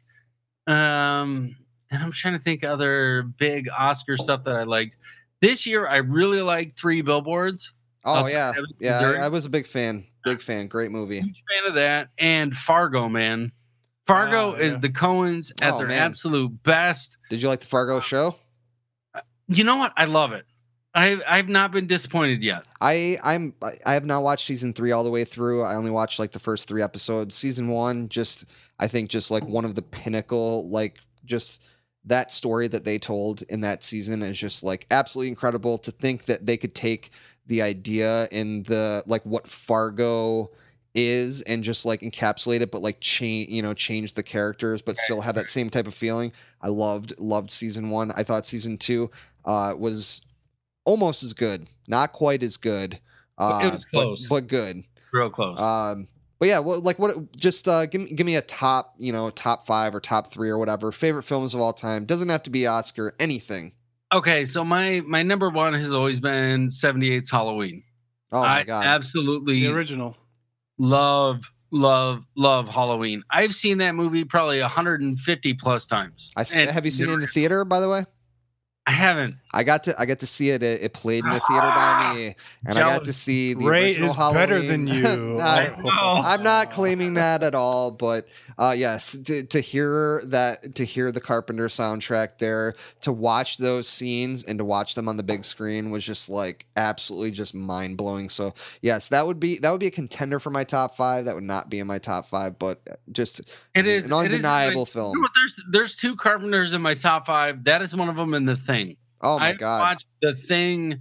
Um, 0.66 1.56
and 1.90 2.02
I'm 2.02 2.12
trying 2.12 2.34
to 2.34 2.40
think 2.40 2.64
other 2.64 3.22
big 3.22 3.68
Oscar 3.76 4.16
stuff 4.16 4.42
that 4.44 4.56
I 4.56 4.64
liked. 4.64 4.98
This 5.40 5.66
year, 5.66 5.86
I 5.86 5.98
really 5.98 6.40
liked 6.42 6.78
Three 6.78 7.02
Billboards. 7.02 7.72
oh 8.04 8.26
yeah, 8.28 8.52
yeah. 8.80 9.00
I, 9.00 9.24
I 9.26 9.28
was 9.28 9.46
a 9.46 9.50
big 9.50 9.66
fan. 9.66 10.04
Big 10.24 10.40
fan. 10.42 10.66
Great 10.66 10.90
movie. 10.90 11.20
Huge 11.20 11.42
fan 11.48 11.68
of 11.68 11.74
that. 11.76 12.08
And 12.18 12.54
Fargo, 12.56 13.08
man. 13.08 13.52
Fargo 14.06 14.52
Ah, 14.52 14.58
is 14.58 14.78
the 14.80 14.88
Coens 14.88 15.52
at 15.60 15.74
Oh, 15.74 15.78
their 15.78 15.88
man. 15.88 15.98
absolute 15.98 16.62
best. 16.62 17.18
Did 17.30 17.42
you 17.42 17.48
like 17.48 17.60
the 17.60 17.66
Fargo 17.66 18.00
show? 18.00 18.36
You 19.48 19.64
know 19.64 19.76
what? 19.76 19.92
I 19.96 20.04
love 20.04 20.32
it. 20.32 20.44
I 20.94 21.20
I've 21.28 21.48
not 21.48 21.72
been 21.72 21.86
disappointed 21.86 22.42
yet. 22.42 22.66
I 22.80 23.18
I'm 23.22 23.54
I- 23.62 23.78
I 23.84 23.94
have 23.94 24.04
not 24.06 24.22
watched 24.22 24.46
season 24.46 24.72
three 24.72 24.92
all 24.92 25.04
the 25.04 25.10
way 25.10 25.24
through. 25.24 25.62
I 25.62 25.74
only 25.74 25.90
watched 25.90 26.18
like 26.18 26.32
the 26.32 26.38
first 26.38 26.68
three 26.68 26.82
episodes. 26.82 27.34
Season 27.34 27.68
one, 27.68 28.08
just 28.08 28.44
I 28.78 28.88
think 28.88 29.10
just 29.10 29.30
like 29.30 29.44
one 29.44 29.64
of 29.64 29.74
the 29.74 29.82
pinnacle, 29.82 30.68
like 30.70 30.98
just 31.24 31.62
that 32.04 32.30
story 32.32 32.68
that 32.68 32.84
they 32.84 32.98
told 32.98 33.42
in 33.42 33.60
that 33.62 33.82
season 33.84 34.22
is 34.22 34.38
just 34.38 34.62
like 34.62 34.86
absolutely 34.90 35.28
incredible 35.28 35.76
to 35.78 35.90
think 35.90 36.24
that 36.26 36.46
they 36.46 36.56
could 36.56 36.74
take 36.74 37.10
the 37.46 37.60
idea 37.62 38.26
in 38.30 38.62
the 38.64 39.02
like 39.06 39.24
what 39.26 39.46
Fargo 39.46 40.50
is 40.96 41.42
and 41.42 41.62
just 41.62 41.84
like 41.84 42.00
encapsulate 42.00 42.60
it 42.62 42.70
but 42.72 42.80
like 42.82 42.98
change 43.00 43.48
you 43.50 43.60
know 43.62 43.74
change 43.74 44.14
the 44.14 44.22
characters 44.22 44.80
but 44.82 44.96
still 44.98 45.20
have 45.20 45.34
that 45.34 45.50
same 45.50 45.68
type 45.70 45.86
of 45.86 45.94
feeling 45.94 46.32
i 46.62 46.68
loved 46.68 47.12
loved 47.18 47.50
season 47.52 47.90
one 47.90 48.10
i 48.16 48.22
thought 48.22 48.46
season 48.46 48.78
two 48.78 49.10
uh 49.44 49.74
was 49.76 50.22
almost 50.86 51.22
as 51.22 51.32
good 51.34 51.68
not 51.86 52.12
quite 52.12 52.42
as 52.42 52.56
good 52.56 52.98
uh 53.38 53.60
It 53.62 53.72
was 53.74 53.86
but- 53.92 54.02
close. 54.02 54.26
but, 54.26 54.46
good 54.48 54.82
Real 55.12 55.30
close. 55.30 55.60
um 55.60 56.08
but 56.38 56.48
yeah 56.48 56.58
well, 56.58 56.80
like 56.80 56.98
what 56.98 57.34
just 57.36 57.68
uh 57.68 57.86
give 57.86 58.00
me 58.00 58.12
give 58.12 58.26
me 58.26 58.36
a 58.36 58.42
top 58.42 58.94
you 58.98 59.12
know 59.12 59.30
top 59.30 59.66
five 59.66 59.94
or 59.94 60.00
top 60.00 60.32
three 60.32 60.48
or 60.48 60.58
whatever 60.58 60.90
favorite 60.92 61.22
films 61.24 61.54
of 61.54 61.60
all 61.60 61.72
time 61.74 62.04
doesn't 62.06 62.28
have 62.30 62.42
to 62.44 62.50
be 62.50 62.66
oscar 62.66 63.14
anything 63.20 63.72
okay, 64.14 64.44
so 64.44 64.64
my 64.64 65.02
my 65.06 65.22
number 65.22 65.50
one 65.50 65.74
has 65.74 65.92
always 65.92 66.20
been 66.20 66.68
78's 66.68 67.28
Halloween. 67.30 67.82
oh 68.32 68.40
my 68.40 68.60
I 68.60 68.62
god 68.64 68.86
absolutely 68.86 69.60
The 69.60 69.72
original. 69.72 70.16
Love, 70.78 71.50
love, 71.70 72.24
love 72.36 72.68
Halloween. 72.68 73.22
I've 73.30 73.54
seen 73.54 73.78
that 73.78 73.94
movie 73.94 74.24
probably 74.24 74.60
150 74.60 75.54
plus 75.54 75.86
times. 75.86 76.30
I 76.36 76.42
s- 76.42 76.54
And 76.54 76.70
have 76.70 76.84
you 76.84 76.90
seen 76.90 77.08
it 77.08 77.12
in 77.12 77.20
the 77.20 77.26
theater 77.26 77.64
by 77.64 77.80
the 77.80 77.88
way 77.88 78.04
I 78.86 78.92
haven't. 78.92 79.34
I 79.56 79.62
got 79.62 79.84
to 79.84 79.98
I 79.98 80.04
got 80.04 80.18
to 80.18 80.26
see 80.26 80.50
it. 80.50 80.62
It, 80.62 80.82
it 80.82 80.92
played 80.92 81.24
in 81.24 81.30
the 81.30 81.40
theater 81.40 81.66
by 81.66 82.12
me, 82.14 82.34
and 82.66 82.76
I 82.76 82.80
got 82.82 83.06
to 83.06 83.12
see 83.12 83.54
the 83.54 83.64
Ray 83.66 83.86
original 83.86 84.10
is 84.10 84.14
Halloween. 84.14 84.42
better 84.42 84.60
than 84.60 84.86
you. 84.88 85.02
Not- 85.02 85.78
I'm 85.86 86.42
not 86.42 86.70
claiming 86.70 87.14
that 87.14 87.42
at 87.42 87.54
all, 87.54 87.90
but 87.90 88.28
uh, 88.58 88.74
yes, 88.76 89.12
to, 89.24 89.42
to 89.44 89.60
hear 89.60 90.20
that, 90.26 90.74
to 90.76 90.84
hear 90.84 91.10
the 91.10 91.20
Carpenter 91.20 91.68
soundtrack 91.68 92.38
there, 92.38 92.74
to 93.00 93.12
watch 93.12 93.56
those 93.56 93.88
scenes 93.88 94.44
and 94.44 94.58
to 94.58 94.64
watch 94.64 94.94
them 94.94 95.08
on 95.08 95.16
the 95.16 95.22
big 95.22 95.44
screen 95.44 95.90
was 95.90 96.04
just 96.04 96.28
like 96.28 96.66
absolutely 96.76 97.30
just 97.30 97.54
mind 97.54 97.96
blowing. 97.96 98.28
So 98.28 98.54
yes, 98.82 99.08
that 99.08 99.26
would 99.26 99.40
be 99.40 99.58
that 99.60 99.70
would 99.70 99.80
be 99.80 99.86
a 99.86 99.90
contender 99.90 100.38
for 100.38 100.50
my 100.50 100.64
top 100.64 100.96
five. 100.96 101.24
That 101.24 101.34
would 101.34 101.44
not 101.44 101.70
be 101.70 101.78
in 101.78 101.86
my 101.86 101.98
top 101.98 102.26
five, 102.28 102.58
but 102.58 103.00
just 103.12 103.40
It 103.74 103.86
is 103.86 104.06
an 104.06 104.12
undeniable 104.12 104.82
like, 104.82 104.88
film. 104.88 105.16
you 105.16 105.22
know, 105.22 105.28
there's 105.34 105.62
there's 105.70 105.96
two 105.96 106.14
Carpenters 106.14 106.74
in 106.74 106.82
my 106.82 106.92
top 106.94 107.24
five. 107.26 107.64
That 107.64 107.80
is 107.80 107.96
one 107.96 108.10
of 108.10 108.16
them 108.16 108.34
in 108.34 108.44
The 108.44 108.56
Thing. 108.56 108.96
Oh 109.26 109.38
my 109.38 109.48
I 109.48 109.52
god, 109.54 109.80
watched 109.80 110.06
The 110.22 110.34
Thing 110.34 111.00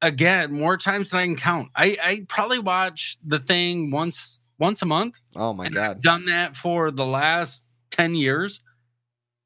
again 0.00 0.52
more 0.52 0.76
times 0.76 1.10
than 1.10 1.20
I 1.20 1.24
can 1.26 1.36
count. 1.36 1.68
I 1.74 1.96
I 2.02 2.26
probably 2.28 2.58
watch 2.58 3.18
The 3.24 3.38
Thing 3.38 3.90
once 3.90 4.40
once 4.58 4.82
a 4.82 4.86
month. 4.86 5.18
oh 5.36 5.52
my 5.52 5.68
god, 5.68 5.96
I've 5.96 6.02
done 6.02 6.26
that 6.26 6.56
for 6.56 6.90
the 6.90 7.06
last 7.06 7.62
ten 7.90 8.14
years. 8.14 8.60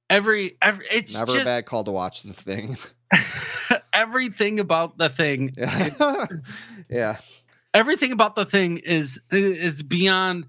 Every 0.09 0.57
every 0.63 0.87
it's 0.91 1.19
never 1.19 1.41
a 1.41 1.45
bad 1.45 1.67
call 1.67 1.85
to 1.85 1.91
watch 1.91 2.23
the 2.23 2.33
thing. 2.33 2.77
everything 3.93 4.61
about 4.61 4.99
the 4.99 5.09
thing 5.09 5.55
yeah, 5.57 6.27
yeah. 6.89 7.17
everything 7.73 8.13
about 8.13 8.35
the 8.35 8.45
thing 8.45 8.79
is 8.79 9.21
is 9.31 9.83
beyond 9.83 10.47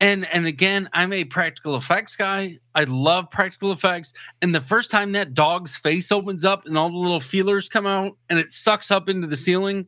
and 0.00 0.26
and 0.32 0.46
again 0.46 0.88
i'm 0.92 1.12
a 1.12 1.24
practical 1.24 1.76
effects 1.76 2.16
guy. 2.16 2.58
I 2.74 2.84
love 2.84 3.30
practical 3.30 3.72
effects. 3.72 4.12
And 4.42 4.54
the 4.54 4.60
first 4.60 4.90
time 4.90 5.12
that 5.12 5.34
dog's 5.34 5.76
face 5.76 6.10
opens 6.12 6.44
up 6.44 6.66
and 6.66 6.78
all 6.78 6.90
the 6.90 6.98
little 6.98 7.20
feelers 7.20 7.68
come 7.68 7.86
out 7.86 8.16
and 8.28 8.38
it 8.38 8.52
sucks 8.52 8.90
up 8.90 9.08
into 9.08 9.26
the 9.26 9.36
ceiling 9.36 9.86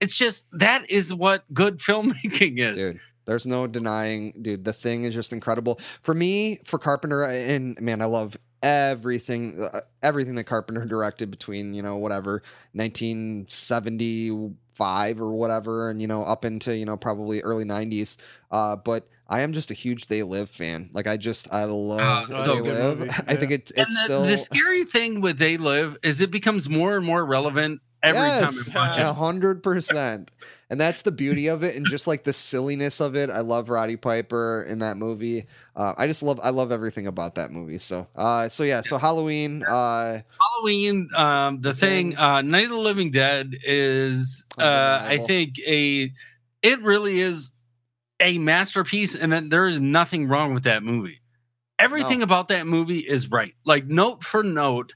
it's 0.00 0.16
just 0.16 0.46
that 0.52 0.88
is 0.88 1.12
what 1.12 1.42
good 1.52 1.78
filmmaking 1.86 2.58
is. 2.58 2.76
Dude 2.76 3.00
there's 3.28 3.46
no 3.46 3.66
denying 3.66 4.32
dude 4.40 4.64
the 4.64 4.72
thing 4.72 5.04
is 5.04 5.14
just 5.14 5.32
incredible. 5.32 5.78
For 6.02 6.14
me 6.14 6.60
for 6.64 6.78
carpenter 6.78 7.24
and 7.24 7.78
man 7.80 8.00
i 8.00 8.06
love 8.06 8.36
everything 8.62 9.62
uh, 9.62 9.80
everything 10.02 10.34
that 10.34 10.44
carpenter 10.44 10.84
directed 10.84 11.30
between 11.30 11.74
you 11.74 11.82
know 11.82 11.96
whatever 11.96 12.42
1975 14.78 15.20
or 15.20 15.32
whatever 15.32 15.90
and 15.90 16.00
you 16.00 16.06
know 16.06 16.22
up 16.22 16.44
into 16.44 16.76
you 16.76 16.84
know 16.84 16.96
probably 16.96 17.40
early 17.42 17.64
90s 17.64 18.16
uh 18.50 18.76
but 18.76 19.08
i 19.28 19.40
am 19.40 19.52
just 19.52 19.70
a 19.70 19.74
huge 19.74 20.06
they 20.06 20.22
live 20.22 20.48
fan 20.48 20.88
like 20.92 21.06
i 21.06 21.16
just 21.16 21.52
i 21.52 21.64
love 21.64 22.28
that's 22.28 22.46
a 22.46 22.48
they 22.48 22.60
good 22.60 22.78
live 22.78 22.98
movie, 22.98 23.10
i 23.26 23.36
think 23.36 23.50
yeah. 23.50 23.56
it's 23.56 23.70
and 23.72 23.82
it's 23.86 23.94
the, 23.94 24.04
still 24.04 24.22
the 24.26 24.36
scary 24.38 24.84
thing 24.84 25.20
with 25.20 25.38
they 25.38 25.56
live 25.56 25.96
is 26.02 26.20
it 26.20 26.30
becomes 26.30 26.68
more 26.68 26.96
and 26.96 27.04
more 27.04 27.24
relevant 27.24 27.80
every 28.02 28.20
Yes, 28.20 28.72
time 28.72 28.82
i 28.82 28.88
watch 28.88 28.98
a 28.98 29.10
it 29.10 29.14
hundred 29.14 29.62
percent. 29.62 30.30
And 30.70 30.78
that's 30.78 31.00
the 31.00 31.12
beauty 31.12 31.46
of 31.46 31.62
it, 31.62 31.76
and 31.76 31.86
just 31.86 32.06
like 32.06 32.24
the 32.24 32.32
silliness 32.32 33.00
of 33.00 33.16
it. 33.16 33.30
I 33.30 33.40
love 33.40 33.70
Roddy 33.70 33.96
Piper 33.96 34.66
in 34.68 34.80
that 34.80 34.98
movie. 34.98 35.46
Uh, 35.74 35.94
I 35.96 36.06
just 36.06 36.22
love, 36.22 36.38
I 36.42 36.50
love 36.50 36.70
everything 36.70 37.06
about 37.06 37.36
that 37.36 37.50
movie. 37.50 37.78
So, 37.78 38.06
uh, 38.14 38.50
so 38.50 38.64
yeah, 38.64 38.82
so 38.82 38.98
Halloween. 38.98 39.64
Uh, 39.64 40.20
Halloween, 40.58 41.08
um, 41.14 41.62
the 41.62 41.72
thing, 41.72 42.18
uh, 42.18 42.42
Night 42.42 42.64
of 42.64 42.70
the 42.70 42.78
Living 42.78 43.10
Dead 43.10 43.54
is, 43.64 44.44
uh, 44.58 44.98
I 45.02 45.16
think 45.26 45.58
a, 45.66 46.12
it 46.62 46.82
really 46.82 47.20
is 47.20 47.50
a 48.20 48.36
masterpiece, 48.36 49.14
and 49.14 49.32
that 49.32 49.48
there 49.48 49.68
is 49.68 49.80
nothing 49.80 50.28
wrong 50.28 50.52
with 50.52 50.64
that 50.64 50.82
movie. 50.82 51.20
Everything 51.78 52.22
about 52.22 52.48
that 52.48 52.66
movie 52.66 52.98
is 52.98 53.30
right, 53.30 53.54
like 53.64 53.86
note 53.86 54.22
for 54.22 54.42
note. 54.42 54.92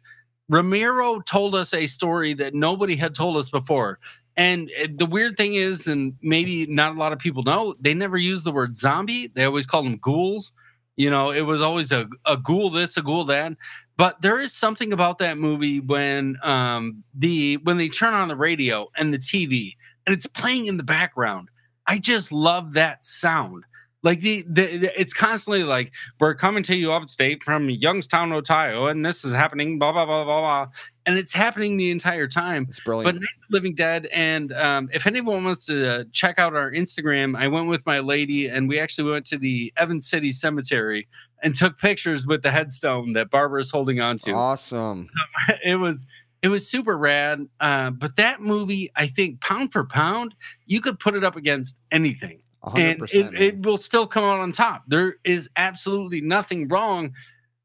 Ramiro 0.49 1.21
told 1.21 1.55
us 1.55 1.73
a 1.73 1.87
story 1.87 2.35
that 2.35 2.53
nobody 2.53 2.95
had 2.95 3.15
told 3.15 3.39
us 3.39 3.49
before. 3.49 4.01
And 4.37 4.71
uh, 4.83 4.89
the 4.97 5.07
weird 5.07 5.37
thing 5.37 5.55
is, 5.55 5.87
and 5.87 6.15
maybe 6.23 6.67
not 6.67 6.95
a 6.97 6.99
lot 6.99 7.13
of 7.13 7.19
people 7.19 7.43
know, 7.43 7.75
they 7.81 7.95
never 7.95 8.17
use 8.17 8.45
the 8.45 8.53
word 8.53 8.77
zombie. 8.77 9.29
They 9.35 9.45
always 9.45 9.67
call 9.67 9.83
them 9.83 9.99
ghouls. 9.99 10.53
You 10.97 11.11
know, 11.11 11.31
it 11.31 11.43
was 11.43 11.63
always 11.63 11.91
a, 11.91 12.07
a 12.27 12.37
ghoul 12.37 12.71
this, 12.71 12.97
a 12.97 13.03
ghoul 13.03 13.25
that 13.27 13.53
but 13.97 14.21
there 14.23 14.41
is 14.41 14.53
something 14.53 14.93
about 14.93 15.19
that 15.19 15.39
movie 15.39 15.81
when 15.81 16.37
um 16.43 17.03
the 17.15 17.59
when 17.59 17.77
they 17.77 17.89
turn 17.89 18.15
on 18.15 18.29
the 18.29 18.37
radio 18.37 18.89
and 18.97 19.13
the 19.13 19.19
TV 19.19 19.77
and 20.07 20.15
it's 20.15 20.27
playing 20.27 20.67
in 20.67 20.77
the 20.77 20.83
background. 20.83 21.49
I 21.87 21.99
just 21.99 22.33
love 22.33 22.73
that 22.73 23.05
sound. 23.05 23.65
Like 24.05 24.21
the, 24.21 24.45
the, 24.49 24.77
the- 24.79 25.01
it's 25.01 25.15
constantly 25.15 25.63
like 25.65 25.93
we're 26.19 26.35
coming 26.35 26.63
to 26.65 26.75
you 26.75 26.93
upstate 26.93 27.43
from 27.45 27.71
Youngstown, 27.71 28.33
Ohio, 28.33 28.87
and 28.87 29.05
this 29.07 29.25
is 29.25 29.33
happening, 29.33 29.79
blah 29.79 29.93
blah 29.93 30.05
blah 30.05 30.25
blah 30.25 30.41
blah, 30.41 30.67
and 31.07 31.17
it's 31.17 31.33
happening 31.33 31.77
the 31.77 31.91
entire 31.91 32.27
time. 32.27 32.67
it's 32.69 32.81
brilliant. 32.81 33.07
But. 33.07 33.15
Night 33.15 33.29
of 33.43 33.49
the 33.51 33.55
Living 33.57 33.75
Dead, 33.75 34.07
and 34.13 34.53
um, 34.55 34.89
if 34.93 35.07
anyone 35.07 35.45
wants 35.45 35.67
to 35.67 36.01
uh, 36.01 36.05
check 36.13 36.39
out 36.39 36.55
our 36.57 36.73
Instagram, 36.73 37.37
I 37.37 37.47
went 37.47 37.69
with 37.69 37.87
my 37.87 38.01
lady, 38.01 38.49
and 38.49 38.69
we 38.69 38.81
actually 38.81 39.11
went 39.11 39.25
to 39.27 39.39
the 39.39 39.73
Evans 39.77 40.09
City 40.09 40.31
Cemetery 40.31 41.07
and 41.45 41.55
took 41.55 41.79
pictures 41.79 42.27
with 42.27 42.43
the 42.43 42.51
headstone 42.51 43.13
that 43.13 43.31
Barbara's 43.31 43.71
holding 43.71 44.01
on 44.01 44.19
to. 44.19 44.33
awesome. 44.33 45.09
it 45.65 45.77
was 45.77 46.07
it 46.43 46.49
was 46.49 46.69
super 46.69 46.99
rad. 46.99 47.47
Uh, 47.61 47.91
but 47.91 48.17
that 48.17 48.41
movie, 48.43 48.91
I 48.97 49.07
think, 49.07 49.41
pound 49.41 49.73
for 49.73 49.85
pound, 49.85 50.35
you 50.67 50.81
could 50.81 50.99
put 50.99 51.15
it 51.15 51.23
up 51.23 51.37
against 51.37 51.77
anything, 51.93 52.42
A 52.65 52.71
hundred 52.71 52.89
and 52.91 52.99
percent. 53.01 53.35
it, 53.35 53.41
it 53.41 53.63
will 53.67 53.77
still 53.79 54.07
come 54.07 54.25
out 54.25 54.39
on 54.41 54.53
top. 54.53 54.85
There 54.87 55.17
is 55.25 55.51
absolutely 55.57 56.21
nothing 56.21 56.69
wrong 56.69 57.13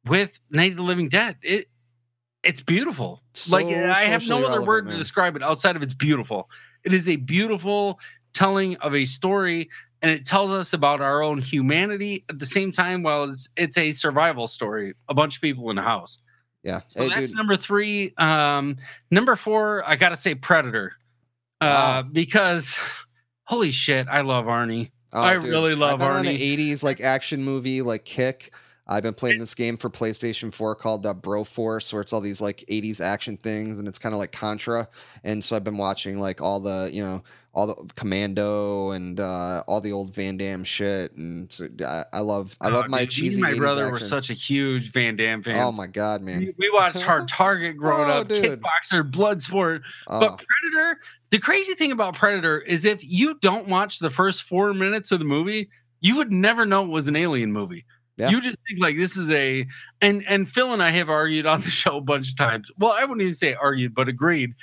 with 0.06 0.39
Night 0.50 0.72
of 0.72 0.78
the 0.78 0.84
Living 0.84 1.10
Dead. 1.10 1.38
It 1.41 1.68
it's 2.43 2.62
beautiful. 2.62 3.22
like 3.50 3.66
I 3.68 4.04
have 4.06 4.28
no 4.28 4.38
other 4.38 4.45
relevant, 4.45 4.68
word 4.68 4.86
man. 4.86 4.93
to 4.93 4.98
describe 5.00 5.36
it 5.36 5.43
outside 5.43 5.76
of 5.76 5.82
it's 5.84 5.93
beautiful. 5.93 6.50
It 6.84 6.93
is 6.93 7.10
a 7.10 7.18
beautiful 7.18 8.00
telling 8.34 8.76
of 8.78 8.95
a 8.95 9.04
story 9.06 9.70
and 10.02 10.12
it 10.12 10.24
tells 10.26 10.52
us 10.52 10.74
about 10.74 11.02
our 11.02 11.22
own 11.24 11.39
humanity 11.41 12.24
at 12.30 12.38
the 12.39 12.45
same 12.45 12.72
time 12.72 13.02
while 13.04 13.24
it's 13.24 13.50
it's 13.58 13.78
a 13.80 13.89
survival 13.91 14.48
story 14.48 14.93
a 15.10 15.14
bunch 15.14 15.36
of 15.38 15.41
people 15.41 15.72
in 15.72 15.78
a 15.80 15.82
house 15.82 16.20
Yeah. 16.64 16.82
so 16.86 17.02
Hey, 17.02 17.10
that's 17.10 17.30
dude. 17.32 17.38
number 17.38 17.58
three 17.58 18.14
um 18.20 18.78
number 19.10 19.36
four 19.36 19.84
i 19.89 19.95
gotta 19.95 20.16
say 20.16 20.36
predator 20.36 20.93
uh 21.62 21.66
Wow. 21.66 22.02
because 22.12 22.78
holy 23.48 23.72
shit 23.72 24.08
i 24.10 24.22
love 24.22 24.45
arnie 24.45 24.91
Oh, 25.14 25.22
I 25.22 25.36
dude. 25.36 25.45
really 25.45 25.74
love 25.74 25.93
I've 25.93 26.00
been 26.00 26.10
on 26.18 26.26
Arnie. 26.26 26.38
the 26.38 26.74
'80s 26.74 26.84
like 26.84 27.00
action 27.00 27.41
movie, 27.41 27.82
like 27.82 28.04
Kick. 28.04 28.54
I've 28.88 29.04
been 29.04 29.14
playing 29.14 29.39
this 29.39 29.56
game 29.56 29.78
for 29.78 29.89
PlayStation 29.89 30.54
4 30.54 30.76
called 30.76 31.06
uh, 31.06 31.14
Broforce, 31.14 31.93
where 31.93 32.02
it's 32.02 32.12
all 32.12 32.20
these 32.20 32.41
like 32.41 32.66
80s 32.70 33.00
action 33.00 33.38
things, 33.38 33.80
and 33.80 33.88
it's 33.88 34.00
kind 34.00 34.14
of 34.14 34.20
like 34.20 34.34
Contra. 34.34 34.88
And 35.24 35.41
so 35.41 35.56
I've 35.56 35.64
been 35.64 35.78
watching 35.78 36.20
like 36.20 36.41
all 36.41 36.60
the, 36.60 36.89
you 36.91 37.02
know, 37.02 37.24
all 37.58 37.66
the 37.66 37.76
Commando 37.95 38.91
and 38.91 39.20
uh, 39.20 39.64
all 39.68 39.82
the 39.82 39.91
old 39.91 40.14
Van 40.14 40.38
Damme 40.38 40.64
shit. 40.64 41.12
And 41.18 41.51
so 41.51 41.68
I, 41.84 42.03
I 42.14 42.20
love, 42.20 42.55
I 42.62 42.70
love 42.70 42.86
Oh, 42.86 42.89
my 42.89 42.99
dude, 42.99 43.08
me 43.08 43.30
cheesy. 43.30 43.34
and 43.36 43.41
my 43.41 43.51
80s 43.53 43.58
brother 43.58 43.91
were 43.91 43.99
such 43.99 44.30
a 44.30 44.34
huge 44.34 44.91
van 44.91 45.16
damme 45.16 45.41
fan. 45.41 45.60
Oh 45.60 45.72
my 45.72 45.88
god, 45.88 46.22
man! 46.22 46.39
we, 46.39 46.53
we 46.60 46.70
watched 46.72 47.01
hard 47.01 47.28
target 47.28 47.76
growing 47.76 48.10
Oh, 48.12 48.22
up 48.22 48.28
dude. 48.28 48.43
kickboxer 48.62 49.10
bloodsport 49.10 49.82
Oh, 50.08 50.20
But 50.20 50.39
Predator, 50.45 50.99
the 51.32 51.39
crazy 51.39 51.74
thing 51.74 51.91
about 51.91 52.16
Predator 52.16 52.60
is 52.62 52.86
if 52.86 53.03
you 53.03 53.34
don't 53.41 53.68
watch 53.68 53.97
the 53.97 54.12
first 54.12 54.43
four 54.43 54.74
minutes 54.76 55.12
of 55.12 55.18
the 55.18 55.26
movie, 55.26 55.68
you 56.01 56.16
would 56.16 56.32
never 56.32 56.64
know 56.64 56.84
it 56.84 56.89
was 56.89 57.08
an 57.08 57.16
alien 57.16 57.51
movie. 57.51 57.86
Yeah. 58.18 58.30
You 58.30 58.39
just 58.39 58.58
think 58.68 58.80
like 58.82 58.97
this 58.97 59.18
is 59.18 59.32
a 59.32 59.66
and 60.01 60.24
and 60.28 60.47
Phil 60.47 60.74
and 60.74 60.84
I 60.84 60.91
have 60.91 61.10
argued 61.10 61.47
on 61.47 61.62
the 61.62 61.70
show 61.82 61.97
a 61.97 62.01
bunch 62.01 62.30
of 62.30 62.38
times. 62.38 62.70
Well, 62.78 62.91
I 62.91 63.01
wouldn't 63.01 63.22
even 63.24 63.34
say 63.34 63.55
argued, 63.55 63.95
but 63.95 64.08
agreed 64.08 64.53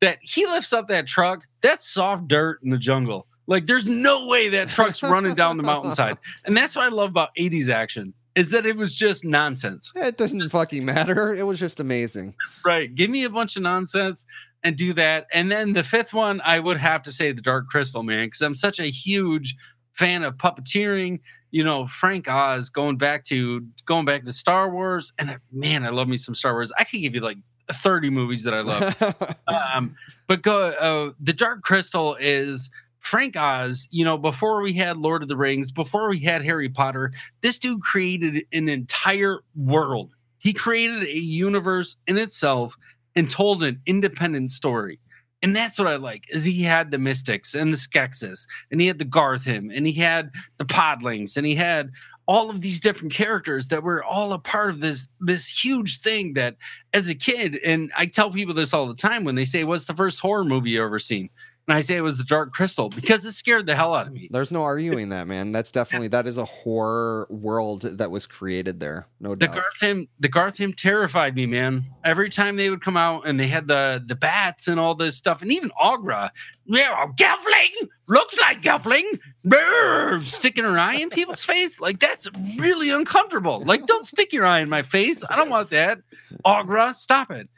that 0.00 0.18
he 0.22 0.46
lifts 0.46 0.72
up 0.72 0.88
that 0.88 1.06
truck. 1.06 1.46
That's 1.62 1.86
soft 1.88 2.28
dirt 2.28 2.60
in 2.62 2.70
the 2.70 2.78
jungle. 2.78 3.26
Like 3.46 3.66
there's 3.66 3.84
no 3.84 4.26
way 4.28 4.48
that 4.50 4.70
truck's 4.70 5.02
running 5.02 5.34
down 5.34 5.56
the 5.56 5.62
mountainside. 5.62 6.16
And 6.44 6.56
that's 6.56 6.76
what 6.76 6.84
I 6.84 6.88
love 6.88 7.10
about 7.10 7.30
80s 7.36 7.68
action. 7.68 8.14
is 8.36 8.50
that 8.50 8.64
it 8.64 8.76
was 8.76 8.94
just 8.94 9.24
nonsense. 9.24 9.90
It 9.96 10.16
didn't 10.16 10.48
fucking 10.50 10.84
matter. 10.84 11.34
It 11.34 11.42
was 11.44 11.58
just 11.58 11.80
amazing. 11.80 12.34
Right. 12.64 12.94
Give 12.94 13.10
me 13.10 13.24
a 13.24 13.30
bunch 13.30 13.56
of 13.56 13.62
nonsense 13.62 14.24
and 14.62 14.76
do 14.76 14.92
that. 14.92 15.26
And 15.32 15.50
then 15.50 15.72
the 15.72 15.82
fifth 15.82 16.14
one, 16.14 16.40
I 16.44 16.60
would 16.60 16.76
have 16.76 17.02
to 17.02 17.12
say 17.12 17.32
the 17.32 17.42
Dark 17.42 17.66
Crystal, 17.66 18.02
man, 18.04 18.26
because 18.28 18.40
I'm 18.42 18.54
such 18.54 18.78
a 18.78 18.86
huge 18.90 19.56
fan 19.94 20.22
of 20.22 20.36
puppeteering. 20.36 21.18
You 21.50 21.64
know, 21.64 21.86
Frank 21.88 22.28
Oz 22.28 22.70
going 22.70 22.96
back 22.98 23.24
to 23.24 23.66
going 23.84 24.04
back 24.04 24.24
to 24.24 24.32
Star 24.32 24.70
Wars, 24.70 25.12
and 25.18 25.36
man, 25.50 25.84
I 25.84 25.88
love 25.88 26.06
me 26.06 26.16
some 26.16 26.34
Star 26.36 26.52
Wars. 26.52 26.70
I 26.78 26.84
could 26.84 27.00
give 27.00 27.14
you 27.16 27.20
like 27.20 27.38
30 27.76 28.10
movies 28.10 28.42
that 28.44 28.54
I 28.54 28.60
love. 28.60 29.36
um, 29.48 29.94
but 30.26 30.42
go 30.42 30.62
uh, 30.62 31.12
the 31.20 31.32
Dark 31.32 31.62
Crystal 31.62 32.16
is 32.20 32.70
Frank 33.00 33.36
Oz, 33.36 33.88
you 33.90 34.04
know, 34.04 34.18
before 34.18 34.60
we 34.60 34.72
had 34.72 34.96
Lord 34.98 35.22
of 35.22 35.28
the 35.28 35.36
Rings, 35.36 35.72
before 35.72 36.08
we 36.08 36.20
had 36.20 36.44
Harry 36.44 36.68
Potter, 36.68 37.12
this 37.40 37.58
dude 37.58 37.82
created 37.82 38.44
an 38.52 38.68
entire 38.68 39.38
world. 39.56 40.12
He 40.38 40.52
created 40.52 41.02
a 41.02 41.18
universe 41.18 41.96
in 42.06 42.18
itself 42.18 42.76
and 43.16 43.30
told 43.30 43.62
an 43.62 43.80
independent 43.86 44.52
story. 44.52 45.00
And 45.42 45.56
that's 45.56 45.78
what 45.78 45.88
I 45.88 45.96
like 45.96 46.26
is 46.28 46.44
he 46.44 46.62
had 46.62 46.90
the 46.90 46.98
Mystics 46.98 47.54
and 47.54 47.72
the 47.72 47.76
Skeksis 47.78 48.46
and 48.70 48.80
he 48.80 48.86
had 48.86 48.98
the 48.98 49.06
Garthim 49.06 49.74
and 49.74 49.86
he 49.86 49.92
had 49.94 50.30
the 50.58 50.66
Podlings 50.66 51.36
and 51.36 51.46
he 51.46 51.54
had 51.54 51.90
all 52.30 52.48
of 52.48 52.60
these 52.60 52.78
different 52.78 53.12
characters 53.12 53.66
that 53.66 53.82
were 53.82 54.04
all 54.04 54.32
a 54.32 54.38
part 54.38 54.70
of 54.70 54.80
this 54.80 55.08
this 55.18 55.48
huge 55.48 56.00
thing 56.00 56.32
that 56.34 56.54
as 56.94 57.08
a 57.08 57.14
kid 57.14 57.58
and 57.66 57.90
I 57.96 58.06
tell 58.06 58.30
people 58.30 58.54
this 58.54 58.72
all 58.72 58.86
the 58.86 58.94
time 58.94 59.24
when 59.24 59.34
they 59.34 59.44
say 59.44 59.64
what's 59.64 59.86
the 59.86 59.94
first 59.94 60.20
horror 60.20 60.44
movie 60.44 60.70
you 60.70 60.84
ever 60.84 61.00
seen 61.00 61.28
and 61.70 61.76
I 61.76 61.80
say 61.80 61.96
it 61.96 62.00
was 62.00 62.18
the 62.18 62.24
Dark 62.24 62.52
Crystal 62.52 62.88
because 62.88 63.24
it 63.24 63.32
scared 63.32 63.66
the 63.66 63.76
hell 63.76 63.94
out 63.94 64.08
of 64.08 64.12
me. 64.12 64.28
There's 64.32 64.50
no 64.50 64.62
arguing 64.62 65.08
that, 65.10 65.28
man. 65.28 65.52
That's 65.52 65.70
definitely 65.70 66.08
that 66.08 66.26
is 66.26 66.36
a 66.36 66.44
horror 66.44 67.28
world 67.30 67.82
that 67.82 68.10
was 68.10 68.26
created 68.26 68.80
there, 68.80 69.06
no 69.20 69.36
doubt. 69.36 69.52
The 69.52 69.56
doubt. 69.56 69.64
Garthim, 69.80 70.08
the 70.18 70.28
Garthim 70.28 70.76
terrified 70.76 71.36
me, 71.36 71.46
man. 71.46 71.84
Every 72.04 72.28
time 72.28 72.56
they 72.56 72.70
would 72.70 72.82
come 72.82 72.96
out 72.96 73.26
and 73.26 73.38
they 73.38 73.46
had 73.46 73.68
the 73.68 74.02
the 74.04 74.16
bats 74.16 74.66
and 74.66 74.80
all 74.80 74.96
this 74.96 75.16
stuff, 75.16 75.42
and 75.42 75.52
even 75.52 75.70
Aughra, 75.80 76.30
yeah, 76.72 77.04
Gelfling 77.16 77.88
looks 78.06 78.38
like 78.40 78.62
Gelfling, 78.62 79.18
Brr, 79.44 80.20
sticking 80.22 80.62
her 80.62 80.78
eye 80.78 80.94
in 80.94 81.10
people's 81.10 81.44
face, 81.44 81.80
like 81.80 81.98
that's 81.98 82.28
really 82.56 82.90
uncomfortable. 82.90 83.60
Like, 83.64 83.86
don't 83.86 84.06
stick 84.06 84.32
your 84.32 84.46
eye 84.46 84.60
in 84.60 84.70
my 84.70 84.82
face. 84.82 85.24
I 85.28 85.34
don't 85.34 85.50
want 85.50 85.70
that. 85.70 85.98
Aughra, 86.46 86.94
stop 86.94 87.32
it. 87.32 87.48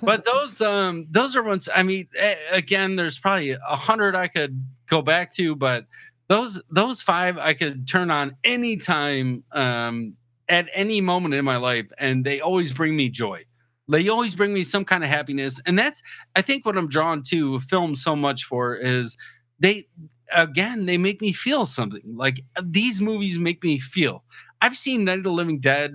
But 0.00 0.24
those, 0.32 0.60
um, 0.60 1.08
those 1.10 1.34
are 1.34 1.42
ones. 1.42 1.68
I 1.74 1.82
mean, 1.82 2.06
again, 2.52 2.94
there's 2.94 3.18
probably 3.18 3.50
a 3.50 3.76
hundred 3.76 4.14
I 4.14 4.28
could 4.28 4.64
go 4.88 5.02
back 5.02 5.34
to, 5.34 5.56
but 5.56 5.86
those 6.28 6.62
those 6.70 7.02
five 7.02 7.38
I 7.38 7.54
could 7.54 7.88
turn 7.88 8.10
on 8.10 8.36
anytime. 8.44 9.42
Um, 9.52 10.16
at 10.48 10.68
any 10.74 11.00
moment 11.00 11.32
in 11.32 11.44
my 11.44 11.56
life 11.56 11.92
and 11.98 12.24
they 12.24 12.40
always 12.40 12.72
bring 12.72 12.96
me 12.96 13.08
joy 13.08 13.44
they 13.90 14.08
always 14.08 14.34
bring 14.34 14.52
me 14.54 14.62
some 14.62 14.84
kind 14.84 15.02
of 15.04 15.10
happiness 15.10 15.60
and 15.66 15.78
that's 15.78 16.02
i 16.36 16.42
think 16.42 16.64
what 16.66 16.76
i'm 16.78 16.88
drawn 16.88 17.22
to 17.22 17.58
film 17.60 17.94
so 17.96 18.14
much 18.16 18.44
for 18.44 18.74
is 18.76 19.16
they 19.58 19.84
again 20.34 20.86
they 20.86 20.96
make 20.98 21.20
me 21.20 21.32
feel 21.32 21.66
something 21.66 22.02
like 22.16 22.40
uh, 22.56 22.62
these 22.64 23.00
movies 23.00 23.38
make 23.38 23.62
me 23.64 23.78
feel 23.78 24.24
i've 24.62 24.76
seen 24.76 25.04
night 25.04 25.18
of 25.18 25.24
the 25.24 25.30
living 25.32 25.58
dead 25.60 25.92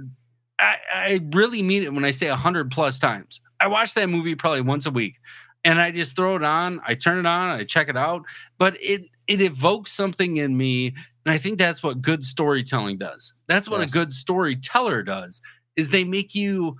i, 0.59 0.77
I 0.93 1.19
really 1.33 1.61
mean 1.61 1.83
it 1.83 1.93
when 1.93 2.05
i 2.05 2.11
say 2.11 2.29
100 2.29 2.71
plus 2.71 2.99
times 2.99 3.41
i 3.59 3.67
watch 3.67 3.93
that 3.95 4.09
movie 4.09 4.35
probably 4.35 4.61
once 4.61 4.85
a 4.85 4.91
week 4.91 5.15
and 5.63 5.79
i 5.81 5.91
just 5.91 6.15
throw 6.15 6.35
it 6.35 6.43
on 6.43 6.81
i 6.87 6.93
turn 6.95 7.17
it 7.19 7.25
on 7.25 7.49
i 7.49 7.63
check 7.63 7.89
it 7.89 7.97
out 7.97 8.23
but 8.57 8.75
it 8.81 9.03
it 9.27 9.41
evokes 9.41 9.91
something 9.91 10.37
in 10.37 10.55
me 10.57 10.93
and 11.25 11.33
I 11.33 11.39
think 11.39 11.57
that's 11.57 11.81
what 11.81 12.03
good 12.03 12.23
storytelling 12.23 12.99
does. 12.99 13.33
That's 13.47 13.67
what 13.67 13.79
Yes. 13.81 13.89
a 13.89 13.93
good 13.93 14.13
storyteller 14.13 15.01
does 15.01 15.41
is 15.75 15.89
they 15.89 16.03
make 16.03 16.35
you 16.35 16.75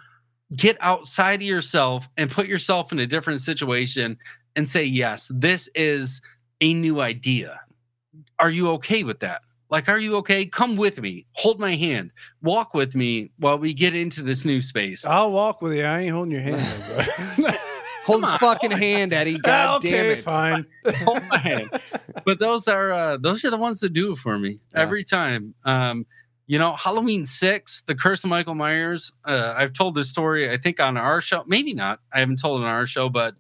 get 0.55 0.77
outside 0.81 1.35
of 1.41 1.47
yourself 1.47 2.07
and 2.17 2.29
put 2.29 2.47
yourself 2.47 2.91
in 2.91 2.99
a 2.99 3.07
different 3.07 3.41
situation 3.41 4.17
and 4.55 4.67
say, 4.69 4.83
"Yes, 4.83 5.31
this 5.33 5.69
is 5.75 6.21
a 6.61 6.73
new 6.73 7.01
idea. 7.01 7.59
Are 8.39 8.49
you 8.49 8.69
okay 8.71 9.03
with 9.03 9.19
that?" 9.19 9.41
Like, 9.71 9.89
are 9.89 9.97
you 9.99 10.15
okay? 10.17 10.45
Come 10.45 10.75
with 10.75 11.01
me. 11.01 11.25
Hold 11.33 11.59
my 11.59 11.75
hand. 11.75 12.11
Walk 12.43 12.73
with 12.75 12.93
me 12.95 13.31
while 13.39 13.57
we 13.57 13.73
get 13.73 13.95
into 13.95 14.21
this 14.21 14.45
new 14.45 14.61
space. 14.61 15.03
I'll 15.03 15.31
walk 15.31 15.61
with 15.61 15.73
you. 15.73 15.83
I 15.83 16.01
ain't 16.01 16.11
holding 16.13 16.31
your 16.31 16.41
hand. 16.41 16.55
though. 17.37 17.51
Hold 18.05 18.21
Come 18.21 18.21
his 18.21 18.31
on. 18.33 18.39
fucking 18.39 18.69
hand, 18.71 19.13
Eddie. 19.13 19.37
God 19.43 19.77
okay, 19.77 19.89
damn 19.89 20.05
it. 20.19 20.23
fine. 20.23 20.65
Hold 21.03 21.23
my 21.27 21.39
hand. 21.39 21.71
But 22.23 22.37
those 22.39 22.67
are 22.67 22.91
uh, 22.93 23.17
those 23.17 23.43
are 23.43 23.49
the 23.49 23.57
ones 23.57 23.79
that 23.79 23.93
do 23.93 24.11
it 24.13 24.19
for 24.19 24.37
me 24.37 24.59
Yeah. 24.73 24.81
every 24.81 25.03
time. 25.03 25.55
Um, 25.63 26.05
you 26.47 26.59
know, 26.59 26.75
Halloween 26.75 27.25
six, 27.25 27.83
the 27.87 27.95
curse 27.95 28.23
of 28.23 28.29
Michael 28.29 28.55
Myers. 28.55 29.11
Uh, 29.25 29.53
I've 29.57 29.73
told 29.73 29.95
this 29.95 30.09
story, 30.09 30.51
I 30.51 30.57
think, 30.57 30.79
on 30.79 30.97
our 30.97 31.21
show. 31.21 31.43
Maybe 31.47 31.73
not. 31.73 31.99
I 32.13 32.19
haven't 32.19 32.39
told 32.39 32.61
it 32.61 32.65
on 32.65 32.69
our 32.69 32.85
show, 32.85 33.09
but 33.09 33.35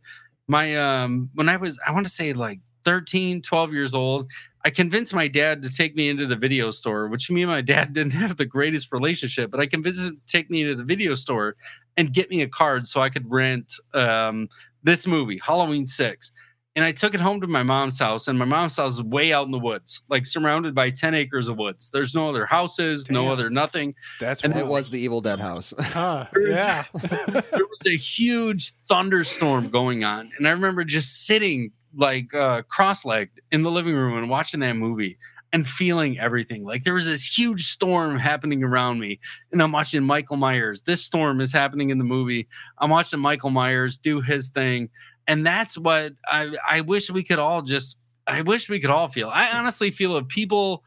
my 0.47 0.75
um 0.75 1.29
when 1.33 1.49
I 1.49 1.57
was 1.57 1.79
I 1.85 1.91
want 1.91 2.05
to 2.05 2.11
say 2.11 2.33
like 2.33 2.59
13, 2.85 3.41
12 3.41 3.73
years 3.73 3.95
old, 3.95 4.29
I 4.63 4.69
convinced 4.69 5.13
my 5.13 5.27
dad 5.27 5.63
to 5.63 5.75
take 5.75 5.95
me 5.95 6.07
into 6.07 6.27
the 6.27 6.35
video 6.35 6.71
store, 6.71 7.07
which 7.07 7.29
me 7.29 7.41
and 7.41 7.51
my 7.51 7.61
dad 7.61 7.93
didn't 7.93 8.13
have 8.13 8.37
the 8.37 8.45
greatest 8.45 8.91
relationship, 8.91 9.51
but 9.51 9.59
I 9.59 9.65
convinced 9.65 10.07
him 10.07 10.15
to 10.15 10.31
take 10.31 10.49
me 10.49 10.61
into 10.61 10.75
the 10.75 10.83
video 10.83 11.15
store 11.15 11.55
and 11.97 12.13
get 12.13 12.29
me 12.29 12.41
a 12.41 12.47
card 12.47 12.87
so 12.87 13.01
I 13.01 13.09
could 13.09 13.29
rent 13.29 13.73
um, 13.93 14.47
this 14.83 15.07
movie, 15.07 15.39
Halloween 15.43 15.85
6. 15.85 16.31
And 16.75 16.83
I 16.83 16.91
took 16.91 17.13
it 17.13 17.21
home 17.21 17.39
to 17.39 17.47
my 17.47 17.63
mom's 17.63 17.99
house, 17.99 18.27
and 18.27 18.37
my 18.37 18.43
mom's 18.43 18.75
house 18.75 18.95
is 18.95 19.03
way 19.03 19.31
out 19.31 19.45
in 19.45 19.51
the 19.51 19.59
woods, 19.59 20.03
like 20.09 20.25
surrounded 20.25 20.75
by 20.75 20.89
10 20.89 21.13
acres 21.13 21.47
of 21.47 21.57
woods. 21.57 21.89
There's 21.89 22.13
no 22.13 22.27
other 22.27 22.45
houses, 22.45 23.09
no 23.09 23.29
other 23.29 23.49
nothing. 23.49 23.95
That's 24.19 24.43
And 24.43 24.53
It 24.57 24.67
was 24.67 24.89
the 24.89 24.99
Evil 24.99 25.21
Dead 25.21 25.39
house. 25.39 25.73
Huh, 25.79 26.25
There 26.33 26.49
was- 26.49 26.57
yeah. 26.57 26.83
there 27.29 27.41
was 27.65 27.81
a 27.85 27.95
huge 27.97 28.73
thunderstorm 28.87 29.69
going 29.69 30.03
on 30.03 30.31
and 30.37 30.47
i 30.47 30.51
remember 30.51 30.83
just 30.83 31.25
sitting 31.25 31.71
like 31.95 32.33
uh 32.33 32.61
cross-legged 32.63 33.41
in 33.51 33.61
the 33.61 33.71
living 33.71 33.93
room 33.95 34.17
and 34.17 34.29
watching 34.29 34.59
that 34.61 34.73
movie 34.75 35.17
and 35.53 35.67
feeling 35.67 36.19
everything 36.19 36.63
like 36.65 36.83
there 36.83 36.93
was 36.95 37.05
this 37.05 37.25
huge 37.37 37.65
storm 37.67 38.17
happening 38.17 38.63
around 38.63 38.99
me 38.99 39.19
and 39.51 39.61
i'm 39.61 39.71
watching 39.71 40.03
michael 40.03 40.35
myers 40.37 40.81
this 40.81 41.03
storm 41.03 41.39
is 41.39 41.53
happening 41.53 41.89
in 41.91 41.97
the 41.99 42.03
movie 42.03 42.47
i'm 42.79 42.89
watching 42.89 43.19
michael 43.19 43.49
myers 43.51 43.97
do 43.97 44.19
his 44.19 44.49
thing 44.49 44.89
and 45.27 45.45
that's 45.45 45.77
what 45.77 46.13
i 46.27 46.55
i 46.69 46.81
wish 46.81 47.09
we 47.09 47.23
could 47.23 47.39
all 47.39 47.61
just 47.61 47.97
i 48.27 48.41
wish 48.41 48.69
we 48.69 48.79
could 48.79 48.89
all 48.89 49.07
feel. 49.07 49.29
I 49.33 49.45
mm. 49.47 49.55
honestly 49.55 49.91
feel 49.91 50.17
if 50.17 50.27
people 50.27 50.83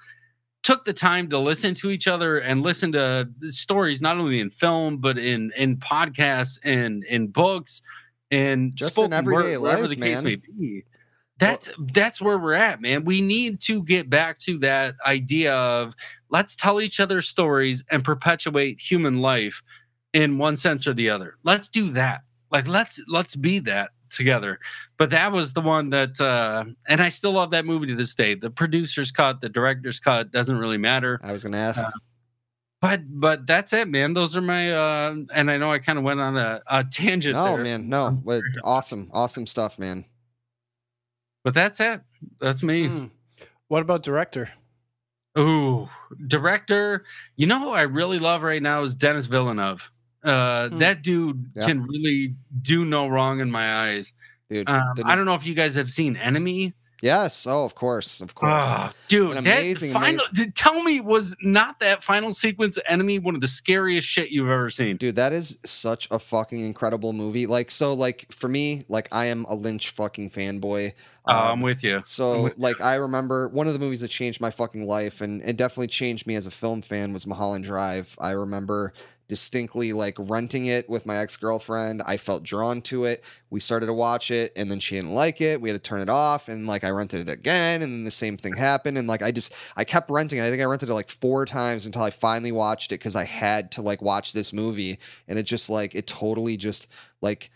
took 0.63 0.85
the 0.85 0.93
time 0.93 1.31
to 1.31 1.39
listen 1.39 1.73
to 1.73 1.91
each 1.91 2.07
other 2.07 2.39
and 2.39 2.63
listen 2.63 2.93
to 2.93 3.29
stories 3.49 4.03
not 4.03 4.19
only 4.19 4.41
in 4.41 4.51
film 4.51 4.99
but 4.99 5.19
in 5.19 5.53
in 5.57 5.77
podcasts 5.77 6.59
and 6.65 7.05
in 7.05 7.29
books 7.29 7.81
and 8.31 8.75
Just 8.75 8.99
in 8.99 9.13
everyday 9.13 9.57
word, 9.57 9.63
whatever 9.63 9.83
life, 9.83 9.91
the 9.91 9.97
case 9.97 10.17
man. 10.17 10.25
may 10.25 10.37
be 10.37 10.85
that's 11.39 11.71
that's 11.93 12.21
where 12.21 12.39
we're 12.39 12.55
at 12.55 12.81
man. 12.81 13.05
We 13.05 13.21
need 13.21 13.61
to 13.63 13.83
get 13.85 14.11
back 14.11 14.39
to 14.41 14.59
that 14.59 14.97
idea 15.07 15.55
of 15.55 15.95
let's 16.31 16.57
tell 16.57 16.81
each 16.81 16.99
other 16.99 17.23
stories 17.23 17.85
and 17.91 18.05
perpetuate 18.05 18.81
human 18.81 19.19
life 19.19 19.63
in 20.13 20.39
one 20.39 20.57
sense 20.57 20.87
or 20.87 20.95
the 20.95 21.09
other. 21.09 21.37
Let's 21.45 21.69
do 21.69 21.91
that. 21.91 22.23
Like 22.51 22.67
let's 22.67 23.01
let's 23.09 23.37
be 23.37 23.61
that 23.61 23.91
together 24.11 24.59
but 24.97 25.11
that 25.11 25.31
was 25.31 25.53
the 25.53 25.61
one 25.61 25.91
that 25.91 26.21
uh 26.21 26.65
and 26.89 27.01
i 27.03 27.09
still 27.09 27.33
love 27.33 27.51
that 27.51 27.65
movie 27.65 27.87
to 27.87 27.95
this 27.95 28.15
day 28.15 28.35
the 28.35 28.51
producer's 28.51 29.11
cut 29.11 29.41
the 29.41 29.49
director's 29.49 30.01
cut 30.01 30.31
doesn't 30.31 30.59
really 30.59 30.79
matter 30.79 31.21
I 31.23 31.33
was 31.33 31.45
gonna 31.45 31.57
ask. 31.59 31.85
Uh, 31.85 31.91
but 32.81 33.01
but 33.09 33.47
that's 33.47 33.73
it 33.73 33.89
man 33.89 34.15
those 34.15 34.37
are 34.37 34.41
my 34.41 34.73
uh 34.73 35.15
and 35.35 35.51
i 35.51 35.57
know 35.57 35.73
i 35.73 35.79
kind 35.79 35.99
of 35.99 36.05
went 36.05 36.21
on 36.21 36.37
a, 36.37 36.61
a 36.69 36.85
tangent 36.85 37.35
no, 37.35 37.57
man, 37.57 37.89
no. 37.89 38.17
But 38.25 38.43
awesome, 38.65 39.11
awesome 39.13 39.47
stuff, 39.47 39.79
man. 39.79 40.05
but 41.45 41.55
that's 41.55 41.81
it 41.81 42.01
that's 42.41 42.63
me 42.63 42.87
Hmm. 42.87 43.07
What 43.69 43.83
about 43.83 44.03
director? 44.03 44.51
Ooh, 45.39 45.89
director. 46.27 47.05
You 47.37 47.47
know 47.47 47.59
who 47.61 47.71
I 47.71 47.83
really 47.83 48.19
love 48.19 48.43
right 48.43 48.63
now 48.63 48.83
is 48.83 48.95
Denis 48.95 49.27
Villeneuve. 49.27 49.91
Uh, 50.25 50.69
Hmm. 50.69 50.79
that 50.79 51.03
dude 51.03 51.51
Yeah. 51.55 51.67
can 51.67 51.83
really 51.87 52.35
do 52.63 52.85
no 52.85 53.07
wrong 53.09 53.41
in 53.41 53.51
my 53.51 53.89
eyes. 53.89 54.13
Dude. 54.51 54.69
Um, 54.69 54.83
I 55.05 55.15
don't 55.15 55.27
know 55.27 55.35
if 55.35 55.47
you 55.47 55.55
guys 55.55 55.75
have 55.77 55.91
seen 55.91 56.17
Enemy. 56.17 56.73
yes. 57.03 57.47
Oh, 57.47 57.65
of 57.65 57.77
course. 57.77 58.21
Of 58.21 58.35
course. 58.35 58.51
Ah, 58.67 58.93
dude, 59.07 59.37
An 59.37 59.45
that 59.45 59.59
amazing, 59.61 59.93
final. 59.93 60.25
did- 60.35 60.57
tell 60.57 60.83
me, 60.83 61.01
was 61.01 61.37
not 61.43 61.79
that 61.79 62.03
final 62.03 62.33
sequence 62.33 62.77
Enemy 62.89 63.21
one 63.21 63.37
of 63.37 63.41
the 63.41 63.47
scariest 63.47 64.09
shit 64.09 64.31
you've 64.33 64.49
ever 64.51 64.69
seen? 64.71 64.97
Dude, 64.97 65.15
that 65.15 65.33
is 65.33 65.59
such 65.65 66.09
a 66.11 66.19
fucking 66.19 66.59
incredible 66.59 67.13
movie. 67.13 67.47
Like, 67.47 67.71
so, 67.71 67.93
like, 67.95 68.27
for 68.33 68.49
me, 68.49 68.85
like, 68.89 69.09
I 69.13 69.27
am 69.27 69.45
a 69.49 69.55
Lynch 69.55 69.91
fucking 69.91 70.31
fanboy. 70.31 70.95
Oh, 71.27 71.33
Um, 71.33 71.47
I'm 71.53 71.61
with 71.61 71.85
you. 71.85 72.01
So, 72.05 72.43
with 72.45 72.57
you. 72.57 72.63
like, 72.63 72.81
I 72.81 72.95
remember 72.97 73.49
one 73.51 73.69
of 73.69 73.75
the 73.75 73.79
movies 73.79 74.01
that 74.01 74.09
changed 74.09 74.41
my 74.41 74.51
fucking 74.51 74.85
life 74.87 75.21
and 75.21 75.41
it 75.43 75.57
definitely 75.57 75.89
changed 75.89 76.27
me 76.27 76.35
as 76.35 76.47
a 76.47 76.51
film 76.51 76.83
fan 76.83 77.13
was 77.13 77.27
Mulholland 77.27 77.65
Drive. 77.65 78.17
I 78.19 78.31
remember 78.33 78.93
distinctly 79.29 79.93
like 79.93 80.15
renting 80.19 80.67
it 80.67 80.89
with 80.89 81.05
my 81.05 81.19
ex-girlfriend. 81.19 82.03
I 82.07 82.17
felt 82.17 82.43
drawn 82.43 82.81
to 82.83 83.05
it. 83.05 83.23
We 83.51 83.61
started 83.61 83.87
to 83.87 83.93
watch 83.93 84.31
it 84.31 84.53
and 84.57 84.71
then 84.71 84.81
she 84.81 84.97
didn't 84.97 85.15
like 85.15 85.41
it. 85.41 85.61
We 85.61 85.69
had 85.69 85.83
to 85.83 85.89
turn 85.89 86.01
it 86.01 86.09
off 86.09 86.49
and 86.49 86.67
like 86.67 86.83
I 86.83 86.91
rented 86.91 87.29
it 87.29 87.33
again 87.33 87.83
and 87.83 87.93
then 87.93 88.05
the 88.05 88.11
same 88.11 88.37
thing 88.37 88.57
happened 88.57 88.97
and 88.97 89.07
like 89.07 89.23
I 89.23 89.31
just 89.31 89.53
I 89.77 89.85
kept 89.85 90.11
renting. 90.11 90.41
I 90.41 90.49
think 90.49 90.63
I 90.63 90.65
rented 90.65 90.89
it 90.89 90.95
like 90.95 91.11
four 91.11 91.45
times 91.45 91.85
until 91.85 92.03
I 92.03 92.11
finally 92.11 92.53
watched 92.53 92.91
it 92.91 92.99
cuz 92.99 93.15
I 93.15 93.25
had 93.25 93.71
to 93.73 93.83
like 93.83 94.01
watch 94.01 94.33
this 94.33 94.53
movie 94.53 94.99
and 95.29 95.39
it 95.39 95.45
just 95.45 95.69
like 95.69 95.95
it 95.95 96.07
totally 96.07 96.57
just 96.57 96.89
like 97.21 97.51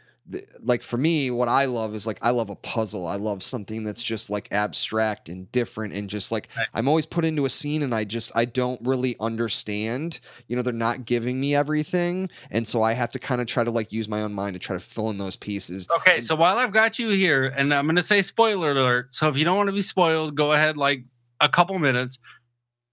like 0.61 0.85
for 0.85 0.97
me 0.97 1.33
what 1.33 1.49
i 1.49 1.65
love 1.65 1.97
is 1.97 2.07
like 2.07 2.19
i 2.23 2.31
love 2.31 2.49
a 2.49 2.55
puzzle 2.55 3.09
i 3.09 3.17
love 3.17 3.43
something 3.43 3.83
that's 3.83 4.03
just 4.03 4.31
like 4.31 4.47
abstract 4.53 5.29
and 5.29 5.51
different 5.51 5.93
and 5.93 6.09
just 6.09 6.31
like 6.31 6.49
Right. 6.57 6.69
i'm 6.75 6.87
always 6.87 7.07
put 7.07 7.25
into 7.25 7.45
a 7.45 7.51
scene 7.51 7.83
and 7.83 7.93
i 7.93 8.05
just 8.05 8.31
i 8.37 8.45
don't 8.45 8.81
really 8.87 9.17
understand 9.19 10.21
you 10.47 10.55
know 10.55 10.63
they're 10.63 10.73
not 10.73 11.05
giving 11.07 11.41
me 11.41 11.57
everything 11.57 12.31
and 12.53 12.69
so 12.69 12.83
i 12.83 12.93
have 12.93 13.11
to 13.11 13.19
kind 13.19 13.41
of 13.41 13.49
try 13.49 13.65
to 13.65 13.71
like 13.73 13.93
use 13.93 14.09
my 14.09 14.23
own 14.23 14.33
mind 14.33 14.55
to 14.55 14.61
try 14.61 14.75
to 14.77 14.81
fill 14.81 15.11
in 15.11 15.19
those 15.19 15.35
pieces 15.35 15.89
Okay, 15.97 16.17
And- 16.19 16.27
so 16.27 16.37
while 16.37 16.57
I've 16.57 16.73
got 16.73 17.01
you 17.01 17.09
here, 17.11 17.47
and 17.57 17.75
I'm 17.75 17.87
going 17.87 17.97
to 17.97 18.03
say 18.03 18.23
spoiler 18.23 18.71
alert. 18.71 19.13
So 19.15 19.29
if 19.29 19.37
you 19.37 19.45
don't 19.45 19.57
want 19.57 19.69
to 19.69 19.73
be 19.73 19.83
spoiled, 19.83 20.37
go 20.37 20.53
ahead 20.53 20.77
like 20.77 21.05
a 21.41 21.49
couple 21.49 21.77
minutes. 21.81 22.19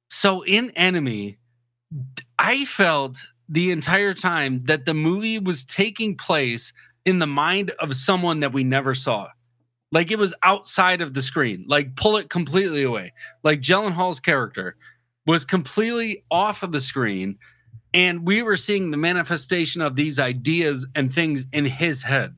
So 0.09 0.41
in 0.41 0.71
Enemy, 0.71 1.37
i 2.39 2.65
felt 2.65 3.17
the 3.47 3.71
entire 3.71 4.13
time 4.13 4.59
that 4.61 4.85
the 4.85 4.93
movie 4.93 5.39
was 5.39 5.63
taking 5.65 6.15
place 6.15 6.71
in 7.05 7.19
the 7.19 7.27
mind 7.27 7.71
of 7.79 7.95
someone 7.95 8.39
that 8.41 8.53
we 8.53 8.63
never 8.63 8.93
saw. 8.93 9.29
Like 9.91 10.11
it 10.11 10.19
was 10.19 10.33
outside 10.43 11.01
of 11.01 11.13
the 11.13 11.21
screen. 11.21 11.65
Like 11.67 11.95
pull 11.95 12.17
it 12.17 12.29
completely 12.29 12.83
away. 12.83 13.13
Like 13.43 13.63
Hall's 13.65 14.19
character 14.19 14.75
was 15.25 15.45
completely 15.45 16.23
off 16.31 16.63
of 16.63 16.71
the 16.71 16.79
screen 16.79 17.37
and 17.93 18.25
we 18.25 18.43
were 18.43 18.57
seeing 18.57 18.91
the 18.91 18.97
manifestation 18.97 19.81
of 19.81 19.95
these 19.95 20.19
ideas 20.19 20.85
and 20.95 21.13
things 21.13 21.45
in 21.53 21.65
his 21.65 22.03
head. 22.03 22.35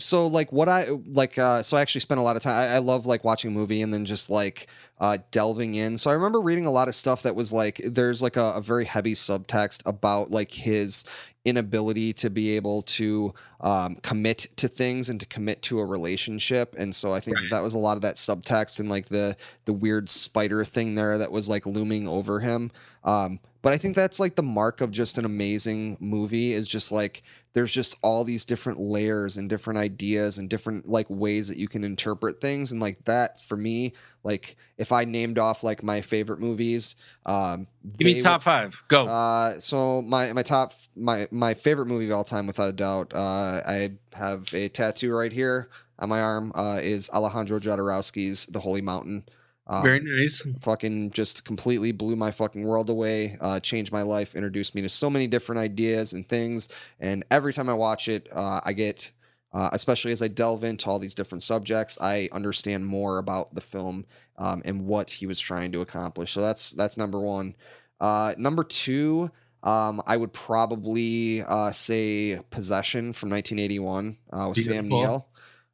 so 0.00 0.26
like 0.26 0.52
what 0.52 0.68
i 0.68 0.88
like 1.06 1.38
uh 1.38 1.62
so 1.62 1.76
i 1.76 1.80
actually 1.80 2.00
spent 2.00 2.18
a 2.18 2.22
lot 2.22 2.36
of 2.36 2.42
time 2.42 2.54
i, 2.54 2.74
I 2.74 2.78
love 2.78 3.06
like 3.06 3.24
watching 3.24 3.50
a 3.50 3.54
movie 3.54 3.82
and 3.82 3.92
then 3.92 4.04
just 4.04 4.30
like 4.30 4.68
uh 5.00 5.18
delving 5.30 5.74
in 5.74 5.98
so 5.98 6.10
i 6.10 6.14
remember 6.14 6.40
reading 6.40 6.66
a 6.66 6.70
lot 6.70 6.88
of 6.88 6.94
stuff 6.94 7.22
that 7.22 7.34
was 7.34 7.52
like 7.52 7.80
there's 7.84 8.22
like 8.22 8.36
a, 8.36 8.52
a 8.54 8.60
very 8.60 8.84
heavy 8.84 9.14
subtext 9.14 9.82
about 9.86 10.30
like 10.30 10.52
his 10.52 11.04
inability 11.44 12.12
to 12.12 12.30
be 12.30 12.54
able 12.56 12.82
to 12.82 13.34
um, 13.60 13.96
commit 14.02 14.46
to 14.56 14.68
things 14.68 15.08
and 15.08 15.18
to 15.20 15.26
commit 15.26 15.60
to 15.62 15.80
a 15.80 15.84
relationship. 15.84 16.74
And 16.78 16.94
so 16.94 17.12
i 17.12 17.20
think 17.20 17.36
Right. 17.36 17.50
that, 17.50 17.56
that 17.56 17.62
was 17.62 17.74
a 17.74 17.78
lot 17.78 17.96
of 17.96 18.02
that 18.02 18.16
subtext 18.16 18.78
and 18.80 18.88
like 18.88 19.08
the 19.08 19.36
the 19.64 19.72
weird 19.72 20.08
spider 20.10 20.64
thing 20.64 20.94
there 20.94 21.18
that 21.18 21.32
was 21.32 21.48
like 21.48 21.66
looming 21.66 22.06
over 22.06 22.40
him. 22.40 22.70
Um 23.04 23.40
but 23.62 23.72
i 23.72 23.78
think 23.78 23.94
that's 23.96 24.20
like 24.20 24.36
the 24.36 24.42
mark 24.42 24.80
of 24.80 24.90
just 24.90 25.18
an 25.18 25.24
amazing 25.24 25.96
movie 26.00 26.52
is 26.52 26.68
just 26.68 26.92
like 26.92 27.22
there's 27.54 27.70
just 27.72 27.96
all 28.02 28.24
these 28.24 28.44
different 28.44 28.78
layers 28.80 29.36
and 29.36 29.48
different 29.48 29.78
ideas 29.78 30.38
and 30.38 30.48
different 30.48 30.88
like 30.88 31.06
ways 31.10 31.48
that 31.48 31.58
you 31.58 31.68
can 31.68 31.84
interpret 31.84 32.40
things. 32.40 32.72
And 32.72 32.80
like 32.80 33.04
that 33.04 33.40
for 33.42 33.56
me 33.58 33.92
like 34.24 34.56
if 34.78 34.92
i 34.92 35.04
named 35.04 35.38
off 35.38 35.62
like 35.62 35.82
my 35.82 36.00
favorite 36.00 36.38
movies 36.40 36.96
um 37.26 37.66
Give 37.98 38.06
me 38.06 38.20
top 38.20 38.42
five. 38.42 38.74
Go. 38.88 39.06
uh 39.06 39.58
so 39.58 40.02
my 40.02 40.32
my 40.32 40.42
top 40.42 40.72
my 40.96 41.26
my 41.30 41.54
favorite 41.54 41.86
movie 41.86 42.06
of 42.06 42.12
all 42.12 42.24
time 42.24 42.46
without 42.46 42.68
a 42.68 42.72
doubt 42.72 43.12
uh 43.14 43.60
i 43.66 43.90
have 44.12 44.52
a 44.54 44.68
tattoo 44.68 45.14
right 45.14 45.32
here 45.32 45.68
on 45.98 46.08
my 46.08 46.20
arm 46.20 46.52
uh 46.54 46.78
is 46.82 47.10
alejandro 47.12 47.58
jodorowsky's 47.58 48.46
the 48.46 48.60
holy 48.60 48.80
mountain 48.82 49.24
um, 49.68 49.84
Very 49.84 50.00
nice. 50.00 50.42
fucking 50.64 51.12
just 51.12 51.44
completely 51.44 51.92
blew 51.92 52.16
my 52.16 52.32
fucking 52.32 52.64
world 52.64 52.90
away 52.90 53.36
uh, 53.40 53.60
changed 53.60 53.92
my 53.92 54.02
life 54.02 54.34
introduced 54.34 54.74
me 54.74 54.82
to 54.82 54.88
so 54.88 55.08
many 55.08 55.28
different 55.28 55.60
ideas 55.60 56.12
and 56.14 56.28
things 56.28 56.68
and 56.98 57.24
every 57.30 57.52
time 57.52 57.68
i 57.68 57.74
watch 57.74 58.08
it 58.08 58.28
uh, 58.32 58.60
i 58.64 58.72
get 58.72 59.12
uh, 59.52 59.70
especially 59.72 60.12
as 60.12 60.22
i 60.22 60.28
delve 60.28 60.64
into 60.64 60.88
all 60.88 60.98
these 60.98 61.14
different 61.14 61.42
subjects 61.42 61.98
i 62.00 62.28
understand 62.32 62.86
more 62.86 63.18
about 63.18 63.54
the 63.54 63.60
film 63.60 64.04
um, 64.38 64.62
and 64.64 64.86
what 64.86 65.10
he 65.10 65.26
was 65.26 65.38
trying 65.40 65.72
to 65.72 65.80
accomplish 65.80 66.32
so 66.32 66.40
that's 66.40 66.70
that's 66.70 66.96
number 66.96 67.20
one 67.20 67.54
uh, 68.00 68.34
number 68.36 68.64
two 68.64 69.30
um, 69.64 70.02
I 70.06 70.16
would 70.16 70.32
probably 70.32 71.42
uh, 71.42 71.70
say 71.70 72.40
Possession 72.50 73.12
from 73.12 73.30
1981 73.30 74.18
uh, 74.32 74.48
with 74.48 74.58
Sam 74.58 74.88
Beautiful. 74.88 74.98
Neill. 74.98 75.28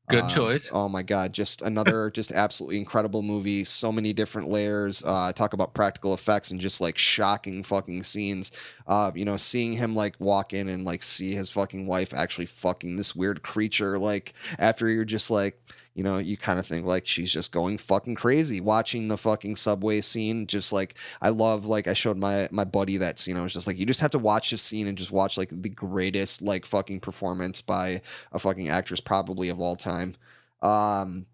Good 0.09 0.25
Uh, 0.25 0.29
choice. 0.29 0.71
Oh 0.73 0.89
my 0.89 1.03
god, 1.03 1.33
just 1.33 1.61
another 1.63 2.11
just 2.15 2.33
absolutely 2.33 2.79
incredible 2.79 3.23
movie. 3.23 3.65
So 3.65 3.93
many 3.93 4.13
different 4.13 4.49
layers. 4.49 5.03
Uh, 5.05 5.33
talk 5.33 5.53
about 5.53 5.75
practical 5.75 6.15
effects 6.15 6.51
and 6.51 6.61
just 6.61 6.81
like 6.81 6.97
shocking 6.99 7.63
fucking 7.63 8.05
scenes. 8.05 8.51
Uh, 8.87 9.13
you 9.15 9.25
know, 9.25 9.37
seeing 9.37 9.75
him 9.75 9.95
like 9.95 10.17
walk 10.19 10.53
in 10.55 10.69
and 10.69 10.85
like 10.85 11.03
see 11.03 11.33
his 11.35 11.51
fucking 11.51 11.87
wife 11.87 12.15
actually 12.15 12.47
fucking 12.47 12.97
this 12.97 13.15
weird 13.15 13.43
creature. 13.43 13.99
Like 13.99 14.33
after 14.59 14.89
you're 14.89 15.05
just 15.05 15.31
like, 15.31 15.61
you 15.99 16.05
know, 16.05 16.19
you 16.19 16.37
kind 16.37 16.61
of 16.61 16.67
think 16.67 16.87
like 16.87 17.09
she's 17.09 17.33
just 17.33 17.51
going 17.51 17.77
fucking 17.77 18.15
crazy. 18.15 18.61
Watching 18.61 19.09
the 19.09 19.19
fucking 19.19 19.57
subway 19.57 20.01
scene, 20.01 20.47
just 20.47 20.73
like 20.73 20.95
I 21.21 21.31
love. 21.31 21.67
Like 21.67 21.89
I 21.89 21.93
showed 21.93 22.17
my 22.17 22.49
my 22.53 22.63
buddy 22.63 22.99
that 22.99 23.19
scene. 23.19 23.37
I 23.37 23.43
was 23.43 23.53
just 23.53 23.67
like, 23.67 23.77
you 23.77 23.85
just 23.85 23.99
have 23.99 24.13
to 24.13 24.19
watch 24.21 24.53
this 24.53 24.63
scene 24.63 24.87
and 24.87 24.97
just 24.97 25.11
watch 25.11 25.37
like 25.37 25.49
the 25.51 25.69
greatest 25.69 26.41
like 26.41 26.67
fucking 26.67 27.01
performance 27.01 27.61
by 27.61 28.01
a 28.31 28.39
fucking 28.39 28.69
actress 28.69 29.01
probably 29.01 29.49
of 29.49 29.61
all 29.61 29.75
time. 29.75 30.15
Um, 30.63 31.27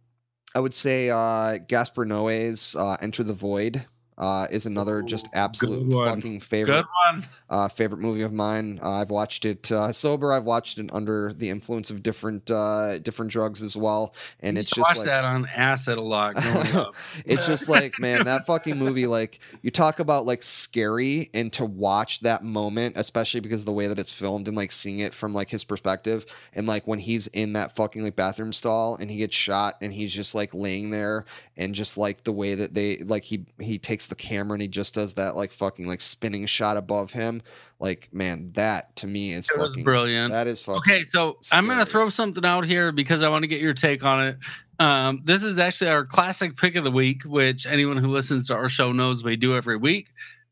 I 0.55 0.61
would 0.61 0.73
say 0.73 1.11
uh, 1.11 1.59
Gaspar 1.59 2.07
Noé's 2.07 2.75
uh, 2.75 2.97
"Enter 3.03 3.23
the 3.23 3.35
Void" 3.35 3.85
uh, 4.19 4.47
is 4.51 4.67
another 4.67 5.03
just 5.03 5.29
absolute 5.33 5.91
fucking 5.93 6.41
favorite 6.41 6.87
one. 7.07 7.27
uh, 7.51 7.69
favorite 7.69 7.99
movie 8.01 8.23
of 8.23 8.33
mine. 8.33 8.79
Uh, 8.83 8.91
I've 8.93 9.11
watched 9.11 9.45
it 9.45 9.71
uh, 9.73 9.93
sober. 9.93 10.33
I've 10.33 10.45
watched 10.45 10.79
it 10.79 10.91
under 10.93 11.33
the 11.33 11.51
influence 11.51 11.91
of 11.91 12.03
different 12.03 12.51
uh, 12.51 12.99
different 12.99 13.31
drugs 13.31 13.63
as 13.63 13.77
well, 13.77 14.15
and 14.41 14.57
You 14.57 14.61
it's 14.61 14.71
just 14.71 14.89
watch 14.89 14.99
like 14.99 15.07
that 15.07 15.25
on 15.25 15.47
acid 15.47 15.99
a 15.99 16.01
lot 16.01 16.35
it's 17.25 17.47
just 17.47 17.69
like 17.69 17.99
man 17.99 18.25
that 18.25 18.47
fucking 18.47 18.79
movie 18.79 19.07
like 19.15 19.39
you 19.63 19.71
talk 19.71 19.99
about 19.99 20.27
like 20.27 20.43
scary 20.43 21.31
and 21.35 21.53
to 21.53 21.65
watch 21.65 22.21
that 22.21 22.43
moment 22.43 22.97
especially 22.97 23.41
because 23.41 23.61
of 23.61 23.67
the 23.67 23.73
way 23.73 23.87
that 23.87 23.99
it's 23.99 24.13
filmed 24.13 24.49
and 24.49 24.57
like 24.57 24.73
seeing 24.73 24.99
it 24.99 25.15
from 25.15 25.33
like 25.35 25.51
his 25.51 25.65
perspective 25.65 26.27
and 26.55 26.67
like 26.67 26.87
when 26.87 26.99
he's 26.99 27.27
in 27.29 27.53
that 27.55 27.75
fucking 27.75 28.03
like 28.03 28.17
bathroom 28.17 28.53
stall 28.53 28.97
and 28.97 29.11
he 29.11 29.19
gets 29.19 29.37
shot 29.37 29.75
and 29.81 29.93
he's 29.93 30.13
just 30.13 30.35
like 30.35 30.53
laying 30.55 30.91
there 30.91 31.25
and 31.57 31.75
just 31.75 31.97
like 31.97 32.25
the 32.25 32.33
way 32.33 32.55
that 32.55 32.75
they 32.75 32.99
like 32.99 33.25
he 33.25 33.45
he 33.61 33.79
takes 33.79 34.07
the 34.07 34.15
camera 34.15 34.55
and 34.55 34.63
he 34.63 34.69
just 34.69 34.95
does 34.95 35.15
that 35.15 35.37
like 35.37 35.53
fucking 35.53 35.87
like 35.87 36.01
spinning 36.01 36.47
shot 36.47 36.77
above 36.77 37.13
him 37.13 37.41
like 37.79 38.09
man 38.13 38.51
that 38.55 38.95
to 38.97 39.07
me 39.07 39.33
is 39.33 39.49
It 39.49 39.57
fucking 39.57 39.85
brilliant. 39.85 40.33
that 40.33 40.47
is 40.47 40.61
fucking 40.61 40.79
Okay, 40.79 41.05
so 41.05 41.39
I'm 41.53 41.67
gonna 41.67 41.87
throw 41.87 42.09
something 42.09 42.45
out 42.45 42.65
here 42.65 42.93
because 42.93 43.23
I 43.23 43.29
want 43.29 43.43
to 43.43 43.49
get 43.49 43.61
your 43.61 43.75
take 43.75 44.05
on 44.05 44.27
it. 44.27 44.37
Um, 44.81 45.21
this 45.25 45.45
is 45.45 45.59
actually 45.61 45.91
our 45.91 46.05
classic 46.05 46.57
pick 46.57 46.75
of 46.75 46.83
the 46.85 46.91
week, 46.91 47.23
which 47.25 47.67
anyone 47.67 47.97
who 47.97 48.09
listens 48.09 48.49
to 48.49 48.55
our 48.55 48.69
show 48.69 48.91
knows 48.91 49.23
we 49.23 49.37
do 49.37 49.55
every 49.55 49.77
week 49.77 50.09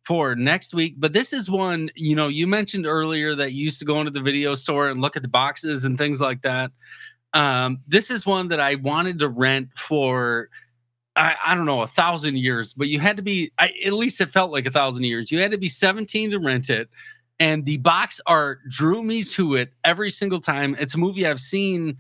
for 0.07 0.37
next 0.37 0.75
week. 0.75 0.95
But 0.99 1.13
this 1.13 1.33
is 1.33 1.51
one, 1.51 1.89
you 1.97 2.15
know, 2.15 2.29
you 2.29 2.47
mentioned 2.47 2.87
earlier 2.87 3.35
that 3.35 3.53
you 3.53 3.65
used 3.65 3.81
to 3.81 3.85
go 3.85 3.99
into 3.99 4.13
the 4.13 4.21
video 4.21 4.55
store 4.55 4.89
and 4.91 5.01
look 5.01 5.17
at 5.17 5.23
the 5.23 5.29
boxes 5.29 5.85
and 5.85 5.99
things 5.99 6.21
like 6.21 6.41
that. 6.43 6.71
Um, 7.35 7.81
this 7.89 8.11
is 8.11 8.25
one 8.27 8.47
that 8.49 8.61
I 8.61 8.77
wanted 8.77 9.19
to 9.21 9.29
rent 9.29 9.71
for 9.77 10.49
I, 11.17 11.37
I 11.45 11.55
don't 11.55 11.67
know, 11.67 11.83
a 11.83 11.87
thousand 11.87 12.37
years, 12.39 12.73
but 12.73 12.89
you 12.89 12.99
had 12.99 13.17
to 13.17 13.23
be, 13.23 13.53
I, 13.59 13.73
at 13.85 13.93
least 13.93 14.21
it 14.21 14.33
felt 14.33 14.51
like 14.51 14.67
a 14.67 14.71
thousand 14.71 15.05
years. 15.05 15.31
You 15.31 15.41
had 15.41 15.51
to 15.51 15.59
be 15.59 15.69
17 15.69 16.31
to 16.31 16.39
rent 16.39 16.71
it. 16.71 16.89
And 17.39 17.65
the 17.65 17.79
box 17.79 18.21
art 18.27 18.61
drew 18.69 19.03
me 19.03 19.25
to 19.25 19.57
it 19.57 19.73
every 19.85 20.11
single 20.11 20.41
time. 20.41 20.77
It's 20.79 20.95
a 20.95 20.99
movie 20.99 21.27
I've 21.27 21.41
seen 21.41 21.97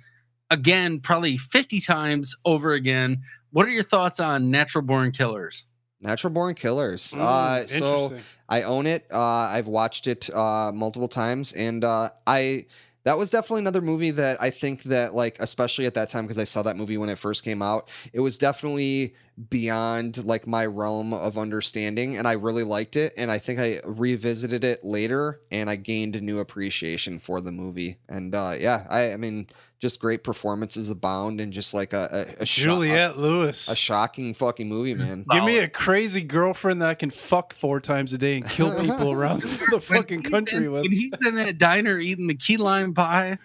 again, 0.51 1.01
probably 1.01 1.37
50 1.37 1.81
times 1.81 2.37
over 2.45 2.73
again. 2.73 3.23
What 3.51 3.67
are 3.67 3.71
your 3.71 3.83
thoughts 3.83 4.21
on 4.21 4.51
Natural 4.51 4.83
Born 4.83 5.13
Killers? 5.13 5.67
natural 6.03 6.33
born 6.33 6.53
killers 6.53 7.13
Mm, 7.13 7.21
uh 7.21 7.67
so. 7.67 8.19
I 8.49 8.63
own 8.63 8.87
it. 8.87 9.07
Uh, 9.11 9.19
I've 9.19 9.67
watched 9.67 10.07
it 10.07 10.29
uh, 10.29 10.73
multiple 10.75 11.09
times, 11.09 11.55
and 11.55 11.83
uh, 11.85 12.11
I 12.27 12.67
that 13.05 13.19
was 13.19 13.31
definitely 13.31 13.61
another 13.61 13.81
movie 13.81 14.11
that 14.13 14.41
I 14.41 14.51
think 14.51 14.85
that 14.85 15.15
like, 15.15 15.37
especially 15.41 15.87
at 15.87 15.95
that 15.95 16.09
time, 16.09 16.25
because 16.25 16.39
I 16.39 16.45
saw 16.45 16.63
that 16.63 16.77
movie 16.77 16.99
when 16.99 17.09
it 17.09 17.19
first 17.19 17.43
came 17.43 17.63
out. 17.63 17.89
It 18.13 18.21
was 18.21 18.39
definitely 18.39 19.15
beyond 19.51 20.25
like 20.25 20.47
my 20.47 20.67
realm 20.67 21.13
of 21.13 21.39
understanding, 21.39 22.17
and 22.17 22.29
I 22.29 22.33
really 22.33 22.65
liked 22.65 22.97
it. 22.97 23.13
And 23.17 23.31
I 23.31 23.39
think 23.39 23.59
I 23.59 23.81
revisited 23.85 24.63
it 24.63 24.85
later, 24.85 25.41
and 25.51 25.69
I 25.69 25.77
gained 25.77 26.17
a 26.17 26.21
new 26.21 26.39
appreciation 26.39 27.19
for 27.19 27.41
the 27.41 27.53
movie. 27.53 27.99
And 28.09 28.35
uh, 28.35 28.57
yeah, 28.61 28.87
I, 28.89 29.13
I 29.13 29.17
mean, 29.17 29.49
just 29.83 29.99
great 29.99 30.23
performances 30.23 30.89
abound, 30.91 31.41
and 31.41 31.53
just 31.53 31.75
like 31.75 31.93
a 31.93 32.37
a, 32.39 32.43
a, 32.43 32.47
sho- 32.47 32.63
Juliette 32.63 33.19
Lewis. 33.19 33.69
a, 33.69 33.73
a 33.73 33.77
shocking 33.77 34.33
fucking 34.33 34.69
movie, 34.69 34.95
man. 34.95 35.27
Give 35.29 35.43
me 35.43 35.59
a 35.59 35.69
crazy 35.69 36.23
girlfriend 36.23 36.81
that 36.83 37.01
can 37.01 37.11
fuck 37.11 37.53
four 37.53 37.81
times 37.81 38.13
a 38.13 38.19
day 38.19 38.37
and 38.37 38.49
kill 38.49 38.73
people 38.81 39.11
around 39.11 39.41
the 39.71 39.81
fucking 39.81 40.23
country 40.23 40.67
in, 40.67 40.73
with. 40.73 40.83
When 40.83 40.93
he's 40.93 41.13
in 41.27 41.35
that 41.35 41.59
diner 41.59 41.99
eating 41.99 42.29
the 42.29 42.37
key 42.37 42.57
lime 42.57 42.95
pie, 42.95 43.39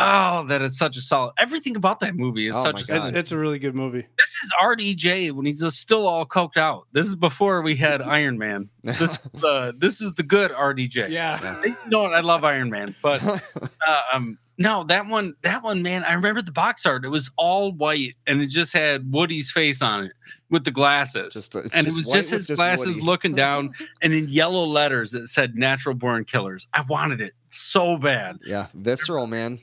Oh, 0.00 0.44
that 0.44 0.62
is 0.62 0.78
such 0.78 0.96
a 0.96 1.00
solid. 1.00 1.32
Everything 1.38 1.76
about 1.76 2.00
that 2.00 2.16
movie 2.16 2.48
is 2.48 2.56
Oh 2.56 2.62
such 2.62 2.88
a 2.88 3.08
It's, 3.08 3.16
it's 3.16 3.32
a 3.32 3.38
really 3.38 3.58
good 3.58 3.74
movie. 3.74 4.06
This 4.18 4.28
is 4.28 4.52
RDJ 4.62 5.32
when 5.32 5.46
he's 5.46 5.60
just 5.60 5.78
still 5.78 6.06
all 6.06 6.26
coked 6.26 6.56
out. 6.56 6.86
This 6.92 7.06
is 7.06 7.14
before 7.14 7.62
we 7.62 7.76
had 7.76 8.00
Iron 8.18 8.38
Man. 8.38 8.70
This 8.82 9.18
the 9.34 9.74
this 9.76 10.00
is 10.00 10.12
the 10.14 10.22
good 10.22 10.50
RDJ. 10.50 11.10
Yeah. 11.10 11.62
You 11.62 11.76
know 11.88 12.02
what? 12.02 12.14
I 12.14 12.20
love 12.20 12.44
Iron 12.44 12.70
Man, 12.70 12.94
but 13.02 13.22
uh, 13.86 14.00
um, 14.12 14.38
no, 14.60 14.84
that 14.84 15.06
one, 15.06 15.34
that 15.40 15.62
one, 15.62 15.82
man. 15.82 16.04
I 16.04 16.12
remember 16.12 16.42
the 16.42 16.52
box 16.52 16.84
art. 16.84 17.06
It 17.06 17.08
was 17.08 17.30
all 17.38 17.72
white, 17.72 18.14
and 18.26 18.42
it 18.42 18.48
just 18.48 18.74
had 18.74 19.10
Woody's 19.10 19.50
face 19.50 19.80
on 19.80 20.04
it 20.04 20.12
with 20.50 20.64
the 20.64 20.70
glasses, 20.70 21.32
just, 21.32 21.56
uh, 21.56 21.62
and 21.72 21.86
it 21.86 21.94
was 21.94 22.04
just 22.04 22.30
with 22.30 22.46
his 22.46 22.56
glasses 22.56 22.96
Woody. 22.96 23.00
looking 23.00 23.34
down, 23.34 23.72
and 24.02 24.12
in 24.12 24.28
yellow 24.28 24.64
letters 24.64 25.14
it 25.14 25.28
said 25.28 25.54
"Natural 25.54 25.94
Born 25.94 26.26
Killers." 26.26 26.66
I 26.74 26.82
wanted 26.82 27.22
it 27.22 27.32
so 27.48 27.96
bad, 27.96 28.38
Yeah, 28.44 28.66
visceral 28.74 29.26
man. 29.26 29.60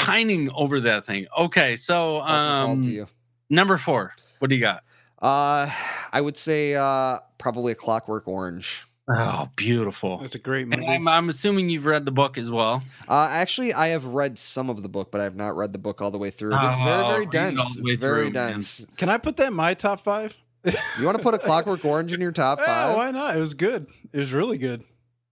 Pining 0.00 0.50
over 0.52 0.80
that 0.80 1.04
thing. 1.06 1.26
Okay, 1.38 1.76
so 1.76 2.20
um, 2.22 2.82
to 2.82 2.90
you. 2.90 3.06
number 3.50 3.76
four. 3.76 4.14
What 4.38 4.48
do 4.48 4.54
you 4.56 4.60
got? 4.62 4.82
Uh, 5.20 5.70
I 6.12 6.20
would 6.20 6.36
say 6.36 6.74
uh, 6.74 7.18
probably 7.38 7.72
a 7.72 7.74
Clockwork 7.74 8.26
Orange. 8.26 8.86
Oh, 9.12 9.48
beautiful. 9.56 10.18
That's 10.18 10.36
a 10.36 10.38
great 10.38 10.68
movie. 10.68 10.86
I'm, 10.86 11.06
I'm 11.08 11.28
assuming 11.28 11.68
you've 11.68 11.84
read 11.84 12.04
the 12.04 12.12
book 12.12 12.38
as 12.38 12.50
well. 12.50 12.82
Uh, 13.08 13.26
actually, 13.30 13.74
I 13.74 13.88
have 13.88 14.04
read 14.06 14.38
some 14.38 14.70
of 14.70 14.82
the 14.82 14.88
book, 14.88 15.10
but 15.10 15.20
I 15.20 15.24
have 15.24 15.34
not 15.36 15.56
read 15.56 15.72
the 15.72 15.78
book 15.80 16.00
all 16.00 16.10
the 16.12 16.18
way 16.18 16.30
through. 16.30 16.54
It's 16.54 16.76
very, 16.78 16.90
Oh, 17.02 17.08
very 17.08 17.20
read 17.20 17.30
dense. 17.30 17.74
the 17.76 17.82
It's 17.86 17.92
very 18.00 18.26
through, 18.26 18.32
man. 18.32 18.52
dense. 18.52 18.86
Can 18.96 19.08
I 19.08 19.18
put 19.18 19.36
that 19.38 19.48
in 19.48 19.54
my 19.54 19.74
top 19.74 20.04
five? 20.04 20.38
You 20.64 21.04
want 21.04 21.16
to 21.18 21.22
put 21.22 21.34
a 21.34 21.38
Clockwork 21.38 21.84
Orange 21.84 22.12
in 22.12 22.20
your 22.20 22.32
top 22.32 22.60
Yeah, 22.60 22.66
five? 22.66 22.96
why 22.96 23.10
not? 23.10 23.36
It 23.36 23.40
was 23.40 23.54
good. 23.54 23.88
It 24.12 24.18
was 24.18 24.32
really 24.32 24.58
good. 24.58 24.84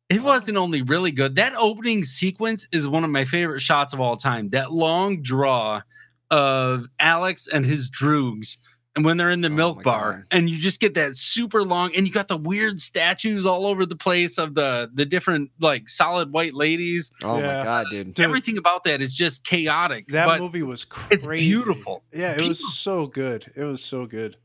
It 0.09 0.23
wasn't 0.23 0.57
only 0.57 0.83
really 0.83 1.13
good. 1.13 1.35
That 1.37 1.53
opening 1.55 2.03
sequence 2.05 2.67
is 2.73 2.89
one 2.89 3.05
of 3.05 3.11
my 3.11 3.25
favorite 3.27 3.61
shots 3.61 3.93
of 3.93 4.01
all 4.01 4.17
time. 4.17 4.49
That 4.51 4.73
long 4.73 5.21
draw 5.23 5.83
of 6.31 6.87
Alex 6.99 7.47
and 7.47 7.65
his 7.65 7.91
droogs. 7.91 8.57
And 8.97 9.05
when 9.05 9.17
they're 9.17 9.31
in 9.31 9.43
the 9.43 9.49
Oh 9.49 9.53
milk 9.53 9.83
bar, 9.85 10.13
God. 10.13 10.25
and 10.33 10.51
you 10.51 10.59
just 10.59 10.81
get 10.81 10.95
that 10.95 11.15
super 11.17 11.63
long, 11.63 11.95
and 11.95 12.05
you 12.05 12.13
got 12.13 12.27
the 12.27 12.37
weird 12.39 12.81
statues 12.81 13.47
all 13.47 13.65
over 13.65 13.87
the 13.87 13.95
place 13.95 14.39
of 14.39 14.55
the 14.55 14.91
the 14.93 15.05
different 15.05 15.51
like 15.61 15.89
solid 15.89 16.33
white 16.33 16.53
ladies. 16.55 17.13
Oh 17.23 17.39
Yeah. 17.39 17.59
my 17.59 17.65
god, 17.65 17.87
dude! 17.91 18.15
Dude, 18.15 18.25
Everything 18.25 18.59
about 18.59 18.83
that 18.85 19.01
is 19.01 19.15
just 19.15 19.45
chaotic. 19.45 20.09
that 20.09 20.27
but 20.27 20.41
movie 20.41 20.65
was 20.65 20.85
crazy. 20.85 21.15
it's 21.15 21.27
beautiful. 21.27 22.03
Yeah, 22.13 22.33
it 22.33 22.37
People- 22.39 22.49
was 22.49 22.75
so 22.77 23.07
good. 23.07 23.53
It 23.55 23.63
was 23.65 23.85
so 23.85 24.05
good. 24.07 24.37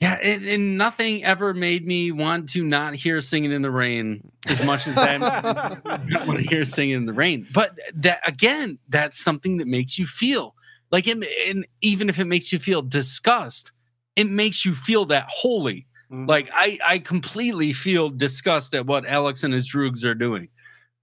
Yeah, 0.00 0.18
and, 0.22 0.44
and 0.44 0.76
nothing 0.78 1.24
ever 1.24 1.54
made 1.54 1.86
me 1.86 2.10
want 2.10 2.48
to 2.50 2.64
not 2.64 2.94
hear 2.94 3.20
"Singing 3.20 3.52
in 3.52 3.62
the 3.62 3.70
Rain" 3.70 4.20
as 4.46 4.62
much 4.64 4.86
as 4.86 4.94
that. 4.96 5.22
I 5.22 6.26
want 6.26 6.40
to 6.40 6.46
hear 6.46 6.64
"Singing 6.64 6.96
in 6.96 7.06
the 7.06 7.12
Rain," 7.12 7.46
but 7.54 7.78
that 7.94 8.20
again, 8.26 8.78
that's 8.88 9.22
something 9.22 9.56
that 9.58 9.66
makes 9.68 9.98
you 9.98 10.06
feel 10.06 10.54
like 10.90 11.06
it. 11.06 11.24
And 11.48 11.66
even 11.80 12.08
if 12.08 12.18
it 12.18 12.26
makes 12.26 12.52
you 12.52 12.58
feel 12.58 12.82
disgust, 12.82 13.72
it 14.16 14.28
makes 14.28 14.64
you 14.64 14.74
feel 14.74 15.04
that 15.06 15.26
holy. 15.28 15.86
Mhm. 16.10 16.28
Like 16.28 16.50
I, 16.52 16.78
I 16.84 16.98
completely 16.98 17.72
feel 17.72 18.10
disgust 18.10 18.74
at 18.74 18.86
what 18.86 19.06
Alex 19.06 19.42
and 19.44 19.54
his 19.54 19.70
droogs 19.70 20.04
are 20.04 20.14
doing. 20.14 20.48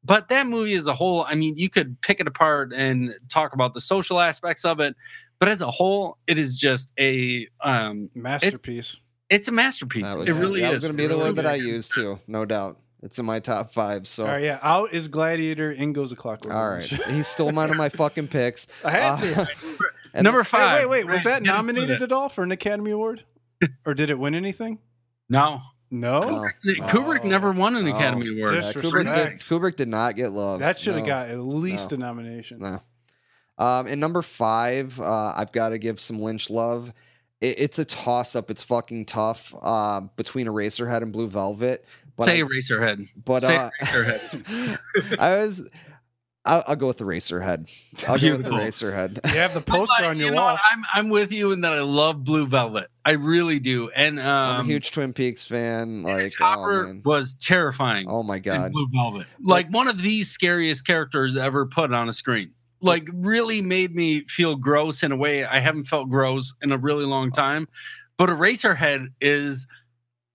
But 0.03 0.27
that 0.29 0.47
movie 0.47 0.73
as 0.73 0.87
a 0.87 0.93
whole, 0.95 1.25
I 1.27 1.35
mean, 1.35 1.55
you 1.57 1.69
could 1.69 1.99
pick 2.01 2.19
it 2.19 2.27
apart 2.27 2.73
and 2.73 3.13
talk 3.29 3.53
about 3.53 3.73
the 3.73 3.81
social 3.81 4.19
aspects 4.19 4.65
of 4.65 4.79
it, 4.79 4.95
but 5.41 5.49
as 5.49 5.61
a 5.61 5.69
whole, 5.69 6.17
it 6.27 6.37
is 6.37 6.55
just 6.57 6.93
a 6.97 7.47
um, 7.61 8.09
masterpiece. 8.15 8.95
it's 9.29 9.49
a 9.49 9.51
masterpiece. 9.51 10.03
That 10.03 10.13
it 10.13 10.19
was, 10.19 10.39
really 10.39 10.61
that 10.61 10.67
is. 10.69 10.73
was 10.75 10.83
going 10.83 10.93
to 10.93 10.97
be 10.97 11.07
the 11.07 11.15
Really 11.17 11.29
word 11.31 11.35
that 11.37 11.45
I 11.47 11.55
use 11.55 11.89
too, 11.89 12.19
no 12.27 12.45
doubt. 12.45 12.79
It's 13.03 13.17
in 13.19 13.25
my 13.25 13.39
top 13.39 13.71
five. 13.73 14.07
So, 14.07 14.25
All 14.25 14.29
right, 14.33 14.43
yeah. 14.43 14.59
Out 14.61 14.93
is 14.93 15.07
Gladiator. 15.07 15.71
In 15.71 15.91
goes 15.91 16.11
a 16.11 16.15
Clockwork. 16.15 16.53
all 16.53 16.69
right, 16.69 16.91
Orange. 16.93 17.03
he 17.15 17.23
stole 17.23 17.51
one 17.51 17.71
of 17.71 17.75
my 17.75 17.89
fucking 17.89 18.27
picks. 18.27 18.67
I 18.85 18.91
had 18.91 19.13
Uh, 19.13 19.17
to. 19.17 19.47
and 20.13 20.23
Number 20.23 20.41
Wait, 20.41 20.47
five. 20.47 20.87
wait, 20.87 21.05
wait. 21.05 21.13
Was 21.13 21.23
that 21.23 21.41
nominated 21.43 22.01
at 22.03 22.11
all 22.11 22.29
for 22.29 22.43
an 22.43 22.51
Academy 22.51 22.91
Award, 22.91 23.25
or 23.85 23.93
did 23.95 24.09
it 24.11 24.19
win 24.19 24.35
anything? 24.35 24.77
No, 25.29 25.59
No. 25.89 26.19
No. 26.19 26.47
Kubrick 26.65 27.21
Oh. 27.23 27.27
never 27.27 27.51
won 27.51 27.75
an 27.75 27.87
Oh. 27.87 27.95
Academy 27.95 28.39
Award. 28.39 28.53
Yeah, 28.53 28.71
Kubrick, 28.71 29.15
did, 29.15 29.39
Kubrick 29.39 29.75
did 29.77 29.87
not 29.87 30.15
get 30.15 30.31
love. 30.31 30.59
That 30.59 30.77
should 30.79 30.93
have 30.93 31.03
No. 31.03 31.07
got 31.09 31.29
at 31.29 31.39
least 31.39 31.89
No. 31.91 31.95
a 31.95 31.99
nomination. 31.99 32.59
No. 32.59 32.81
Um, 33.61 33.85
and 33.85 34.01
number 34.01 34.23
five, 34.23 34.99
uh, 34.99 35.33
I've 35.37 35.51
got 35.51 35.69
to 35.69 35.77
give 35.77 35.99
some 35.99 36.19
Lynch 36.19 36.49
love. 36.49 36.91
It, 37.41 37.59
it's 37.59 37.77
a 37.77 37.85
toss 37.85 38.35
up. 38.35 38.49
It's 38.49 38.63
fucking 38.63 39.05
tough 39.05 39.53
uh, 39.61 40.01
between 40.15 40.47
Eraserhead 40.47 41.03
and 41.03 41.13
Blue 41.13 41.27
Velvet. 41.27 41.85
But 42.17 42.25
Say 42.25 42.41
I, 42.41 42.43
Eraserhead. 42.43 43.07
but 43.23 43.43
say 43.43 43.55
uh, 43.55 43.69
Eraserhead. 43.81 44.79
I 45.19 45.35
was. 45.35 45.69
I'll, 46.43 46.63
I'll 46.69 46.75
go 46.75 46.87
with 46.87 46.97
the 46.97 47.03
Eraserhead. 47.03 47.69
I'll 48.09 48.17
go 48.17 48.31
with 48.31 48.43
the 48.43 48.49
Beautiful. 48.49 48.57
Eraserhead. 48.57 49.19
You 49.31 49.39
have 49.39 49.53
the 49.53 49.61
poster 49.61 50.05
on 50.05 50.17
your 50.17 50.29
you 50.29 50.35
know 50.35 50.41
wall. 50.41 50.53
what? 50.53 50.61
I'm 50.71 50.83
I'm 50.91 51.09
with 51.09 51.31
you 51.31 51.51
in 51.51 51.61
that 51.61 51.73
I 51.73 51.81
love 51.81 52.23
Blue 52.23 52.47
Velvet. 52.47 52.87
I 53.05 53.11
really 53.11 53.59
do. 53.59 53.91
And 53.91 54.19
um, 54.19 54.25
I'm 54.25 54.59
a 54.61 54.63
huge 54.63 54.89
Twin 54.89 55.13
Peaks 55.13 55.45
fan. 55.45 56.01
Like, 56.01 56.15
Dennis 56.17 56.35
oh 56.41 56.43
Hopper 56.43 56.83
man, 56.87 57.01
was 57.05 57.33
terrifying. 57.37 58.07
oh 58.09 58.23
my 58.23 58.37
in 58.37 58.41
god. 58.41 58.71
Blue 58.71 58.87
Velvet. 58.91 59.27
Like 59.39 59.67
one 59.69 59.87
of 59.87 60.01
the 60.01 60.23
scariest 60.23 60.85
characters 60.87 61.37
ever 61.37 61.67
put 61.67 61.93
on 61.93 62.09
a 62.09 62.13
screen. 62.13 62.51
Like 62.81 63.07
really 63.13 63.61
made 63.61 63.95
me 63.95 64.25
feel 64.27 64.55
gross 64.55 65.03
in 65.03 65.11
a 65.11 65.15
way 65.17 65.45
I 65.45 65.59
haven't 65.59 65.85
felt 65.85 66.09
gross 66.09 66.53
in 66.61 66.71
a 66.71 66.77
really 66.77 67.05
long 67.05 67.31
time. 67.31 67.67
But 68.17 68.29
Eraserhead 68.29 69.07
is 69.21 69.67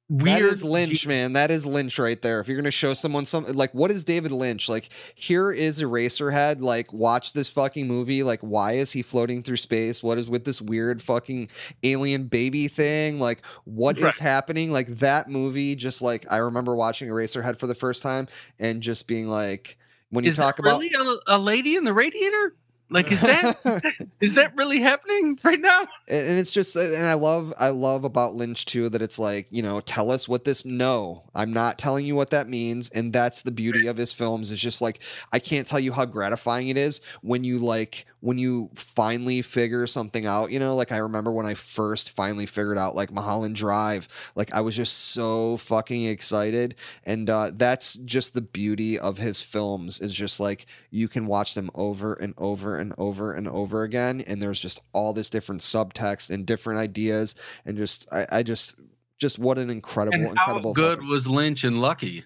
weird. 0.08 0.42
That 0.42 0.42
is 0.42 0.62
Lynch, 0.62 1.06
man. 1.06 1.32
That 1.32 1.50
is 1.50 1.66
Lynch 1.66 1.98
right 1.98 2.20
there. 2.22 2.38
If 2.38 2.46
you're 2.46 2.56
gonna 2.56 2.70
show 2.70 2.94
someone 2.94 3.24
something 3.24 3.54
like 3.54 3.72
what 3.74 3.90
is 3.90 4.04
David 4.04 4.30
Lynch? 4.30 4.68
Like, 4.68 4.90
here 5.16 5.50
is 5.50 5.82
Eraserhead. 5.82 6.60
Like, 6.60 6.92
watch 6.92 7.32
this 7.32 7.48
fucking 7.50 7.88
movie. 7.88 8.22
Like, 8.22 8.40
why 8.40 8.72
is 8.74 8.92
he 8.92 9.02
floating 9.02 9.42
through 9.42 9.56
space? 9.56 10.02
What 10.02 10.18
is 10.18 10.28
with 10.28 10.44
this 10.44 10.62
weird 10.62 11.02
fucking 11.02 11.48
alien 11.82 12.28
baby 12.28 12.68
thing? 12.68 13.18
Like, 13.18 13.42
what 13.64 13.98
is 13.98 14.04
Right. 14.04 14.14
happening? 14.18 14.70
Like 14.70 14.86
that 14.98 15.28
movie, 15.28 15.74
just 15.74 16.00
like 16.02 16.24
I 16.30 16.36
remember 16.36 16.76
watching 16.76 17.08
Eraserhead 17.08 17.58
for 17.58 17.66
the 17.66 17.74
first 17.74 18.02
time 18.02 18.28
and 18.60 18.82
just 18.82 19.08
being 19.08 19.26
like, 19.26 19.78
when 20.10 20.24
you 20.24 20.30
Is 20.30 20.36
talk 20.36 20.58
about 20.58 20.80
really 20.80 20.92
a, 20.94 21.36
a 21.36 21.38
lady 21.38 21.76
in 21.76 21.84
the 21.84 21.92
radiator? 21.92 22.54
Like 22.88 23.10
is 23.10 23.20
that 23.20 23.82
is 24.20 24.34
that 24.34 24.54
really 24.56 24.80
happening 24.80 25.38
right 25.42 25.60
now? 25.60 25.80
and 26.08 26.26
and 26.26 26.38
it's 26.38 26.50
just 26.50 26.76
and 26.76 27.04
i 27.06 27.14
love 27.14 27.52
i 27.58 27.68
love 27.68 28.04
about 28.04 28.34
lynch 28.34 28.64
too 28.64 28.88
that 28.88 29.02
it's 29.02 29.18
like 29.18 29.48
you 29.50 29.60
know 29.62 29.80
tell 29.80 30.10
us 30.10 30.28
what 30.28 30.44
this 30.44 30.64
no 30.64 31.24
i'm 31.34 31.52
not 31.52 31.78
telling 31.78 32.06
you 32.06 32.14
what 32.14 32.30
that 32.30 32.48
means. 32.48 32.88
And 32.90 33.12
that's 33.12 33.42
the 33.42 33.50
beauty 33.50 33.86
of 33.88 33.96
his 33.96 34.12
films 34.12 34.52
is 34.52 34.60
just 34.60 34.80
like 34.80 35.02
i 35.32 35.38
can't 35.38 35.66
tell 35.66 35.80
you 35.80 35.92
how 35.92 36.04
gratifying 36.04 36.68
it 36.68 36.76
is 36.76 37.00
when 37.22 37.42
you 37.42 37.58
like 37.58 38.06
when 38.20 38.38
you 38.38 38.70
finally 38.76 39.42
figure 39.42 39.86
something 39.86 40.26
out 40.26 40.50
you 40.52 40.58
know? 40.60 40.76
Like 40.76 40.92
i 40.92 40.98
remember 40.98 41.32
when 41.32 41.46
i 41.46 41.54
first 41.54 42.10
finally 42.10 42.46
figured 42.46 42.78
out 42.78 42.94
like 42.94 43.10
mulholland 43.10 43.56
drive 43.56 44.06
like 44.36 44.52
i 44.54 44.60
was 44.60 44.76
just 44.76 44.96
so 45.12 45.56
fucking 45.56 46.04
excited. 46.04 46.76
And 47.04 47.28
uh 47.28 47.50
that's 47.52 47.94
just 47.94 48.34
the 48.34 48.42
beauty 48.42 48.98
of 48.98 49.18
his 49.18 49.42
films 49.42 50.00
is 50.00 50.12
just 50.12 50.38
like 50.38 50.66
you 50.90 51.08
can 51.08 51.26
watch 51.26 51.54
them 51.54 51.70
over 51.74 52.14
and 52.14 52.32
over 52.38 52.75
and 52.78 52.92
over 52.98 53.32
and 53.32 53.48
over 53.48 53.82
again 53.82 54.22
and 54.26 54.40
there's 54.42 54.60
just 54.60 54.80
all 54.92 55.12
this 55.12 55.30
different 55.30 55.60
subtext 55.60 56.30
and 56.30 56.46
different 56.46 56.78
ideas 56.80 57.34
and 57.64 57.76
just 57.76 58.06
i, 58.12 58.26
I 58.30 58.42
just 58.42 58.78
just 59.18 59.38
what 59.38 59.58
an 59.58 59.70
incredible 59.70 60.14
And 60.14 60.24
how 60.38 60.44
incredible 60.44 60.74
good 60.74 60.98
fucking- 60.98 61.08
was 61.08 61.26
Lynch 61.26 61.64
and 61.64 61.80
Lucky? 61.80 62.24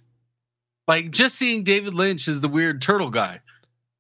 Like 0.89 1.13
just 1.13 1.37
seeing 1.37 1.63
David 1.63 1.95
Lynch 1.95 2.27
as 2.27 2.41
the 2.41 2.49
weird 2.49 2.83
turtle 2.83 3.11
guy. 3.11 3.41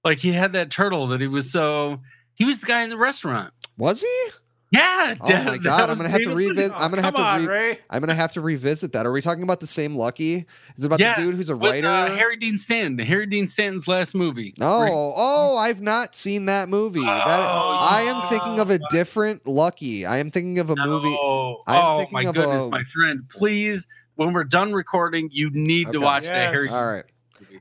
Like 0.03 0.19
he 0.19 0.33
had 0.33 0.55
that 0.55 0.71
turtle 0.73 1.07
that 1.09 1.21
he 1.21 1.29
was 1.29 1.53
so 1.53 2.01
he 2.35 2.45
was 2.45 2.61
the 2.61 2.67
guy 2.67 2.83
in 2.83 2.91
the 2.91 2.97
restaurant. 2.97 3.53
was 3.79 4.01
he 4.01 4.29
Yeah. 4.73 5.17
oh 5.21 5.27
that- 5.29 5.47
my 5.47 5.59
god 5.59 5.91
i'm 5.91 5.97
gonna 5.97 6.09
have 6.09 6.21
to 6.21 6.29
David 6.29 6.37
Lynch. 6.37 6.49
revisit 6.57 6.73
i'm 6.77 6.91
gonna 6.91 7.03
have 7.03 7.15
to 7.17 7.21
on, 7.21 7.45
re- 7.47 7.49
Ray. 7.71 7.79
i'm 7.91 8.01
gonna 8.01 8.15
have 8.15 8.31
to 8.33 8.41
revisit 8.41 8.93
that 8.93 9.05
are 9.05 9.11
we 9.11 9.21
talking 9.21 9.43
about 9.43 9.59
the 9.59 9.67
same 9.67 9.97
lucky 9.97 10.47
is 10.77 10.85
it 10.85 10.87
about 10.87 11.01
Yes, 11.01 11.17
the 11.17 11.25
dude 11.25 11.35
who's 11.35 11.51
a 11.51 11.57
with, 11.57 11.71
writer 11.73 11.89
uh, 11.89 12.15
Harry 12.15 12.37
Dean 12.37 12.57
Stanton. 12.57 12.99
Harry 13.05 13.27
Dean 13.27 13.49
Stanton's 13.49 13.89
last 13.89 14.15
movie. 14.15 14.55
Oh, 14.61 14.79
Where 14.81 14.89
oh, 14.93 15.57
I've 15.57 15.81
not 15.83 16.15
seen 16.15 16.45
that 16.47 16.69
movie. 16.69 17.01
That 17.01 17.41
Oh, 17.43 17.79
I 17.91 18.03
am 18.03 18.29
thinking 18.29 18.61
of 18.61 18.71
a 18.71 18.79
different 18.91 19.47
Lucky. 19.47 20.07
I 20.07 20.19
am 20.19 20.31
thinking 20.31 20.59
of 20.61 20.71
a 20.71 20.77
movie. 20.77 21.17
Oh, 21.21 21.63
I'm 21.67 21.85
oh 21.85 21.99
thinking 21.99 22.13
my 22.15 22.23
of 22.29 22.35
goodness, 22.35 22.65
a- 22.65 22.69
my 22.69 22.83
friend. 22.85 23.25
Please, 23.29 23.89
when 24.15 24.33
we're 24.33 24.45
done 24.45 24.73
recording, 24.73 25.29
you 25.33 25.51
need 25.51 25.85
to 25.93 25.99
Okay. 25.99 26.05
watch 26.05 26.25
that 26.25 26.53
Yes. 26.53 26.55
Harry. 26.55 26.69
All 26.69 26.87
right. 26.87 27.05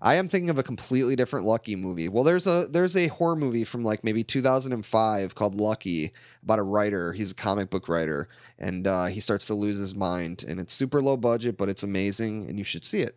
I 0.02 0.16
am 0.16 0.28
thinking 0.30 0.50
of 0.50 0.58
a 0.58 0.64
completely 0.64 1.16
different 1.16 1.46
Lucky 1.46 1.76
movie. 1.76 2.10
Well, 2.10 2.24
there's 2.24 2.48
a 2.48 2.68
there's 2.70 2.96
a 2.96 3.08
horror 3.08 3.36
movie 3.36 3.64
from 3.64 3.84
like 3.84 4.04
maybe 4.04 4.24
2005 4.24 5.36
called 5.36 5.56
Lucky 5.56 6.12
about 6.50 6.60
a 6.60 6.64
writer. 6.64 7.14
He's 7.14 7.32
a 7.32 7.36
comic 7.36 7.70
book 7.70 7.88
writer, 7.88 8.28
and 8.58 8.88
uh, 8.88 9.06
he 9.06 9.20
starts 9.20 9.46
to 9.48 9.54
lose 9.54 9.78
his 9.78 9.94
mind. 9.94 10.44
And 10.48 10.60
it's 10.60 10.74
super 10.74 11.02
low 11.02 11.16
budget, 11.16 11.58
but 11.58 11.70
it's 11.70 11.84
amazing, 11.84 12.50
and 12.50 12.58
you 12.58 12.66
should 12.66 12.86
see 12.86 13.02
it. 13.02 13.16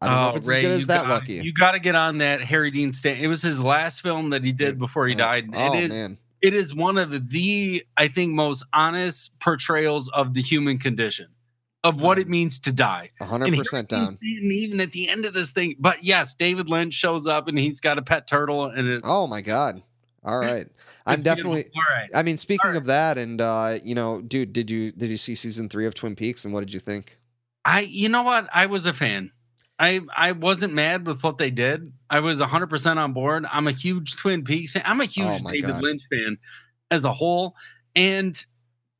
I 0.00 0.06
don't 0.06 0.14
know 0.16 0.28
if 0.30 0.34
Oh, 0.34 0.38
it's 0.38 0.48
Ray, 0.48 0.56
as 0.58 0.62
good 0.62 0.70
as 0.72 0.86
that 0.88 1.02
gotta- 1.02 1.14
Lucky. 1.14 1.34
You 1.34 1.52
got 1.54 1.72
to 1.72 1.78
get 1.78 1.94
on 1.94 2.18
that 2.18 2.42
Harry 2.42 2.72
Dean 2.72 2.92
Stanton. 2.92 3.24
It 3.24 3.28
was 3.28 3.40
his 3.40 3.60
last 3.60 4.00
film 4.00 4.30
that 4.30 4.42
he 4.42 4.50
did 4.50 4.76
before 4.80 5.06
he 5.06 5.14
Uh, 5.14 5.18
died. 5.18 5.50
Oh 5.54 5.74
it 5.74 5.84
is 5.84 5.90
man, 5.90 6.18
it 6.40 6.54
is 6.54 6.74
one 6.74 6.98
of 6.98 7.30
the 7.30 7.84
I 7.96 8.08
think 8.08 8.32
most 8.32 8.64
honest 8.72 9.30
portrayals 9.38 10.08
of 10.08 10.34
the 10.34 10.42
human 10.42 10.78
condition, 10.78 11.28
of 11.84 12.00
what 12.00 12.18
it 12.18 12.28
means 12.28 12.58
to 12.60 12.72
die. 12.72 13.10
hundred 13.20 13.46
And 13.50 13.56
percent 13.58 13.92
Harry 13.92 14.02
down. 14.06 14.18
Dean 14.20 14.38
Stanton, 14.40 14.52
even 14.52 14.80
at 14.80 14.90
the 14.90 15.08
end 15.08 15.24
of 15.24 15.34
this 15.34 15.52
thing, 15.52 15.76
but 15.78 16.02
yes, 16.02 16.34
David 16.34 16.68
Lynch 16.68 16.94
shows 16.94 17.28
up 17.28 17.46
and 17.46 17.56
he's 17.56 17.80
got 17.80 17.96
a 17.96 18.02
pet 18.02 18.26
turtle, 18.26 18.64
and 18.66 18.88
it's 18.88 19.02
Oh 19.04 19.28
my 19.28 19.40
god. 19.40 19.82
All 20.24 20.38
right. 20.38 20.66
I'm 21.06 21.14
It's 21.16 21.24
definitely 21.24 21.62
beautiful. 21.64 21.82
all 21.90 21.96
right. 21.96 22.10
I 22.14 22.22
mean, 22.22 22.38
speaking 22.38 22.76
of 22.76 22.84
that, 22.86 23.18
and 23.18 23.40
uh, 23.40 23.78
you 23.82 23.94
know, 23.94 24.20
dude, 24.22 24.52
did 24.52 24.70
you 24.70 24.92
did 24.92 25.10
you 25.10 25.16
see 25.16 25.34
season 25.34 25.68
three 25.68 25.86
of 25.86 25.94
Twin 25.94 26.14
Peaks, 26.16 26.44
and 26.44 26.52
what 26.54 26.60
did 26.60 26.72
you 26.72 26.80
think? 26.80 27.18
I 27.64 27.80
you 27.80 28.08
know 28.08 28.22
what? 28.22 28.48
I 28.52 28.66
was 28.66 28.86
a 28.86 28.92
fan. 28.92 29.30
I 29.78 30.00
I 30.16 30.32
wasn't 30.32 30.74
mad 30.74 31.06
with 31.06 31.22
what 31.22 31.38
they 31.38 31.50
did. 31.50 31.92
I 32.10 32.20
was 32.20 32.40
100% 32.40 32.96
on 32.98 33.12
board. 33.12 33.46
I'm 33.50 33.66
a 33.68 33.72
huge 33.72 34.16
Twin 34.16 34.44
Peaks 34.44 34.72
fan. 34.72 34.82
I'm 34.84 35.00
a 35.00 35.06
huge 35.06 35.40
Oh 35.44 35.50
David 35.50 35.70
God. 35.70 35.82
Lynch 35.82 36.02
fan 36.12 36.36
as 36.90 37.04
a 37.04 37.12
whole. 37.12 37.54
And 37.96 38.44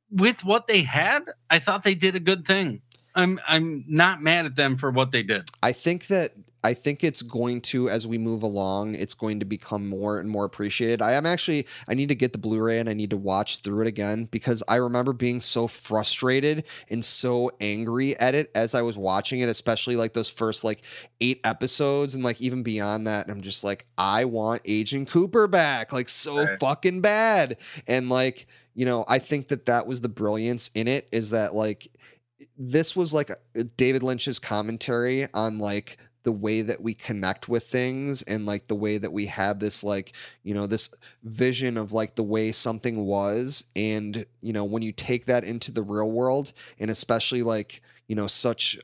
with 0.09 0.43
what 0.43 0.67
they 0.67 0.81
had, 0.81 1.23
I 1.49 1.59
thought 1.59 1.83
they 1.83 1.95
did 1.95 2.15
a 2.15 2.19
good 2.19 2.45
thing. 2.45 2.81
I'm 3.15 3.39
I'm 3.47 3.85
not 3.87 4.21
mad 4.23 4.45
at 4.45 4.55
them 4.55 4.77
for 4.77 4.89
what 4.91 5.11
they 5.11 5.23
did. 5.23 5.47
I 5.61 5.71
think 5.71 6.07
that 6.07 6.33
I 6.63 6.73
think 6.73 7.03
it's 7.03 7.21
going 7.21 7.61
to 7.61 7.89
as 7.89 8.07
we 8.07 8.17
move 8.17 8.43
along, 8.43 8.95
it's 8.95 9.13
going 9.13 9.39
to 9.39 9.45
become 9.45 9.87
more 9.87 10.19
and 10.19 10.29
more 10.29 10.45
appreciated. 10.45 11.01
I 11.01 11.13
am 11.13 11.25
actually 11.25 11.67
I 11.87 11.93
need 11.93 12.09
to 12.09 12.15
get 12.15 12.31
the 12.31 12.37
Blu-ray 12.37 12.79
and 12.79 12.89
I 12.89 12.93
need 12.93 13.09
to 13.09 13.17
watch 13.17 13.59
through 13.59 13.81
it 13.81 13.87
again 13.87 14.25
because 14.31 14.63
I 14.67 14.75
remember 14.75 15.13
being 15.13 15.41
so 15.41 15.67
frustrated 15.67 16.63
and 16.89 17.03
so 17.03 17.51
angry 17.59 18.17
at 18.19 18.35
it 18.35 18.51
as 18.55 18.75
I 18.75 18.81
was 18.81 18.97
watching 18.97 19.39
it, 19.41 19.49
especially 19.49 19.95
like 19.95 20.13
those 20.13 20.29
first 20.29 20.63
like 20.63 20.81
8 21.19 21.41
episodes 21.43 22.15
and 22.15 22.23
like 22.23 22.39
even 22.41 22.63
beyond 22.63 23.07
that. 23.07 23.29
I'm 23.29 23.41
just 23.41 23.63
like 23.63 23.85
I 23.97 24.25
want 24.25 24.61
Agent 24.65 25.09
Cooper 25.09 25.47
back 25.47 25.91
like 25.91 26.09
so 26.09 26.43
Right. 26.43 26.59
fucking 26.59 27.01
bad. 27.01 27.57
And 27.87 28.09
like, 28.09 28.47
you 28.73 28.85
know, 28.85 29.05
I 29.07 29.19
think 29.19 29.49
that 29.49 29.65
that 29.67 29.85
was 29.85 30.01
the 30.01 30.09
brilliance 30.09 30.69
in 30.73 30.87
it 30.87 31.07
is 31.11 31.31
that 31.31 31.53
like 31.53 31.87
this 32.57 32.95
was 32.95 33.13
like 33.13 33.31
David 33.77 34.03
Lynch's 34.03 34.39
commentary 34.39 35.27
on 35.33 35.59
like 35.59 35.97
the 36.23 36.31
way 36.31 36.61
that 36.61 36.81
we 36.81 36.93
connect 36.93 37.47
with 37.47 37.65
things 37.67 38.23
and 38.23 38.45
like 38.45 38.67
the 38.67 38.75
way 38.75 38.97
that 38.97 39.11
we 39.11 39.25
have 39.27 39.59
this 39.59 39.83
like 39.83 40.13
you 40.43 40.53
know 40.53 40.65
this 40.65 40.89
vision 41.23 41.77
of 41.77 41.91
like 41.91 42.15
the 42.15 42.23
way 42.23 42.51
something 42.51 43.05
was. 43.05 43.65
And 43.75 44.25
you 44.41 44.53
know 44.53 44.63
when 44.63 44.83
you 44.83 44.91
take 44.91 45.25
that 45.25 45.43
into 45.43 45.71
the 45.71 45.83
real 45.83 46.09
world 46.09 46.53
and 46.79 46.89
especially 46.89 47.43
like 47.43 47.81
you 48.07 48.15
know 48.15 48.27
such 48.27 48.77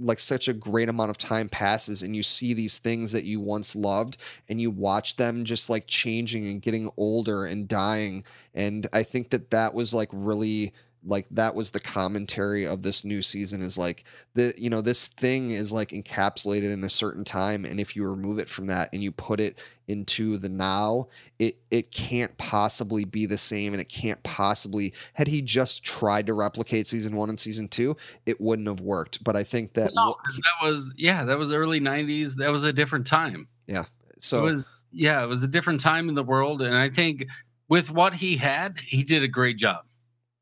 like 0.00 0.18
such 0.18 0.48
a 0.48 0.52
great 0.52 0.88
amount 0.88 1.10
of 1.10 1.18
time 1.18 1.48
passes 1.48 2.02
and 2.02 2.14
you 2.14 2.22
see 2.22 2.52
these 2.54 2.78
things 2.78 3.12
that 3.12 3.24
you 3.24 3.40
once 3.40 3.74
loved 3.74 4.16
and 4.48 4.60
you 4.60 4.70
watch 4.70 5.16
them 5.16 5.44
just 5.44 5.70
like 5.70 5.86
changing 5.86 6.46
and 6.46 6.62
getting 6.62 6.90
older 6.96 7.46
and 7.46 7.68
dying. 7.68 8.24
And 8.54 8.86
i 8.92 9.02
think 9.02 9.30
that 9.30 9.50
that 9.50 9.74
was 9.74 9.92
like 9.92 10.08
really 10.12 10.72
like 11.06 11.26
that 11.30 11.54
was 11.54 11.70
the 11.70 11.80
commentary 11.80 12.66
of 12.66 12.82
this 12.82 13.04
new 13.04 13.22
season 13.22 13.62
is 13.62 13.78
like 13.78 14.04
the 14.34 14.52
you 14.58 14.68
know 14.68 14.80
this 14.80 15.06
thing 15.06 15.52
is 15.52 15.72
like 15.72 15.90
encapsulated 15.90 16.72
in 16.72 16.82
a 16.84 16.90
certain 16.90 17.24
time 17.24 17.64
and 17.64 17.78
if 17.80 17.94
you 17.94 18.04
remove 18.08 18.38
it 18.38 18.48
from 18.48 18.66
that 18.66 18.88
and 18.92 19.02
you 19.02 19.12
put 19.12 19.38
it 19.40 19.58
into 19.88 20.36
the 20.36 20.48
now 20.48 21.06
it 21.38 21.56
it 21.70 21.92
can't 21.92 22.36
possibly 22.38 23.04
be 23.04 23.24
the 23.24 23.38
same 23.38 23.72
and 23.72 23.80
it 23.80 23.88
can't 23.88 24.20
possibly 24.24 24.92
had 25.14 25.28
he 25.28 25.40
just 25.40 25.84
tried 25.84 26.26
to 26.26 26.34
replicate 26.34 26.86
season 26.88 27.14
1 27.14 27.28
and 27.28 27.38
season 27.38 27.68
2 27.68 27.96
it 28.26 28.40
wouldn't 28.40 28.66
have 28.66 28.80
worked 28.80 29.22
but 29.22 29.36
i 29.36 29.44
think 29.44 29.72
that 29.74 29.92
No, 29.94 30.08
what 30.08 30.16
'cause 30.26 30.34
he- 30.34 30.42
that 30.42 30.68
was 30.68 30.92
yeah, 30.96 31.24
that 31.24 31.38
was 31.38 31.52
early 31.52 31.78
90s. 31.80 32.34
That 32.36 32.50
was 32.50 32.64
a 32.64 32.72
different 32.72 33.06
time. 33.06 33.46
Yeah. 33.68 33.84
So 34.20 34.46
it 34.46 34.54
was 34.56 34.64
yeah, 34.92 35.22
it 35.22 35.26
was 35.26 35.42
a 35.44 35.48
different 35.48 35.78
time 35.80 36.08
in 36.08 36.14
the 36.14 36.22
world 36.24 36.62
and 36.62 36.74
I 36.74 36.90
think 36.90 37.26
with 37.68 37.90
what 37.90 38.14
he 38.14 38.36
had, 38.36 38.78
he 38.78 39.02
did 39.02 39.22
a 39.24 39.28
great 39.28 39.56
job. 39.58 39.84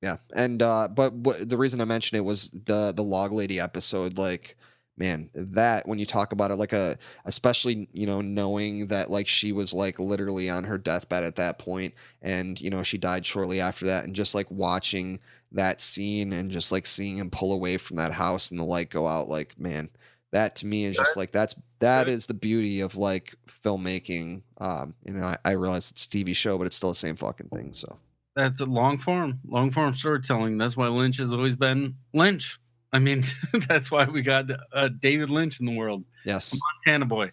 Yeah, 0.05 0.17
and 0.37 0.63
uh, 0.63 0.89
but 0.89 1.15
what, 1.15 1.49
the 1.49 1.57
reason 1.57 1.81
I 1.81 1.87
mentioned 1.87 2.19
it 2.19 2.27
was 2.27 2.51
the 2.51 2.93
the 2.93 3.03
log 3.03 3.33
lady 3.33 3.59
episode. 3.59 4.19
Like, 4.19 4.59
man, 4.99 5.31
that 5.35 5.89
when 5.89 5.99
you 5.99 6.05
talk 6.05 6.33
about 6.33 6.51
it, 6.51 6.57
like 6.57 6.75
a 6.75 6.99
especially 7.25 7.89
you 7.91 8.07
know 8.07 8.21
knowing 8.21 8.89
that 8.89 9.11
like 9.11 9.27
she 9.27 9.51
was 9.51 9.73
like 9.73 9.99
literally 9.99 10.51
on 10.51 10.65
her 10.65 10.77
deathbed 10.77 11.25
at 11.25 11.37
that 11.37 11.59
point, 11.59 11.95
and 12.21 12.61
you 12.61 12.69
know 12.69 12.83
she 12.83 12.99
died 12.99 13.25
shortly 13.25 13.63
after 13.63 13.87
that, 13.87 14.05
and 14.05 14.15
just 14.15 14.35
like 14.35 14.51
watching 14.51 15.21
that 15.53 15.81
scene 15.81 16.35
and 16.35 16.51
just 16.51 16.71
like 16.71 16.87
seeing 16.87 17.17
him 17.17 17.31
pull 17.31 17.55
away 17.55 17.79
from 17.79 17.97
that 17.97 18.13
house 18.13 18.51
and 18.51 18.61
the 18.61 18.65
light 18.65 18.91
go 18.91 19.07
out, 19.07 19.31
like 19.31 19.59
man, 19.59 19.89
that 20.33 20.55
to 20.57 20.67
me 20.67 20.85
is 20.85 20.99
just 20.99 21.17
like 21.17 21.33
that's 21.33 21.55
that 21.79 22.11
is 22.11 22.27
the 22.27 22.35
beauty 22.35 22.81
of 22.81 22.95
like 22.95 23.37
filmmaking. 23.65 24.43
Um, 24.59 24.93
you 25.03 25.15
know, 25.15 25.25
I, 25.25 25.39
I 25.47 25.51
realize 25.53 25.91
it's 25.91 26.05
a 26.05 26.09
TV 26.11 26.37
show, 26.37 26.59
but 26.59 26.67
it's 26.67 26.77
still 26.77 26.91
the 26.91 26.95
same 26.95 27.17
fucking 27.17 27.49
thing. 27.49 27.71
So. 27.73 27.99
That's 28.37 28.61
a 28.61 28.65
long 28.67 28.99
form, 28.99 29.39
long 29.47 29.71
form 29.71 29.93
storytelling. 29.93 30.59
That's 30.59 30.77
why 30.77 30.89
Lynch 30.89 31.19
has 31.19 31.33
always 31.33 31.55
been 31.57 31.95
Lynch. 32.13 32.59
I 32.93 32.99
mean, 32.99 33.25
that's 33.69 33.91
why 33.91 34.05
we 34.07 34.23
got 34.23 34.47
uh, 34.73 34.89
David 35.01 35.31
Lynch 35.31 35.61
in 35.61 35.67
the 35.67 35.73
world, 35.75 36.05
Yes. 36.25 36.57
Montana 36.87 37.07
boy. 37.07 37.31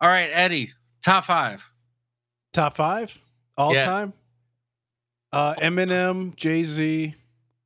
All 0.00 0.08
right, 0.08 0.30
Eddie, 0.32 0.72
top 1.04 1.24
five. 1.24 1.62
Top 2.52 2.74
five 2.76 3.16
all 3.56 3.74
Yeah. 3.74 3.84
time. 3.84 4.12
Uh, 5.32 5.54
Eminem, 5.54 6.34
Jay 6.36 6.62
Z. 6.64 7.14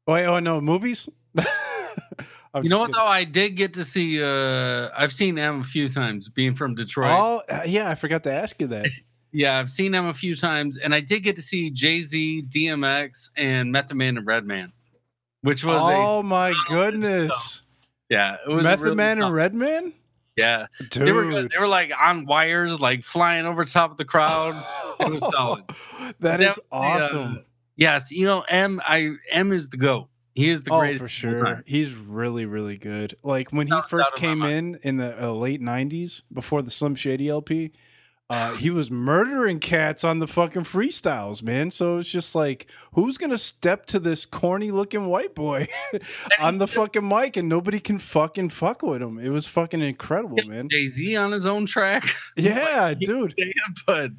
Wait, 0.06 0.26
oh 0.26 0.38
no, 0.38 0.60
movies. 0.60 1.08
I'm 2.54 2.64
you 2.64 2.70
know 2.70 2.78
what 2.78 2.86
kidding. 2.86 2.98
though? 2.98 3.06
I 3.06 3.24
did 3.24 3.50
get 3.56 3.74
to 3.74 3.84
see. 3.84 4.22
uh 4.22 4.88
I've 4.96 5.12
seen 5.12 5.34
them 5.34 5.60
a 5.60 5.64
few 5.64 5.88
times, 5.88 6.28
being 6.30 6.54
from 6.54 6.74
Detroit. 6.74 7.10
Oh 7.12 7.42
uh, 7.50 7.62
yeah, 7.66 7.90
I 7.90 7.94
forgot 7.94 8.24
to 8.24 8.32
ask 8.32 8.58
you 8.60 8.66
that. 8.68 8.86
Yeah, 9.32 9.58
I've 9.58 9.70
seen 9.70 9.92
them 9.92 10.06
a 10.06 10.14
few 10.14 10.34
times, 10.34 10.78
and 10.78 10.94
I 10.94 11.00
did 11.00 11.22
get 11.22 11.36
to 11.36 11.42
see 11.42 11.70
Jay 11.70 12.00
Z, 12.00 12.44
DMX, 12.48 13.30
and 13.36 13.70
Method 13.70 13.96
Man 13.96 14.16
and 14.16 14.26
Redman, 14.26 14.72
which 15.42 15.64
was 15.64 15.80
a 15.80 15.96
Oh 15.96 16.22
my 16.22 16.54
goodness, 16.68 17.62
yeah, 18.08 18.36
it 18.46 18.50
was 18.50 18.64
a 18.64 18.70
Method 18.70 18.82
really 18.82 18.96
Man 18.96 19.22
and 19.22 19.34
Redman, 19.34 19.92
yeah. 20.36 20.66
dude. 20.90 21.06
They 21.06 21.12
were 21.12 21.24
good. 21.24 21.50
They 21.50 21.60
were 21.60 21.68
like 21.68 21.92
on 22.00 22.24
wires, 22.24 22.80
like 22.80 23.04
flying 23.04 23.44
over 23.44 23.64
top 23.64 23.90
of 23.90 23.96
the 23.96 24.04
crowd. 24.04 24.62
It 25.00 25.10
was 25.10 25.20
solid. 25.20 25.64
that 26.20 26.40
is 26.40 26.54
that 26.54 26.56
was 26.56 26.56
the, 26.56 26.62
uh, 26.72 26.78
awesome. 26.78 27.44
Yes, 27.76 28.10
you 28.10 28.24
know 28.24 28.40
M. 28.48 28.80
I 28.84 29.10
M 29.30 29.52
is 29.52 29.68
the 29.68 29.76
goat. 29.76 30.08
He 30.34 30.48
is 30.50 30.62
the 30.62 30.72
oh, 30.72 30.78
greatest 30.78 31.02
for 31.02 31.08
sure. 31.08 31.62
He's 31.66 31.92
really, 31.92 32.46
really 32.46 32.76
good. 32.76 33.16
Like 33.24 33.52
when 33.52 33.66
he 33.66 33.72
first 33.88 34.14
doubt 34.14 34.22
in 34.22 34.38
my 34.38 34.46
came 34.46 34.56
in 34.56 34.80
in 34.84 34.96
the 34.96 35.24
uh, 35.24 35.32
late 35.32 35.60
'90s, 35.60 36.22
before 36.32 36.62
the 36.62 36.70
Slim 36.70 36.94
Shady 36.94 37.28
LP, 37.28 37.72
uh, 38.30 38.54
he 38.56 38.68
was 38.68 38.90
murdering 38.90 39.58
cats 39.58 40.04
on 40.04 40.18
the 40.18 40.26
fucking 40.26 40.62
freestyles, 40.64 41.42
man. 41.42 41.70
So 41.70 41.98
it's 41.98 42.10
just 42.10 42.34
like, 42.34 42.66
who's 42.92 43.16
gonna 43.16 43.38
step 43.38 43.86
to 43.86 43.98
this 43.98 44.26
corny 44.26 44.70
looking 44.70 45.06
white 45.06 45.34
boy 45.34 45.66
on 46.38 46.58
the 46.58 46.66
fucking 46.66 47.06
mic, 47.08 47.36
and 47.38 47.48
nobody 47.48 47.80
can 47.80 47.98
fucking 47.98 48.50
fuck 48.50 48.82
with 48.82 49.02
him? 49.02 49.18
It 49.18 49.30
was 49.30 49.46
fucking 49.46 49.80
incredible, 49.80 50.38
man. 50.46 50.68
Jay 50.68 50.86
Z 50.88 51.16
on 51.16 51.32
his 51.32 51.46
own 51.46 51.64
track, 51.66 52.04
Yeah, 52.36 52.92
dude. 52.94 53.34
but 53.86 54.10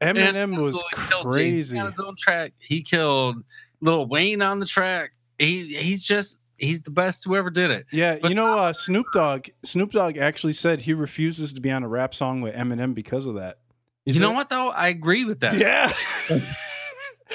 Eminem 0.00 0.56
was 0.56 0.72
Jay-Z 0.72 1.22
crazy. 1.22 1.78
on 1.78 1.90
his 1.90 2.00
own 2.00 2.14
track. 2.16 2.52
He 2.58 2.82
killed 2.82 3.36
Lil 3.80 4.06
Wayne 4.06 4.40
on 4.42 4.60
the 4.60 4.66
track. 4.66 5.10
He 5.38 5.74
he's 5.76 6.04
just 6.06 6.38
he's 6.58 6.82
the 6.82 6.90
best 6.90 7.24
who 7.24 7.34
ever 7.36 7.50
did 7.50 7.70
it. 7.70 7.86
Yeah, 7.92 8.18
But 8.20 8.28
you 8.30 8.34
know, 8.34 8.58
uh, 8.58 8.72
Snoop 8.72 9.06
Dogg. 9.12 9.48
Snoop 9.64 9.92
Dogg 9.92 10.18
actually 10.18 10.52
said 10.52 10.82
he 10.82 10.92
refuses 10.92 11.52
to 11.54 11.60
be 11.60 11.70
on 11.70 11.82
a 11.82 11.88
rap 11.88 12.14
song 12.14 12.40
with 12.40 12.54
Eminem 12.54 12.94
because 12.94 13.26
of 13.26 13.36
that. 13.36 13.58
You 14.04 14.20
know 14.20 14.28
said- 14.30 14.34
what 14.36 14.48
though? 14.50 14.68
I 14.70 14.88
agree 14.88 15.24
with 15.24 15.40
that. 15.40 15.54
Yeah. 15.56 15.92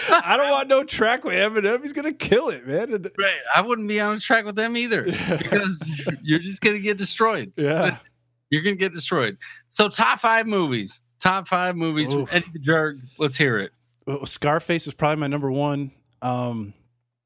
I 0.09 0.37
don't 0.37 0.49
want 0.49 0.67
no 0.69 0.83
track 0.83 1.23
with 1.23 1.35
Eminem. 1.35 1.83
He's 1.83 1.93
gonna 1.93 2.13
kill 2.13 2.49
it, 2.49 2.65
man. 2.67 2.91
Right. 3.17 3.33
I 3.55 3.61
wouldn't 3.61 3.87
be 3.87 3.99
on 3.99 4.15
a 4.15 4.19
track 4.19 4.43
with 4.43 4.55
them 4.55 4.75
either 4.75 5.03
because 5.37 5.87
you're 6.23 6.39
just 6.39 6.61
gonna 6.61 6.79
get 6.79 6.97
destroyed. 6.97 7.53
yeah. 7.55 7.97
You're 8.49 8.61
gonna 8.61 8.75
get 8.75 8.93
destroyed. 8.93 9.39
So 9.69 9.89
top 9.89 10.19
five 10.19 10.45
movies. 10.45 11.01
Top 11.19 11.47
five 11.47 11.75
movies 11.75 12.13
from 12.13 12.27
Eddie 12.29 12.45
the 12.53 12.59
Jerk. 12.59 12.97
Let's 13.17 13.35
hear 13.35 13.57
it. 13.57 13.71
Well, 14.05 14.27
Scarface 14.27 14.85
is 14.85 14.93
probably 14.93 15.21
my 15.21 15.25
number 15.27 15.51
one. 15.51 15.89
Um, 16.21 16.75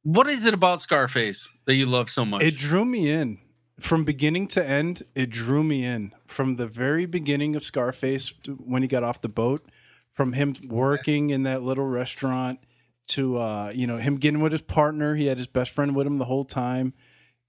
What 0.08 0.28
is 0.28 0.46
it 0.46 0.54
about 0.54 0.80
Scarface 0.80 1.52
that 1.66 1.76
you 1.76 1.86
love 1.86 2.10
so 2.10 2.24
much? 2.24 2.42
it 2.42 2.56
drew 2.56 2.86
me 2.86 3.10
in 3.10 3.40
from 3.82 4.06
beginning 4.06 4.48
to 4.48 4.66
end. 4.66 5.04
It 5.16 5.30
drew 5.30 5.66
me 5.66 5.84
in 5.84 6.14
from 6.28 6.56
the 6.56 6.66
very 6.66 7.06
beginning 7.06 7.58
of 7.58 7.64
Scarface 7.66 8.34
when 8.64 8.84
he 8.84 8.88
got 8.88 9.04
off 9.04 9.20
the 9.20 9.28
boat, 9.28 9.70
from 10.14 10.32
him 10.32 10.56
working 10.70 11.30
in 11.32 11.44
that 11.44 11.62
little 11.62 11.88
restaurant 11.88 12.62
to 13.08 13.38
uh, 13.38 13.74
you 13.76 13.86
know 13.86 13.98
him 13.98 14.16
getting 14.16 14.40
with 14.40 14.54
his 14.54 14.62
partner. 14.62 15.18
He 15.18 15.26
had 15.26 15.36
his 15.36 15.48
best 15.48 15.72
friend 15.72 15.94
with 15.94 16.08
him 16.08 16.20
the 16.20 16.26
whole 16.26 16.46
time, 16.46 16.94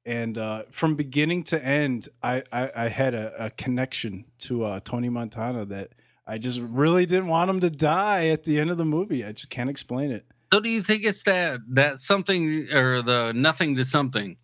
and 0.04 0.36
uh, 0.36 0.64
from 0.72 0.96
beginning 0.96 1.44
to 1.44 1.64
end, 1.64 2.08
I 2.24 2.42
I, 2.50 2.72
I 2.74 2.88
had 2.88 3.14
a, 3.14 3.44
a 3.44 3.50
connection 3.50 4.24
to 4.40 4.64
uh, 4.64 4.80
Tony 4.80 5.08
Montana 5.08 5.64
that. 5.66 5.90
I 6.30 6.36
just 6.36 6.60
really 6.60 7.06
didn't 7.06 7.28
want 7.28 7.48
him 7.48 7.60
to 7.60 7.70
die 7.70 8.26
at 8.26 8.44
the 8.44 8.60
end 8.60 8.68
of 8.68 8.76
the 8.76 8.84
movie. 8.84 9.24
I 9.24 9.32
just 9.32 9.48
can't 9.48 9.70
explain 9.70 10.10
it. 10.10 10.26
So 10.52 10.60
do 10.60 10.70
you 10.70 10.82
think 10.82 11.04
it's 11.04 11.22
that 11.24 11.60
that 11.70 12.00
something 12.00 12.68
or 12.72 13.02
the 13.02 13.32
nothing 13.34 13.76
to 13.76 13.84
something? 13.84 14.36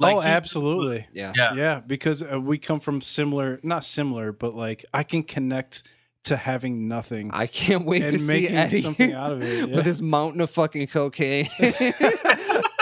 oh, 0.00 0.20
he- 0.20 0.26
absolutely. 0.26 1.06
Yeah. 1.12 1.32
Yeah. 1.36 1.54
Yeah, 1.54 1.80
because 1.80 2.22
uh, 2.22 2.40
we 2.40 2.58
come 2.58 2.80
from 2.80 3.00
similar, 3.00 3.60
not 3.62 3.84
similar, 3.84 4.32
but 4.32 4.54
like 4.54 4.84
I 4.92 5.02
can 5.02 5.22
connect 5.22 5.84
to 6.24 6.36
having 6.36 6.88
nothing. 6.88 7.30
I 7.32 7.46
can't 7.46 7.84
wait 7.84 8.08
to 8.08 8.18
see 8.18 8.48
Eddie 8.48 8.82
something 8.82 9.12
out 9.12 9.32
of 9.32 9.42
it, 9.42 9.68
yeah. 9.68 9.76
with 9.76 9.84
his 9.84 10.02
mountain 10.02 10.40
of 10.40 10.50
fucking 10.50 10.88
cocaine. 10.88 11.46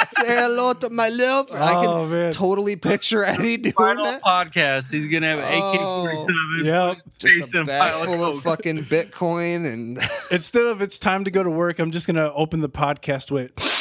Say 0.04 0.26
hello 0.36 0.72
to 0.74 0.90
my 0.90 1.08
love. 1.08 1.50
I 1.52 1.72
can 1.74 1.86
oh 1.86 2.06
man, 2.06 2.32
totally 2.32 2.76
picture 2.76 3.24
Eddie 3.24 3.56
doing 3.56 3.72
Final 3.74 4.04
that. 4.04 4.22
podcast. 4.22 4.90
He's 4.90 5.06
gonna 5.06 5.28
have 5.28 5.38
AK 5.38 5.80
forty 5.80 6.16
seven. 6.16 6.36
Oh. 6.36 6.62
Yep. 6.64 6.96
Just 7.18 7.34
Face 7.34 7.54
a 7.54 7.58
and 7.58 7.66
bag 7.66 7.80
pile 7.92 8.02
of 8.02 8.06
full 8.08 8.24
of 8.24 8.42
fucking 8.42 8.84
Bitcoin 8.84 9.70
and 9.72 9.98
Instead 10.30 10.66
of 10.66 10.82
it's 10.82 10.98
time 10.98 11.24
to 11.24 11.30
go 11.30 11.42
to 11.42 11.50
work, 11.50 11.78
I'm 11.78 11.90
just 11.90 12.06
gonna 12.06 12.30
open 12.34 12.60
the 12.60 12.70
podcast 12.70 13.30
with. 13.30 13.52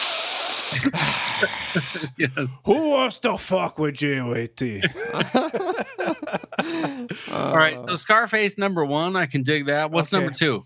Yes. 2.17 2.31
Who 2.65 2.89
wants 2.91 3.19
to 3.19 3.37
fuck 3.37 3.79
with 3.79 3.95
JOAT? 3.95 4.61
All 7.31 7.55
right. 7.55 7.77
So 7.89 7.95
Scarface 7.95 8.57
number 8.57 8.85
one, 8.85 9.15
I 9.15 9.25
can 9.25 9.41
dig 9.43 9.65
that. 9.65 9.89
What's 9.89 10.13
Okay. 10.13 10.23
number 10.23 10.37
two? 10.37 10.61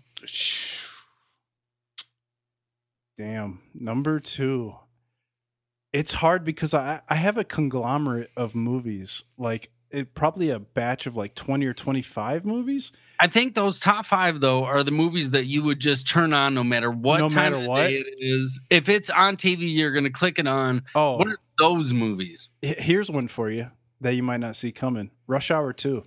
Damn, 3.18 3.60
number 3.74 4.20
two. 4.20 4.74
It's 5.92 6.12
hard 6.12 6.44
because 6.44 6.74
I 6.74 7.00
I 7.08 7.14
have 7.14 7.38
a 7.38 7.44
conglomerate 7.44 8.30
of 8.36 8.54
movies, 8.54 9.22
like 9.38 9.70
it 9.90 10.14
probably 10.14 10.50
a 10.50 10.58
batch 10.58 11.06
of 11.06 11.16
like 11.16 11.34
twenty 11.34 11.64
or 11.66 11.72
twenty 11.72 12.02
five 12.02 12.44
movies. 12.44 12.92
I 13.18 13.28
think 13.28 13.54
those 13.54 13.78
top 13.78 14.04
five 14.04 14.40
though 14.40 14.64
are 14.64 14.82
the 14.82 14.90
movies 14.90 15.30
that 15.30 15.46
you 15.46 15.62
would 15.62 15.80
just 15.80 16.06
turn 16.06 16.32
on 16.34 16.52
no 16.54 16.62
matter 16.64 16.90
what 16.90 17.18
No 17.18 17.28
time 17.30 17.52
matter 17.52 17.66
what? 17.66 17.90
it 17.90 18.06
is. 18.18 18.60
If 18.68 18.88
it's 18.90 19.08
on 19.08 19.36
TV, 19.36 19.72
you're 19.74 19.92
gonna 19.92 20.10
click 20.10 20.38
it 20.38 20.46
on. 20.46 20.82
Oh, 20.94 21.16
What 21.16 21.28
are 21.28 21.38
those 21.58 21.92
movies? 21.94 22.50
here's 22.60 23.10
one 23.10 23.28
for 23.28 23.48
you 23.50 23.70
that 24.02 24.14
you 24.14 24.22
might 24.22 24.40
not 24.40 24.56
see 24.56 24.72
coming. 24.72 25.10
Rush 25.26 25.50
Hour 25.50 25.72
Two. 25.72 26.04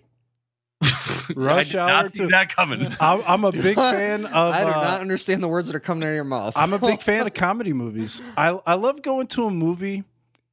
I 1.37 1.39
Rush 1.39 1.71
did 1.71 1.77
Hour 1.77 1.87
not 2.03 2.15
see 2.15 2.25
that 2.27 2.55
coming. 2.55 2.87
I'm, 2.99 3.23
I'm 3.25 3.43
a 3.43 3.51
big 3.51 3.75
fan 3.75 4.25
of. 4.25 4.53
I 4.53 4.63
do 4.63 4.69
uh, 4.69 4.81
not 4.81 5.01
understand 5.01 5.43
the 5.43 5.47
words 5.47 5.67
that 5.67 5.75
are 5.75 5.79
coming 5.79 6.03
out 6.03 6.09
of 6.09 6.15
your 6.15 6.23
mouth. 6.23 6.53
I'm 6.55 6.73
a 6.73 6.79
big 6.79 7.01
fan 7.01 7.27
of 7.27 7.33
comedy 7.33 7.73
movies. 7.73 8.21
I 8.37 8.59
I 8.65 8.75
love 8.75 9.01
going 9.01 9.27
to 9.27 9.45
a 9.45 9.51
movie 9.51 10.03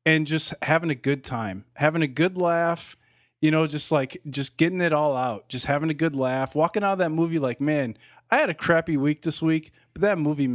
and 0.05 0.27
just 0.27 0.55
having 0.62 0.90
a 0.90 0.94
good 0.94 1.24
time, 1.24 1.65
having 1.74 2.03
a 2.03 2.09
good 2.09 2.36
laugh. 2.36 2.97
You 3.40 3.51
know, 3.51 3.66
just 3.66 3.93
like 3.93 4.20
just 4.28 4.57
getting 4.57 4.81
it 4.81 4.93
all 4.93 5.15
out, 5.15 5.48
just 5.48 5.66
having 5.66 5.90
a 5.90 5.94
good 5.94 6.16
laugh, 6.16 6.55
walking 6.55 6.82
out 6.82 6.94
of 6.94 6.98
that 6.98 7.11
movie 7.11 7.39
like, 7.39 7.61
man, 7.61 7.97
I 8.31 8.39
had 8.39 8.48
a 8.48 8.55
crappy 8.55 8.97
week 8.97 9.23
this 9.23 9.43
week, 9.43 9.73
but 9.86 9.86
that 10.01 10.18
movie 10.18 10.47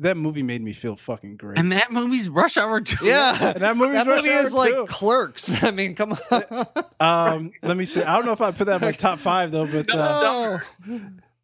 that 0.00 0.16
movie 0.16 0.42
made 0.42 0.62
me 0.62 0.72
feel 0.72 0.96
fucking 0.96 1.36
great. 1.36 1.58
And 1.58 1.72
that 1.72 1.92
movie's 1.92 2.28
Rush 2.28 2.56
Hour 2.56 2.80
Two. 2.80 3.04
yeah. 3.06 3.52
And 3.52 3.62
that 3.62 3.76
movie's 3.76 3.94
That 3.96 4.06
Rush 4.06 4.16
movie 4.24 4.34
Hour 4.34 4.42
is 4.44 4.52
like 4.54 4.72
too. 4.72 4.86
clerks. 4.86 5.62
I 5.62 5.70
mean, 5.70 5.94
come 5.94 6.16
on. 6.30 6.66
um, 7.00 7.52
let 7.62 7.76
me 7.76 7.84
see. 7.86 8.02
I 8.02 8.16
don't 8.16 8.26
know 8.26 8.32
if 8.32 8.40
I 8.40 8.50
put 8.50 8.66
that 8.66 8.76
in 8.76 8.86
my 8.86 8.92
top 8.92 9.18
five 9.18 9.50
though, 9.50 9.66
but 9.66 9.86
No. 9.88 9.98
uh, 9.98 10.60
No. 10.86 11.00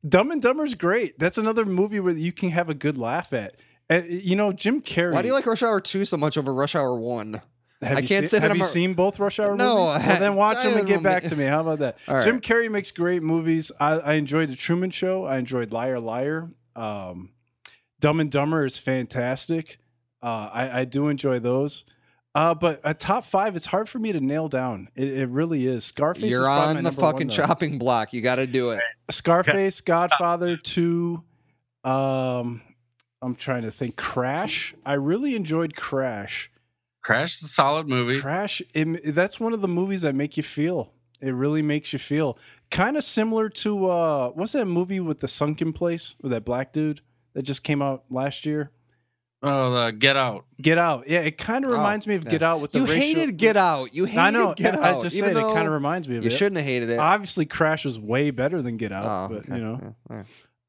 Dumb 0.08 0.30
and 0.32 0.42
Dumber's 0.42 0.74
great. 0.74 1.18
That's 1.18 1.38
another 1.38 1.64
movie 1.64 2.00
where 2.00 2.12
you 2.12 2.32
can 2.32 2.50
have 2.50 2.68
a 2.68 2.74
good 2.74 2.98
laugh 2.98 3.32
at. 3.32 3.54
And 3.88 4.08
you 4.10 4.34
know, 4.36 4.52
Jim 4.52 4.80
Carrey. 4.82 5.12
Why 5.12 5.22
do 5.22 5.28
you 5.28 5.34
like 5.34 5.46
Rush 5.46 5.62
Hour 5.62 5.80
2 5.80 6.04
so 6.04 6.16
much 6.16 6.36
over 6.36 6.52
Rush 6.52 6.74
Hour 6.74 6.96
1? 6.98 7.40
Have 7.82 7.96
I 7.98 8.00
you 8.00 8.06
can't 8.08 8.22
seen, 8.22 8.28
say 8.28 8.36
that 8.38 8.42
have 8.42 8.50
I'm 8.52 8.58
you 8.58 8.64
a- 8.64 8.68
seen 8.68 8.94
both 8.94 9.18
Rush 9.18 9.40
Hour 9.40 9.56
No, 9.56 9.86
movies? 9.86 10.04
I 10.04 10.08
Well, 10.08 10.20
then 10.20 10.34
watch 10.36 10.56
I 10.58 10.70
them 10.70 10.78
and 10.78 10.86
get 10.88 10.96
know. 11.02 11.02
back 11.10 11.24
to 11.24 11.34
me. 11.36 11.44
How 11.46 11.60
about 11.62 11.80
that? 11.80 11.98
All 12.06 12.14
right. 12.14 12.24
Jim 12.24 12.40
Carrey 12.40 12.70
makes 12.70 12.92
great 12.92 13.22
movies. 13.24 13.72
I, 13.80 13.94
I 13.98 14.12
enjoyed 14.14 14.50
The 14.50 14.56
Truman 14.56 14.90
Show. 14.90 15.24
I 15.24 15.38
enjoyed 15.38 15.72
Liar 15.72 15.98
Liar. 15.98 16.48
Um, 16.76 17.30
Dumb 18.02 18.18
and 18.18 18.30
Dumber 18.30 18.66
is 18.66 18.76
fantastic. 18.76 19.78
Uh, 20.20 20.50
I, 20.52 20.80
I 20.80 20.84
do 20.84 21.08
enjoy 21.08 21.38
those. 21.38 21.84
Uh, 22.34 22.52
but 22.52 22.80
a 22.82 22.94
top 22.94 23.24
five, 23.24 23.54
it's 23.54 23.66
hard 23.66 23.88
for 23.88 23.98
me 23.98 24.10
to 24.12 24.20
nail 24.20 24.48
down. 24.48 24.88
It, 24.96 25.08
it 25.08 25.28
really 25.28 25.66
is. 25.66 25.84
Scarface. 25.84 26.30
You're 26.30 26.42
probably 26.42 26.64
my 26.64 26.70
on 26.70 26.76
the 26.76 26.82
number 26.82 27.00
one, 27.00 27.12
fucking 27.12 27.28
chopping 27.28 27.78
block. 27.78 28.12
You 28.12 28.20
got 28.20 28.36
to 28.36 28.46
do 28.46 28.70
it. 28.70 28.80
Scarface, 29.10 29.80
Godfather 29.80 30.56
Two. 30.56 31.22
Um, 31.84 32.62
I'm 33.22 33.36
trying 33.36 33.62
to 33.62 33.70
think. 33.70 33.96
Crash. 33.96 34.74
I 34.84 34.94
really 34.94 35.36
enjoyed 35.36 35.76
Crash. 35.76 36.50
Crash 37.02 37.36
is 37.36 37.44
a 37.44 37.48
solid 37.48 37.88
movie. 37.88 38.20
Crash. 38.20 38.62
It, 38.74 39.14
that's 39.14 39.38
one 39.38 39.52
of 39.52 39.60
the 39.60 39.68
movies 39.68 40.02
that 40.02 40.14
make 40.14 40.36
you 40.36 40.42
feel. 40.42 40.92
It 41.20 41.34
really 41.34 41.62
makes 41.62 41.92
you 41.92 42.00
feel. 42.00 42.36
Kind 42.70 42.96
of 42.96 43.04
similar 43.04 43.48
to 43.48 43.86
uh, 43.86 44.30
what's 44.30 44.52
that 44.52 44.66
movie 44.66 44.98
with 44.98 45.20
the 45.20 45.28
sunken 45.28 45.72
place 45.72 46.16
with 46.20 46.32
that 46.32 46.44
black 46.44 46.72
dude 46.72 47.00
that 47.34 47.42
just 47.42 47.62
came 47.62 47.82
out 47.82 48.04
last 48.10 48.44
year? 48.46 48.70
Oh, 49.44 49.74
the 49.86 49.92
Get 49.92 50.16
Out. 50.16 50.44
Get 50.60 50.78
Out. 50.78 51.08
Yeah, 51.08 51.18
it 51.20 51.36
kind 51.36 51.64
of 51.64 51.72
Oh, 51.72 51.74
reminds 51.74 52.06
me 52.06 52.14
of 52.14 52.24
yeah. 52.24 52.30
Get 52.30 52.42
Out 52.44 52.60
with 52.60 52.70
the 52.72 52.78
You 52.78 52.86
racial- 52.86 52.98
hated 53.20 53.36
Get 53.38 53.56
Out. 53.56 53.92
You 53.92 54.04
hated 54.04 54.20
I 54.20 54.30
know. 54.30 54.54
Get 54.54 54.76
I 54.78 54.90
Out. 54.90 54.94
was 54.94 55.02
just 55.04 55.16
even 55.16 55.34
saying, 55.34 55.48
it 55.48 55.52
kind 55.54 55.66
of 55.66 55.72
reminds 55.74 56.08
me 56.08 56.16
of 56.16 56.22
You 56.24 56.30
it. 56.30 56.34
shouldn't 56.34 56.58
have 56.58 56.64
hated 56.66 56.90
it. 56.90 56.98
Obviously, 57.00 57.44
Crash 57.44 57.84
was 57.84 57.98
way 57.98 58.30
better 58.30 58.62
than 58.62 58.76
Get 58.76 58.92
Out. 58.92 59.04
oh, 59.04 59.34
but 59.34 59.44
okay. 59.44 59.56
you 59.56 59.64
know, 59.64 59.80
Yeah, 59.82 60.16
all 60.16 60.16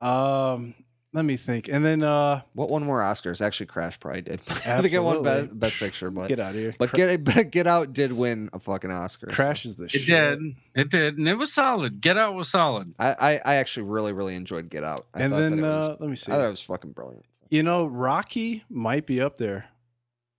right. 0.01 0.53
um, 0.53 0.73
let 1.13 1.23
me 1.25 1.37
think. 1.37 1.67
And 1.69 1.85
then 1.85 2.03
uh, 2.03 2.41
What 2.53 2.69
won 2.69 2.83
more 2.83 3.01
Oscars? 3.01 3.39
Actually, 3.45 3.67
Crash 3.67 3.99
probably 3.99 4.21
did. 4.23 4.41
I 4.49 4.81
think 4.81 4.93
it 4.93 4.99
won 4.99 5.17
Absolutely. 5.17 5.47
best, 5.47 5.59
best 5.59 5.79
Picture, 5.79 6.09
but 6.11 6.27
get 6.27 6.39
out 6.39 6.49
of 6.49 6.55
here. 6.55 6.75
but 6.77 6.89
Cra- 6.89 7.17
Get 7.17 7.51
Get 7.51 7.67
Out 7.67 7.93
did 7.93 8.11
win 8.13 8.49
a 8.53 8.59
fucking 8.59 8.91
Oscar. 8.91 9.27
so. 9.29 9.33
Crash 9.35 9.65
is 9.65 9.75
the 9.77 9.87
shit. 9.89 10.01
It 10.01 10.05
shit. 10.05 10.39
did. 10.39 10.55
It 10.75 10.89
did. 10.89 11.17
And 11.17 11.27
it 11.29 11.35
was 11.35 11.53
solid. 11.53 12.01
Get 12.01 12.17
Out 12.17 12.33
was 12.33 12.49
solid. 12.49 12.93
I, 12.99 13.15
I 13.19 13.41
I 13.45 13.55
actually 13.55 13.83
really 13.87 14.11
really 14.13 14.35
enjoyed 14.35 14.69
Get 14.69 14.83
Out. 14.83 15.05
I 15.13 15.21
And 15.23 15.33
thought 15.33 15.39
then 15.39 15.51
that 15.51 15.57
it 15.57 15.61
was, 15.75 15.87
uh, 15.89 15.95
let 15.99 16.09
me 16.09 16.15
see. 16.15 16.31
I 16.31 16.35
thought 16.35 16.45
it 16.47 16.49
was 16.49 16.61
fucking 16.61 16.91
brilliant. 16.91 17.25
You 17.49 17.61
know, 17.63 17.85
Rocky 17.85 18.63
might 18.69 19.05
be 19.05 19.21
up 19.21 19.37
there. 19.37 19.65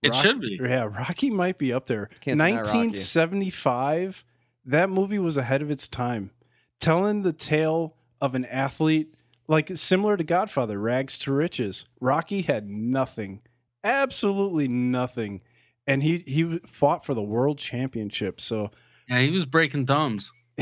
It 0.03 0.09
Rock- 0.09 0.21
should 0.21 0.41
be. 0.41 0.59
Yeah, 0.61 0.83
Rocky 0.83 1.29
might 1.31 1.57
be 1.57 1.71
up 1.73 1.85
there. 1.87 2.09
Can't 2.21 2.37
deny 2.37 2.57
Rocky. 2.57 2.77
1975. 2.77 4.23
That 4.65 4.89
movie 4.89 5.19
was 5.19 5.37
ahead 5.37 5.61
of 5.61 5.69
its 5.71 5.87
time, 5.87 6.31
telling 6.79 7.21
the 7.21 7.33
tale 7.33 7.95
of 8.21 8.35
an 8.35 8.45
athlete 8.45 9.14
like 9.47 9.77
similar 9.77 10.17
to 10.17 10.23
Godfather, 10.23 10.79
rags 10.79 11.17
to 11.19 11.31
riches. 11.31 11.85
Rocky 11.99 12.41
had 12.41 12.69
nothing, 12.69 13.41
absolutely 13.83 14.67
nothing, 14.67 15.41
and 15.87 16.03
he 16.03 16.23
he 16.27 16.59
fought 16.71 17.05
for 17.05 17.13
the 17.13 17.23
world 17.23 17.57
championship. 17.57 18.41
So 18.41 18.71
Yeah, 19.09 19.19
he 19.19 19.31
was 19.31 19.45
breaking 19.45 19.85
thumbs. 19.85 20.31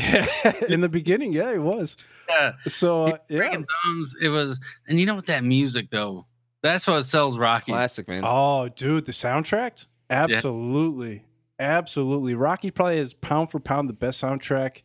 in 0.68 0.80
the 0.80 0.88
beginning, 0.88 1.32
yeah, 1.32 1.52
he 1.52 1.58
was. 1.58 1.96
Yeah. 2.28 2.52
So 2.66 3.06
He 3.06 3.12
uh, 3.12 3.14
was 3.14 3.20
yeah. 3.28 3.38
breaking 3.38 3.66
thumbs. 3.84 4.14
It 4.20 4.28
was, 4.28 4.58
and 4.88 4.98
you 4.98 5.06
know 5.06 5.14
what? 5.14 5.26
That 5.26 5.44
music 5.44 5.90
though, 5.90 6.26
that's 6.62 6.86
what 6.86 7.02
sells 7.02 7.38
Rocky. 7.38 7.72
Classic 7.72 8.08
man. 8.08 8.22
Oh, 8.24 8.68
dude, 8.68 9.04
the 9.04 9.12
soundtrack? 9.12 9.86
Absolutely. 10.10 11.24
Absolutely. 11.58 12.34
Rocky 12.34 12.70
probably 12.70 12.98
is 12.98 13.14
pound 13.14 13.50
for 13.50 13.60
pound 13.60 13.88
the 13.88 13.94
best 13.94 14.20
soundtrack 14.20 14.82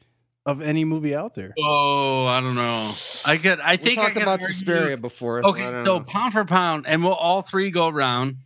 of 0.49 0.61
any 0.61 0.83
movie 0.85 1.15
out 1.15 1.35
there. 1.35 1.53
Oh, 1.57 2.25
I 2.25 2.41
don't 2.41 2.55
know. 2.55 2.93
I 3.25 3.37
could. 3.37 3.59
I 3.59 3.73
we 3.73 3.77
think 3.77 3.99
talked 3.99 4.17
I 4.17 4.21
about 4.21 4.41
Suspiria 4.41 4.97
before. 4.97 5.43
So 5.43 5.49
okay, 5.49 5.65
so, 5.65 5.83
know. 5.83 5.99
pound 6.01 6.33
for 6.33 6.45
pound, 6.45 6.85
and 6.87 7.03
we'll 7.03 7.13
all 7.13 7.41
three 7.41 7.71
go 7.71 7.87
around. 7.87 8.37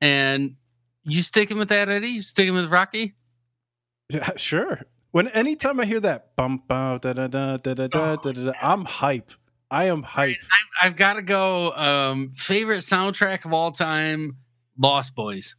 And 0.00 0.56
you 1.04 1.22
sticking 1.22 1.58
with 1.58 1.68
that, 1.70 1.88
Eddie? 1.88 2.08
You 2.08 2.22
sticking 2.22 2.54
with 2.54 2.70
Rocky? 2.70 3.14
Yeah, 4.10 4.30
sure. 4.36 4.82
When 5.12 5.28
anytime 5.28 5.80
I 5.80 5.86
hear 5.86 6.00
that 6.00 6.36
bump, 6.36 6.68
bump 6.68 7.02
da 7.02 7.14
da 7.14 7.26
da 7.26 7.56
da 7.56 7.74
da 7.74 7.86
da 7.86 8.12
oh, 8.12 8.16
da, 8.16 8.32
da 8.32 8.52
I'm 8.60 8.84
hype. 8.84 9.32
I 9.70 9.84
am 9.84 10.02
hype. 10.02 10.36
I, 10.80 10.86
I've 10.86 10.96
got 10.96 11.14
to 11.14 11.22
go. 11.22 11.72
Um, 11.72 12.32
favorite 12.36 12.80
soundtrack 12.80 13.44
of 13.44 13.52
all 13.52 13.72
time: 13.72 14.36
Lost 14.78 15.14
Boys. 15.14 15.56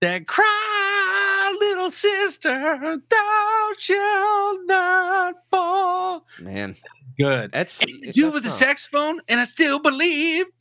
That 0.00 0.26
cry, 0.26 1.56
little 1.60 1.90
sister. 1.90 2.98
Die 3.08 3.59
thou 3.70 3.78
shalt 3.78 4.60
not 4.66 5.34
fall. 5.50 6.26
man, 6.40 6.76
Good. 7.18 7.52
that's 7.52 7.80
And 7.82 7.90
you 7.90 8.24
that's 8.24 8.34
with 8.34 8.42
the 8.44 8.50
saxophone, 8.50 9.20
and 9.28 9.40
I 9.40 9.44
still 9.44 9.78
believe. 9.78 10.46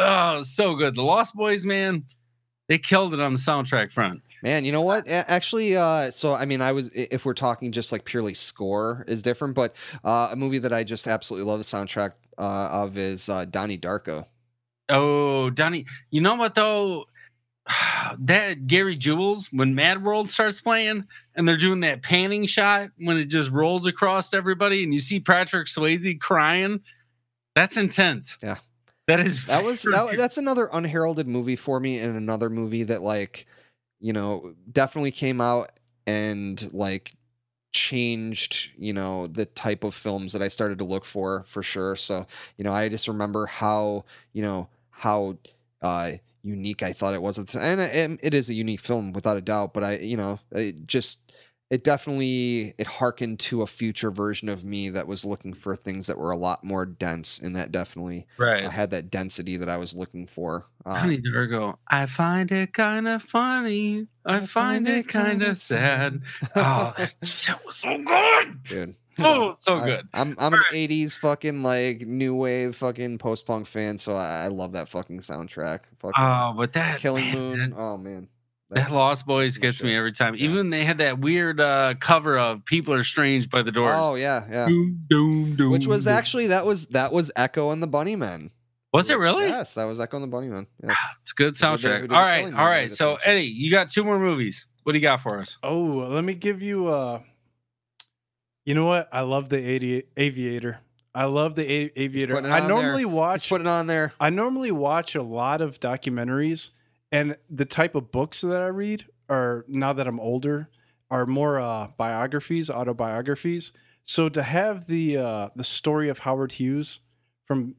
Oh, 0.00 0.42
so 0.42 0.76
good. 0.76 0.94
The 0.94 1.02
Lost 1.02 1.34
Boys, 1.34 1.64
man, 1.64 2.04
they 2.68 2.78
killed 2.78 3.14
it 3.14 3.20
on 3.20 3.32
the 3.32 3.38
soundtrack 3.38 3.90
front. 3.90 4.22
Man, 4.42 4.64
you 4.64 4.70
know 4.70 4.82
what? 4.82 5.08
Actually, 5.08 5.76
uh, 5.76 6.10
so 6.12 6.34
I 6.34 6.44
mean, 6.44 6.60
I 6.62 6.70
was 6.72 6.88
if 6.94 7.24
we're 7.24 7.34
talking 7.34 7.72
just 7.72 7.90
like 7.90 8.04
purely 8.04 8.34
score 8.34 9.04
is 9.08 9.22
different, 9.22 9.54
but 9.54 9.74
uh, 10.04 10.28
a 10.30 10.36
movie 10.36 10.58
that 10.60 10.72
I 10.72 10.84
just 10.84 11.08
absolutely 11.08 11.50
love 11.50 11.58
the 11.58 11.64
soundtrack 11.64 12.12
uh, 12.38 12.68
of 12.70 12.96
is 12.96 13.28
uh, 13.28 13.46
Donnie 13.46 13.78
Darko. 13.78 14.26
Oh, 14.88 15.50
Donnie, 15.50 15.86
you 16.10 16.20
know 16.20 16.36
what 16.36 16.54
though? 16.54 17.06
That 18.20 18.66
Gary 18.66 18.96
Jules, 18.96 19.48
when 19.52 19.74
Mad 19.74 20.02
World 20.02 20.30
starts 20.30 20.60
playing 20.62 21.04
and 21.34 21.46
they're 21.46 21.58
doing 21.58 21.80
that 21.80 22.02
panning 22.02 22.46
shot 22.46 22.88
when 22.96 23.18
it 23.18 23.26
just 23.26 23.50
rolls 23.50 23.86
across 23.86 24.32
everybody 24.32 24.82
and 24.82 24.94
you 24.94 25.00
see 25.00 25.20
Patrick 25.20 25.66
Swayze 25.68 26.18
crying, 26.18 26.80
that's 27.54 27.76
intense. 27.76 28.38
Yeah. 28.42 28.56
That 29.08 29.20
is 29.20 29.44
That 29.46 29.64
was 29.64 29.82
that, 29.82 30.14
that's 30.16 30.38
another 30.38 30.68
unheralded 30.72 31.26
movie 31.28 31.56
for 31.56 31.80
me, 31.80 31.98
and 31.98 32.16
another 32.16 32.50
movie 32.50 32.82
that 32.84 33.02
like, 33.02 33.46
you 34.00 34.12
know, 34.12 34.54
definitely 34.72 35.10
came 35.10 35.40
out 35.40 35.70
and 36.06 36.72
like 36.72 37.14
changed 37.70 38.70
you 38.78 38.94
know 38.94 39.26
the 39.26 39.44
type 39.44 39.84
of 39.84 39.94
films 39.94 40.32
that 40.32 40.40
I 40.40 40.48
started 40.48 40.78
to 40.78 40.84
look 40.84 41.04
for 41.04 41.44
for 41.44 41.62
sure. 41.62 41.96
So 41.96 42.26
you 42.56 42.64
know, 42.64 42.72
I 42.72 42.88
just 42.88 43.08
remember 43.08 43.46
how 43.46 44.04
you 44.32 44.42
know 44.42 44.68
how 44.90 45.38
uh 45.82 46.12
unique 46.42 46.82
I 46.82 46.92
thought 46.92 47.14
it 47.14 47.22
was, 47.22 47.38
at 47.38 47.48
the- 47.48 47.60
and 47.60 48.18
it, 48.22 48.34
is 48.34 48.48
a 48.50 48.54
unique 48.54 48.80
film 48.80 49.12
without 49.12 49.36
a 49.36 49.40
doubt. 49.42 49.74
But 49.74 49.84
I 49.84 49.98
you 49.98 50.16
know 50.16 50.40
it 50.52 50.86
just 50.86 51.20
it 51.70 51.84
definitely 51.84 52.72
it 52.78 52.86
harkened 52.86 53.38
to 53.40 53.60
a 53.60 53.66
future 53.66 54.10
version 54.10 54.48
of 54.48 54.64
me 54.64 54.88
that 54.88 55.06
was 55.06 55.24
looking 55.26 55.52
for 55.52 55.76
things 55.76 56.06
that 56.06 56.16
were 56.16 56.30
a 56.30 56.36
lot 56.36 56.64
more 56.64 56.86
dense, 56.86 57.38
and 57.38 57.54
that 57.56 57.70
definitely 57.72 58.26
Right. 58.38 58.64
I 58.64 58.70
had 58.70 58.90
that 58.92 59.10
density 59.10 59.56
that 59.58 59.68
I 59.68 59.76
was 59.76 59.94
looking 59.94 60.26
for. 60.26 60.64
Um, 60.86 60.96
Honey 60.96 61.20
Virgo, 61.30 61.78
I 61.86 62.06
find 62.06 62.50
it 62.50 62.72
kind 62.72 63.06
of 63.06 63.22
funny. 63.22 64.06
I, 64.24 64.46
find, 64.46 64.88
it 64.88 65.08
kind 65.08 65.42
of 65.42 65.58
sad. 65.58 66.22
Oh, 66.56 66.94
that 66.96 67.14
shit 67.24 67.56
was 67.66 67.76
so 67.76 67.98
good. 68.02 68.62
dude. 68.64 68.96
Oh, 69.26 69.56
so 69.60 69.74
I- 69.74 69.86
good. 69.86 70.08
I'm 70.14 70.36
I'm 70.38 70.52
an 70.54 70.60
Alright. 70.60 70.72
'80s 70.90 71.16
fucking 71.16 71.62
like 71.62 72.00
new 72.02 72.34
wave 72.34 72.76
fucking 72.76 73.18
post 73.18 73.46
punk 73.46 73.66
fan, 73.66 73.98
so 73.98 74.14
I, 74.16 74.44
I 74.44 74.46
love 74.48 74.72
that 74.72 74.88
fucking 74.88 75.20
soundtrack. 75.20 75.80
Fucking 76.00 76.12
Oh, 76.22 76.54
but 76.56 76.72
that 76.74 76.98
Killing 77.00 77.24
man, 77.26 77.34
Moon. 77.34 77.70
That, 77.70 77.76
Oh 77.76 77.96
man, 77.96 78.28
that 78.70 78.90
Lost 78.92 79.26
Boys 79.26 79.54
that's 79.54 79.62
my 79.62 79.68
gets 79.68 79.82
me 79.82 79.96
every 79.96 80.12
time. 80.12 80.34
Yeah. 80.34 80.44
Even 80.48 80.70
they 80.70 80.84
had 80.84 80.98
that 80.98 81.18
weird 81.20 81.60
uh, 81.60 81.94
cover 82.00 82.38
of 82.38 82.64
"People 82.64 82.94
Are 82.94 83.02
Strange" 83.02 83.48
by 83.50 83.62
the 83.62 83.72
Doors. 83.72 83.94
Oh 83.98 84.14
yeah, 84.14 84.44
yeah. 84.50 84.66
Doom, 84.68 85.04
doom, 85.08 85.56
doom, 85.56 85.72
Which 85.72 85.86
was 85.86 86.04
doom. 86.04 86.14
actually 86.14 86.46
that 86.48 86.64
was 86.66 86.86
that 86.88 87.12
was 87.12 87.30
Echo 87.36 87.70
and 87.70 87.82
the 87.82 87.88
Bunnymen. 87.88 88.50
was 88.92 89.10
it 89.10 89.18
really? 89.18 89.46
Yes, 89.48 89.74
that 89.74 89.84
was 89.84 90.00
Echo 90.00 90.22
and 90.22 90.30
the 90.32 90.36
Bunnymen. 90.36 90.66
Yes. 90.82 90.96
It's 91.22 91.32
a 91.32 91.34
good 91.34 91.44
Who 91.46 91.50
did 91.52 91.58
the- 91.60 91.66
who 91.66 91.76
soundtrack. 91.76 92.00
did 92.02 92.12
All 92.12 92.20
the 92.20 92.24
right, 92.26 92.38
Killing 92.40 92.54
all 92.54 92.60
Moon 92.64 92.70
right. 92.70 92.80
did 92.82 92.90
the 92.90 92.96
So. 92.96 93.18
Eddie, 93.24 93.44
you 93.46 93.70
got 93.70 93.90
two 93.90 94.04
more 94.04 94.18
movies. 94.18 94.66
What 94.84 94.92
do 94.92 94.98
you 94.98 95.02
got 95.02 95.20
for 95.22 95.38
us? 95.38 95.58
Oh, 95.62 95.80
let 96.08 96.24
me 96.24 96.32
give 96.34 96.62
you. 96.62 96.88
uh 96.88 97.20
You 98.68 98.74
know 98.74 98.84
what? 98.84 99.08
I 99.10 99.22
love 99.22 99.48
the 99.48 99.56
80, 99.56 100.02
Aviator. 100.18 100.80
I 101.14 101.24
love 101.24 101.54
the 101.54 101.62
a- 101.64 101.90
Aviator. 101.96 102.36
I 102.36 102.66
normally 102.66 103.06
Let's 103.06 103.14
watch. 103.14 103.48
put 103.48 103.62
it 103.62 103.66
on 103.66 103.86
there. 103.86 104.12
I 104.20 104.28
normally 104.28 104.72
watch 104.72 105.14
a 105.14 105.22
lot 105.22 105.62
of 105.62 105.80
documentaries, 105.80 106.72
and 107.10 107.38
the 107.48 107.64
type 107.64 107.94
of 107.94 108.12
books 108.12 108.42
that 108.42 108.62
I 108.62 108.66
read 108.66 109.06
are 109.30 109.64
now 109.68 109.94
that 109.94 110.06
I'm 110.06 110.20
older 110.20 110.68
are 111.10 111.24
more 111.24 111.58
uh, 111.58 111.88
biographies, 111.96 112.68
autobiographies. 112.68 113.72
So 114.04 114.28
to 114.28 114.42
have 114.42 114.86
the 114.86 115.16
uh, 115.16 115.48
the 115.56 115.64
story 115.64 116.10
of 116.10 116.18
Howard 116.18 116.52
Hughes 116.52 117.00
from 117.46 117.74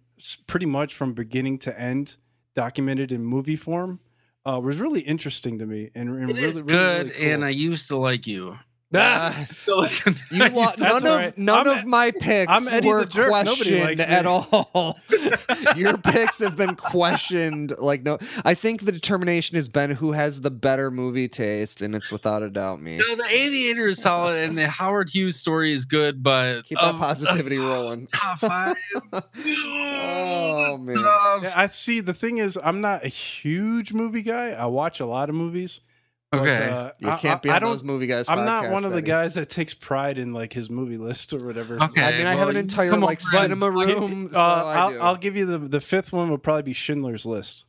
pretty 0.47 0.65
much 0.65 0.95
from 0.95 1.13
beginning 1.13 1.59
to 1.59 1.79
end 1.79 2.15
documented 2.55 3.11
in 3.11 3.23
movie 3.23 3.55
form 3.55 3.99
uh, 4.43 4.59
was 4.59 4.79
really 4.79 5.01
interesting 5.01 5.59
to 5.59 5.67
me 5.67 5.91
and, 5.93 6.09
and 6.09 6.31
It 6.31 6.33
really, 6.33 6.47
is 6.47 6.55
really, 6.55 6.65
good, 6.67 7.07
really 7.09 7.31
and 7.31 7.41
cool. 7.41 7.47
I 7.47 7.51
used 7.51 7.87
to 7.89 7.95
like 7.97 8.25
you. 8.25 8.57
Ah, 8.95 9.45
So 9.55 9.79
listen, 9.81 10.15
you 10.31 10.39
lo- 10.49 10.65
none 10.79 10.89
all 10.91 10.97
of 10.97 11.03
right. 11.03 11.37
none 11.37 11.67
I'm- 11.67 11.77
of 11.79 11.85
my 11.85 12.09
picks 12.09 12.51
I'm 12.51 12.67
Eddie 12.67 12.87
were 12.87 13.05
questioned 13.05 14.01
at 14.01 14.25
all. 14.25 14.99
Your 15.75 15.95
picks 15.97 16.39
have 16.39 16.55
been 16.55 16.75
questioned. 16.75 17.75
Like 17.77 18.01
no, 18.01 18.17
I 18.45 18.55
think 18.55 18.85
the 18.85 18.91
determination 18.91 19.57
has 19.57 19.69
been 19.69 19.91
who 19.91 20.13
has 20.13 20.41
the 20.41 20.49
better 20.49 20.89
movie 20.89 21.27
taste, 21.27 21.83
and 21.83 21.93
it's 21.93 22.11
without 22.11 22.41
a 22.41 22.49
doubt 22.49 22.81
me. 22.81 22.97
No, 22.97 23.15
the 23.15 23.25
Aviator 23.29 23.89
is 23.89 24.01
solid, 24.01 24.39
and 24.39 24.57
the 24.57 24.67
Howard 24.67 25.09
Hughes 25.13 25.35
story 25.35 25.71
is 25.71 25.85
good, 25.85 26.23
but 26.23 26.63
Keep 26.63 26.79
that 26.79 26.95
positivity 26.95 27.57
of 27.57 27.63
rolling. 27.65 28.07
Top 28.07 28.39
five. 28.39 28.75
Oh, 29.13 30.77
Good 30.77 30.85
man. 30.95 30.95
Yeah, 31.43 31.53
I 31.55 31.67
see. 31.67 31.99
The 31.99 32.13
thing 32.13 32.37
is, 32.39 32.57
I'm 32.63 32.81
not 32.81 33.05
a 33.05 33.09
huge 33.09 33.93
movie 33.93 34.23
guy. 34.23 34.49
I 34.49 34.65
watch 34.65 34.99
a 34.99 35.05
lot 35.05 35.29
of 35.29 35.35
movies. 35.35 35.81
But, 36.31 36.39
Okay. 36.41 36.69
uh, 36.69 36.91
You 36.99 37.09
I- 37.09 37.17
can't 37.17 37.41
be 37.41 37.49
I, 37.49 37.53
on 37.53 37.55
I 37.55 37.59
don't 37.59 37.69
those 37.71 37.83
movie 37.83 38.07
guys. 38.07 38.27
I'm 38.29 38.45
not 38.45 38.69
one 38.69 38.85
of 38.85 38.91
the 38.91 38.97
Eddie. 38.97 39.07
guys 39.07 39.33
that 39.33 39.49
takes 39.49 39.73
pride 39.73 40.17
in 40.17 40.33
like 40.33 40.53
his 40.53 40.69
movie 40.69 40.97
list 40.97 41.33
or 41.33 41.43
whatever. 41.45 41.81
Okay. 41.81 42.03
I 42.03 42.11
mean, 42.17 42.27
I 42.27 42.35
have 42.35 42.49
an 42.49 42.55
entire 42.57 42.89
come 42.91 43.03
on, 43.03 43.07
like 43.07 43.19
cinema 43.21 43.67
Give- 43.85 43.99
room. 43.99 44.27
uh, 44.27 44.33
so 44.33 44.39
I 44.39 44.73
I'll. 44.77 45.01
I'll 45.03 45.15
give 45.17 45.35
you 45.35 45.45
the 45.45 45.57
the 45.59 45.81
fifth 45.81 46.13
one 46.13 46.29
will 46.29 46.37
probably 46.37 46.63
be 46.63 46.73
Schindler's 46.73 47.25
List. 47.25 47.65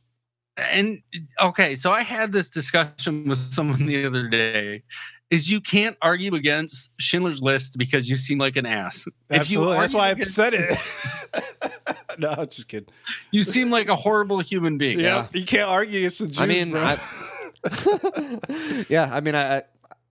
and 0.57 1.01
okay, 1.41 1.75
so 1.75 1.91
I 1.91 2.01
had 2.03 2.31
this 2.33 2.49
discussion 2.49 3.27
with 3.27 3.37
someone 3.39 3.85
the 3.85 4.05
other 4.05 4.27
day. 4.27 4.83
Is 5.31 5.49
you 5.49 5.61
can't 5.61 5.95
argue 6.01 6.35
against 6.35 6.91
Schindler's 6.99 7.41
List 7.41 7.77
because 7.77 8.09
you 8.09 8.17
seem 8.17 8.37
like 8.37 8.57
an 8.57 8.65
ass. 8.65 9.07
If 9.29 9.49
you 9.49 9.61
Absolutely. 9.61 9.77
That's 9.77 9.93
argue 9.93 9.97
why 9.97 10.07
I 10.07 10.11
against- 10.11 10.35
said 10.35 10.53
it. 10.53 10.77
no, 12.19 12.29
I'm 12.37 12.47
just 12.47 12.67
kidding. 12.67 12.89
You 13.31 13.45
seem 13.45 13.71
like 13.71 13.87
a 13.87 13.95
horrible 13.95 14.39
human 14.39 14.77
being. 14.77 14.99
Yeah, 14.99 15.27
you 15.33 15.45
can't 15.45 15.69
argue 15.69 15.99
against 15.99 16.19
the 16.19 16.27
Jews. 16.27 16.37
I 16.39 16.45
mean, 16.47 16.71
bro. 16.71 16.81
I, 16.83 16.99
yeah, 18.89 19.09
I 19.11 19.21
mean, 19.21 19.35
I 19.35 19.57
I- 19.57 19.63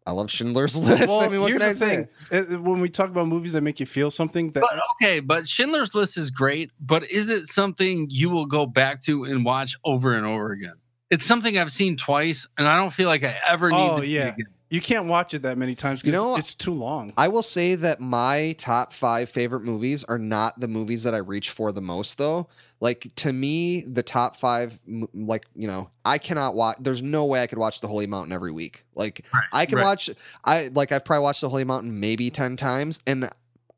I 0.06 0.12
love 0.12 0.30
Schindler's 0.30 0.78
List. 0.78 1.08
well, 1.08 1.20
I 1.24 1.28
mean, 1.28 1.42
what 1.42 1.48
here's 1.50 1.60
can 1.60 1.70
I 1.70 1.74
say? 1.74 2.08
thing. 2.30 2.64
When 2.64 2.80
we 2.80 2.88
talk 2.88 3.10
about 3.10 3.28
movies 3.28 3.52
that 3.52 3.60
make 3.60 3.78
you 3.78 3.86
feel 3.86 4.10
something, 4.10 4.50
that 4.52 4.60
But 4.62 4.80
okay, 4.92 5.20
but 5.20 5.46
Schindler's 5.46 5.94
List 5.94 6.16
is 6.16 6.30
great, 6.30 6.70
but 6.80 7.08
is 7.10 7.28
it 7.28 7.46
something 7.46 8.06
you 8.08 8.30
will 8.30 8.46
go 8.46 8.64
back 8.64 9.02
to 9.02 9.24
and 9.24 9.44
watch 9.44 9.76
over 9.84 10.14
and 10.14 10.26
over 10.26 10.52
again? 10.52 10.72
It's 11.10 11.24
something 11.26 11.58
I've 11.58 11.70
seen 11.70 11.96
twice, 11.96 12.48
and 12.56 12.66
I 12.66 12.76
don't 12.76 12.92
feel 12.92 13.08
like 13.08 13.22
I 13.24 13.36
ever 13.46 13.70
need 13.70 13.76
Oh, 13.76 14.00
to 14.00 14.06
yeah. 14.06 14.28
it 14.28 14.34
again. 14.34 14.46
You 14.70 14.80
can't 14.80 15.06
watch 15.06 15.34
it 15.34 15.42
that 15.42 15.58
many 15.58 15.74
times 15.74 16.00
You 16.02 16.12
because 16.12 16.24
know, 16.24 16.36
it's 16.36 16.54
too 16.54 16.72
long. 16.72 17.12
I 17.16 17.28
will 17.28 17.42
say 17.42 17.74
that 17.74 18.00
my 18.00 18.54
top 18.56 18.92
five 18.92 19.28
favorite 19.28 19.60
movies 19.60 20.04
are 20.04 20.18
not 20.18 20.58
the 20.60 20.68
movies 20.68 21.02
that 21.02 21.14
I 21.14 21.18
reach 21.18 21.50
for 21.50 21.72
the 21.72 21.80
most, 21.82 22.16
though. 22.16 22.48
Like 22.78 23.10
to 23.16 23.32
me, 23.32 23.82
the 23.82 24.02
top 24.02 24.36
five, 24.36 24.78
like 25.12 25.44
you 25.54 25.66
know, 25.66 25.90
I 26.04 26.18
cannot 26.18 26.54
watch. 26.54 26.76
There's 26.80 27.02
no 27.02 27.26
way 27.26 27.42
I 27.42 27.46
could 27.46 27.58
watch 27.58 27.80
The 27.80 27.88
Holy 27.88 28.06
Mountain 28.06 28.32
every 28.32 28.52
week. 28.52 28.86
Like 28.94 29.24
Right, 29.34 29.42
I 29.52 29.66
can 29.66 29.76
right. 29.76 29.84
watch. 29.84 30.08
I 30.44 30.68
like 30.68 30.92
I've 30.92 31.04
probably 31.04 31.24
watched 31.24 31.42
The 31.42 31.50
Holy 31.50 31.64
Mountain 31.64 31.98
maybe 32.00 32.30
ten 32.30 32.56
times, 32.56 33.02
and 33.06 33.28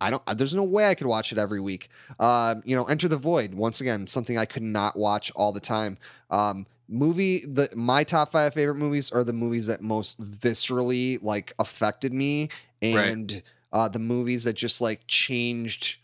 I 0.00 0.10
don't. 0.10 0.22
There's 0.36 0.54
no 0.54 0.62
way 0.62 0.88
I 0.88 0.94
could 0.94 1.06
watch 1.06 1.32
it 1.32 1.38
every 1.38 1.60
week. 1.60 1.88
Um, 2.20 2.62
you 2.64 2.76
know, 2.76 2.84
Enter 2.84 3.08
the 3.08 3.16
Void 3.16 3.54
once 3.54 3.80
again, 3.80 4.06
something 4.06 4.36
I 4.36 4.44
could 4.44 4.62
not 4.62 4.96
watch 4.96 5.32
all 5.34 5.52
the 5.52 5.60
time. 5.60 5.96
Um, 6.30 6.66
movie 6.88 7.40
the 7.46 7.68
my 7.74 8.04
top 8.04 8.32
five 8.32 8.52
favorite 8.54 8.74
movies 8.76 9.10
are 9.12 9.24
the 9.24 9.32
movies 9.32 9.66
that 9.66 9.80
most 9.82 10.20
viscerally 10.20 11.18
like 11.22 11.52
affected 11.58 12.12
me 12.12 12.48
Right. 12.82 13.08
and 13.08 13.42
uh 13.72 13.88
the 13.88 13.98
movies 14.00 14.44
that 14.44 14.54
just 14.54 14.80
like 14.80 15.06
changed 15.06 15.96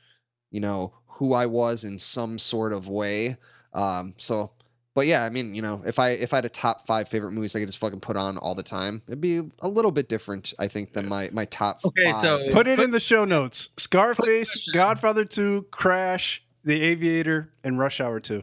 you 0.50 0.60
know 0.60 0.94
who 1.06 1.34
i 1.34 1.44
was 1.46 1.84
in 1.84 1.98
some 1.98 2.38
sort 2.38 2.72
of 2.72 2.88
way 2.88 3.36
um 3.74 4.14
so 4.16 4.52
but 4.94 5.06
yeah 5.06 5.24
i 5.24 5.28
mean 5.28 5.54
you 5.54 5.60
know 5.62 5.82
if 5.84 5.98
i 5.98 6.10
if 6.10 6.32
i 6.32 6.36
had 6.36 6.44
a 6.44 6.48
top 6.48 6.86
five 6.86 7.08
favorite 7.08 7.32
movies 7.32 7.54
i 7.54 7.58
could 7.58 7.68
just 7.68 7.78
fucking 7.78 8.00
put 8.00 8.16
on 8.16 8.38
all 8.38 8.54
the 8.54 8.62
time 8.62 9.02
it'd 9.08 9.20
be 9.20 9.42
a 9.60 9.68
little 9.68 9.90
bit 9.90 10.08
different 10.08 10.54
i 10.60 10.66
think 10.68 10.92
than 10.92 11.08
my 11.08 11.28
my 11.32 11.44
top 11.46 11.80
Okay, 11.84 12.12
five. 12.12 12.20
so- 12.20 12.38
Put 12.52 12.66
it 12.68 12.76
Put- 12.76 12.84
in 12.84 12.90
the 12.92 13.00
show 13.00 13.24
notes. 13.24 13.68
Scarface. 13.76 14.68
Godfather 14.72 15.24
2, 15.24 15.66
Crash, 15.70 16.42
The 16.64 16.80
Aviator, 16.82 17.50
and 17.64 17.78
Rush 17.78 18.00
Hour 18.00 18.20
2. 18.20 18.42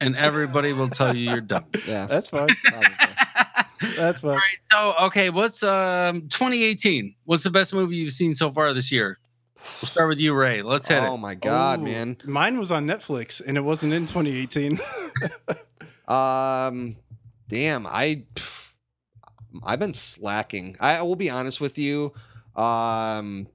And 0.00 0.16
everybody 0.16 0.72
will 0.72 0.90
tell 0.90 1.14
you 1.16 1.30
you're 1.30 1.40
dumb. 1.40 1.64
yeah 1.86 2.06
That's 2.06 2.28
fine. 2.28 2.48
That's 3.96 4.20
fine. 4.20 4.38
So 4.72 4.94
okay, 5.02 5.30
what's 5.30 5.62
um 5.62 6.22
2018? 6.28 7.14
What's 7.24 7.44
the 7.44 7.50
best 7.50 7.72
movie 7.72 7.96
you've 7.96 8.12
seen 8.12 8.34
so 8.34 8.52
far 8.52 8.72
this 8.72 8.90
year? 8.90 9.18
We'll 9.80 9.88
start 9.88 10.08
with 10.08 10.18
you, 10.18 10.34
Ray. 10.34 10.62
Let's 10.62 10.88
hit 10.88 11.02
oh 11.02 11.14
it. 11.14 11.18
my 11.18 11.34
god 11.34 11.80
Ooh, 11.80 11.84
man 11.84 12.16
Mine 12.24 12.58
was 12.58 12.70
on 12.70 12.86
Netflix 12.86 13.40
and 13.44 13.56
it 13.56 13.62
wasn't 13.62 13.92
in 13.94 14.04
2018. 14.04 14.78
Um, 16.08 16.96
damn, 17.48 17.86
I, 17.86 18.24
I've 19.62 19.78
been 19.78 19.94
slacking. 19.94 20.76
I 20.80 21.02
will 21.02 21.16
be 21.16 21.30
honest 21.30 21.60
with 21.60 21.78
you. 21.78 22.12
Um, 22.56 23.48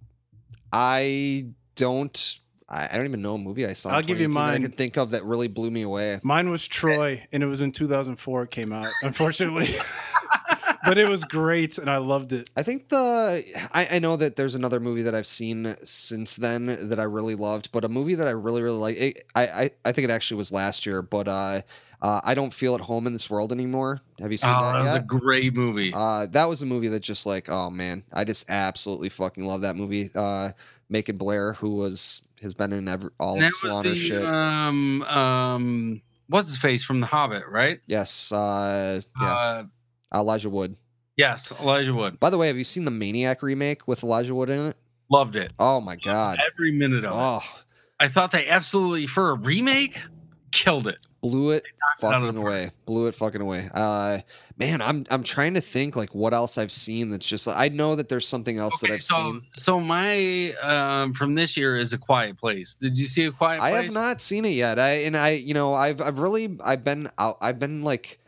I 0.74 1.48
don't. 1.76 2.39
I, 2.70 2.88
I 2.92 2.96
don't 2.98 3.06
even 3.06 3.22
know 3.22 3.36
a 3.36 3.38
movie 3.40 3.66
I 3.66 3.74
saw. 3.74 3.90
I'll 3.90 4.04
give 4.04 4.20
you 4.20 4.30
mine. 4.30 4.54
I 4.54 4.60
can 4.60 4.72
think 4.72 4.96
of 4.98 5.12
that 5.12 5.26
really 5.26 5.48
blew 5.48 5.72
me 5.72 5.82
away. 5.82 6.20
Mine 6.24 6.50
was 6.50 6.68
Troy 6.68 7.26
and 7.32 7.42
it 7.42 7.48
was 7.48 7.62
in 7.62 7.72
2004 7.72 8.44
it 8.44 8.52
came 8.52 8.72
out, 8.72 8.92
unfortunately. 9.02 9.76
but 10.86 10.98
it 10.98 11.08
was 11.08 11.24
great 11.26 11.78
and 11.78 11.90
I 11.90 11.98
loved 11.98 12.32
it. 12.32 12.50
I 12.56 12.64
think 12.64 12.90
the 12.90 13.44
I, 13.74 13.88
I 13.96 14.00
know 14.00 14.16
that 14.18 14.36
there's 14.36 14.56
another 14.56 14.80
movie 14.80 15.02
that 15.04 15.16
I've 15.16 15.28
seen 15.28 15.76
since 15.84 16.36
then 16.36 16.90
that 16.90 17.00
I 17.00 17.04
really 17.04 17.36
loved, 17.36 17.72
but 17.72 17.84
a 17.84 17.90
movie 17.90 18.16
that 18.16 18.28
I 18.28 18.32
really 18.32 18.62
really 18.62 18.78
like. 18.78 18.98
It, 18.98 19.24
I, 19.36 19.48
I 19.48 19.72
I 19.86 19.92
think 19.92 20.06
it 20.06 20.12
actually 20.12 20.38
was 20.38 20.52
last 20.52 20.86
year, 20.86 21.02
but 21.02 21.28
uh, 21.28 21.62
uh, 22.02 22.22
I 22.24 22.34
don't 22.34 22.54
feel 22.54 22.76
at 22.76 22.82
home 22.82 23.08
in 23.08 23.14
this 23.14 23.30
world 23.30 23.52
anymore. 23.52 24.00
Have 24.20 24.32
you 24.32 24.38
seen 24.38 24.52
Oh, 24.52 24.62
that 24.62 24.74
that 24.74 24.84
was 24.84 24.94
yet? 24.94 25.02
a 25.02 25.06
great 25.06 25.54
movie. 25.54 25.92
Uh, 25.94 26.28
that 26.28 26.46
was 26.46 26.62
a 26.62 26.66
movie 26.66 26.88
that 26.90 27.02
just 27.02 27.26
like, 27.26 27.50
oh 27.50 27.70
man, 27.70 28.04
I 28.14 28.24
just 28.24 28.50
absolutely 28.50 29.10
fucking 29.10 29.46
love 29.46 29.62
that 29.62 29.76
movie. 29.76 30.10
Uh, 30.16 30.52
Macon 30.92 31.18
Blair, 31.18 31.54
who 31.54 31.76
was 31.76 32.22
has 32.42 32.54
been 32.54 32.74
in 32.74 32.88
every, 32.88 33.10
all 33.20 33.36
And 33.36 33.46
of 33.46 33.54
was 33.64 33.84
the 33.84 33.96
shit. 33.96 34.26
um 34.26 35.02
um 35.04 36.02
what's 36.28 36.50
his 36.50 36.58
face 36.58 36.84
from 36.84 37.00
The 37.02 37.08
Hobbit, 37.08 37.44
right? 37.50 37.80
yes, 37.88 38.32
uh, 38.32 39.02
yeah, 39.22 39.34
Uh, 39.34 39.64
Elijah 40.14 40.50
Wood. 40.50 40.76
yes, 41.18 41.52
Elijah 41.60 41.94
Wood. 41.94 42.20
By 42.20 42.30
the 42.30 42.38
way, 42.38 42.48
have 42.48 42.58
you 42.58 42.64
seen 42.64 42.86
the 42.86 42.92
Maniac 42.92 43.42
remake 43.42 43.88
with 43.88 44.04
Elijah 44.04 44.34
Wood 44.36 44.50
in 44.50 44.68
it? 44.68 44.78
Loved 45.12 45.36
it. 45.36 45.52
Oh 45.60 45.82
my 45.82 45.96
god, 45.96 46.38
Every 46.54 46.72
minute 46.72 47.04
of 47.06 47.12
it. 47.12 47.16
oh, 47.18 47.42
I 48.00 48.08
thought 48.08 48.32
they 48.32 48.48
absolutely 48.48 49.08
for 49.08 49.32
a 49.32 49.34
remake 49.34 50.00
killed 50.52 50.88
it. 50.88 50.98
Blew 51.22 51.52
it 51.52 51.64
fucking 52.00 52.38
away. 52.38 52.72
Blew 52.86 53.08
it 53.08 53.16
fucking 53.16 53.42
away. 53.42 53.70
Uh, 53.74 54.20
man, 54.58 54.82
I'm 54.82 55.06
I'm 55.10 55.24
trying 55.24 55.54
to 55.56 55.62
think 55.62 55.96
like 55.96 56.14
what 56.14 56.34
else 56.34 56.58
I've 56.58 56.72
seen 56.72 57.10
that's 57.10 57.26
just. 57.26 57.48
I 57.48 57.70
know 57.70 57.96
that 57.96 58.10
there's 58.10 58.28
something 58.28 58.58
else 58.58 58.80
that 58.80 58.92
I've 58.92 59.04
so 59.04 59.16
seen. 59.16 59.42
so 59.58 59.80
my 59.80 60.52
um 60.62 61.14
from 61.14 61.36
this 61.36 61.58
year 61.58 61.76
is 61.76 61.94
a 61.94 61.98
quiet 61.98 62.38
place. 62.38 62.76
Did 62.76 62.98
you 62.98 63.08
see 63.08 63.26
a 63.26 63.32
quiet 63.32 63.62
I 63.62 63.72
have 63.72 63.94
not 63.94 64.22
seen 64.22 64.46
it 64.46 64.50
yet. 64.50 64.80
I 64.80 64.90
and 65.04 65.16
I, 65.16 65.32
you 65.32 65.54
know, 65.54 65.74
I've 65.74 66.02
I've 66.02 66.20
really 66.20 66.58
I've 66.64 66.84
been 66.84 67.10
out. 67.18 67.38
I've 67.42 67.60
been 67.60 67.84
like 67.84 68.20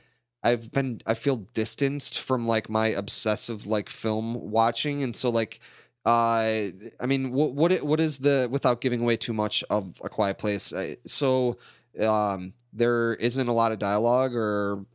I've 0.43 0.71
been 0.71 1.01
I 1.05 1.13
feel 1.13 1.37
distanced 1.53 2.19
from 2.19 2.47
like 2.47 2.69
my 2.69 2.87
obsessive 2.87 3.67
like 3.67 3.89
film 3.89 4.51
watching, 4.51 5.03
and 5.03 5.15
so 5.15 5.29
like 5.29 5.59
uh 6.03 6.73
I 6.99 7.05
mean 7.05 7.31
what 7.31 7.53
what 7.53 7.83
what 7.83 7.99
is 7.99 8.19
the 8.19 8.47
without 8.49 8.81
giving 8.81 9.01
away 9.01 9.17
too 9.17 9.33
much 9.33 9.63
of 9.69 10.01
a 10.03 10.09
quiet 10.09 10.39
place 10.39 10.73
uh, 10.73 10.95
so 11.05 11.59
um 11.99 12.53
there 12.73 13.15
isn't 13.15 13.47
a 13.47 13.53
lot 13.53 13.71
of 13.71 13.79
dialogue 13.79 14.33
or 14.33 14.85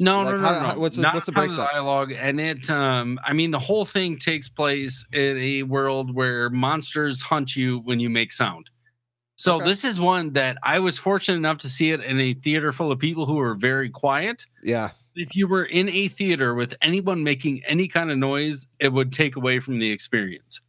No, 0.00 0.22
like, 0.22 0.34
no, 0.36 0.40
no, 0.40 0.46
how- 0.46 0.52
no. 0.52 0.58
how- 0.60 0.78
what's 0.78 0.96
Not 0.98 1.14
what's 1.14 1.26
the 1.26 1.32
a 1.32 1.34
breakdown? 1.34 1.56
dialogue, 1.72 2.12
and 2.12 2.40
it. 2.40 2.70
Um, 2.70 3.18
I 3.24 3.32
mean, 3.32 3.50
the 3.50 3.58
whole 3.58 3.84
thing 3.84 4.18
takes 4.18 4.48
place 4.48 5.04
in 5.12 5.36
a 5.38 5.62
world 5.64 6.14
where 6.14 6.50
monsters 6.50 7.20
hunt 7.22 7.56
you 7.56 7.80
when 7.80 7.98
you 8.00 8.08
make 8.10 8.32
sound. 8.32 8.70
So 9.36 9.54
Okay. 9.56 9.66
this 9.66 9.84
is 9.84 10.00
one 10.00 10.32
that 10.32 10.56
I 10.64 10.78
was 10.80 10.98
fortunate 10.98 11.36
enough 11.36 11.58
to 11.58 11.68
see 11.68 11.90
it 11.92 12.00
in 12.00 12.18
a 12.20 12.34
theater 12.34 12.72
full 12.72 12.90
of 12.90 12.98
people 12.98 13.24
who 13.26 13.34
were 13.34 13.54
very 13.54 13.88
quiet. 13.88 14.46
yeah 14.64 14.90
If 15.14 15.34
you 15.36 15.46
were 15.48 15.64
in 15.64 15.88
a 15.88 16.08
theater 16.08 16.54
with 16.54 16.74
anyone 16.80 17.22
making 17.24 17.62
any 17.64 17.88
kind 17.88 18.10
of 18.10 18.18
noise, 18.18 18.66
it 18.78 18.92
would 18.92 19.12
take 19.12 19.34
away 19.36 19.58
from 19.60 19.78
the 19.80 19.90
experience. 19.90 20.60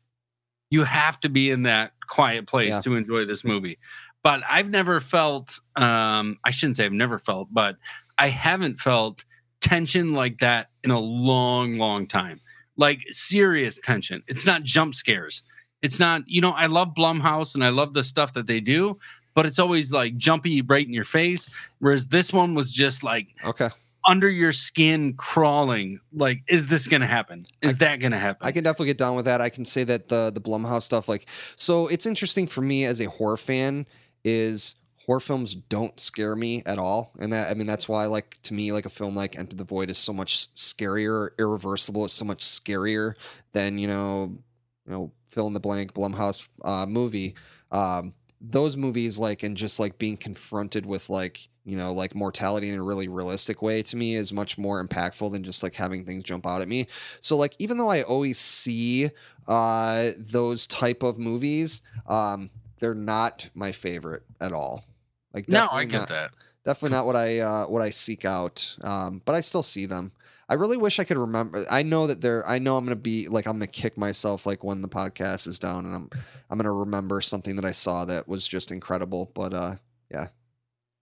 You 0.71 0.83
have 0.83 1.19
to 1.21 1.29
be 1.29 1.49
in 1.51 1.63
that 1.63 1.93
quiet 2.09 2.45
place 2.47 2.69
Yeah. 2.69 2.81
to 2.81 2.95
enjoy 2.95 3.25
this 3.25 3.43
movie. 3.43 3.77
But 4.23 4.41
I've 4.49 4.69
never 4.69 4.99
felt 4.99 5.59
um 5.75 6.37
I 6.45 6.51
shouldn't 6.51 6.75
say 6.77 6.85
I've 6.85 6.91
never 6.91 7.19
felt, 7.19 7.47
but 7.51 7.77
I 8.17 8.27
haven't 8.27 8.79
felt 8.79 9.23
tension 9.61 10.13
like 10.13 10.39
that 10.39 10.69
in 10.83 10.91
a 10.91 10.99
long, 10.99 11.77
long 11.77 12.07
time. 12.07 12.39
Like 12.77 13.03
serious 13.09 13.79
tension. 13.81 14.23
It's 14.27 14.45
not 14.45 14.63
jump 14.63 14.95
scares. 14.95 15.43
It's 15.81 15.99
not, 15.99 16.23
you 16.27 16.41
know, 16.41 16.51
I 16.51 16.65
love 16.65 16.93
Blumhouse 16.93 17.55
and 17.55 17.63
I 17.63 17.69
love 17.69 17.93
the 17.93 18.03
stuff 18.03 18.33
that 18.33 18.47
they 18.47 18.59
do, 18.59 18.97
but 19.33 19.45
it's 19.45 19.59
always 19.59 19.93
like 19.93 20.17
jumpy 20.17 20.61
right 20.61 20.85
in 20.85 20.93
your 20.93 21.05
face. 21.05 21.49
Whereas 21.79 22.07
this 22.07 22.33
one 22.33 22.55
was 22.55 22.71
just 22.71 23.03
like 23.03 23.27
okay 23.45 23.69
under 24.05 24.29
your 24.29 24.51
skin 24.51 25.13
crawling. 25.13 25.99
Like, 26.13 26.41
is 26.47 26.67
this 26.67 26.87
gonna 26.87 27.07
happen? 27.07 27.45
Is 27.61 27.77
that 27.77 27.97
gonna 27.99 28.19
happen? 28.19 28.45
I 28.47 28.51
can 28.51 28.63
definitely 28.63 28.87
get 28.87 28.97
down 28.97 29.15
with 29.15 29.25
that. 29.25 29.41
I 29.41 29.49
can 29.49 29.65
say 29.65 29.83
that 29.85 30.09
the 30.09 30.31
the 30.33 30.41
Blumhouse 30.41 30.83
stuff, 30.83 31.07
like, 31.07 31.27
so 31.57 31.87
it's 31.87 32.05
interesting 32.05 32.47
for 32.47 32.61
me 32.61 32.85
as 32.85 33.01
a 33.01 33.05
horror 33.05 33.37
fan, 33.37 33.85
is 34.23 34.75
horror 35.05 35.19
films 35.19 35.55
don't 35.55 35.99
scare 35.99 36.35
me 36.35 36.61
at 36.65 36.77
all, 36.77 37.13
and 37.19 37.33
that 37.33 37.49
I 37.49 37.53
mean 37.53 37.67
that's 37.67 37.87
why 37.87 38.05
like 38.05 38.37
to 38.43 38.53
me 38.53 38.71
like 38.71 38.85
a 38.85 38.89
film 38.89 39.15
like 39.15 39.37
Enter 39.37 39.55
the 39.55 39.63
Void 39.63 39.89
is 39.89 39.97
so 39.97 40.13
much 40.13 40.53
scarier, 40.55 41.29
Irreversible 41.39 42.05
is 42.05 42.13
so 42.13 42.25
much 42.25 42.43
scarier 42.43 43.15
than 43.53 43.77
you 43.77 43.87
know, 43.87 44.37
you 44.85 44.91
know, 44.91 45.11
fill 45.31 45.47
in 45.47 45.53
the 45.53 45.59
blank 45.59 45.93
Blumhouse 45.93 46.47
uh, 46.63 46.85
movie. 46.85 47.35
Um, 47.71 48.13
those 48.41 48.77
movies 48.77 49.17
like 49.17 49.43
and 49.43 49.57
just 49.57 49.79
like 49.79 49.97
being 49.97 50.15
confronted 50.15 50.85
with 50.85 51.09
like 51.09 51.49
you 51.65 51.75
know 51.75 51.91
like 51.91 52.15
mortality 52.15 52.69
in 52.69 52.79
a 52.79 52.83
really 52.83 53.07
realistic 53.07 53.61
way 53.61 53.81
to 53.83 53.97
me 53.97 54.15
is 54.15 54.31
much 54.31 54.57
more 54.57 54.83
impactful 54.85 55.31
than 55.31 55.43
just 55.43 55.61
like 55.61 55.75
having 55.75 56.05
things 56.05 56.23
jump 56.23 56.47
out 56.47 56.61
at 56.61 56.67
me 56.67 56.87
so 57.19 57.35
like 57.35 57.53
even 57.59 57.77
though 57.77 57.89
I 57.89 58.01
always 58.03 58.39
see 58.39 59.09
uh 59.47 60.11
those 60.17 60.67
type 60.67 61.03
of 61.03 61.19
movies, 61.19 61.81
um 62.07 62.49
they're 62.79 62.95
not 62.95 63.49
my 63.53 63.71
favorite 63.71 64.23
at 64.41 64.51
all. 64.53 64.85
Like 65.33 65.47
no, 65.49 65.67
I 65.71 65.85
get 65.85 65.99
not, 65.99 66.09
that. 66.09 66.31
definitely 66.65 66.95
not 66.97 67.05
what 67.05 67.15
I 67.15 67.39
uh 67.39 67.65
what 67.67 67.81
I 67.81 67.89
seek 67.91 68.25
out. 68.25 68.75
Um 68.81 69.21
but 69.25 69.35
I 69.35 69.41
still 69.41 69.63
see 69.63 69.85
them. 69.85 70.11
I 70.51 70.55
really 70.55 70.77
wish 70.77 70.97
I 70.99 71.03
could 71.03 71.17
remember. 71.17 71.63
I 71.69 71.83
know 71.83 72.07
that 72.07 72.21
they're. 72.21 72.47
I 72.49 72.57
know 72.57 72.75
I'm 72.75 72.83
gonna 72.83 72.95
be 72.95 73.27
like 73.27 73.45
I'm 73.45 73.53
gonna 73.57 73.67
kick 73.67 73.99
myself 73.99 74.47
like 74.47 74.63
when 74.63 74.81
the 74.81 74.87
podcast 74.89 75.47
is 75.47 75.59
down, 75.59 75.85
and 75.85 75.93
I'm 75.93 76.09
I'm 76.49 76.57
gonna 76.57 76.73
remember 76.73 77.21
something 77.21 77.55
that 77.57 77.65
I 77.65 77.71
saw 77.71 78.03
that 78.05 78.27
was 78.27 78.47
just 78.47 78.71
incredible. 78.71 79.29
But 79.35 79.53
uh, 79.53 79.75
yeah, 80.09 80.29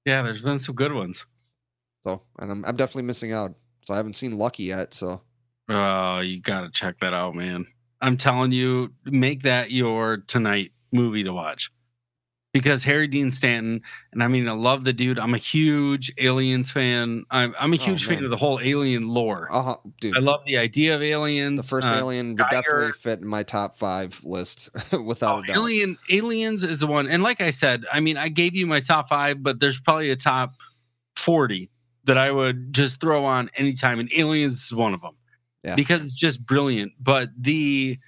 Yeah, 0.03 0.21
there's 0.21 0.41
been 0.41 0.59
some 0.59 0.75
good 0.75 0.91
ones. 0.91 1.25
so 2.03 2.23
and 2.39 2.51
I'm 2.51 2.65
I'm 2.65 2.75
definitely 2.75 3.03
missing 3.03 3.31
out. 3.31 3.53
So 3.83 3.93
I 3.93 3.97
haven't 3.97 4.17
seen 4.17 4.37
Lucky 4.37 4.63
yet. 4.63 4.93
So 4.93 5.21
Oh, 5.69 6.19
you 6.19 6.41
gotta 6.41 6.69
check 6.69 6.99
that 6.99 7.13
out, 7.13 7.33
man. 7.33 7.65
I'm 8.01 8.17
telling 8.17 8.51
you, 8.51 8.91
make 9.05 9.43
that 9.43 9.71
your 9.71 10.17
tonight 10.17 10.73
movie 10.91 11.23
to 11.23 11.33
watch. 11.33 11.71
Because 12.53 12.83
Harry 12.85 13.07
Dean 13.07 13.29
Stanton, 13.29 13.81
and 14.13 14.23
I 14.23 14.27
mean, 14.27 14.47
I 14.47 14.53
love 14.53 14.83
the 14.83 14.93
dude. 14.93 15.19
I'm 15.19 15.35
a 15.35 15.37
huge 15.37 16.11
Aliens 16.17 16.71
fan. 16.71 17.23
I'm, 17.29 17.53
I'm 17.59 17.71
a 17.73 17.75
Oh, 17.75 17.79
huge 17.79 18.05
fan 18.07 18.23
of 18.23 18.31
the 18.31 18.37
whole 18.37 18.59
alien 18.63 19.09
lore. 19.09 19.47
uh 19.51 19.61
huh, 19.61 19.77
dude. 20.01 20.17
I 20.17 20.21
love 20.21 20.39
the 20.47 20.57
idea 20.57 20.95
of 20.95 21.03
aliens. 21.03 21.61
The 21.61 21.69
first 21.69 21.87
Uh, 21.89 21.95
Alien 21.95 22.29
would 22.29 22.37
Giger- 22.39 22.49
definitely 22.49 22.91
fit 22.93 23.19
in 23.19 23.27
my 23.27 23.43
top 23.43 23.77
five 23.77 24.19
list 24.23 24.69
without 25.05 25.35
Oh, 25.39 25.43
a 25.43 25.47
doubt. 25.47 25.55
Alien 25.57 25.97
Aliens 26.09 26.63
is 26.63 26.79
the 26.79 26.87
one. 26.87 27.07
And 27.07 27.21
like 27.21 27.41
I 27.41 27.51
said, 27.51 27.83
I 27.93 27.99
mean, 27.99 28.17
I 28.17 28.29
gave 28.29 28.55
you 28.55 28.65
my 28.65 28.79
top 28.79 29.09
five, 29.09 29.43
but 29.43 29.59
there's 29.59 29.79
probably 29.79 30.09
a 30.09 30.15
top 30.15 30.53
40 31.15 31.69
that 32.05 32.17
I 32.17 32.31
would 32.31 32.73
just 32.73 33.01
throw 33.01 33.25
on 33.25 33.51
anytime. 33.55 33.99
And 33.99 34.09
Aliens 34.15 34.63
is 34.63 34.73
one 34.73 34.93
of 34.95 35.01
them. 35.01 35.15
Yeah. 35.63 35.75
Because 35.75 36.01
it's 36.01 36.13
just 36.13 36.43
brilliant. 36.43 36.93
But 36.99 37.29
the 37.37 37.99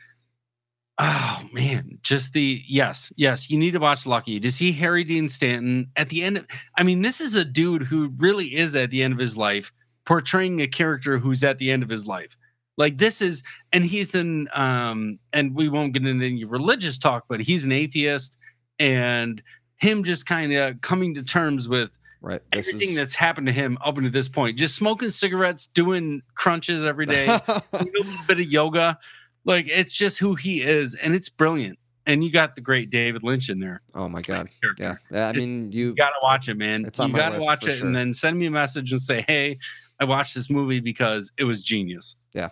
oh 0.99 1.41
man, 1.51 1.97
just 2.03 2.33
the 2.33 2.61
yes, 2.67 3.11
yes, 3.15 3.49
you 3.49 3.57
need 3.57 3.71
to 3.71 3.79
watch 3.79 4.05
Lucky 4.05 4.39
to 4.39 4.51
see 4.51 4.71
Harry 4.73 5.03
Dean 5.03 5.29
Stanton 5.29 5.89
at 5.95 6.09
the 6.09 6.23
end 6.23 6.37
of 6.37 6.47
I 6.75 6.83
mean, 6.83 7.01
this 7.01 7.21
is 7.21 7.35
a 7.35 7.45
dude 7.45 7.83
who 7.83 8.09
really 8.17 8.55
is 8.55 8.75
at 8.75 8.91
the 8.91 9.01
end 9.01 9.13
of 9.13 9.19
his 9.19 9.37
life, 9.37 9.71
portraying 10.05 10.61
a 10.61 10.67
character 10.67 11.17
who's 11.17 11.43
at 11.43 11.57
the 11.57 11.71
end 11.71 11.83
of 11.83 11.89
his 11.89 12.05
life. 12.05 12.35
Like 12.79 12.97
this 12.97 13.21
is 13.21 13.43
and 13.73 13.83
he's 13.83 14.15
an 14.15 14.47
um 14.53 15.19
and 15.33 15.53
we 15.53 15.67
won't 15.67 15.93
get 15.93 16.05
into 16.05 16.25
any 16.25 16.45
religious 16.45 16.97
talk 16.97 17.25
but 17.27 17.41
he's 17.41 17.65
an 17.65 17.73
atheist 17.73 18.37
and 18.79 19.43
him 19.77 20.03
just 20.03 20.25
kind 20.25 20.53
of 20.53 20.79
coming 20.81 21.13
to 21.15 21.23
terms 21.23 21.67
with 21.69 21.99
Right. 22.21 22.41
This 22.51 22.67
everything 22.69 22.89
is 22.89 22.97
that's 22.97 23.15
happened 23.15 23.47
to 23.47 23.53
him 23.53 23.77
up 23.83 23.97
until 23.97 24.11
this 24.11 24.27
point 24.27 24.57
just 24.57 24.75
smoking 24.75 25.09
cigarettes 25.09 25.67
doing 25.67 26.21
crunches 26.35 26.83
every 26.85 27.05
day 27.05 27.27
a 27.47 27.63
little 27.73 28.13
bit 28.27 28.39
of 28.39 28.45
yoga 28.45 28.97
like 29.45 29.67
it's 29.67 29.91
just 29.93 30.19
who 30.19 30.35
he 30.35 30.61
is 30.61 30.95
and 30.95 31.13
it's 31.15 31.29
brilliant 31.29 31.77
and 32.05 32.23
you 32.23 32.31
got 32.31 32.55
the 32.55 32.61
great 32.61 32.89
david 32.89 33.23
lynch 33.23 33.49
in 33.49 33.59
there 33.59 33.81
oh 33.95 34.07
my 34.09 34.21
god. 34.21 34.49
Yeah. 34.77 34.95
Yeah. 35.11 35.27
I 35.29 35.33
mean, 35.33 35.71
you. 35.71 35.87
you 35.87 35.95
gotta 35.95 36.15
watch 36.21 36.49
it 36.49 36.55
man 36.57 36.85
It's 36.85 36.99
on 36.99 37.09
you 37.11 37.15
gotta 37.15 37.35
list 37.37 37.47
watch 37.47 37.67
it 37.67 37.73
sure. 37.77 37.87
and 37.87 37.95
then 37.95 38.13
send 38.13 38.37
me 38.37 38.45
a 38.47 38.51
message 38.51 38.91
and 38.91 39.01
say 39.01 39.23
hey 39.27 39.57
i 39.99 40.05
watched 40.05 40.35
this 40.35 40.49
movie 40.49 40.79
because 40.79 41.31
it 41.37 41.43
was 41.43 41.61
genius 41.61 42.15
Yeah, 42.33 42.49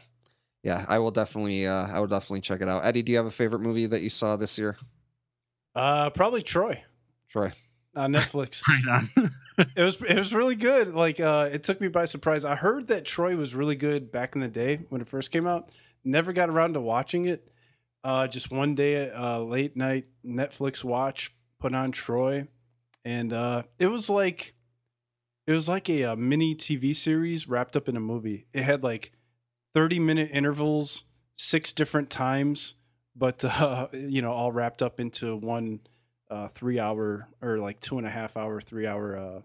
Yeah, 0.64 0.86
I 0.88 1.00
will 1.00 1.12
definitely. 1.12 1.66
Uh, 1.68 1.88
I 1.88 2.00
will 2.00 2.08
definitely 2.08 2.42
check 2.42 2.62
it 2.62 2.68
out. 2.68 2.84
Eddie, 2.84 3.04
do 3.04 3.12
you 3.12 3.18
have 3.18 3.28
a 3.28 3.32
favorite 3.32 3.60
movie 3.62 3.86
that 3.86 4.02
you 4.02 4.10
saw 4.10 4.36
this 4.36 4.58
year? 4.58 4.76
Uh, 5.76 6.10
probably 6.10 6.42
Troy 6.42 6.82
Troy. 7.30 7.52
on 7.96 8.12
Netflix. 8.12 8.64
right 8.68 8.84
on 9.18 9.32
it 9.76 9.82
was 9.84 10.02
it 10.02 10.18
was 10.18 10.34
really 10.34 10.56
good. 10.56 10.94
Like 10.94 11.20
uh, 11.20 11.50
it 11.52 11.64
took 11.64 11.80
me 11.80 11.88
by 11.88 12.06
surprise. 12.06 12.44
I 12.46 12.56
heard 12.56 12.88
that 12.88 13.06
Troy 13.06 13.36
was 13.36 13.54
really 13.56 13.76
good 13.76 14.12
back 14.12 14.36
in 14.36 14.42
the 14.42 14.48
day 14.50 14.78
when 14.90 15.00
it 15.02 15.08
first 15.08 15.32
came 15.32 15.48
out. 15.48 15.70
Never 16.08 16.32
got 16.32 16.50
around 16.50 16.74
to 16.74 16.82
watching 16.82 17.26
it. 17.26 17.52
Uh, 18.02 18.28
just 18.28 18.50
one 18.50 18.76
day, 18.76 19.12
uh, 19.12 19.42
late 19.42 19.76
night 19.76 20.06
Netflix 20.26 20.82
watch, 20.82 21.36
put 21.60 21.76
on 21.76 21.92
Troy, 21.92 22.48
and 23.04 23.34
uh, 23.34 23.64
it 23.78 23.88
was 23.88 24.10
like 24.10 24.54
it 25.46 25.52
was 25.52 25.68
like 25.68 25.90
a, 25.90 26.06
uh 26.06 26.16
mini 26.16 26.56
TV 26.56 26.96
series 26.96 27.50
wrapped 27.50 27.76
up 27.76 27.90
in 27.90 27.98
a 27.98 28.00
movie. 28.00 28.46
It 28.54 28.64
had 28.64 28.84
like 28.84 29.12
thirty 29.74 30.00
minute 30.00 30.30
intervals, 30.32 31.04
six 31.38 31.74
different 31.74 32.10
times, 32.10 32.76
but 33.14 33.44
uh, 33.46 33.90
you 33.92 34.22
know, 34.22 34.32
all 34.32 34.54
wrapped 34.54 34.82
up 34.82 35.02
into 35.02 35.36
one 35.36 35.82
uh, 36.32 36.48
three 36.48 36.80
hour 36.80 37.28
or 37.42 37.58
like 37.58 37.82
two 37.82 37.98
and 37.98 38.08
a 38.08 38.12
half 38.12 38.38
hour, 38.38 38.62
three 38.62 38.88
hour 38.88 39.18
uh, 39.18 39.42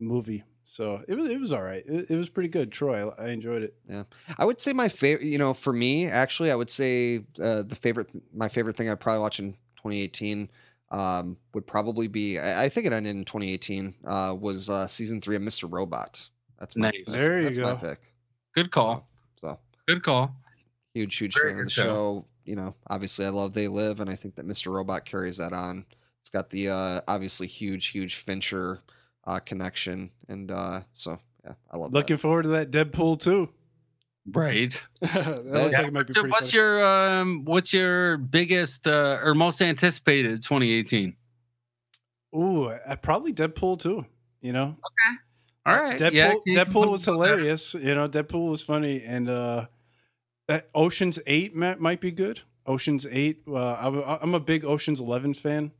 movie. 0.00 0.44
So 0.72 1.02
it 1.06 1.14
was 1.14 1.30
it 1.30 1.38
was 1.38 1.52
all 1.52 1.62
right. 1.62 1.84
It, 1.86 2.10
it 2.10 2.16
was 2.16 2.30
pretty 2.30 2.48
good. 2.48 2.72
Troy, 2.72 3.06
I, 3.10 3.26
I 3.26 3.28
enjoyed 3.28 3.62
it. 3.62 3.74
Yeah, 3.86 4.04
I 4.38 4.46
would 4.46 4.58
say 4.58 4.72
my 4.72 4.88
favorite. 4.88 5.26
You 5.26 5.36
know, 5.36 5.52
for 5.52 5.70
me, 5.70 6.06
actually, 6.06 6.50
I 6.50 6.54
would 6.54 6.70
say 6.70 7.26
uh, 7.38 7.60
the 7.62 7.76
favorite. 7.76 8.08
My 8.34 8.48
favorite 8.48 8.74
thing 8.78 8.88
I 8.88 8.94
probably 8.94 9.20
watched 9.20 9.38
in 9.38 9.52
2018 9.76 10.50
um, 10.90 11.36
would 11.52 11.66
probably 11.66 12.08
be. 12.08 12.38
I, 12.38 12.64
I 12.64 12.68
think 12.70 12.86
it 12.86 12.94
ended 12.94 13.14
in 13.14 13.26
2018. 13.26 13.94
Uh, 14.02 14.34
was 14.40 14.70
uh, 14.70 14.86
season 14.86 15.20
three 15.20 15.36
of 15.36 15.42
Mr. 15.42 15.70
Robot. 15.70 16.30
That's 16.58 16.74
my. 16.74 16.86
Nice. 16.90 16.94
That's, 17.06 17.26
There 17.26 17.38
you 17.38 17.44
that's 17.44 17.58
my 17.58 17.72
go. 17.72 17.76
pick. 17.76 17.98
good 18.54 18.70
call 18.70 19.06
So 19.36 19.58
good 19.86 20.02
call 20.02 20.34
huge, 20.94 21.16
huge 21.18 21.34
Very 21.34 21.50
fan 21.50 21.58
of 21.58 21.64
the 21.66 21.70
show. 21.70 21.82
show. 21.82 22.24
You 22.46 22.56
know, 22.56 22.74
obviously, 22.88 23.26
I 23.26 23.28
love 23.28 23.52
They 23.52 23.68
Live, 23.68 24.00
and 24.00 24.08
I 24.08 24.16
think 24.16 24.36
that 24.36 24.48
Mr. 24.48 24.72
Robot 24.74 25.04
carries 25.04 25.36
that 25.36 25.52
on. 25.52 25.84
It's 26.22 26.30
got 26.30 26.48
the 26.48 26.70
uh, 26.70 27.00
obviously 27.06 27.46
huge, 27.46 27.88
huge 27.88 28.14
Fincher 28.14 28.80
uh, 29.24 29.38
connection, 29.40 30.10
and 30.28 30.50
uh, 30.50 30.80
so 30.92 31.18
yeah, 31.44 31.54
I 31.70 31.76
love 31.76 31.92
Looking 31.92 32.16
forward 32.16 32.42
to 32.44 32.48
that 32.50 32.70
Deadpool 32.70 33.18
too. 33.20 33.48
right 34.32 34.80
that 35.00 35.44
looks 35.44 35.72
Yeah. 35.72 35.78
like 35.78 35.86
it 35.88 35.92
might 35.92 36.10
so 36.12 36.22
what's 36.28 36.50
funny. 36.52 36.62
your 36.62 36.84
um 36.84 37.44
what's 37.44 37.72
your 37.72 38.16
biggest 38.18 38.86
uh, 38.86 39.18
or 39.22 39.34
most 39.34 39.60
anticipated 39.60 40.42
2018 40.42 41.16
Ooh, 42.34 42.66
uh, 42.66 42.96
probably 42.96 43.32
Deadpool 43.32 43.78
too. 43.78 44.06
You 44.40 44.52
know, 44.52 44.76
all 45.66 45.74
right 45.80 45.98
Deadpool. 46.00 46.12
yeah, 46.12 46.30
can 46.32 46.40
you 46.46 46.54
Deadpool 46.56 46.90
was 46.90 47.06
up 47.06 47.14
with 47.18 47.26
hilarious. 47.28 47.74
You 47.74 47.94
know, 47.94 48.08
Deadpool 48.08 48.50
was 48.50 48.62
funny, 48.62 49.02
and 49.04 49.28
uh, 49.28 49.66
that 50.48 50.68
Ocean's 50.74 51.18
Eight 51.26 51.54
might, 51.54 51.78
might 51.80 52.00
be 52.00 52.10
good. 52.10 52.40
Ocean's 52.66 53.06
Eight. 53.10 53.42
Uh, 53.46 53.54
I, 53.72 54.18
I'm 54.22 54.34
a 54.34 54.40
big 54.40 54.64
Ocean's 54.64 54.98
Eleven 55.00 55.34
fan. 55.34 55.72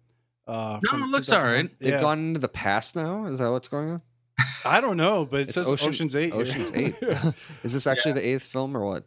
Uh, 0.47 0.81
No, 0.83 1.05
it 1.05 1.11
looks 1.11 1.31
alright. 1.33 1.71
They've 1.79 1.93
Yeah. 1.95 2.01
gone 2.01 2.19
into 2.19 2.41
the 2.41 2.49
past 2.49 2.97
now. 2.97 3.27
Is 3.27 3.39
that 3.39 3.51
what's 3.51 3.69
going 3.69 3.91
on? 3.91 4.03
I 4.65 4.81
don't 4.81 4.97
know, 4.97 5.25
but 5.25 5.41
it 5.41 5.49
It's 5.49 5.55
says 5.55 5.67
Ocean- 5.67 5.89
Ocean's 5.91 6.17
Eight. 6.17 6.33
Ocean's 6.33 6.73
Eight. 6.75 6.97
Is 7.63 7.73
this 7.73 7.87
actually 7.87 8.13
the 8.13 8.27
eighth 8.27 8.43
film 8.45 8.77
or 8.77 8.85
what? 8.85 9.05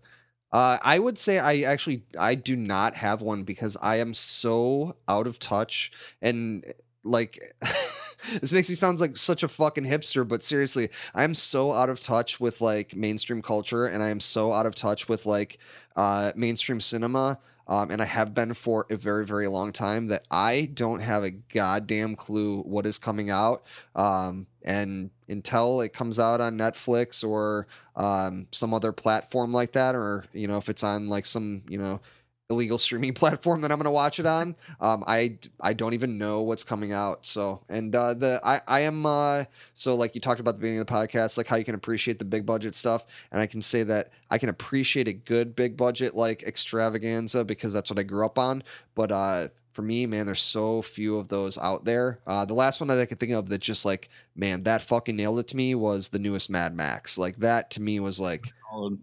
Uh, 0.52 0.78
I 0.82 1.00
would 1.00 1.18
say 1.18 1.40
I 1.40 1.62
actually 1.62 2.04
I 2.18 2.36
do 2.36 2.56
not 2.56 2.96
have 2.96 3.22
one 3.22 3.44
because 3.44 3.76
I 3.82 3.98
am 3.98 4.14
so 4.14 4.96
out 5.08 5.28
of 5.28 5.38
touch 5.40 5.92
and 6.22 6.64
like 7.04 7.38
this 8.42 8.54
makes 8.54 8.70
me 8.70 8.76
sound 8.76 9.00
like 9.00 9.18
such 9.18 9.44
a 9.44 9.48
fucking 9.50 9.84
hipster, 9.84 10.26
but 10.26 10.44
seriously, 10.44 10.90
I'm 11.14 11.34
so 11.36 11.74
out 11.74 11.90
of 11.90 12.00
touch 12.00 12.40
with 12.40 12.62
like 12.62 12.96
mainstream 12.96 13.42
culture 13.42 13.86
and 13.86 14.02
I 14.02 14.10
am 14.10 14.20
so 14.22 14.54
out 14.54 14.66
of 14.66 14.76
touch 14.76 15.10
with 15.10 15.26
like 15.26 15.58
uh, 15.98 16.32
mainstream 16.36 16.80
cinema. 16.80 17.40
Um, 17.68 17.92
and 17.92 18.02
I 18.02 18.06
have 18.06 18.34
been 18.34 18.54
for 18.54 18.86
a 18.90 18.96
very, 18.96 19.26
very 19.26 19.48
long 19.48 19.72
time 19.72 20.08
that 20.08 20.26
I 20.30 20.70
don't 20.74 21.00
have 21.00 21.24
a 21.24 21.32
goddamn 21.32 22.16
clue 22.16 22.62
what 22.62 22.86
is 22.86 22.98
coming 22.98 23.30
out. 23.30 23.64
Um, 23.96 24.48
and 24.64 25.10
until 25.28 25.82
it 25.82 25.94
comes 25.94 26.20
out 26.20 26.42
on 26.42 26.58
Netflix 26.58 27.28
or 27.28 27.68
um, 27.96 28.48
some 28.52 28.74
other 28.74 28.92
platform 28.92 29.52
like 29.52 29.72
that, 29.72 29.96
or 29.96 30.26
you 30.34 30.48
know, 30.48 30.58
if 30.58 30.70
it's 30.70 30.84
on 30.84 31.08
like 31.08 31.26
some 31.26 31.64
you 31.68 31.78
know 31.78 32.02
illegal 32.50 32.78
streaming 32.78 33.14
platform 33.16 33.62
that 33.62 33.72
I'm 33.72 33.80
gonna 33.80 33.92
watch 33.92 34.20
it 34.20 34.26
on, 34.26 34.56
um, 34.80 35.04
I 35.08 35.38
I 35.60 35.74
don't 35.74 35.94
even 35.94 36.18
know 36.18 36.42
what's 36.42 36.64
coming 36.64 36.92
out. 36.92 37.26
So 37.26 37.62
and 37.70 37.96
uh, 37.96 38.14
the 38.14 38.40
I 38.44 38.62
I 38.68 38.80
am 38.82 39.06
uh, 39.06 39.46
so 39.76 39.96
like 39.96 40.16
you 40.16 40.22
talked 40.22 40.40
about 40.40 40.56
the 40.56 40.60
beginning 40.60 40.80
of 40.82 40.88
the 40.88 40.94
podcast, 40.94 41.38
like 41.38 41.48
how 41.48 41.56
you 41.56 41.66
can 41.66 41.76
appreciate 41.76 42.20
the 42.20 42.26
big 42.26 42.46
budget 42.46 42.76
stuff, 42.76 43.06
and 43.32 43.42
I 43.42 43.48
can 43.48 43.62
say 43.62 43.84
that 43.84 44.12
I 44.30 44.38
can 44.38 44.50
appreciate 44.50 45.08
a 45.08 45.14
good 45.14 45.56
big 45.56 45.78
budget 45.78 46.16
like 46.16 46.44
extravaganza 46.44 47.44
because 47.44 47.74
that's 47.74 47.90
what 47.90 48.00
I 48.00 48.04
grew 48.04 48.26
up 48.26 48.38
on. 48.38 48.64
But 48.96 49.12
uh, 49.12 49.48
for 49.76 49.82
me, 49.82 50.06
man, 50.06 50.26
there's 50.26 50.42
so 50.42 50.82
few 50.82 51.18
of 51.18 51.28
those 51.28 51.58
out 51.58 51.84
there. 51.84 52.20
Uh, 52.26 52.46
the 52.46 52.54
last 52.54 52.80
one 52.80 52.88
that 52.88 52.98
I 52.98 53.06
could 53.06 53.20
think 53.20 53.34
of 53.34 53.50
that 53.50 53.60
just 53.60 53.84
like, 53.84 54.10
man, 54.34 54.64
that 54.64 54.82
fucking 54.82 55.18
nailed 55.18 55.40
it 55.40 55.50
to 55.50 55.58
me 55.58 55.76
was 55.76 56.08
the 56.08 56.18
newest 56.18 56.50
Mad 56.50 56.74
Max. 56.74 57.18
Like 57.18 57.36
that 57.38 57.72
to 57.72 57.82
me 57.82 58.00
was 58.00 58.18
like, 58.18 58.48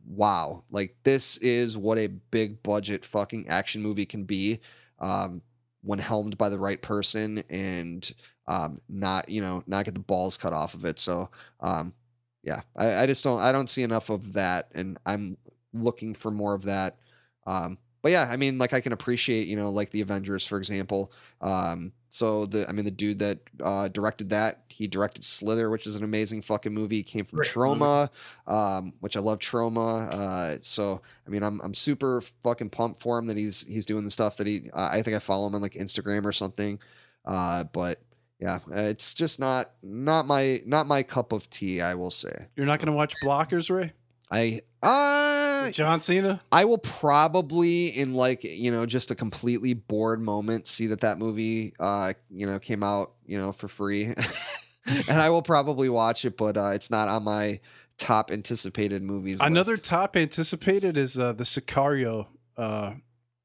wow, 0.07 0.65
like 0.71 0.97
this 1.03 1.37
is 1.39 1.77
what 1.77 1.99
a 1.99 2.07
big 2.07 2.63
budget 2.63 3.05
fucking 3.05 3.49
action 3.49 3.83
movie 3.83 4.07
can 4.07 4.25
be 4.25 4.61
um, 4.99 5.43
when 5.83 5.99
helmed 5.99 6.39
by 6.39 6.49
the 6.49 6.59
right 6.59 6.81
person 6.81 7.45
and 7.51 8.11
um, 8.47 8.81
not, 8.89 9.29
you 9.29 9.43
know, 9.43 9.63
not 9.67 9.85
get 9.85 9.93
the 9.93 10.01
balls 10.01 10.39
cut 10.39 10.55
off 10.55 10.73
of 10.73 10.87
it. 10.87 10.99
So, 10.99 11.29
um, 11.61 11.93
yeah, 12.43 12.63
I, 12.75 13.03
I 13.03 13.07
just 13.07 13.23
don't, 13.23 13.41
I 13.41 13.53
don't 13.53 13.69
see 13.69 13.83
enough 13.83 14.09
of 14.09 14.33
that, 14.33 14.69
and 14.75 14.99
I'm 15.05 15.37
looking 15.75 16.15
for 16.15 16.31
more 16.31 16.55
of 16.55 16.63
that. 16.63 16.97
But 18.03 18.13
yeah, 18.13 18.29
I 18.31 18.37
mean, 18.37 18.59
like 18.59 18.73
I 18.73 18.81
can 18.81 18.93
appreciate, 18.93 19.47
you 19.47 19.57
know, 19.57 19.71
like 19.71 19.91
the 19.91 20.01
Avengers, 20.01 20.45
for 20.45 20.59
example. 20.59 21.13
Um, 21.41 21.93
so 22.11 22.45
the, 22.47 22.69
I 22.69 22.73
mean, 22.73 22.85
the 22.85 22.91
dude 22.91 23.21
that 23.21 23.39
uh, 23.63 23.89
directed 23.89 24.31
that, 24.31 24.65
he 24.69 24.87
directed 24.87 25.25
Slither, 25.25 25.71
which 25.71 25.87
is 25.87 25.97
an 25.97 26.05
amazing 26.05 26.43
fucking 26.43 26.75
movie. 26.75 26.97
He 26.97 27.03
came 27.05 27.25
from 27.25 27.37
Great 27.37 27.49
Troma, 27.49 28.11
um, 28.47 28.93
which 29.01 29.17
I 29.17 29.21
love 29.21 29.39
Troma. 29.39 30.11
Uh, 30.11 30.59
so 30.63 31.01
I 31.27 31.31
mean, 31.31 31.43
I'm 31.43 31.61
I'm 31.63 31.75
super 31.75 32.23
fucking 32.43 32.71
pumped 32.71 33.01
for 33.01 33.19
him 33.19 33.27
that 33.29 33.37
he's 33.37 33.63
he's 33.67 33.87
doing 33.87 34.05
the 34.05 34.11
stuff 34.11 34.37
that 34.37 34.47
he. 34.47 34.69
Uh, 34.73 34.91
I 34.93 35.03
think 35.03 35.17
I 35.17 35.21
follow 35.21 35.47
him 35.47 35.55
on 35.55 35.63
like 35.63 35.75
Instagram 35.75 36.25
or 36.25 36.33
something. 36.33 36.81
Uh, 37.25 37.65
but 37.65 38.01
yeah, 38.41 38.59
it's 38.73 39.15
just 39.15 39.39
not 39.39 39.71
not 39.83 40.27
my 40.27 40.61
not 40.67 40.87
my 40.87 41.03
cup 41.03 41.33
of 41.33 41.49
tea. 41.49 41.81
I 41.81 41.95
will 41.95 42.11
say. 42.11 42.49
You're 42.57 42.67
not 42.67 42.81
gonna 42.81 42.93
watch 42.93 43.15
Blockers, 43.25 43.71
Ray? 43.71 43.93
I 44.31 44.63
uh 44.83 45.71
John 45.71 46.01
Cena. 46.01 46.41
I 46.51 46.65
will 46.65 46.79
probably 46.79 47.89
in 47.89 48.15
like 48.15 48.45
you 48.45 48.71
know 48.71 48.87
just 48.87 49.11
a 49.11 49.15
completely 49.15 49.75
bored 49.75 50.21
moment 50.21 50.67
see 50.67 50.89
that 50.89 51.01
that 51.01 51.19
movie 51.19 51.75
uh 51.79 52.15
you 52.31 52.47
know 52.47 52.59
came 52.59 52.83
out 52.83 53.13
you 53.27 53.39
know 53.39 53.53
for 53.53 53.69
free, 53.69 54.05
and 54.87 55.21
I 55.21 55.31
will 55.31 55.43
probably 55.43 55.89
watch 55.89 56.25
it, 56.25 56.37
but 56.37 56.57
uh, 56.57 56.71
it's 56.71 56.91
not 56.91 57.09
on 57.09 57.25
my 57.25 57.61
top 57.99 58.31
anticipated 58.31 59.03
movies. 59.03 59.41
Another 59.41 59.73
list. 59.73 59.85
top 59.85 60.17
anticipated 60.17 60.97
is 60.97 61.19
uh, 61.19 61.33
the 61.33 61.45
Sicario. 61.45 62.27
Uh, 62.57 62.95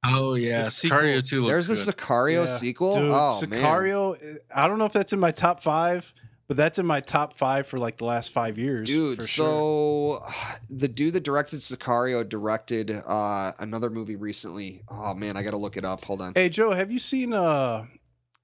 Oh 0.05 0.35
yeah, 0.35 0.63
The 0.63 0.69
Sicario 0.69 1.27
two 1.27 1.41
looks 1.41 1.67
There's 1.67 1.87
a 1.87 1.91
good. 1.91 1.97
Sicario 1.97 2.45
yeah. 2.45 2.51
sequel. 2.51 2.97
Dude, 2.97 3.11
oh 3.11 3.41
man. 3.47 3.61
Sicario. 3.61 4.37
I 4.53 4.67
don't 4.67 4.77
know 4.77 4.85
if 4.85 4.93
that's 4.93 5.11
in 5.11 5.19
my 5.19 5.31
top 5.31 5.61
five, 5.61 6.13
but 6.47 6.57
that's 6.57 6.79
in 6.79 6.85
my 6.85 6.99
top 6.99 7.33
five 7.33 7.67
for 7.67 7.77
like 7.77 7.97
the 7.97 8.05
last 8.05 8.31
five 8.31 8.57
years. 8.57 8.87
Dude, 8.87 9.21
for 9.21 9.27
sure. 9.27 9.45
so 9.45 10.25
the 10.69 10.87
dude 10.87 11.13
that 11.13 11.23
directed 11.23 11.59
Sicario 11.59 12.27
directed 12.27 12.91
uh, 12.91 13.53
another 13.59 13.89
movie 13.89 14.15
recently. 14.15 14.83
Oh 14.89 15.13
man, 15.13 15.37
I 15.37 15.43
gotta 15.43 15.57
look 15.57 15.77
it 15.77 15.85
up. 15.85 16.03
Hold 16.05 16.21
on. 16.21 16.33
Hey 16.35 16.49
Joe, 16.49 16.71
have 16.71 16.91
you 16.91 16.99
seen 16.99 17.33
uh, 17.33 17.85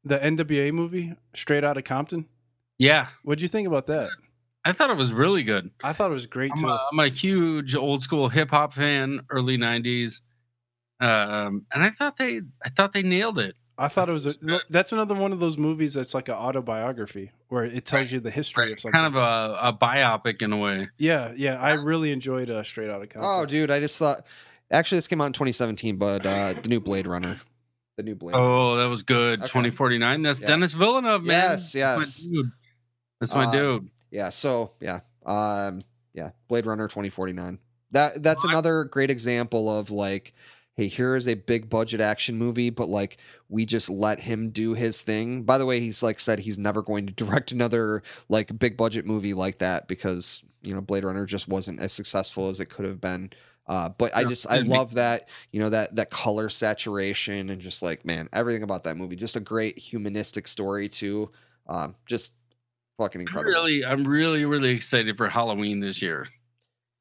the 0.03 0.19
NWA 0.19 0.71
movie 0.71 1.15
Straight 1.35 1.63
Outta 1.63 1.81
Compton? 1.81 2.27
yeah, 2.79 3.07
What'd 3.23 3.41
you 3.41 3.47
think 3.47 3.67
about 3.67 3.85
that? 3.87 4.09
I 4.65 4.71
thought 4.71 4.89
it 4.89 4.97
was 4.97 5.11
really 5.13 5.43
good. 5.43 5.69
I 5.83 5.91
thought 5.93 6.09
it 6.09 6.13
was 6.13 6.25
great 6.25 6.51
I'm 6.55 6.63
too. 6.63 6.69
a, 6.69 6.87
I'm 6.91 6.99
a 6.99 7.07
huge 7.09 7.75
old 7.75 8.01
school 8.01 8.29
hip 8.29 8.49
hop 8.49 8.73
fan, 8.73 9.21
early 9.29 9.57
'90s, 9.57 10.21
um, 11.01 11.65
and 11.73 11.83
I 11.83 11.89
thought 11.89 12.17
they 12.17 12.39
I 12.63 12.69
thought 12.69 12.93
they 12.93 13.03
nailed 13.03 13.39
it. 13.39 13.55
I 13.77 13.87
thought 13.87 14.07
it 14.09 14.11
was 14.13 14.27
a. 14.27 14.35
That's 14.69 14.91
another 14.91 15.15
one 15.15 15.31
of 15.31 15.39
those 15.39 15.57
movies 15.57 15.93
that's 15.95 16.13
like 16.13 16.27
an 16.27 16.35
autobiography 16.35 17.31
where 17.49 17.63
it 17.65 17.85
tells 17.85 18.03
Right, 18.05 18.11
you 18.13 18.19
the 18.19 18.29
history 18.31 18.65
of 18.65 18.69
Right, 18.71 18.79
something. 18.79 18.99
kind 18.99 19.15
of 19.15 19.21
a, 19.21 19.57
a 19.69 19.73
biopic 19.73 20.41
in 20.41 20.53
a 20.53 20.57
way. 20.57 20.89
Yeah, 20.97 21.33
yeah. 21.35 21.59
I 21.59 21.71
really 21.71 22.11
enjoyed 22.11 22.49
uh, 22.49 22.63
Straight 22.63 22.89
Outta 22.89 23.07
Compton. 23.07 23.21
Oh, 23.23 23.45
dude, 23.45 23.71
I 23.71 23.79
just 23.79 23.97
thought. 23.97 24.25
Actually, 24.71 24.97
this 24.99 25.07
came 25.07 25.21
out 25.21 25.25
in 25.27 25.33
2017, 25.33 25.97
but 25.97 26.25
uh, 26.25 26.53
the 26.53 26.67
new 26.69 26.79
Blade 26.79 27.05
Runner, 27.07 27.39
the 27.97 28.03
new 28.03 28.15
Blade. 28.15 28.33
Runner. 28.35 28.43
Oh, 28.45 28.75
that 28.77 28.85
was 28.89 29.03
good. 29.03 29.39
Okay. 29.39 29.47
2049. 29.47 30.21
That's 30.21 30.39
Yeah. 30.39 30.47
Denis 30.47 30.73
Villeneuve, 30.73 31.23
man. 31.23 31.51
Yes, 31.51 31.73
That's 31.73 31.97
my 31.97 32.01
yes. 32.03 32.17
dude. 32.19 32.51
That's 33.19 33.33
my 33.35 33.45
Uh, 33.45 33.51
dude. 33.51 33.89
Yeah. 34.11 34.29
So 34.29 34.71
yeah, 34.79 34.99
um, 35.25 35.81
yeah, 36.13 36.31
Blade 36.47 36.65
Runner 36.65 36.87
2049. 36.87 37.59
That 37.91 38.21
that's 38.23 38.43
Well, 38.43 38.49
I- 38.51 38.53
another 38.53 38.83
great 38.85 39.09
example 39.11 39.69
of 39.69 39.89
like, 39.91 40.33
hey, 40.75 40.87
here 40.87 41.15
is 41.15 41.27
a 41.27 41.35
big 41.35 41.69
budget 41.69 42.01
action 42.01 42.37
movie, 42.37 42.69
but 42.69 42.89
like 42.89 43.17
we 43.49 43.65
just 43.65 43.89
let 43.89 44.19
him 44.21 44.49
do 44.49 44.73
his 44.73 45.01
thing. 45.01 45.43
By 45.43 45.57
the 45.57 45.65
way, 45.65 45.79
he's 45.79 46.01
like 46.01 46.19
said 46.19 46.39
he's 46.39 46.57
never 46.57 46.81
going 46.81 47.05
to 47.07 47.13
direct 47.25 47.51
another 47.51 48.03
like 48.29 48.57
big 48.57 48.75
budget 48.77 49.05
movie 49.05 49.33
like 49.33 49.59
that 49.59 49.87
because 49.87 50.43
you 50.63 50.73
know 50.73 50.81
Blade 50.81 51.03
Runner 51.03 51.25
just 51.25 51.47
wasn't 51.47 51.79
as 51.79 51.93
successful 51.93 52.49
as 52.49 52.59
it 52.59 52.67
could 52.69 52.85
have 52.85 52.99
been. 53.01 53.31
Uh, 53.65 53.87
but 53.89 54.13
I 54.15 54.25
just 54.25 54.49
I 54.51 54.61
be- 54.61 54.67
love 54.67 54.95
that 54.95 55.29
you 55.51 55.59
know 55.61 55.69
that 55.69 55.95
that 55.95 56.09
color 56.09 56.49
saturation 56.49 57.49
and 57.49 57.61
just 57.61 57.81
like 57.81 58.03
man 58.03 58.27
everything 58.33 58.61
about 58.63 58.83
that 58.83 58.97
movie 58.97 59.15
just 59.15 59.37
a 59.37 59.39
great 59.39 59.77
humanistic 59.79 60.47
story 60.49 60.89
too. 60.89 61.31
Um, 61.67 61.95
just 62.05 62.33
fucking 62.97 63.21
I'm 63.21 63.27
incredible. 63.27 63.51
really, 63.53 63.85
I'm 63.85 64.03
really, 64.03 64.43
really 64.43 64.71
excited 64.71 65.15
for 65.15 65.29
Halloween 65.29 65.79
this 65.79 66.01
year. 66.01 66.27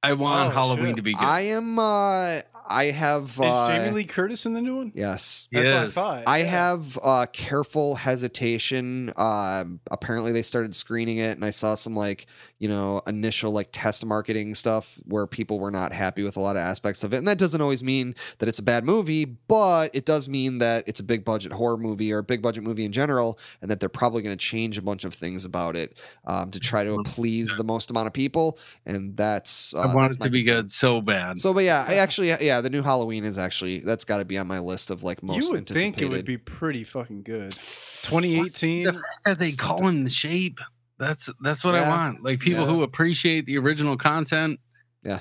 I 0.04 0.12
want 0.12 0.48
Oh, 0.48 0.50
Halloween 0.52 0.86
shit. 0.90 0.96
to 0.96 1.02
be 1.02 1.14
good. 1.14 1.24
I 1.24 1.40
am. 1.40 1.78
Uh, 1.80 2.40
I 2.72 2.84
have. 2.90 3.30
Is 3.30 3.40
Uh, 3.40 3.68
Jamie 3.68 3.90
Lee 3.92 4.04
Curtis 4.04 4.46
in 4.46 4.52
the 4.54 4.60
new 4.62 4.76
one? 4.76 4.92
Yes. 4.94 5.48
That's 5.52 5.66
what 5.70 5.74
I 5.80 5.84
Yes. 5.84 5.92
thought. 5.94 6.22
I 6.26 6.38
yeah. 6.38 6.44
have 6.46 6.98
uh, 7.02 7.26
careful 7.32 7.94
hesitation. 7.96 9.12
Um, 9.16 9.80
apparently, 9.90 10.32
they 10.32 10.42
started 10.42 10.74
screening 10.74 11.18
it, 11.18 11.36
and 11.36 11.44
I 11.44 11.50
saw 11.50 11.74
some 11.74 11.94
like 11.94 12.26
you 12.62 12.68
know 12.68 13.02
initial 13.08 13.50
like 13.50 13.70
test 13.72 14.06
marketing 14.06 14.54
stuff 14.54 14.96
where 15.06 15.26
people 15.26 15.58
were 15.58 15.72
not 15.72 15.92
happy 15.92 16.22
with 16.22 16.36
a 16.36 16.40
lot 16.40 16.54
of 16.54 16.60
aspects 16.60 17.02
of 17.02 17.12
it, 17.12 17.16
and 17.16 17.26
that 17.26 17.36
doesn't 17.36 17.60
always 17.60 17.82
mean 17.82 18.14
that 18.38 18.48
it's 18.48 18.60
a 18.60 18.62
bad 18.62 18.84
movie, 18.84 19.24
but 19.24 19.90
it 19.92 20.06
does 20.06 20.28
mean 20.28 20.58
that 20.58 20.86
it's 20.86 21.00
a 21.00 21.02
big 21.02 21.24
budget 21.24 21.50
horror 21.50 21.76
movie 21.76 22.12
or 22.12 22.18
a 22.18 22.22
big 22.22 22.40
budget 22.40 22.62
movie 22.62 22.84
in 22.84 22.92
general, 22.92 23.36
and 23.60 23.68
that 23.68 23.80
they're 23.80 23.88
probably 23.88 24.22
going 24.22 24.32
to 24.32 24.40
change 24.40 24.78
a 24.78 24.82
bunch 24.82 25.04
of 25.04 25.12
things 25.12 25.44
about 25.44 25.74
it 25.74 25.98
um, 26.24 26.52
to 26.52 26.60
try 26.60 26.84
to 26.84 27.02
please 27.02 27.52
the 27.56 27.64
most 27.64 27.90
amount 27.90 28.06
of 28.06 28.12
people, 28.12 28.56
and 28.86 29.16
that's. 29.16 29.74
Uh, 29.74 29.80
I 29.80 29.86
want 29.86 30.12
that's 30.12 30.16
it 30.16 30.22
to 30.26 30.30
be 30.30 30.42
concern. 30.42 30.56
good 30.62 30.70
so 30.70 31.00
bad. 31.00 31.40
So, 31.40 31.52
but 31.52 31.64
yeah, 31.64 31.84
I 31.88 31.94
actually, 31.94 32.28
yeah, 32.28 32.60
the 32.60 32.70
new 32.70 32.82
Halloween 32.82 33.24
is 33.24 33.38
actually 33.38 33.80
that's 33.80 34.04
got 34.04 34.18
to 34.18 34.24
be 34.24 34.38
on 34.38 34.46
my 34.46 34.60
list 34.60 34.92
of 34.92 35.02
like 35.02 35.20
most 35.20 35.42
you 35.42 35.50
would 35.50 35.58
anticipated. 35.58 35.96
think 35.96 36.02
it 36.02 36.14
would 36.14 36.24
be 36.24 36.38
pretty 36.38 36.84
fucking 36.84 37.24
good. 37.24 37.50
2018. 37.50 38.84
the 38.84 38.92
fact 38.92 39.04
that 39.24 39.38
they 39.40 39.50
call 39.50 39.84
him 39.84 40.04
the 40.04 40.10
shape. 40.10 40.60
That's 41.02 41.28
that's 41.42 41.64
what 41.64 41.74
Yeah. 41.74 41.82
I 41.82 41.88
want. 41.88 42.22
Like 42.22 42.38
people 42.40 42.60
Yeah. 42.60 42.66
who 42.68 42.82
appreciate 42.82 43.44
the 43.46 43.58
original 43.58 43.96
content. 43.96 44.60
Yeah. 45.04 45.20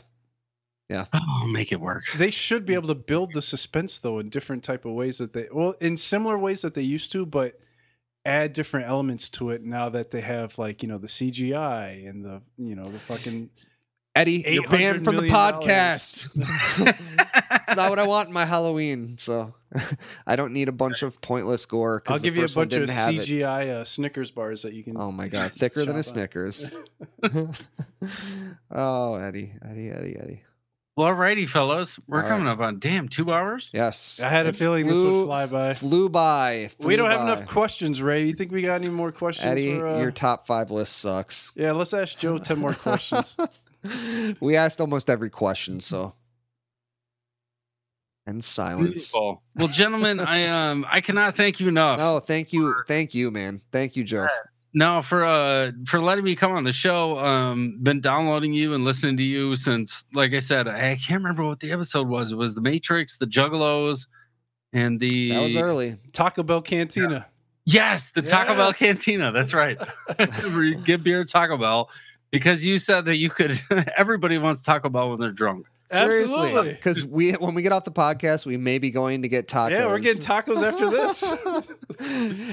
Yeah. 0.90 1.06
Oh, 1.14 1.48
make 1.48 1.72
it 1.72 1.80
work. 1.82 2.03
They 2.18 2.32
should 2.32 2.66
be 2.66 2.74
able 2.74 2.90
to 2.90 2.95
build 2.95 3.34
the 3.34 3.41
suspense 3.41 3.98
though 3.98 4.20
in 4.20 4.30
different 4.30 4.64
type 4.64 4.86
of 4.86 4.91
ways 4.94 5.18
that 5.18 5.34
they 5.34 5.48
well 5.52 5.72
in 5.82 5.98
similar 5.98 6.38
ways 6.38 6.62
that 6.62 6.74
they 6.76 6.82
used 6.84 7.12
to, 7.14 7.26
but 7.26 7.60
add 8.24 8.53
different 8.53 8.88
elements 8.88 9.30
to 9.30 9.49
it 9.49 9.64
now 9.64 9.90
that 9.90 10.12
they 10.12 10.22
have 10.22 10.58
like 10.60 10.84
you 10.84 10.88
know 10.90 10.99
the 10.99 11.08
CGI 11.08 12.08
and 12.08 12.24
the 12.24 12.41
you 12.58 12.76
know 12.76 12.91
the 12.91 12.99
fucking 12.99 13.49
Eddie, 14.14 14.44
you're 14.46 14.68
banned 14.68 15.06
from 15.06 15.16
the 15.16 15.30
podcast. 15.30 16.30
it's 16.36 17.76
not 17.78 17.90
what 17.90 17.98
I 18.00 18.04
want 18.04 18.28
in 18.28 18.34
my 18.34 18.44
Halloween, 18.44 19.18
so 19.18 19.54
I 20.28 20.36
don't 20.36 20.52
need 20.52 20.68
a 20.68 20.74
bunch 20.74 21.02
of 21.02 21.22
pointless 21.22 21.66
gore. 21.66 22.02
'cause 22.02 22.20
I'll 22.20 22.24
give 22.24 22.36
you 22.36 22.44
a 22.44 22.48
bunch 22.50 22.74
of 22.74 22.82
didn't 22.82 22.90
have 22.90 23.16
it. 23.16 23.22
CGI 23.22 23.70
uh, 23.70 23.86
Snickers 23.86 24.30
bars 24.30 24.64
that 24.64 24.74
you 24.74 24.84
can. 24.84 24.98
Oh 24.98 25.14
my 25.14 25.30
god, 25.30 25.54
thicker 25.58 25.86
than 25.86 25.96
a 25.96 26.04
Snickers. 26.04 26.70
oh, 28.72 29.16
Eddie, 29.16 29.54
Eddie, 29.64 29.90
Eddie, 29.90 30.18
Eddie. 30.20 30.44
Well, 30.98 31.08
alrighty, 31.08 31.48
fellas. 31.48 31.98
We're 32.06 32.22
All 32.22 32.28
coming 32.28 32.48
up 32.50 32.60
on 32.60 32.80
damn 32.80 33.08
two 33.08 33.32
hours. 33.32 33.70
Yes. 33.74 34.20
I 34.22 34.28
had 34.28 34.46
a 34.46 34.50
It 34.50 34.58
feeling 34.58 34.88
this 34.88 35.00
would 35.00 35.26
fly 35.26 35.46
by. 35.46 35.74
Flew 35.74 36.10
by. 36.10 36.70
we 36.80 36.98
don't 36.98 37.10
have 37.10 37.22
enough 37.22 37.48
questions, 37.48 38.02
Ray. 38.02 38.26
You 38.26 38.34
think 38.34 38.52
we 38.52 38.62
got 38.62 38.76
any 38.76 38.90
more 38.90 39.14
questions? 39.14 39.48
Eddie, 39.48 39.80
for, 39.80 39.88
uh, 39.88 40.00
your 40.02 40.12
top 40.12 40.46
five 40.46 40.70
list 40.70 40.98
sucks. 40.98 41.54
yeah, 41.56 41.72
let's 41.72 41.94
ask 41.94 42.20
Joe 42.20 42.38
ten 42.40 42.60
more 42.60 42.74
questions. 42.74 43.38
we 44.40 44.56
asked 44.56 44.82
almost 44.82 45.10
every 45.10 45.30
question, 45.30 45.80
so. 45.80 46.14
And 48.28 48.45
silence. 48.45 48.88
Beautiful. 48.88 49.41
Well, 49.56 49.68
gentlemen, 49.68 50.20
I 50.20 50.45
um 50.45 50.86
I 50.90 51.02
cannot 51.02 51.36
thank 51.36 51.60
you 51.60 51.68
enough. 51.68 51.98
No, 51.98 52.20
thank 52.20 52.53
you, 52.53 52.76
thank 52.88 53.16
you, 53.16 53.32
man. 53.32 53.62
Thank 53.72 53.95
you, 53.95 54.03
Joe. 54.03 54.28
No, 54.74 55.02
for 55.02 55.26
uh 55.26 55.72
for 55.88 55.99
letting 55.99 56.24
me 56.24 56.36
come 56.36 56.52
on 56.52 56.64
the 56.64 56.72
show. 56.72 57.18
Um, 57.18 57.80
been 57.82 57.99
downloading 57.99 58.53
you 58.53 58.74
and 58.74 58.86
listening 58.86 59.18
to 59.18 59.24
you 59.24 59.56
since, 59.56 60.06
like 60.14 60.34
I 60.34 60.40
said, 60.40 60.68
I 60.68 60.95
can't 60.95 61.22
remember 61.22 61.44
what 61.44 61.60
the 61.60 61.72
episode 61.72 62.08
was. 62.08 62.32
It 62.32 62.36
was 62.38 62.53
the 62.53 62.62
Matrix, 62.62 63.18
the 63.18 63.26
Juggalos, 63.26 64.06
and 64.72 64.99
the 64.99 65.32
That 65.32 65.41
was 65.41 65.56
early. 65.58 65.98
Taco 66.14 66.44
Bell 66.44 66.62
Cantina. 66.62 67.26
yes, 67.66 68.12
the 68.12 68.22
Taco 68.22 68.56
Bell 68.56 68.72
Cantina. 68.72 69.32
That's 69.32 69.53
right. 69.53 69.78
We 70.56 70.76
Get 70.86 71.03
beer 71.03 71.22
at 71.22 71.28
Taco 71.28 71.58
Bell 71.58 71.90
because 72.32 72.66
you 72.66 72.80
said 72.80 73.06
that 73.06 73.18
you 73.18 73.30
could. 73.30 73.60
everybody 73.98 74.38
wants 74.38 74.64
Taco 74.64 74.90
Bell 74.90 75.10
when 75.10 75.20
they're 75.20 75.32
drunk. 75.32 75.68
Seriously, 75.91 76.36
Absolutely. 76.36 76.74
because 76.74 77.03
we 77.03 77.34
when 77.34 77.53
we 77.53 77.62
get 77.62 77.74
off 77.74 77.84
the 77.84 77.91
podcast, 77.91 78.45
we 78.45 78.56
may 78.56 78.78
be 78.78 78.91
going 78.91 79.24
to 79.24 79.28
get 79.28 79.49
tacos. 79.49 79.72
Yeah, 79.72 79.88
we're 79.88 79.99
getting 79.99 80.22
tacos 80.22 80.64
after 80.64 80.90
this. 80.90 81.22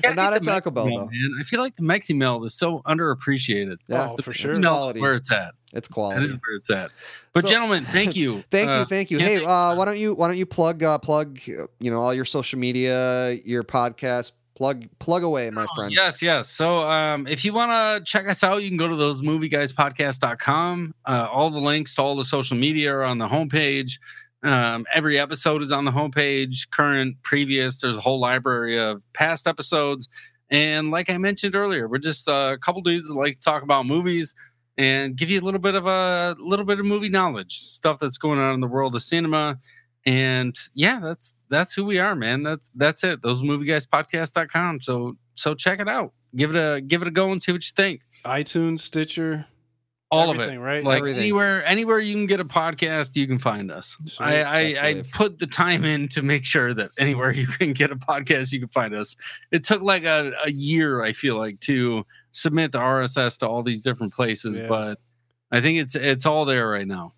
and 0.05 0.17
not 0.17 0.33
get 0.33 0.35
at 0.35 0.45
Taco 0.45 0.73
Bell 0.73 0.87
Melt, 0.87 0.99
though. 0.99 1.07
Man. 1.07 1.31
I 1.41 1.45
feel 1.45 1.61
like 1.61 1.77
the 1.77 1.83
Mexi 1.83 2.17
Melt 2.17 2.45
is 2.47 2.55
so 2.55 2.81
underappreciated. 2.81 3.77
Yeah, 3.87 4.11
oh, 4.11 4.17
for 4.17 4.33
sure. 4.33 4.51
It's 4.51 4.59
is 4.59 4.65
quality. 4.65 5.01
where 5.01 5.15
it's 5.15 5.31
at. 5.31 5.55
it's 5.73 5.87
quality. 5.87 6.27
is 6.27 6.33
where 6.33 6.57
it's 6.57 6.71
at. 6.71 6.91
But 7.33 7.43
So- 7.43 7.49
gentlemen, 7.51 7.85
thank 7.85 8.17
you. 8.17 8.43
Thank 8.51 8.71
you, 8.71 8.75
Uh, 8.75 8.85
thank 8.87 9.11
you. 9.13 9.21
Hey, 9.21 9.45
uh, 9.45 9.77
why 9.77 9.85
don't 9.85 9.99
you 9.99 10.15
why 10.15 10.27
don't 10.27 10.37
you 10.37 10.47
plug 10.47 10.83
uh, 10.83 10.99
plug 10.99 11.39
uh, 11.49 11.67
you 11.79 11.93
know 11.93 12.01
all 12.01 12.13
your 12.13 12.25
social 12.25 12.59
media, 12.59 13.35
your 13.45 13.63
podcast, 13.63 14.33
plug 14.59 14.89
plug 14.99 15.23
away, 15.23 15.49
my 15.51 15.67
friend. 15.75 15.93
Yes, 15.95 16.21
yes. 16.21 16.49
So 16.49 16.81
um, 16.81 17.29
if 17.29 17.45
you 17.45 17.53
want 17.55 17.71
to 17.71 18.05
check 18.05 18.29
us 18.29 18.43
out, 18.43 18.63
you 18.63 18.69
can 18.69 18.77
go 18.77 18.89
to 18.89 18.97
those 18.97 19.23
movieguyspodcast.com. 19.23 20.95
Uh, 21.07 21.29
all 21.33 21.51
the 21.51 21.61
links 21.61 21.95
to 21.95 22.03
all 22.03 22.17
the 22.17 22.25
social 22.25 22.57
media 22.57 22.93
are 22.93 23.05
on 23.05 23.19
the 23.19 23.29
homepage. 23.29 23.93
Um, 24.43 24.85
every 24.93 25.19
episode 25.19 25.63
is 25.63 25.71
on 25.71 25.85
the 25.85 25.93
homepage, 25.93 26.69
current, 26.71 27.17
previous. 27.23 27.79
There's 27.79 27.97
a 27.97 28.01
whole 28.01 28.19
library 28.19 28.79
of 28.79 29.03
past 29.13 29.47
episodes. 29.47 30.09
And 30.51 30.91
like 30.91 31.09
I 31.09 31.19
mentioned 31.19 31.55
earlier, 31.55 31.89
we're 31.89 31.99
just 31.99 32.29
uh, 32.29 32.51
a 32.55 32.59
couple 32.59 32.83
dudes 32.83 33.09
that 33.09 33.15
like 33.15 33.35
to 33.35 33.41
talk 33.41 33.63
about 33.63 33.87
movies 33.87 34.35
and 34.77 35.17
give 35.17 35.31
you 35.31 35.41
a 35.41 35.45
little 35.45 35.61
bit 35.61 35.75
of 35.77 35.87
a 35.87 36.37
little 36.41 36.65
bit 36.65 36.81
of 36.81 36.87
movie 36.87 37.09
knowledge, 37.09 37.61
stuff 37.61 37.99
that's 38.01 38.19
going 38.19 38.41
on 38.41 38.55
in 38.55 38.61
the 38.61 38.67
world 38.67 38.95
of 38.95 39.03
cinema. 39.03 39.57
And 40.07 40.57
yeah, 40.75 41.01
that's 41.01 41.35
that's 41.51 41.75
who 41.75 41.85
we 41.85 41.99
are, 41.99 42.15
man. 42.15 42.43
That's 42.43 42.71
that's 42.75 43.05
it. 43.05 43.21
Those 43.23 43.43
movieguyspodcast.com. 43.43 44.81
So 44.81 45.17
so 45.35 45.55
check 45.55 45.81
it 45.81 45.89
out. 45.89 46.13
Give 46.37 46.55
it 46.55 46.59
a 46.59 46.81
give 46.81 47.03
it 47.03 47.09
a 47.09 47.11
go 47.11 47.31
and 47.33 47.43
see 47.43 47.53
what 47.53 47.63
you 47.65 47.73
think. 47.77 48.01
iTunes, 48.25 48.81
Stitcher, 48.81 49.47
All 50.11 50.31
of 50.31 50.41
it. 50.41 50.57
right? 50.59 50.83
Like 50.85 50.99
Everything. 50.99 51.21
anywhere 51.21 51.65
anywhere 51.65 51.99
you 51.99 52.15
can 52.15 52.27
get 52.27 52.41
a 52.41 52.45
podcast, 52.45 53.17
you 53.17 53.27
can 53.27 53.39
find 53.39 53.71
us. 53.71 53.97
Sweet. 54.07 54.25
I 54.27 54.43
I, 54.43 54.89
I 54.89 55.03
put 55.13 55.39
the 55.39 55.47
time 55.47 55.85
in 55.85 56.09
to 56.09 56.23
make 56.23 56.45
sure 56.45 56.73
that 56.75 56.91
anywhere 56.99 57.31
you 57.43 57.47
can 57.47 57.73
get 57.73 57.91
a 57.91 57.97
podcast, 57.97 58.53
you 58.53 58.61
can 58.61 58.69
find 58.69 58.95
us. 58.95 59.17
It 59.51 59.65
took 59.65 59.83
like 59.83 60.05
a, 60.05 60.33
a 60.45 60.51
year, 60.51 61.03
I 61.03 61.13
feel 61.13 61.37
like, 61.37 61.61
to 61.61 62.05
submit 62.31 62.73
the 62.73 62.79
RSS 62.79 63.39
to 63.41 63.49
all 63.49 63.63
these 63.63 63.81
different 63.81 64.13
places, 64.15 64.57
Yeah. 64.59 64.69
but 64.69 64.99
I 65.51 65.61
think 65.61 65.81
it's 65.81 65.95
it's 65.95 66.25
all 66.27 66.45
there 66.45 66.69
right 66.69 66.87
now. 66.87 67.13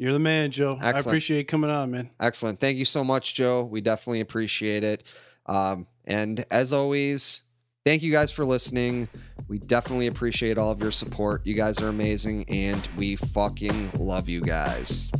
You're 0.00 0.14
the 0.14 0.18
man, 0.18 0.50
Joe. 0.50 0.78
I 0.80 0.92
appreciate 0.92 1.36
you 1.40 1.44
coming 1.44 1.68
on, 1.68 1.90
man. 1.90 2.08
Excellent. 2.18 2.58
Thank 2.58 2.78
you 2.78 2.86
so 2.86 3.04
much, 3.04 3.34
Joe. 3.34 3.64
We 3.64 3.82
definitely 3.82 4.20
appreciate 4.20 4.82
it. 4.82 5.02
Um, 5.44 5.86
and 6.06 6.42
as 6.50 6.72
always, 6.72 7.42
thank 7.84 8.02
you 8.02 8.10
guys 8.10 8.30
for 8.30 8.46
listening. 8.46 9.10
We 9.46 9.58
definitely 9.58 10.06
appreciate 10.06 10.56
all 10.56 10.70
of 10.70 10.80
your 10.80 10.90
support. 10.90 11.44
You 11.44 11.52
guys 11.52 11.82
are 11.82 11.88
amazing, 11.88 12.46
and 12.48 12.88
we 12.96 13.16
fucking 13.16 13.90
love 13.98 14.26
you 14.26 14.40
guys. 14.40 15.12